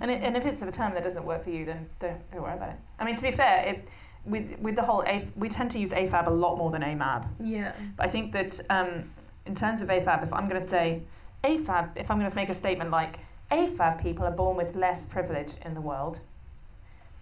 And, 0.02 0.10
it, 0.12 0.24
and 0.24 0.36
if 0.36 0.46
it's 0.46 0.62
a 0.62 0.72
term 0.72 0.94
that 0.94 1.04
doesn't 1.04 1.26
work 1.26 1.44
for 1.44 1.52
you, 1.52 1.66
then 1.66 1.88
don't, 2.00 2.32
don't 2.32 2.42
worry 2.42 2.56
about 2.56 2.70
it. 2.70 2.76
I 3.00 3.06
mean, 3.06 3.16
to 3.18 3.22
be 3.22 3.32
fair, 3.32 3.64
it, 3.66 3.88
with, 4.26 4.58
with 4.60 4.76
the 4.76 4.82
whole, 4.82 5.04
A, 5.06 5.28
we 5.36 5.48
tend 5.48 5.70
to 5.72 5.80
use 5.80 5.92
AFAB 5.92 6.28
a 6.28 6.32
lot 6.32 6.58
more 6.58 6.72
than 6.72 6.82
AMAB. 6.82 7.28
Yeah. 7.40 7.72
But 7.96 8.08
I 8.08 8.10
think 8.10 8.34
that 8.34 8.60
um, 8.72 9.12
in 9.46 9.54
terms 9.54 9.82
of 9.82 9.90
AFAB, 9.90 10.24
if 10.24 10.34
I'm 10.34 10.48
going 10.50 10.60
to 10.60 10.68
say 10.68 11.04
AFAB, 11.46 11.92
if 11.96 12.10
I'm 12.10 12.18
going 12.18 12.30
to 12.30 12.36
make 12.36 12.50
a 12.50 12.56
statement 12.56 12.90
like 12.90 13.20
AFAB 13.52 14.02
people 14.02 14.26
are 14.26 14.32
born 14.32 14.58
with 14.58 14.76
less 14.76 15.08
privilege 15.10 15.52
in 15.64 15.74
the 15.74 15.82
world, 15.82 16.20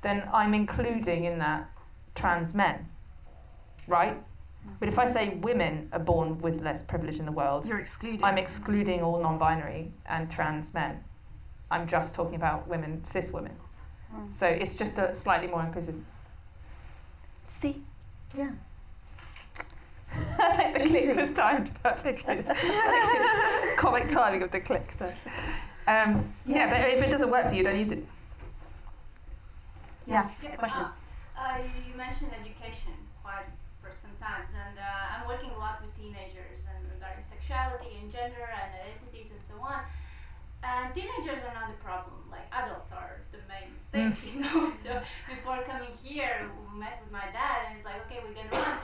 then 0.01 0.27
I'm 0.33 0.53
including 0.53 1.25
in 1.25 1.39
that 1.39 1.69
trans 2.15 2.53
men, 2.53 2.87
right? 3.87 4.17
But 4.79 4.87
if 4.87 4.97
I 4.97 5.05
say 5.05 5.29
women 5.41 5.89
are 5.91 5.99
born 5.99 6.39
with 6.39 6.61
less 6.61 6.85
privilege 6.85 7.17
in 7.17 7.25
the 7.25 7.31
world, 7.31 7.65
You're 7.65 7.79
excluded. 7.79 8.23
I'm 8.23 8.37
excluding 8.37 9.01
all 9.01 9.21
non-binary 9.21 9.91
and 10.05 10.31
trans 10.31 10.73
men. 10.73 11.03
I'm 11.69 11.87
just 11.87 12.15
talking 12.15 12.35
about 12.35 12.67
women, 12.67 13.03
cis 13.03 13.33
women. 13.33 13.55
Mm. 14.15 14.33
So 14.33 14.47
it's 14.47 14.77
just 14.77 14.97
a 14.97 15.13
slightly 15.15 15.47
more 15.47 15.63
inclusive. 15.65 15.95
See, 17.47 17.83
Yeah. 18.35 18.51
the 20.37 20.79
click 20.79 21.03
Easy. 21.03 21.13
was 21.13 21.33
timed 21.33 21.71
perfectly. 21.81 22.43
Comic 23.77 24.09
timing 24.11 24.43
of 24.43 24.51
the 24.51 24.59
click. 24.59 24.93
Though. 24.99 25.13
Um, 25.87 26.33
yeah. 26.45 26.69
but 26.69 26.89
if 26.89 27.01
it 27.01 27.09
doesn't 27.09 27.29
work 27.29 27.47
for 27.47 27.53
you, 27.53 27.63
don't 27.63 27.77
use 27.77 27.91
it. 27.91 28.05
Yeah. 30.05 30.29
Yeah, 30.41 30.55
Question. 30.55 30.83
Uh, 30.83 30.91
uh, 31.37 31.57
you 31.57 31.95
mentioned 31.95 32.31
education 32.39 32.93
quite 33.23 33.47
for 33.81 33.91
some 33.95 34.11
times, 34.19 34.51
and 34.53 34.77
uh, 34.77 35.17
I'm 35.19 35.27
working 35.27 35.49
a 35.51 35.57
lot 35.59 35.81
with 35.81 35.95
teenagers 35.95 36.67
and 36.71 36.87
regarding 36.91 37.23
sexuality 37.23 37.99
and 38.01 38.11
gender 38.11 38.47
and 38.47 38.71
identities 38.71 39.31
and 39.31 39.43
so 39.43 39.59
on. 39.59 39.83
And 40.63 40.93
teenagers 40.95 41.43
are 41.43 41.53
not 41.53 41.67
the 41.67 41.79
problem; 41.83 42.23
like 42.31 42.47
adults 42.51 42.91
are 42.91 43.19
the 43.31 43.43
main 43.51 43.75
thing, 43.91 44.15
you 44.33 44.39
know. 44.39 44.69
So 44.69 45.01
before 45.27 45.63
coming 45.63 45.91
here, 46.03 46.47
we 46.71 46.79
met 46.79 47.01
with 47.03 47.11
my 47.11 47.27
dad, 47.33 47.67
and 47.67 47.75
he's 47.75 47.85
like, 47.85 47.99
"Okay, 48.07 48.19
we're 48.23 48.35
gonna 48.35 48.51
run." 48.51 48.77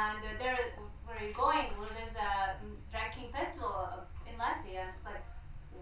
And 0.00 0.18
uh, 0.18 0.38
there, 0.38 0.58
where 1.04 1.16
are 1.18 1.26
you 1.26 1.34
going? 1.34 1.66
Well, 1.78 1.90
there's 1.96 2.16
a 2.16 2.56
drag 2.90 3.12
king 3.12 3.28
festival 3.32 3.88
in 4.28 4.34
Latvia. 4.44 4.88
It's 4.94 5.04
like, 5.04 5.24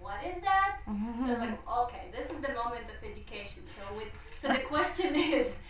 what 0.00 0.18
is 0.24 0.42
that? 0.42 0.80
So 1.26 1.32
like, 1.34 1.58
okay, 1.84 2.04
this 2.16 2.30
is 2.30 2.38
the 2.40 2.52
moment 2.60 2.86
of 2.94 2.98
education. 3.12 3.62
So 3.66 3.82
with 3.96 4.10
so 4.40 4.48
the 4.48 4.64
question 4.74 5.14
is, 5.38 5.62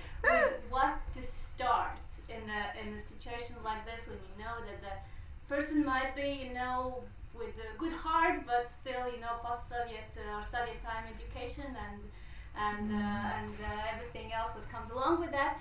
what 0.70 0.95
to 1.15 1.23
start 1.23 1.99
in 2.29 2.45
a 2.49 2.62
in 2.81 2.89
a 2.95 3.03
situation 3.03 3.57
like 3.65 3.85
this 3.85 4.09
when 4.09 4.20
you 4.29 4.35
know 4.43 4.55
that 4.69 4.81
the 4.87 4.95
person 5.55 5.85
might 5.85 6.15
be, 6.16 6.31
you 6.47 6.55
know, 6.55 7.03
with 7.35 7.55
a 7.69 7.70
good 7.79 7.93
heart, 7.93 8.47
but 8.47 8.70
still, 8.70 9.05
you 9.15 9.20
know, 9.20 9.35
post-Soviet 9.43 10.11
uh, 10.16 10.39
or 10.39 10.45
Soviet 10.45 10.81
time 10.83 11.05
education 11.15 11.69
and 11.87 12.01
and 12.66 12.87
uh, 12.93 13.39
and 13.39 13.55
uh, 13.61 13.93
everything 13.95 14.33
else 14.33 14.53
that 14.57 14.66
comes 14.70 14.91
along 14.91 15.20
with 15.20 15.33
that. 15.33 15.59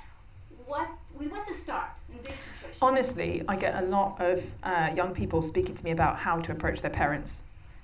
What 0.68 0.89
we 1.18 1.27
want 1.27 1.45
to 1.45 1.53
start 1.53 1.91
in 2.10 2.18
this 2.23 2.38
situation. 2.38 2.77
Honestly, 2.81 3.41
I 3.48 3.56
get 3.56 3.81
a 3.81 3.85
lot 3.88 4.19
of 4.19 4.44
uh, 4.64 4.89
young 4.94 5.14
people 5.14 5.41
speaking 5.41 5.73
to 5.73 5.84
me 5.85 5.91
about 5.91 6.18
how 6.18 6.41
to 6.41 6.52
approach 6.52 6.81
their 6.81 6.91
parents. 6.91 7.44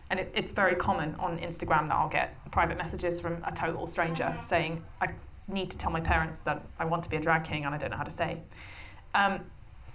And 0.10 0.20
it, 0.20 0.30
it's 0.36 0.52
very 0.52 0.76
common 0.76 1.16
on 1.18 1.40
Instagram 1.40 1.88
that 1.88 1.94
I'll 1.94 2.10
get 2.10 2.36
private 2.52 2.78
messages 2.78 3.22
from 3.22 3.42
a 3.46 3.54
total 3.56 3.88
stranger 3.88 4.38
saying, 4.42 4.84
I 5.00 5.08
need 5.48 5.72
to 5.72 5.78
tell 5.78 5.92
my 5.92 6.02
parents 6.02 6.42
that 6.42 6.62
I 6.78 6.84
want 6.84 7.06
to 7.06 7.10
be 7.10 7.16
a 7.16 7.22
drag 7.22 7.46
king 7.46 7.64
and 7.64 7.74
I 7.74 7.78
don't 7.78 7.90
know 7.90 7.98
how 7.98 8.04
to 8.04 8.12
say. 8.12 8.42
Um, 9.16 9.40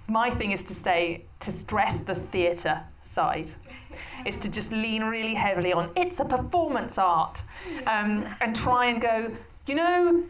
my 0.07 0.31
thing 0.31 0.51
is 0.51 0.63
to 0.63 0.73
say, 0.73 1.25
to 1.41 1.51
stress 1.51 2.05
the 2.05 2.15
theatre 2.15 2.81
side, 3.03 3.51
is 4.25 4.39
to 4.39 4.51
just 4.51 4.71
lean 4.71 5.03
really 5.03 5.35
heavily 5.35 5.73
on 5.73 5.91
it's 5.95 6.19
a 6.19 6.25
performance 6.25 6.97
art 6.97 7.39
um, 7.85 8.27
and 8.41 8.55
try 8.55 8.87
and 8.87 8.99
go, 8.99 9.35
you 9.67 9.75
know, 9.75 10.23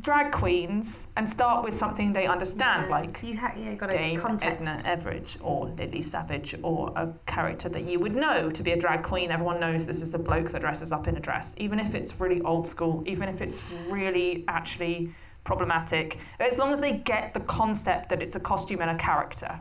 drag 0.00 0.32
queens 0.32 1.12
and 1.16 1.28
start 1.28 1.64
with 1.64 1.76
something 1.76 2.12
they 2.12 2.26
understand, 2.26 2.90
like 2.90 3.18
you 3.22 3.36
ha- 3.36 3.52
yeah, 3.56 3.74
got 3.74 3.92
a 3.92 3.96
Dame 3.96 4.16
context. 4.16 4.86
Edna 4.86 5.02
Everage 5.02 5.36
or 5.42 5.68
Lily 5.68 6.02
Savage 6.02 6.54
or 6.62 6.92
a 6.96 7.12
character 7.26 7.68
that 7.68 7.84
you 7.84 8.00
would 8.00 8.16
know 8.16 8.50
to 8.50 8.62
be 8.62 8.72
a 8.72 8.76
drag 8.76 9.02
queen. 9.02 9.30
Everyone 9.30 9.60
knows 9.60 9.84
this 9.84 10.00
is 10.00 10.14
a 10.14 10.18
bloke 10.18 10.50
that 10.52 10.62
dresses 10.62 10.92
up 10.92 11.08
in 11.08 11.16
a 11.16 11.20
dress, 11.20 11.54
even 11.58 11.78
if 11.78 11.94
it's 11.94 12.18
really 12.18 12.40
old 12.40 12.66
school, 12.66 13.02
even 13.06 13.28
if 13.28 13.42
it's 13.42 13.60
really 13.88 14.44
actually 14.48 15.14
problematic. 15.44 16.18
As 16.40 16.56
long 16.56 16.72
as 16.72 16.80
they 16.80 16.98
get 16.98 17.34
the 17.34 17.40
concept 17.40 18.08
that 18.08 18.22
it's 18.22 18.36
a 18.36 18.40
costume 18.40 18.80
and 18.80 18.90
a 18.90 18.96
character, 18.96 19.60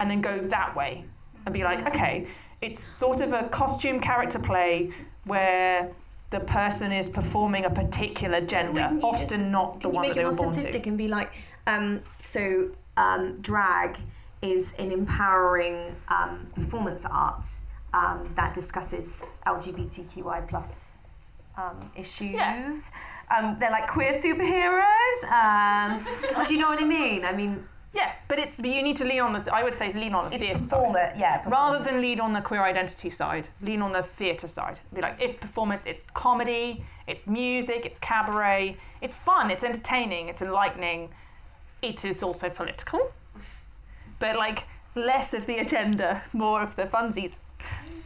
and 0.00 0.10
then 0.10 0.22
go 0.22 0.38
that 0.48 0.74
way 0.74 1.04
and 1.44 1.52
be 1.52 1.62
like, 1.62 1.86
okay, 1.86 2.26
it's 2.62 2.82
sort 2.82 3.20
of 3.20 3.32
a 3.34 3.48
costume 3.48 4.00
character 4.00 4.38
play 4.38 4.90
where 5.24 5.92
the 6.30 6.40
person 6.40 6.92
is 6.92 7.08
performing 7.08 7.64
a 7.64 7.70
particular 7.70 8.40
gender, 8.40 8.90
often 9.02 9.28
just- 9.28 9.50
not 9.50 9.80
the 9.80 9.88
one 9.88 10.08
that 10.08 10.14
they 10.16 10.24
were 10.24 10.34
born 10.34 10.54
to. 10.54 10.88
and 10.88 10.98
be 10.98 11.08
like, 11.08 11.32
um, 11.66 12.02
so 12.18 12.70
um, 12.96 13.40
drag 13.40 13.98
is 14.42 14.74
an 14.78 14.90
empowering 14.90 15.94
um, 16.08 16.46
performance 16.54 17.04
art 17.04 17.48
um, 17.94 18.30
that 18.34 18.52
discusses 18.52 19.24
LGBTQI 19.46 20.48
plus 20.48 20.98
um, 21.56 21.90
issues. 21.96 22.32
Yeah. 22.34 22.72
Um, 23.36 23.56
they're 23.58 23.70
like 23.70 23.88
queer 23.88 24.20
superheroes. 24.20 25.24
Um, 25.24 26.44
do 26.46 26.54
you 26.54 26.60
know 26.60 26.68
what 26.68 26.82
I 26.82 26.84
mean? 26.84 27.24
I 27.24 27.32
mean, 27.32 27.66
Yeah, 27.94 28.12
but 28.26 28.38
it's 28.40 28.56
but 28.56 28.66
you 28.66 28.82
need 28.82 28.96
to 28.96 29.04
lean 29.04 29.20
on 29.20 29.32
the. 29.32 29.54
I 29.54 29.62
would 29.62 29.76
say 29.76 29.92
lean 29.92 30.14
on 30.14 30.28
the 30.28 30.36
it's 30.36 30.44
theatre 30.44 30.58
side. 30.58 31.12
yeah. 31.16 31.48
Rather 31.48 31.82
than 31.82 32.00
lean 32.00 32.20
on 32.20 32.32
the 32.32 32.40
queer 32.40 32.62
identity 32.62 33.08
side, 33.08 33.48
lean 33.62 33.82
on 33.82 33.92
the 33.92 34.02
theatre 34.02 34.48
side. 34.48 34.80
Be 34.92 35.00
like, 35.00 35.16
it's 35.20 35.36
performance, 35.36 35.86
it's 35.86 36.08
comedy, 36.12 36.84
it's 37.06 37.28
music, 37.28 37.86
it's 37.86 37.98
cabaret, 38.00 38.76
it's 39.00 39.14
fun, 39.14 39.50
it's 39.50 39.62
entertaining, 39.62 40.28
it's 40.28 40.42
enlightening, 40.42 41.10
it 41.82 42.04
is 42.04 42.22
also 42.22 42.50
political. 42.50 43.12
But 44.18 44.36
like 44.36 44.66
less 44.96 45.32
of 45.32 45.46
the 45.46 45.58
agenda, 45.58 46.22
more 46.32 46.62
of 46.62 46.74
the 46.74 46.84
funsies. 46.84 47.38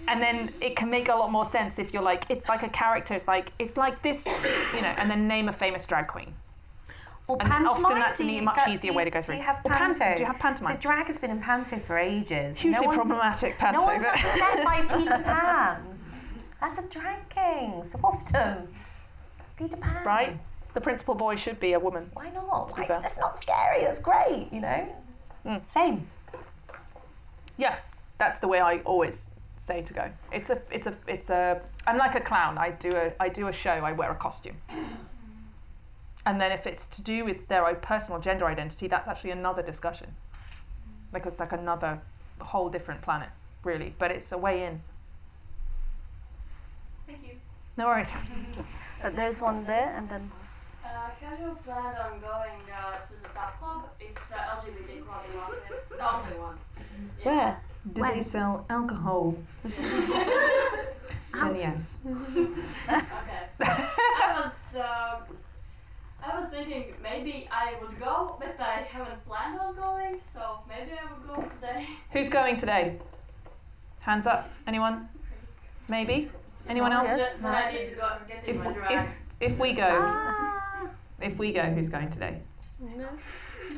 And 0.06 0.22
then 0.22 0.52
it 0.60 0.76
can 0.76 0.88
make 0.90 1.08
a 1.08 1.14
lot 1.14 1.30
more 1.30 1.44
sense 1.44 1.78
if 1.78 1.92
you're 1.92 2.02
like, 2.02 2.24
it's 2.30 2.48
like 2.48 2.62
a 2.62 2.68
character, 2.68 3.14
it's 3.14 3.28
like 3.28 3.52
it's 3.58 3.76
like 3.76 4.02
this, 4.02 4.26
you 4.74 4.82
know, 4.82 4.94
and 4.98 5.10
then 5.10 5.26
name 5.28 5.48
a 5.48 5.52
famous 5.52 5.86
drag 5.86 6.08
queen. 6.08 6.34
Or 7.28 7.36
And 7.40 7.50
pantomime. 7.50 7.84
often 7.84 7.98
that's 7.98 8.18
do 8.18 8.24
a 8.26 8.30
you 8.32 8.42
much 8.42 8.68
easier 8.68 8.92
do 8.92 8.96
way 8.96 9.04
to 9.04 9.10
go 9.10 9.20
Do 9.20 9.26
through. 9.26 9.36
you 9.36 9.42
have 9.42 9.62
pan- 9.62 9.94
panto? 9.94 10.14
do 10.14 10.20
you 10.20 10.26
have 10.26 10.38
pantomime? 10.38 10.74
So 10.76 10.80
drag 10.80 11.06
has 11.08 11.18
been 11.18 11.30
in 11.30 11.40
panto 11.40 11.78
for 11.78 11.98
ages. 11.98 12.56
Hugely 12.56 12.86
no 12.86 12.92
problematic 12.92 13.58
panto. 13.58 13.80
No 13.80 13.84
one's 13.84 14.04
upset 14.04 14.64
by 14.64 14.82
Peter 14.82 15.18
Pan. 15.24 15.98
That's 16.60 16.82
a 16.82 16.88
drag 16.88 17.28
king, 17.28 17.84
so 17.84 18.00
often. 18.02 18.68
Peter 19.58 19.76
Pan. 19.76 20.04
right? 20.06 20.38
The 20.74 20.80
principal 20.80 21.14
boy 21.14 21.36
should 21.36 21.60
be 21.60 21.74
a 21.74 21.78
woman. 21.80 22.10
Why 22.14 22.30
not? 22.30 22.72
Why, 22.76 22.86
that's 22.86 23.18
not 23.18 23.38
scary. 23.42 23.82
That's 23.84 24.00
great. 24.00 24.48
You 24.50 24.60
know. 24.62 24.96
Mm. 25.44 25.68
Same. 25.68 26.06
Yeah, 27.58 27.76
that's 28.18 28.38
the 28.38 28.48
way 28.48 28.60
I 28.60 28.78
always 28.78 29.30
say 29.56 29.82
to 29.82 29.92
go. 29.92 30.10
It's 30.32 30.48
a, 30.50 30.62
it's 30.70 30.86
a, 30.86 30.96
it's 31.06 31.28
a. 31.30 31.60
I'm 31.86 31.98
like 31.98 32.14
a 32.14 32.20
clown. 32.20 32.56
I 32.58 32.70
do 32.70 32.90
a, 32.94 33.12
I 33.20 33.28
do 33.28 33.48
a 33.48 33.52
show. 33.52 33.70
I 33.72 33.92
wear 33.92 34.10
a 34.10 34.14
costume. 34.14 34.56
And 36.28 36.38
then 36.38 36.52
if 36.52 36.66
it's 36.66 36.86
to 36.90 37.02
do 37.02 37.24
with 37.24 37.48
their 37.48 37.66
own 37.66 37.76
personal 37.76 38.20
gender 38.20 38.44
identity, 38.44 38.86
that's 38.86 39.08
actually 39.08 39.30
another 39.30 39.62
discussion. 39.62 40.14
Like 41.10 41.24
it's 41.24 41.40
like 41.40 41.52
another 41.52 42.02
whole 42.38 42.68
different 42.68 43.00
planet, 43.00 43.30
really. 43.64 43.94
But 43.98 44.10
it's 44.10 44.30
a 44.30 44.36
way 44.36 44.64
in. 44.64 44.82
Thank 47.06 47.20
you. 47.24 47.36
No 47.78 47.86
worries. 47.86 48.14
But 49.02 49.16
there's 49.16 49.40
one 49.40 49.64
there, 49.64 49.96
and 49.96 50.06
then 50.10 50.30
Uh, 50.84 50.88
have 51.22 51.40
you 51.40 51.56
planned 51.64 51.96
on 51.96 52.20
going 52.20 52.60
uh, 52.76 52.96
to 53.08 53.14
the 53.22 53.28
top 53.32 53.58
club? 53.58 53.88
It's 53.98 54.30
uh, 54.30 54.36
LGBT 54.36 55.06
club 55.06 55.24
in 55.28 55.40
Latvia. 55.40 55.96
The 55.96 56.14
only 56.14 56.38
one. 56.48 56.58
Yes. 57.16 57.24
where? 57.24 57.60
Do 57.90 58.02
they 58.02 58.22
sell 58.22 58.66
alcohol? 58.68 59.34
then 59.64 61.56
yes. 61.56 62.00
Okay. 62.06 63.42
I 63.60 64.40
was 64.42 64.76
uh, 64.76 65.20
I 66.24 66.36
was 66.36 66.50
thinking 66.50 66.94
maybe 67.02 67.48
I 67.50 67.74
would 67.80 67.98
go, 68.00 68.36
but 68.40 68.58
I 68.60 68.82
haven't 68.82 69.24
planned 69.26 69.58
on 69.60 69.74
going, 69.76 70.20
so 70.20 70.60
maybe 70.68 70.92
I 70.92 71.12
would 71.12 71.26
go 71.28 71.48
today. 71.60 71.86
Who's 72.12 72.28
going 72.28 72.56
today? 72.56 72.98
Hands 74.00 74.26
up. 74.26 74.50
Anyone? 74.66 75.08
Maybe? 75.88 76.30
Anyone 76.68 76.92
else? 76.92 77.06
yes. 77.08 77.34
But 77.40 77.54
I 77.54 77.72
need 77.72 77.90
to 77.90 77.96
go 77.96 78.08
and 78.18 78.28
get 78.28 78.42
If, 78.46 78.56
if, 78.90 79.52
if 79.52 79.58
we 79.58 79.72
go, 79.72 79.88
Ah. 79.90 80.88
if 81.20 81.38
we 81.38 81.52
go, 81.52 81.62
who's 81.62 81.88
going 81.88 82.10
today? 82.10 82.40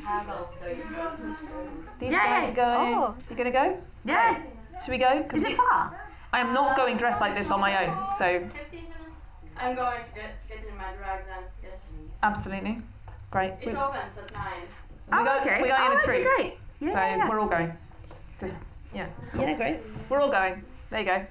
I 0.07 0.25
will. 0.25 0.49
So 0.59 0.67
you 0.67 0.75
These 1.99 2.11
Yeah, 2.11 2.25
guys 2.25 2.43
yeah. 2.43 2.49
are 2.51 2.77
going. 2.77 2.93
Oh. 2.95 3.15
You 3.29 3.35
gonna 3.35 3.51
go? 3.51 3.77
Yeah. 4.05 4.41
Should 4.81 4.91
we 4.91 4.97
go? 4.97 5.25
Is 5.33 5.43
it 5.43 5.55
far? 5.55 5.99
I 6.33 6.39
am 6.39 6.53
not 6.53 6.75
going 6.75 6.97
dressed 6.97 7.21
like 7.21 7.35
this 7.35 7.51
on 7.51 7.59
my 7.59 7.85
own, 7.85 7.97
so 8.17 8.39
15 8.39 8.79
minutes. 8.81 8.95
I'm 9.57 9.75
going 9.75 10.01
to 10.03 10.15
get 10.15 10.47
get 10.47 10.63
in 10.67 10.75
my 10.77 10.93
drags 10.97 11.25
and 11.35 11.45
yes. 11.61 11.97
Absolutely. 12.23 12.81
Great. 13.31 13.53
We, 13.65 13.71
It 13.71 13.77
opens 13.77 14.17
at 14.17 14.33
nine. 14.33 14.51
we 15.11 15.17
oh, 15.17 15.23
go, 15.23 15.39
okay. 15.39 15.61
we're 15.61 15.67
going 15.69 15.81
oh, 15.81 15.85
in 15.85 15.91
a 15.91 15.95
that'd 15.95 16.03
troop. 16.03 16.27
Great. 16.35 16.57
Yeah, 16.79 16.89
so 16.89 16.99
yeah, 16.99 17.15
yeah. 17.17 17.29
we're 17.29 17.39
all 17.39 17.47
going. 17.47 17.73
Just 18.39 18.63
yeah. 18.93 19.07
yeah, 19.37 19.55
great. 19.55 19.79
We're 20.09 20.21
all 20.21 20.31
going. 20.31 20.63
There 20.89 20.99
you 20.99 21.05
go. 21.05 21.25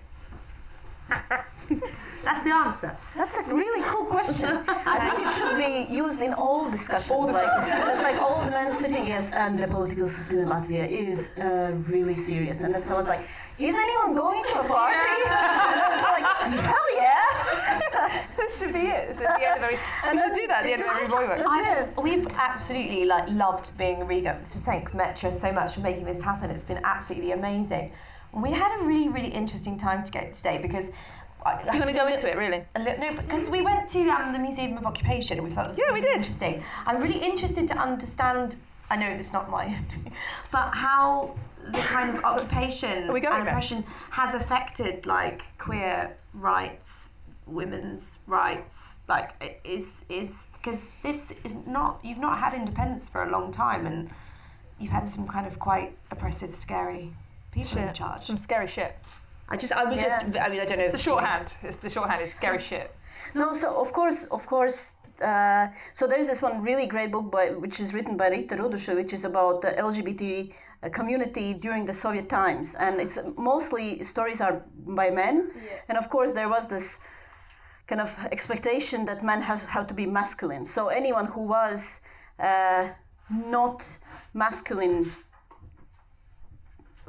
That's 2.25 2.45
the 2.45 2.55
answer. 2.55 2.97
That's 3.17 3.37
a 3.39 3.43
really 3.43 3.83
cool 3.85 4.05
question. 4.05 4.63
I 4.69 5.09
think 5.09 5.27
it 5.27 5.33
should 5.35 5.57
be 5.57 5.93
used 5.93 6.21
in 6.21 6.35
all 6.35 6.71
discussions. 6.71 7.11
All 7.11 7.27
the- 7.27 7.33
like 7.33 7.49
it's 7.91 8.03
like 8.03 8.21
old 8.21 8.51
men 8.51 8.73
sitting 8.73 9.07
yes, 9.07 9.33
and 9.33 9.59
the 9.59 9.67
political 9.67 10.09
system 10.09 10.39
in 10.41 10.49
Latvia 10.49 10.89
is 10.89 11.37
uh, 11.39 11.73
really 11.89 12.15
serious. 12.15 12.63
And 12.63 12.75
then 12.75 12.83
someone's 12.83 13.09
like, 13.09 13.27
"Is 13.59 13.75
anyone 13.75 14.15
going 14.15 14.45
to 14.53 14.61
a 14.61 14.65
party?" 14.65 14.97
And 15.31 15.81
I 15.81 15.89
was 15.91 16.03
like, 16.17 16.27
"Hell 16.65 16.89
yeah!" 16.97 17.20
This 18.41 18.59
should 18.61 18.73
be 18.73 18.81
it. 18.81 19.11
It's 19.11 19.21
at 19.21 19.39
the 19.39 19.47
end 19.49 19.59
of 19.59 19.65
every. 19.65 19.79
We 20.13 20.19
should 20.19 20.33
do 20.35 20.47
that 20.49 20.59
at 20.59 20.65
the 20.65 20.73
end 20.73 20.83
of 20.83 20.89
every 20.89 21.09
boy 21.09 21.27
works. 21.29 21.43
I've, 21.47 21.97
we've 21.99 22.27
absolutely 22.37 23.05
like 23.05 23.29
loved 23.31 23.77
being 23.79 24.03
a 24.03 24.05
Riga. 24.05 24.41
So 24.45 24.59
thank 24.61 24.93
Metro 24.95 25.31
so 25.31 25.53
much 25.53 25.75
for 25.75 25.81
making 25.81 26.05
this 26.05 26.23
happen. 26.23 26.51
It's 26.51 26.65
been 26.65 26.81
absolutely 26.85 27.33
amazing. 27.33 27.93
We 28.33 28.51
had 28.53 28.81
a 28.81 28.85
really 28.85 29.09
really 29.09 29.29
interesting 29.29 29.79
time 29.79 30.05
to 30.05 30.11
get 30.13 30.33
today 30.33 30.59
because. 30.61 30.91
I, 31.43 31.59
You're 31.65 31.81
going 31.81 31.87
to 31.87 31.99
go 31.99 32.07
into 32.07 32.29
it, 32.31 32.37
really? 32.37 32.63
A 32.75 32.81
li- 32.81 32.97
no, 33.01 33.15
because 33.15 33.49
we 33.49 33.63
went 33.63 33.89
to 33.89 34.01
um, 34.11 34.35
the 34.35 34.39
Museum 34.39 34.77
of 34.77 34.85
Occupation 34.85 35.39
and 35.39 35.49
we 35.49 35.55
thought 35.55 35.69
it 35.69 35.71
was 35.71 35.79
Yeah, 35.79 35.91
we 35.91 36.03
did. 36.03 36.13
interesting. 36.17 36.63
I'm 36.85 37.01
really 37.01 37.19
interested 37.19 37.67
to 37.69 37.79
understand. 37.79 38.57
I 38.91 38.97
know 38.97 39.07
it's 39.07 39.33
not 39.33 39.49
my, 39.49 39.75
but 40.53 40.69
how 40.75 41.35
the 41.73 41.79
kind 41.79 42.15
of 42.15 42.23
occupation 42.25 43.09
Are 43.09 43.13
we 43.15 43.21
going 43.21 43.41
and 43.41 43.49
oppression 43.49 43.85
has 44.11 44.35
affected 44.35 45.07
like 45.07 45.45
queer 45.57 46.15
rights, 46.35 47.00
women's 47.51 48.23
rights. 48.27 48.99
Like 49.09 49.61
is 49.65 50.05
is 50.09 50.33
because 50.55 50.81
this 51.03 51.33
is 51.45 51.67
not 51.67 52.01
you've 52.03 52.19
not 52.19 52.39
had 52.39 52.55
independence 52.55 53.09
for 53.09 53.23
a 53.23 53.31
long 53.31 53.51
time 53.53 53.87
and 53.87 54.11
you've 54.79 54.93
had 54.93 55.09
some 55.09 55.27
kind 55.27 55.47
of 55.47 55.59
quite 55.59 55.97
oppressive, 56.11 56.55
scary 56.55 57.13
people 57.53 57.79
in 57.79 57.93
charge. 57.95 58.21
Some 58.21 58.39
scary 58.39 58.67
shit. 58.67 58.97
I 59.49 59.57
just 59.57 59.73
I 59.73 59.85
was 59.85 60.01
just 60.01 60.15
I 60.25 60.49
mean 60.49 60.61
I 60.61 60.65
don't 60.65 60.79
know. 60.79 60.85
It's 60.85 60.91
the 60.93 60.97
if- 60.97 61.03
shorthand. 61.03 61.53
It's 61.63 61.79
the 61.79 61.91
shorthand. 61.91 62.23
It's 62.23 62.35
scary 62.35 62.61
shit. 62.61 62.95
No, 63.35 63.53
so 63.53 63.81
of 63.81 63.93
course, 63.93 64.25
of 64.25 64.47
course. 64.47 64.95
Uh, 65.23 65.69
so 65.93 66.07
there 66.07 66.19
is 66.19 66.27
this 66.27 66.41
one 66.41 66.63
really 66.63 66.87
great 66.87 67.13
book 67.13 67.31
by 67.31 67.51
which 67.51 67.79
is 67.79 67.93
written 67.93 68.17
by 68.17 68.29
Rita 68.29 68.57
Ruduša, 68.57 68.97
which 68.97 69.13
is 69.13 69.25
about 69.25 69.61
the 69.61 69.73
LGBT 69.73 70.53
uh, 70.83 70.89
community 70.89 71.53
during 71.53 71.85
the 71.85 71.93
Soviet 71.93 72.29
times, 72.29 72.75
and 72.77 72.99
it's 73.01 73.19
mostly 73.37 74.03
stories 74.03 74.41
are 74.41 74.65
by 74.87 75.11
men, 75.11 75.51
and 75.89 75.99
of 75.99 76.09
course 76.09 76.33
there 76.33 76.49
was 76.49 76.67
this 76.69 77.01
kind 77.91 78.01
of 78.01 78.13
expectation 78.31 79.05
that 79.07 79.23
men 79.31 79.43
has 79.43 79.61
have 79.77 79.87
to 79.89 79.95
be 79.95 80.07
masculine. 80.07 80.65
So 80.65 80.89
anyone 81.01 81.27
who 81.27 81.43
was 81.57 82.01
uh, 82.39 82.89
not 83.29 83.99
masculine 84.33 85.07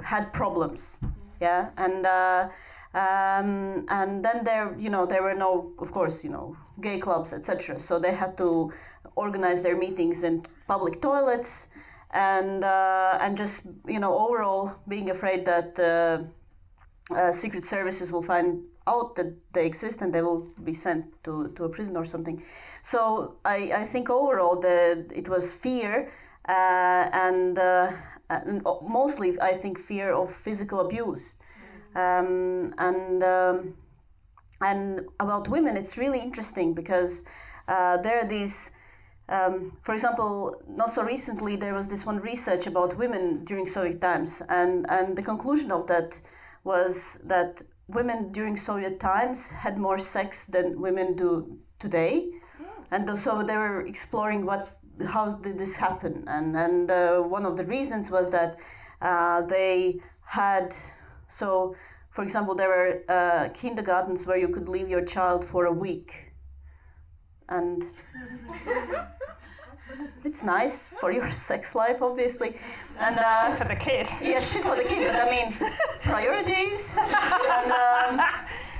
had 0.03 0.33
problems. 0.33 1.01
Yeah? 1.39 1.69
And 1.77 2.05
uh, 2.05 2.49
um, 2.93 3.85
and 3.89 4.25
then 4.25 4.43
there 4.43 4.75
you 4.77 4.89
know 4.89 5.05
there 5.05 5.23
were 5.23 5.37
no 5.45 5.71
of 5.79 5.91
course 5.91 6.25
you 6.25 6.31
know 6.31 6.57
gay 6.81 6.97
clubs 6.99 7.31
etc 7.31 7.79
so 7.79 7.99
they 7.99 8.13
had 8.13 8.37
to 8.37 8.71
organize 9.15 9.61
their 9.61 9.77
meetings 9.77 10.23
in 10.23 10.43
public 10.67 11.01
toilets 11.01 11.69
and 12.11 12.65
uh, 12.65 13.17
and 13.21 13.37
just 13.37 13.67
you 13.87 13.99
know 13.99 14.13
overall 14.13 14.75
being 14.89 15.09
afraid 15.09 15.45
that 15.45 15.79
uh, 15.79 17.15
uh, 17.15 17.31
secret 17.31 17.63
services 17.63 18.11
will 18.11 18.21
find 18.33 18.61
out 18.87 19.15
that 19.15 19.33
they 19.53 19.65
exist 19.65 20.01
and 20.01 20.13
they 20.13 20.21
will 20.21 20.47
be 20.63 20.73
sent 20.73 21.05
to, 21.23 21.49
to 21.55 21.65
a 21.65 21.69
prison 21.69 21.95
or 21.95 22.05
something. 22.05 22.41
So 22.81 23.35
I, 23.45 23.71
I 23.75 23.83
think 23.83 24.09
overall 24.09 24.59
the 24.59 25.05
it 25.13 25.29
was 25.29 25.53
fear 25.53 26.11
uh, 26.47 27.09
and, 27.13 27.57
uh, 27.57 27.91
and 28.29 28.65
mostly 28.83 29.39
I 29.39 29.53
think 29.53 29.77
fear 29.77 30.13
of 30.13 30.31
physical 30.31 30.79
abuse. 30.79 31.37
Um, 31.93 32.73
and 32.77 33.21
um, 33.21 33.75
and 34.61 35.01
about 35.19 35.49
women 35.49 35.75
it's 35.75 35.97
really 35.97 36.21
interesting 36.21 36.73
because 36.73 37.25
uh, 37.67 37.97
there 37.97 38.19
are 38.19 38.25
these 38.25 38.71
um, 39.27 39.77
for 39.81 39.93
example 39.93 40.61
not 40.67 40.89
so 40.89 41.03
recently 41.03 41.55
there 41.55 41.73
was 41.73 41.87
this 41.87 42.05
one 42.05 42.19
research 42.19 42.67
about 42.67 42.97
women 42.97 43.43
during 43.43 43.67
Soviet 43.67 43.99
times 43.99 44.41
and 44.49 44.89
and 44.89 45.17
the 45.17 45.23
conclusion 45.23 45.71
of 45.71 45.87
that 45.87 46.21
was 46.63 47.19
that 47.25 47.61
women 47.93 48.31
during 48.31 48.57
Soviet 48.57 48.99
times 48.99 49.49
had 49.49 49.77
more 49.77 49.97
sex 49.97 50.45
than 50.45 50.80
women 50.80 51.15
do 51.15 51.59
today. 51.80 52.30
And 52.91 53.18
so 53.18 53.43
they 53.43 53.57
were 53.57 53.81
exploring 53.81 54.45
what 54.45 54.77
how 55.07 55.30
did 55.30 55.57
this 55.57 55.76
happen. 55.77 56.23
And 56.27 56.55
and 56.55 56.91
uh, 56.91 57.22
one 57.22 57.45
of 57.45 57.57
the 57.57 57.65
reasons 57.65 58.11
was 58.11 58.30
that 58.30 58.57
uh, 59.01 59.43
they 59.43 59.99
had 60.26 60.73
so 61.27 61.76
for 62.09 62.23
example 62.23 62.55
there 62.55 62.69
were 62.69 63.03
uh, 63.09 63.49
kindergartens 63.53 64.27
where 64.27 64.38
you 64.38 64.49
could 64.49 64.68
leave 64.68 64.89
your 64.89 65.05
child 65.05 65.45
for 65.45 65.65
a 65.65 65.73
week. 65.73 66.34
And 67.49 67.84
it's 70.23 70.43
nice 70.43 70.87
for 70.87 71.11
your 71.11 71.29
sex 71.49 71.75
life 71.75 72.01
obviously 72.01 72.55
and 72.99 73.17
uh, 73.17 73.55
For 73.61 73.67
the 73.67 73.75
kid. 73.75 74.07
yeah 74.21 74.39
shit 74.39 74.63
for 74.63 74.75
the 74.75 74.83
kid 74.83 75.01
but 75.07 75.15
i 75.15 75.29
mean 75.29 75.53
priorities 76.01 76.95
and 76.97 77.71
um, 77.71 78.25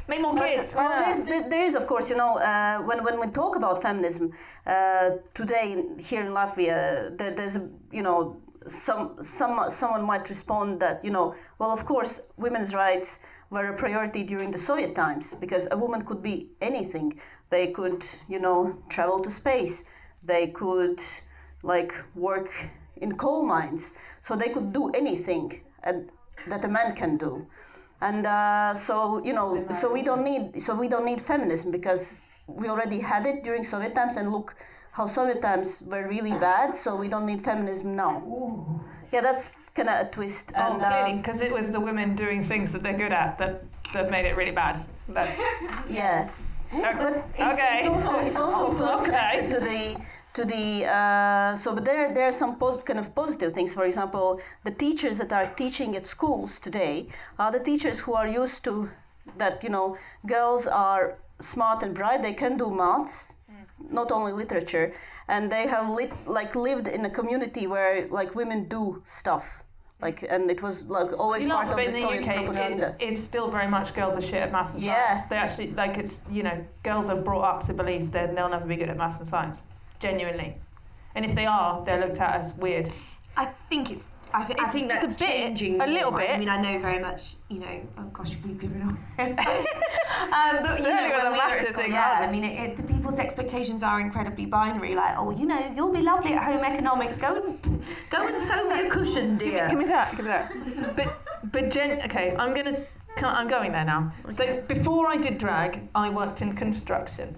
Make 0.08 0.22
more 0.24 0.36
kids. 0.36 0.74
why 0.74 0.88
well, 0.88 1.06
there's, 1.06 1.22
there, 1.22 1.50
there 1.50 1.62
is, 1.62 1.74
of 1.76 1.88
course, 1.88 2.10
you 2.10 2.18
know, 2.18 2.38
uh, 2.38 2.80
when, 2.80 3.02
when 3.06 3.18
we 3.18 3.28
talk 3.28 3.56
about 3.56 3.82
feminism 3.82 4.34
uh, 4.66 5.12
today 5.34 5.82
here 6.00 6.22
in 6.22 6.34
Latvia, 6.34 7.18
there, 7.18 7.32
there's, 7.34 7.56
a, 7.56 7.70
you 7.94 8.04
know, 8.04 8.36
some, 8.68 9.16
some, 9.22 9.70
someone 9.70 10.04
might 10.04 10.28
respond 10.30 10.82
that, 10.82 11.04
you 11.06 11.12
know, 11.12 11.34
well, 11.60 11.72
of 11.72 11.86
course, 11.86 12.28
women's 12.36 12.76
rights 12.76 13.24
were 13.52 13.68
a 13.68 13.78
priority 13.78 14.24
during 14.24 14.52
the 14.52 14.58
Soviet 14.58 14.96
times 14.96 15.36
because 15.36 15.68
a 15.72 15.78
woman 15.78 16.02
could 16.02 16.22
be 16.22 16.50
anything. 16.62 17.18
They 17.50 17.68
could, 17.68 18.04
you 18.28 18.40
know, 18.40 18.78
travel 18.90 19.20
to 19.20 19.30
space. 19.30 19.86
They 20.24 20.48
could, 20.48 21.00
like, 21.64 21.94
work 22.16 22.50
in 22.98 23.18
coal 23.18 23.44
mines. 23.46 23.94
So 24.22 24.36
they 24.36 24.50
could 24.50 24.72
do 24.72 24.90
anything 24.92 25.62
uh, 25.84 25.94
that 26.48 26.64
a 26.64 26.68
man 26.68 26.96
can 26.96 27.18
do. 27.18 27.48
And 28.02 28.26
uh, 28.26 28.74
so 28.74 29.24
you 29.24 29.34
know 29.34 29.68
so 29.70 29.94
we 29.94 30.02
don't 30.02 30.24
need 30.24 30.60
so 30.60 30.76
we 30.76 30.88
don't 30.88 31.06
need 31.06 31.22
feminism 31.22 31.72
because 31.72 32.24
we 32.48 32.68
already 32.68 33.00
had 33.00 33.28
it 33.28 33.44
during 33.44 33.64
soviet 33.64 33.94
times 33.94 34.18
and 34.18 34.32
look 34.32 34.56
how 34.92 35.06
soviet 35.06 35.42
times 35.42 35.84
were 35.86 36.08
really 36.08 36.32
bad 36.32 36.74
so 36.74 36.96
we 36.96 37.08
don't 37.08 37.26
need 37.28 37.42
feminism 37.42 37.96
now. 37.96 38.82
Yeah 39.12 39.22
that's 39.22 39.54
kind 39.76 39.88
of 39.90 40.08
a 40.08 40.10
twist 40.10 40.52
Oh, 40.56 40.74
and 40.74 40.82
clearly, 40.82 41.12
um, 41.12 41.18
because 41.18 41.42
it 41.42 41.54
was 41.54 41.72
the 41.72 41.80
women 41.80 42.16
doing 42.16 42.44
things 42.44 42.72
that 42.72 42.82
they're 42.82 42.98
good 42.98 43.12
at 43.12 43.38
that, 43.38 43.64
that 43.94 44.10
made 44.10 44.26
it 44.26 44.36
really 44.36 44.52
bad. 44.52 44.84
That, 45.10 45.30
yeah 45.90 46.30
but 47.02 47.14
it's, 47.38 47.60
Okay. 47.60 47.78
it's 47.78 47.88
also 47.88 48.20
it's 48.20 48.40
also 48.40 48.68
of 48.72 48.78
course 48.78 49.00
Okay. 49.02 49.06
connected 49.12 49.52
to 49.52 49.60
the 49.60 49.98
to 50.34 50.46
the 50.46 50.86
uh, 50.86 51.56
so 51.56 51.74
but 51.76 51.84
there 51.86 52.14
there 52.14 52.26
are 52.26 52.32
some 52.44 52.56
pos- 52.58 52.84
kind 52.84 53.00
of 53.00 53.14
positive 53.14 53.52
things 53.54 53.74
for 53.74 53.86
example 53.86 54.40
the 54.64 54.72
teachers 54.72 55.18
that 55.18 55.32
are 55.34 55.48
teaching 55.64 55.96
at 55.96 56.06
schools 56.06 56.60
today 56.60 57.08
are 57.38 57.52
the 57.52 57.60
teachers 57.60 58.00
who 58.02 58.14
are 58.14 58.28
used 58.28 58.64
to 58.64 58.90
that 59.38 59.64
you 59.64 59.70
know 59.70 59.98
girls 60.26 60.68
are 60.68 61.18
smart 61.40 61.84
and 61.84 61.94
bright 61.96 62.22
they 62.22 62.34
can 62.34 62.58
do 62.58 62.70
maths 62.70 63.36
not 63.90 64.12
only 64.12 64.32
literature 64.32 64.94
and 65.28 65.52
they 65.52 65.68
have 65.68 65.90
lit, 65.90 66.12
like 66.28 66.56
lived 66.56 66.88
in 66.88 67.04
a 67.06 67.10
community 67.10 67.66
where 67.68 68.08
like 68.08 68.36
women 68.36 68.66
do 68.70 69.02
stuff 69.06 69.61
Like, 70.02 70.24
and 70.28 70.50
it 70.50 70.62
was 70.64 70.86
like 70.88 71.18
always 71.20 71.44
You 71.44 71.52
part 71.52 71.68
laugh, 71.68 71.74
of 71.74 71.78
but 71.78 71.84
the 71.84 71.90
in 71.90 71.94
the 71.94 72.02
Soviet 72.02 72.28
UK, 72.28 72.46
propaganda. 72.46 72.96
it, 73.00 73.10
it's 73.10 73.24
still 73.24 73.52
very 73.52 73.68
much 73.68 73.94
girls 73.94 74.16
are 74.16 74.22
shit 74.22 74.42
at 74.42 74.52
maths 74.52 74.74
and 74.74 74.82
Yeah. 74.82 75.12
science. 75.14 75.30
They 75.30 75.36
actually 75.36 75.72
like 75.74 75.98
it's 75.98 76.26
you 76.32 76.42
know 76.44 76.66
girls 76.84 77.08
are 77.10 77.22
brought 77.22 77.44
up 77.44 77.66
to 77.68 77.74
believe 77.74 78.12
that 78.14 78.36
they'll 78.36 78.50
never 78.50 78.66
be 78.66 78.76
good 78.78 78.90
at 78.90 78.98
maths 78.98 79.20
and 79.20 79.28
science, 79.28 79.62
genuinely, 80.00 80.58
and 81.14 81.24
if 81.24 81.36
they 81.36 81.46
are, 81.46 81.86
they're 81.86 82.00
looked 82.06 82.20
at 82.20 82.36
as 82.36 82.58
weird. 82.58 82.90
I 83.38 83.46
think 83.70 83.92
it's. 83.92 84.08
I, 84.34 84.46
th- 84.46 84.60
I 84.60 84.70
think 84.70 84.92
it's 84.92 85.04
a 85.04 85.08
that's 85.08 85.18
bit, 85.18 85.28
changing. 85.28 85.82
a 85.82 85.88
little 85.88 86.12
more. 86.12 86.22
I 86.22 86.38
mean, 86.38 86.50
I 86.50 86.62
know 86.62 86.80
very 86.80 87.00
much. 87.00 87.36
You 87.50 87.60
know, 87.60 87.82
oh 87.98 88.04
gosh, 88.14 88.32
we've 88.44 88.60
given 88.60 88.82
away. 88.82 88.98
um, 89.20 89.36
but, 89.38 90.62
you 90.64 90.68
Certainly 90.68 91.10
know, 91.10 91.16
was 91.16 91.24
a 91.24 91.32
we 91.32 91.38
massive 91.38 91.76
thing, 91.76 91.92
Yeah. 91.92 92.28
I 92.28 92.32
mean, 92.32 92.44
it, 92.44 92.60
it, 92.72 92.78
the 92.78 92.84
people's 92.84 93.20
expectations 93.20 93.84
are 93.84 94.00
incredibly 94.00 94.46
binary. 94.46 94.96
Like, 94.96 95.18
oh, 95.18 95.32
you 95.32 95.46
know, 95.46 95.60
you'll 95.76 95.92
be 95.92 96.02
lovely 96.02 96.34
at 96.34 96.44
home 96.44 96.64
economics. 96.64 97.18
Go 97.18 97.36
and 97.36 97.84
go 98.10 98.26
and 98.26 98.36
sew 98.44 98.70
me 98.70 98.88
a 98.88 98.90
cushion, 98.90 99.38
dear. 99.44 99.68
Give 99.70 99.80
me 99.80 99.86
that. 99.86 100.12
Give 100.16 100.26
me 100.26 100.32
that. 100.32 100.96
But 100.96 101.52
but 101.52 101.70
gen. 101.72 102.02
Okay, 102.06 102.36
I'm 102.38 102.54
gonna. 102.54 102.86
I'm 103.24 103.48
going 103.50 103.72
there 103.74 103.84
now. 103.86 104.14
So 104.30 104.62
before 104.68 105.08
I 105.08 105.18
did 105.18 105.38
drag, 105.38 105.90
I 105.94 106.10
worked 106.10 106.42
in 106.42 106.56
construction, 106.56 107.36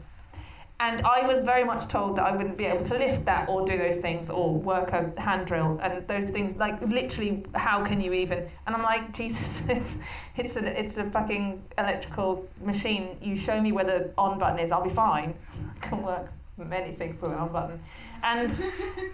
and 0.80 1.06
I 1.06 1.26
was 1.26 1.45
very 1.45 1.64
much 1.64 1.88
told 1.88 2.18
that 2.18 2.24
I 2.24 2.36
wouldn't 2.36 2.58
be 2.58 2.66
able 2.66 2.84
to 2.86 2.98
lift 2.98 3.26
that 3.26 3.48
or 3.48 3.66
do 3.66 3.78
those 3.78 4.02
things 4.02 4.30
or 4.30 4.54
work 4.54 4.91
a 4.91 5.14
hand 5.20 5.48
drill 5.48 5.80
and 5.82 6.06
those 6.08 6.32
things. 6.32 6.58
Like 6.58 6.82
literally, 6.82 7.45
how 7.54 7.86
can 7.86 8.02
you 8.02 8.14
even? 8.14 8.50
And 8.66 8.76
I'm 8.76 8.82
like, 8.82 9.14
Jesus, 9.20 9.70
it's 9.70 10.00
it's 10.36 10.56
a 10.58 10.80
it's 10.80 10.98
a 10.98 11.10
fucking 11.10 11.64
electrical 11.78 12.48
machine. 12.62 13.18
You 13.22 13.38
show 13.38 13.62
me 13.62 13.72
where 13.72 13.86
the 13.86 14.12
on 14.18 14.40
button 14.40 14.60
is, 14.60 14.72
I'll 14.72 14.84
be 14.84 14.90
fine. 14.90 15.36
I 15.76 15.86
can 15.86 16.02
work 16.04 16.32
many 16.58 16.94
things 16.94 17.22
with 17.22 17.32
an 17.32 17.38
on 17.38 17.52
button. 17.52 17.80
And 18.24 18.52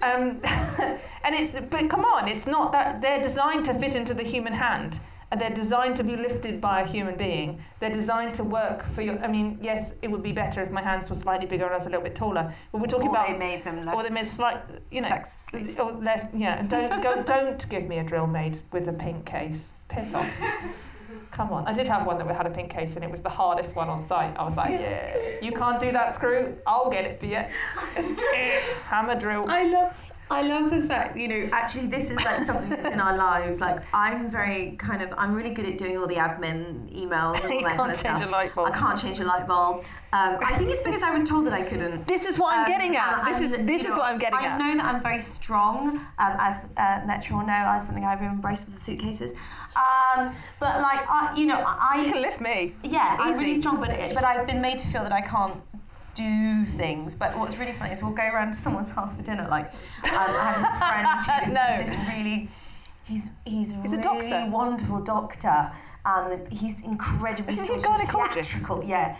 um, 0.01 0.39
and 1.23 1.35
it's 1.35 1.59
but 1.59 1.89
come 1.89 2.05
on, 2.05 2.27
it's 2.27 2.47
not 2.47 2.71
that 2.71 3.01
they're 3.01 3.21
designed 3.21 3.65
to 3.65 3.73
fit 3.73 3.95
into 3.95 4.13
the 4.13 4.23
human 4.23 4.53
hand. 4.53 4.97
And 5.31 5.39
they're 5.39 5.49
designed 5.51 5.95
to 5.97 6.03
be 6.03 6.15
lifted 6.15 6.59
by 6.59 6.81
a 6.81 6.87
human 6.87 7.15
being. 7.15 7.63
They're 7.79 7.93
designed 7.93 8.33
to 8.35 8.43
work 8.43 8.83
for 8.95 9.01
your. 9.01 9.19
I 9.23 9.27
mean, 9.27 9.59
yes, 9.61 9.99
it 10.01 10.09
would 10.09 10.23
be 10.23 10.31
better 10.31 10.63
if 10.63 10.71
my 10.71 10.81
hands 10.81 11.07
were 11.09 11.15
slightly 11.15 11.45
bigger 11.45 11.65
and 11.65 11.73
I 11.73 11.77
was 11.77 11.85
a 11.85 11.89
little 11.89 12.03
bit 12.03 12.15
taller. 12.15 12.53
But 12.71 12.81
we're 12.81 12.87
talking 12.87 13.09
or 13.09 13.11
about 13.11 13.27
they 13.27 13.37
made 13.37 13.63
them 13.63 13.85
less 13.85 13.95
or 13.95 14.01
they 14.03 14.09
made 14.09 14.25
slight, 14.25 14.57
you 14.89 15.01
know, 15.01 15.07
sexistly. 15.07 15.77
or 15.77 15.91
less. 15.91 16.33
Yeah, 16.33 16.63
don't 16.63 17.03
go, 17.03 17.21
don't 17.23 17.69
give 17.69 17.87
me 17.87 17.99
a 17.99 18.03
drill 18.03 18.25
made 18.27 18.59
with 18.71 18.87
a 18.87 18.93
pink 18.93 19.25
case. 19.25 19.71
Piss 19.87 20.13
off. 20.13 20.29
Come 21.31 21.53
on, 21.53 21.67
I 21.67 21.73
did 21.73 21.87
have 21.87 22.05
one 22.07 22.17
that 22.17 22.35
had 22.35 22.47
a 22.47 22.49
pink 22.49 22.71
case 22.71 22.95
and 22.95 23.05
it 23.05 23.11
was 23.11 23.21
the 23.21 23.29
hardest 23.29 23.75
one 23.75 23.87
on 23.87 24.03
site. 24.03 24.35
I 24.37 24.43
was 24.43 24.57
like, 24.57 24.71
yeah, 24.71 25.15
you 25.41 25.51
can't 25.51 25.79
do 25.79 25.91
that 25.91 26.13
screw. 26.13 26.55
I'll 26.65 26.89
get 26.89 27.05
it 27.05 27.19
for 27.19 27.27
you. 27.27 27.43
Hammer 28.85 29.17
drill. 29.19 29.45
I 29.47 29.63
love 29.63 29.95
I 30.31 30.41
love 30.43 30.69
the 30.69 30.81
fact, 30.81 31.17
you 31.17 31.27
know, 31.27 31.49
actually 31.51 31.87
this 31.87 32.11
is 32.11 32.17
like 32.17 32.45
something 32.45 32.69
that's 32.69 32.85
in 32.93 32.99
our 33.01 33.17
lives. 33.17 33.59
Like 33.59 33.81
I'm 33.93 34.29
very 34.29 34.75
kind 34.77 35.01
of 35.01 35.11
I'm 35.17 35.33
really 35.33 35.49
good 35.53 35.65
at 35.65 35.77
doing 35.77 35.97
all 35.97 36.07
the 36.07 36.15
admin 36.15 36.87
emails 36.95 37.43
and 37.43 37.53
you 37.59 37.61
can't 37.61 37.77
kind 37.77 37.91
of 37.91 38.01
change 38.01 38.17
stuff. 38.17 38.27
a 38.27 38.31
light 38.31 38.53
bulb. 38.53 38.67
I 38.71 38.77
can't 38.77 38.99
change 38.99 39.19
a 39.19 39.25
light 39.25 39.47
bulb. 39.47 39.83
Um, 40.13 40.37
I 40.45 40.55
think 40.57 40.69
it's 40.71 40.81
because 40.83 41.03
I 41.03 41.11
was 41.11 41.27
told 41.27 41.45
that 41.47 41.53
I 41.53 41.63
couldn't. 41.63 42.07
This 42.07 42.25
is 42.25 42.37
what 42.39 42.53
I'm 42.55 42.65
Um, 42.65 42.71
getting 42.71 42.95
at. 42.95 43.23
This 43.25 43.41
is 43.41 43.51
this 43.65 43.83
is 43.85 43.89
know, 43.89 43.97
what 43.97 44.11
I'm 44.11 44.19
getting 44.19 44.39
at. 44.39 44.59
I 44.61 44.67
know 44.69 44.75
that 44.77 44.85
I'm 44.85 45.01
very 45.01 45.21
strong, 45.21 45.97
um, 45.97 46.35
as 46.39 46.65
uh, 46.77 47.01
Metro 47.05 47.37
will 47.37 47.45
know, 47.45 47.53
as 47.53 47.85
something 47.85 48.03
I've 48.05 48.21
embraced 48.21 48.65
with 48.67 48.75
the 48.75 48.81
suitcases. 48.81 49.31
Um, 49.75 50.35
but 50.59 50.81
like, 50.81 51.07
I, 51.07 51.33
you 51.37 51.45
know, 51.45 51.63
I 51.65 52.03
can 52.11 52.21
lift 52.21 52.41
me. 52.41 52.73
yeah, 52.83 53.17
I'm 53.19 53.37
really 53.37 53.59
strong, 53.61 53.79
but 53.79 53.91
it, 53.91 54.15
but 54.15 54.23
I've 54.25 54.47
been 54.47 54.61
made 54.61 54.79
to 54.79 54.87
feel 54.87 55.03
that 55.03 55.13
I 55.13 55.21
can't 55.21 55.55
do 56.19 56.65
things. 56.65 57.15
But 57.15 57.37
what's 57.37 57.57
really 57.57 57.71
funny 57.73 57.93
is 57.93 58.01
we'll 58.01 58.11
go 58.11 58.23
around 58.23 58.51
to 58.51 58.57
someone's 58.57 58.91
house 58.91 59.15
for 59.15 59.21
dinner. 59.23 59.47
Like 59.49 59.65
um, 59.65 60.09
I 60.11 60.53
have 60.53 60.61
this 60.67 60.77
friend 61.27 61.45
who's 61.45 61.53
No. 61.53 61.83
this 61.83 62.13
really, 62.13 62.49
he's 63.05 63.29
he's, 63.45 63.81
He's 63.81 63.93
a 63.93 64.01
doctor. 64.01 64.45
wonderful 64.49 65.01
doctor. 65.01 65.71
Um, 66.05 66.39
he's 66.49 66.81
incredibly 66.83 67.49
Isn't 67.53 67.65
he 67.67 67.73
a 67.73 67.77
gynaecologist? 67.77 68.87
Yeah. 68.87 69.17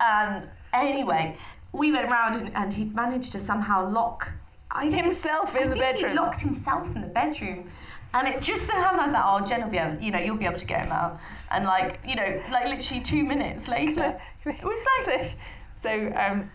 Um, 0.00 0.42
anyway, 0.72 1.36
we 1.72 1.92
went 1.92 2.10
round 2.10 2.40
and, 2.40 2.54
and 2.56 2.72
he'd 2.72 2.94
managed 2.94 3.32
to 3.32 3.38
somehow 3.38 3.88
lock 3.88 4.32
I 4.70 4.86
Himself 4.86 5.54
I 5.54 5.60
in 5.62 5.70
the 5.70 5.76
think 5.76 5.84
bedroom. 5.94 6.10
He 6.12 6.16
locked 6.18 6.40
himself 6.40 6.94
in 6.96 7.00
the 7.02 7.06
bedroom. 7.06 7.70
And 8.12 8.28
it 8.28 8.40
just 8.40 8.66
so 8.66 8.72
happened 8.74 9.00
I 9.02 9.06
was 9.06 9.12
like, 9.12 9.24
oh, 9.26 9.46
Jen 9.46 9.62
will 9.64 9.70
be 9.70 9.78
able, 9.78 10.00
you 10.02 10.12
know, 10.12 10.18
you'll 10.20 10.36
be 10.36 10.46
able 10.46 10.58
to 10.58 10.66
get 10.66 10.84
him 10.86 10.92
out. 10.92 11.18
And 11.50 11.64
like, 11.64 11.98
you 12.06 12.14
know, 12.14 12.40
like 12.52 12.66
literally 12.68 13.02
two 13.02 13.24
minutes 13.24 13.68
later, 13.68 14.20
it 14.44 14.64
was 14.64 14.86
like, 15.06 15.34
So, 15.84 16.10
um, 16.16 16.50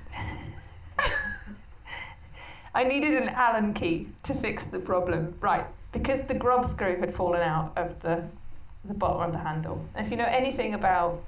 I 2.73 2.83
needed 2.83 3.13
an 3.13 3.29
Allen 3.29 3.75
key 3.75 4.07
to 4.23 4.33
fix 4.33 4.71
the 4.71 4.79
problem, 4.79 5.35
right? 5.39 5.67
Because 5.91 6.25
the 6.25 6.33
grub 6.33 6.65
screw 6.65 6.99
had 6.99 7.13
fallen 7.13 7.41
out 7.41 7.73
of 7.77 8.01
the 8.01 8.23
the 8.85 8.95
bottom 8.95 9.21
of 9.21 9.31
the 9.31 9.37
handle. 9.37 9.85
And 9.93 10.03
if 10.03 10.11
you 10.11 10.17
know 10.17 10.25
anything 10.25 10.73
about 10.73 11.21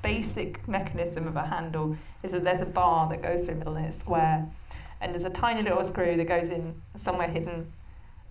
basic 0.00 0.68
mechanism 0.68 1.26
of 1.26 1.34
a 1.34 1.44
handle, 1.44 1.96
is 2.22 2.30
that 2.30 2.44
there's 2.44 2.60
a 2.60 2.66
bar 2.66 3.08
that 3.08 3.20
goes 3.20 3.46
through 3.46 3.54
the 3.54 3.58
middle 3.58 3.74
and 3.74 3.86
it's 3.86 3.98
square, 3.98 4.48
and 5.00 5.12
there's 5.12 5.24
a 5.24 5.30
tiny 5.30 5.62
little 5.62 5.82
screw 5.82 6.16
that 6.16 6.28
goes 6.28 6.50
in 6.50 6.80
somewhere 6.94 7.26
hidden 7.26 7.72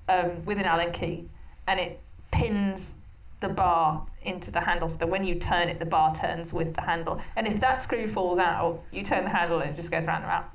um, 0.08 0.46
with 0.46 0.60
an 0.60 0.64
Allen 0.64 0.94
key, 0.94 1.28
and 1.68 1.78
it 1.78 2.00
pins 2.32 3.00
the 3.44 3.50
bar 3.50 4.08
into 4.24 4.50
the 4.50 4.62
handle 4.62 4.90
so 4.90 4.98
that 4.98 5.10
when 5.10 5.24
you 5.24 5.36
turn 5.36 5.68
it, 5.68 5.78
the 5.78 5.86
bar 5.86 6.16
turns 6.16 6.52
with 6.52 6.74
the 6.74 6.82
handle. 6.82 7.22
And 7.36 7.46
if 7.46 7.60
that 7.60 7.82
screw 7.82 8.08
falls 8.08 8.40
out, 8.40 8.82
you 8.92 9.04
turn 9.04 9.26
the 9.26 9.30
handle 9.30 9.60
and 9.60 9.70
it 9.72 9.76
just 9.76 9.92
goes 9.92 10.06
round 10.06 10.24
and 10.24 10.32
round. 10.32 10.46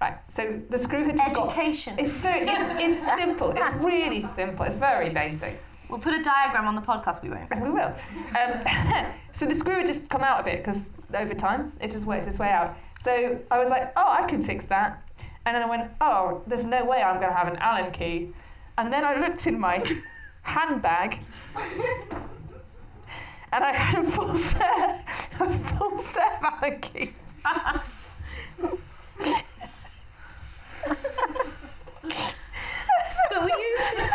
Right, 0.00 0.18
so 0.28 0.60
the 0.70 0.78
screw 0.78 1.04
had 1.04 1.16
just 1.16 1.34
got. 1.34 1.48
education. 1.48 1.98
It's 1.98 2.14
very, 2.18 2.46
it's, 2.46 3.00
it's 3.02 3.16
simple. 3.16 3.52
It's 3.56 3.76
really 3.78 4.22
simple. 4.22 4.64
It's 4.64 4.76
very 4.76 5.10
basic. 5.10 5.60
We'll 5.88 5.98
put 5.98 6.14
a 6.14 6.22
diagram 6.22 6.68
on 6.68 6.76
the 6.76 6.82
podcast, 6.82 7.22
we 7.22 7.30
won't. 7.30 7.50
We 7.50 7.70
will. 7.70 7.94
Um, 8.38 9.12
so 9.32 9.46
the 9.46 9.54
screw 9.54 9.78
had 9.78 9.86
just 9.86 10.08
come 10.08 10.22
out 10.22 10.40
a 10.40 10.44
bit 10.44 10.58
because 10.58 10.90
over 11.14 11.34
time 11.34 11.72
it 11.80 11.90
just 11.90 12.04
worked 12.04 12.28
its 12.28 12.38
way 12.38 12.50
out. 12.50 12.76
So 13.00 13.40
I 13.50 13.58
was 13.58 13.70
like, 13.70 13.92
oh, 13.96 14.06
I 14.06 14.28
can 14.28 14.44
fix 14.44 14.66
that. 14.66 15.02
And 15.46 15.56
then 15.56 15.62
I 15.62 15.66
went, 15.68 15.90
oh, 16.00 16.42
there's 16.46 16.64
no 16.64 16.84
way 16.84 17.02
I'm 17.02 17.16
going 17.20 17.32
to 17.32 17.36
have 17.36 17.48
an 17.48 17.56
Allen 17.56 17.90
key. 17.90 18.34
And 18.76 18.92
then 18.92 19.04
I 19.04 19.18
looked 19.18 19.46
in 19.46 19.58
my 19.58 19.82
handbag 20.48 21.20
and 23.52 23.64
I 23.64 23.72
had 23.72 24.04
a 24.04 24.10
full 24.10 24.38
set, 24.38 25.04
a 25.40 25.50
full 25.50 25.98
set 26.00 26.38
of 26.38 26.44
Allen 26.44 26.80
keys. 26.80 27.34
But 33.30 33.44
we 33.44 33.52
used 33.52 33.96
to. 33.96 34.08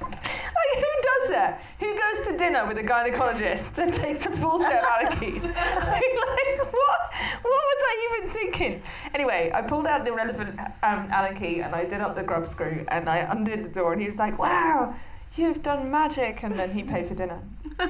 Like, 0.60 0.84
who 0.84 0.92
does 1.02 1.30
that? 1.30 1.62
Who 1.78 1.86
goes 1.86 2.26
to 2.26 2.36
dinner 2.36 2.66
with 2.66 2.76
a 2.78 2.82
gynecologist 2.82 3.78
and 3.78 3.92
takes 3.92 4.26
a 4.26 4.30
full 4.30 4.58
set 4.58 4.84
of 4.84 4.84
Allen 4.84 5.18
keys? 5.18 5.44
like, 5.44 5.54
what? 5.56 7.00
What 7.42 7.62
was 7.70 7.80
I 7.86 8.18
even 8.18 8.30
thinking? 8.30 8.82
Anyway, 9.14 9.50
I 9.54 9.62
pulled 9.62 9.86
out 9.86 10.04
the 10.04 10.12
relevant 10.12 10.58
um, 10.82 11.08
Allen 11.10 11.36
key 11.36 11.60
and 11.60 11.74
I 11.74 11.84
did 11.86 12.00
up 12.00 12.14
the 12.14 12.22
grub 12.22 12.46
screw 12.46 12.84
and 12.88 13.08
I 13.08 13.18
undid 13.18 13.64
the 13.64 13.68
door 13.68 13.92
and 13.92 14.02
he 14.02 14.06
was 14.06 14.18
like, 14.18 14.38
"Wow, 14.38 14.94
you've 15.36 15.62
done 15.62 15.90
magic!" 15.90 16.42
And 16.42 16.54
then 16.58 16.72
he 16.72 16.82
paid 16.82 17.06
for 17.08 17.14
dinner. 17.14 17.40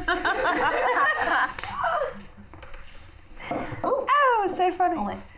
oh, 3.82 4.06
it 4.06 4.42
was 4.42 4.56
so 4.56 4.70
funny. 4.72 4.96
Almost. 4.96 5.34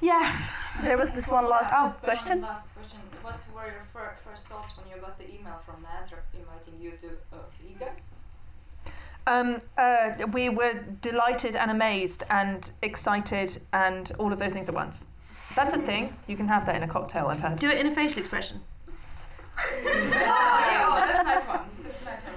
Yeah. 0.00 0.48
There 0.82 0.96
was 0.98 1.12
this 1.12 1.28
one 1.28 1.48
last 1.48 1.72
One 1.72 1.90
question. 1.90 2.40
last 2.42 2.74
question. 2.74 2.98
What 3.22 3.38
were 3.54 3.66
your 3.66 3.84
fir- 3.92 4.16
first 4.24 4.46
thoughts 4.48 4.76
when 4.78 4.88
you 4.94 5.00
got 5.00 5.18
the 5.18 5.28
email 5.32 5.60
from 5.64 5.82
Mantra 5.82 6.18
inviting 6.34 6.80
you 6.80 6.92
to 7.02 7.08
uh, 7.32 7.38
Riga? 7.62 7.92
Um, 9.26 9.60
uh, 9.78 10.26
we 10.32 10.48
were 10.48 10.82
delighted 11.00 11.54
and 11.54 11.70
amazed 11.70 12.24
and 12.30 12.68
excited 12.82 13.62
and 13.72 14.10
all 14.18 14.32
of 14.32 14.38
those 14.40 14.52
things 14.52 14.68
at 14.68 14.74
once. 14.74 15.10
That's 15.54 15.72
a 15.74 15.78
thing. 15.78 16.16
You 16.26 16.36
can 16.36 16.48
have 16.48 16.66
that 16.66 16.74
in 16.74 16.82
a 16.82 16.88
cocktail, 16.88 17.26
I've 17.26 17.40
heard. 17.40 17.58
Do 17.60 17.68
it 17.70 17.78
in 17.78 17.86
a 17.86 17.94
facial 17.94 18.18
expression. 18.18 18.60
Oh, 19.58 20.10
yeah, 20.14 20.86
oh, 20.88 20.94
that's 20.96 21.20
a 21.20 21.24
nice 21.24 21.46
one. 21.48 21.60
That's 21.82 22.02
a 22.02 22.04
nice 22.06 22.24
one. 22.24 22.34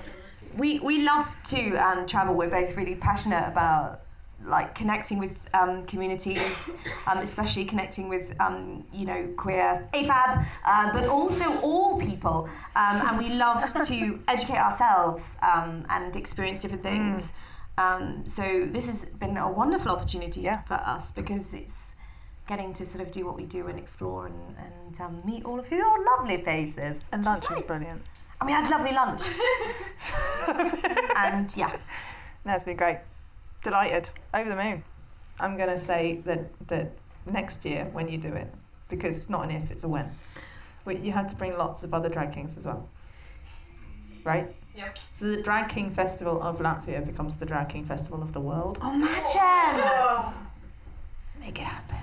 We 0.57 0.79
we 0.79 1.03
love 1.03 1.27
to 1.45 1.75
um, 1.77 2.05
travel. 2.05 2.35
We're 2.35 2.49
both 2.49 2.75
really 2.77 2.95
passionate 2.95 3.47
about 3.47 4.01
like 4.45 4.75
connecting 4.75 5.17
with 5.17 5.39
um, 5.55 5.85
communities, 5.85 6.75
um, 7.07 7.17
especially 7.17 7.65
connecting 7.65 8.07
with 8.09 8.33
um, 8.39 8.85
you 8.93 9.05
know 9.05 9.33
queer 9.37 9.87
AFAB, 9.93 10.45
uh, 10.65 10.93
but 10.93 11.05
also 11.07 11.59
all 11.61 11.99
people. 11.99 12.47
Um, 12.75 13.01
and 13.07 13.17
we 13.17 13.33
love 13.33 13.73
to 13.87 14.19
educate 14.27 14.57
ourselves 14.57 15.37
um, 15.41 15.85
and 15.89 16.15
experience 16.15 16.59
different 16.59 16.83
things. 16.83 17.33
Um, 17.77 18.23
so 18.25 18.65
this 18.65 18.85
has 18.85 19.03
been 19.05 19.35
a 19.35 19.51
wonderful 19.51 19.91
opportunity 19.91 20.41
Yeah. 20.41 20.61
for 20.61 20.75
us 20.75 21.11
because 21.11 21.53
it's 21.53 21.94
getting 22.47 22.73
to 22.73 22.85
sort 22.85 23.05
of 23.05 23.11
do 23.11 23.25
what 23.25 23.35
we 23.35 23.45
do 23.45 23.67
and 23.67 23.77
explore 23.79 24.27
and, 24.27 24.55
and 24.57 25.01
um, 25.01 25.21
meet 25.25 25.43
all 25.45 25.59
of 25.59 25.69
your 25.71 26.05
lovely 26.05 26.37
faces. 26.37 27.09
And 27.11 27.21
which 27.25 27.27
is 27.37 27.43
lunch 27.43 27.49
was 27.49 27.59
nice. 27.59 27.65
brilliant. 27.67 28.01
And 28.39 28.47
we 28.47 28.53
had 28.53 28.69
lovely 28.69 28.91
lunch. 28.93 29.21
and 31.17 31.55
yeah, 31.57 31.75
That's 32.43 32.63
been 32.63 32.77
great. 32.77 32.99
Delighted. 33.63 34.09
Over 34.33 34.49
the 34.49 34.55
moon. 34.55 34.83
I'm 35.39 35.57
going 35.57 35.69
to 35.69 35.77
say 35.79 36.21
that, 36.25 36.67
that 36.67 36.91
next 37.25 37.65
year 37.65 37.89
when 37.93 38.07
you 38.07 38.17
do 38.17 38.33
it, 38.33 38.47
because 38.89 39.15
it's 39.17 39.29
not 39.29 39.43
an 39.45 39.51
if, 39.51 39.71
it's 39.71 39.83
a 39.83 39.89
when, 39.89 40.11
we, 40.85 40.97
you 40.97 41.11
have 41.11 41.27
to 41.29 41.35
bring 41.35 41.57
lots 41.57 41.83
of 41.83 41.93
other 41.93 42.09
drag 42.09 42.31
kings 42.31 42.57
as 42.57 42.65
well. 42.65 42.87
right? 44.23 44.53
Yep. 44.75 44.97
So 45.13 45.25
the 45.25 45.41
Drag 45.41 45.69
King 45.69 45.89
Festival 45.89 46.41
of 46.41 46.59
Latvia 46.59 47.05
becomes 47.05 47.37
the 47.37 47.45
Drag 47.45 47.69
King 47.69 47.85
Festival 47.85 48.21
of 48.21 48.33
the 48.33 48.41
world. 48.41 48.77
Oh, 48.81 48.93
Imagine! 48.93 50.33
Make 51.39 51.57
it 51.59 51.63
happen. 51.63 51.97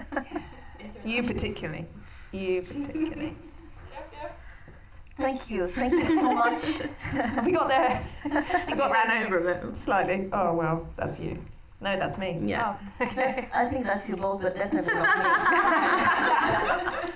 You 1.04 1.22
particularly. 1.22 1.86
You 2.32 2.62
particularly. 2.62 3.36
Thank 5.16 5.50
you. 5.50 5.68
Thank 5.68 5.92
you 5.92 6.04
so 6.04 6.34
much. 6.34 6.80
we 7.44 7.52
got 7.52 7.68
there. 7.68 8.04
We 8.24 8.74
got 8.74 8.90
ran 8.90 9.24
over 9.24 9.38
a 9.38 9.54
bit 9.54 9.76
slightly. 9.76 10.28
Oh 10.32 10.52
well, 10.52 10.88
that's 10.96 11.20
you. 11.20 11.38
No, 11.80 11.96
that's 11.96 12.18
me. 12.18 12.38
Yeah. 12.42 12.76
Oh, 13.00 13.06
that's, 13.14 13.52
I 13.52 13.66
think 13.66 13.86
that's 13.86 14.08
you 14.08 14.16
both, 14.16 14.42
but 14.42 14.56
definitely 14.56 14.94
not 14.94 15.18
me. 15.18 17.12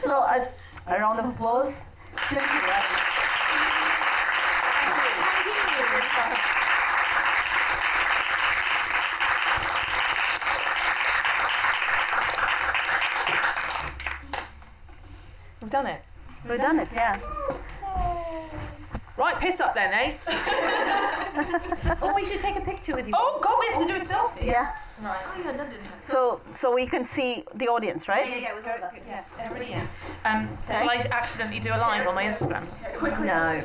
so, 0.00 0.14
a, 0.14 0.48
a 0.88 0.98
round 0.98 1.20
of 1.20 1.26
applause. 1.26 1.90
Thank 2.16 2.64
you. 2.64 3.26
We've 15.70 15.84
done 15.84 15.86
it. 15.86 16.02
We've 16.48 16.60
done 16.60 16.78
it, 16.80 16.88
yeah. 16.92 17.20
Right, 19.16 19.38
piss 19.38 19.60
up 19.60 19.72
then, 19.72 19.92
eh? 19.94 20.14
Oh, 22.02 22.12
we 22.12 22.24
should 22.24 22.40
take 22.40 22.56
a 22.56 22.60
picture 22.60 22.96
with 22.96 23.06
you. 23.06 23.12
Oh 23.16 23.38
God, 23.40 23.56
we 23.60 23.66
have 23.68 23.86
to 23.86 23.86
do 23.86 23.94
a 23.94 24.04
selfie. 24.04 24.46
Yeah. 24.46 24.72
Right. 25.00 25.20
Oh 25.24 25.40
yeah, 25.44 25.52
that 25.52 25.70
didn't 25.70 25.86
happen. 25.86 26.02
So, 26.02 26.40
so 26.54 26.74
we 26.74 26.88
can 26.88 27.04
see 27.04 27.44
the 27.54 27.68
audience, 27.68 28.08
right? 28.08 28.28
yeah, 28.28 28.56
we 28.56 28.62
got 28.62 28.80
that. 28.80 29.00
Yeah, 29.06 29.22
everybody 29.38 29.74
in. 29.74 29.88
Um, 30.24 30.48
shall 30.66 30.90
I 30.90 31.06
accidentally 31.12 31.60
do 31.60 31.68
a 31.70 31.78
live 31.78 32.04
on 32.08 32.16
my 32.16 32.24
Instagram? 32.24 32.66
Quickly. 32.98 33.28
No. 33.28 33.62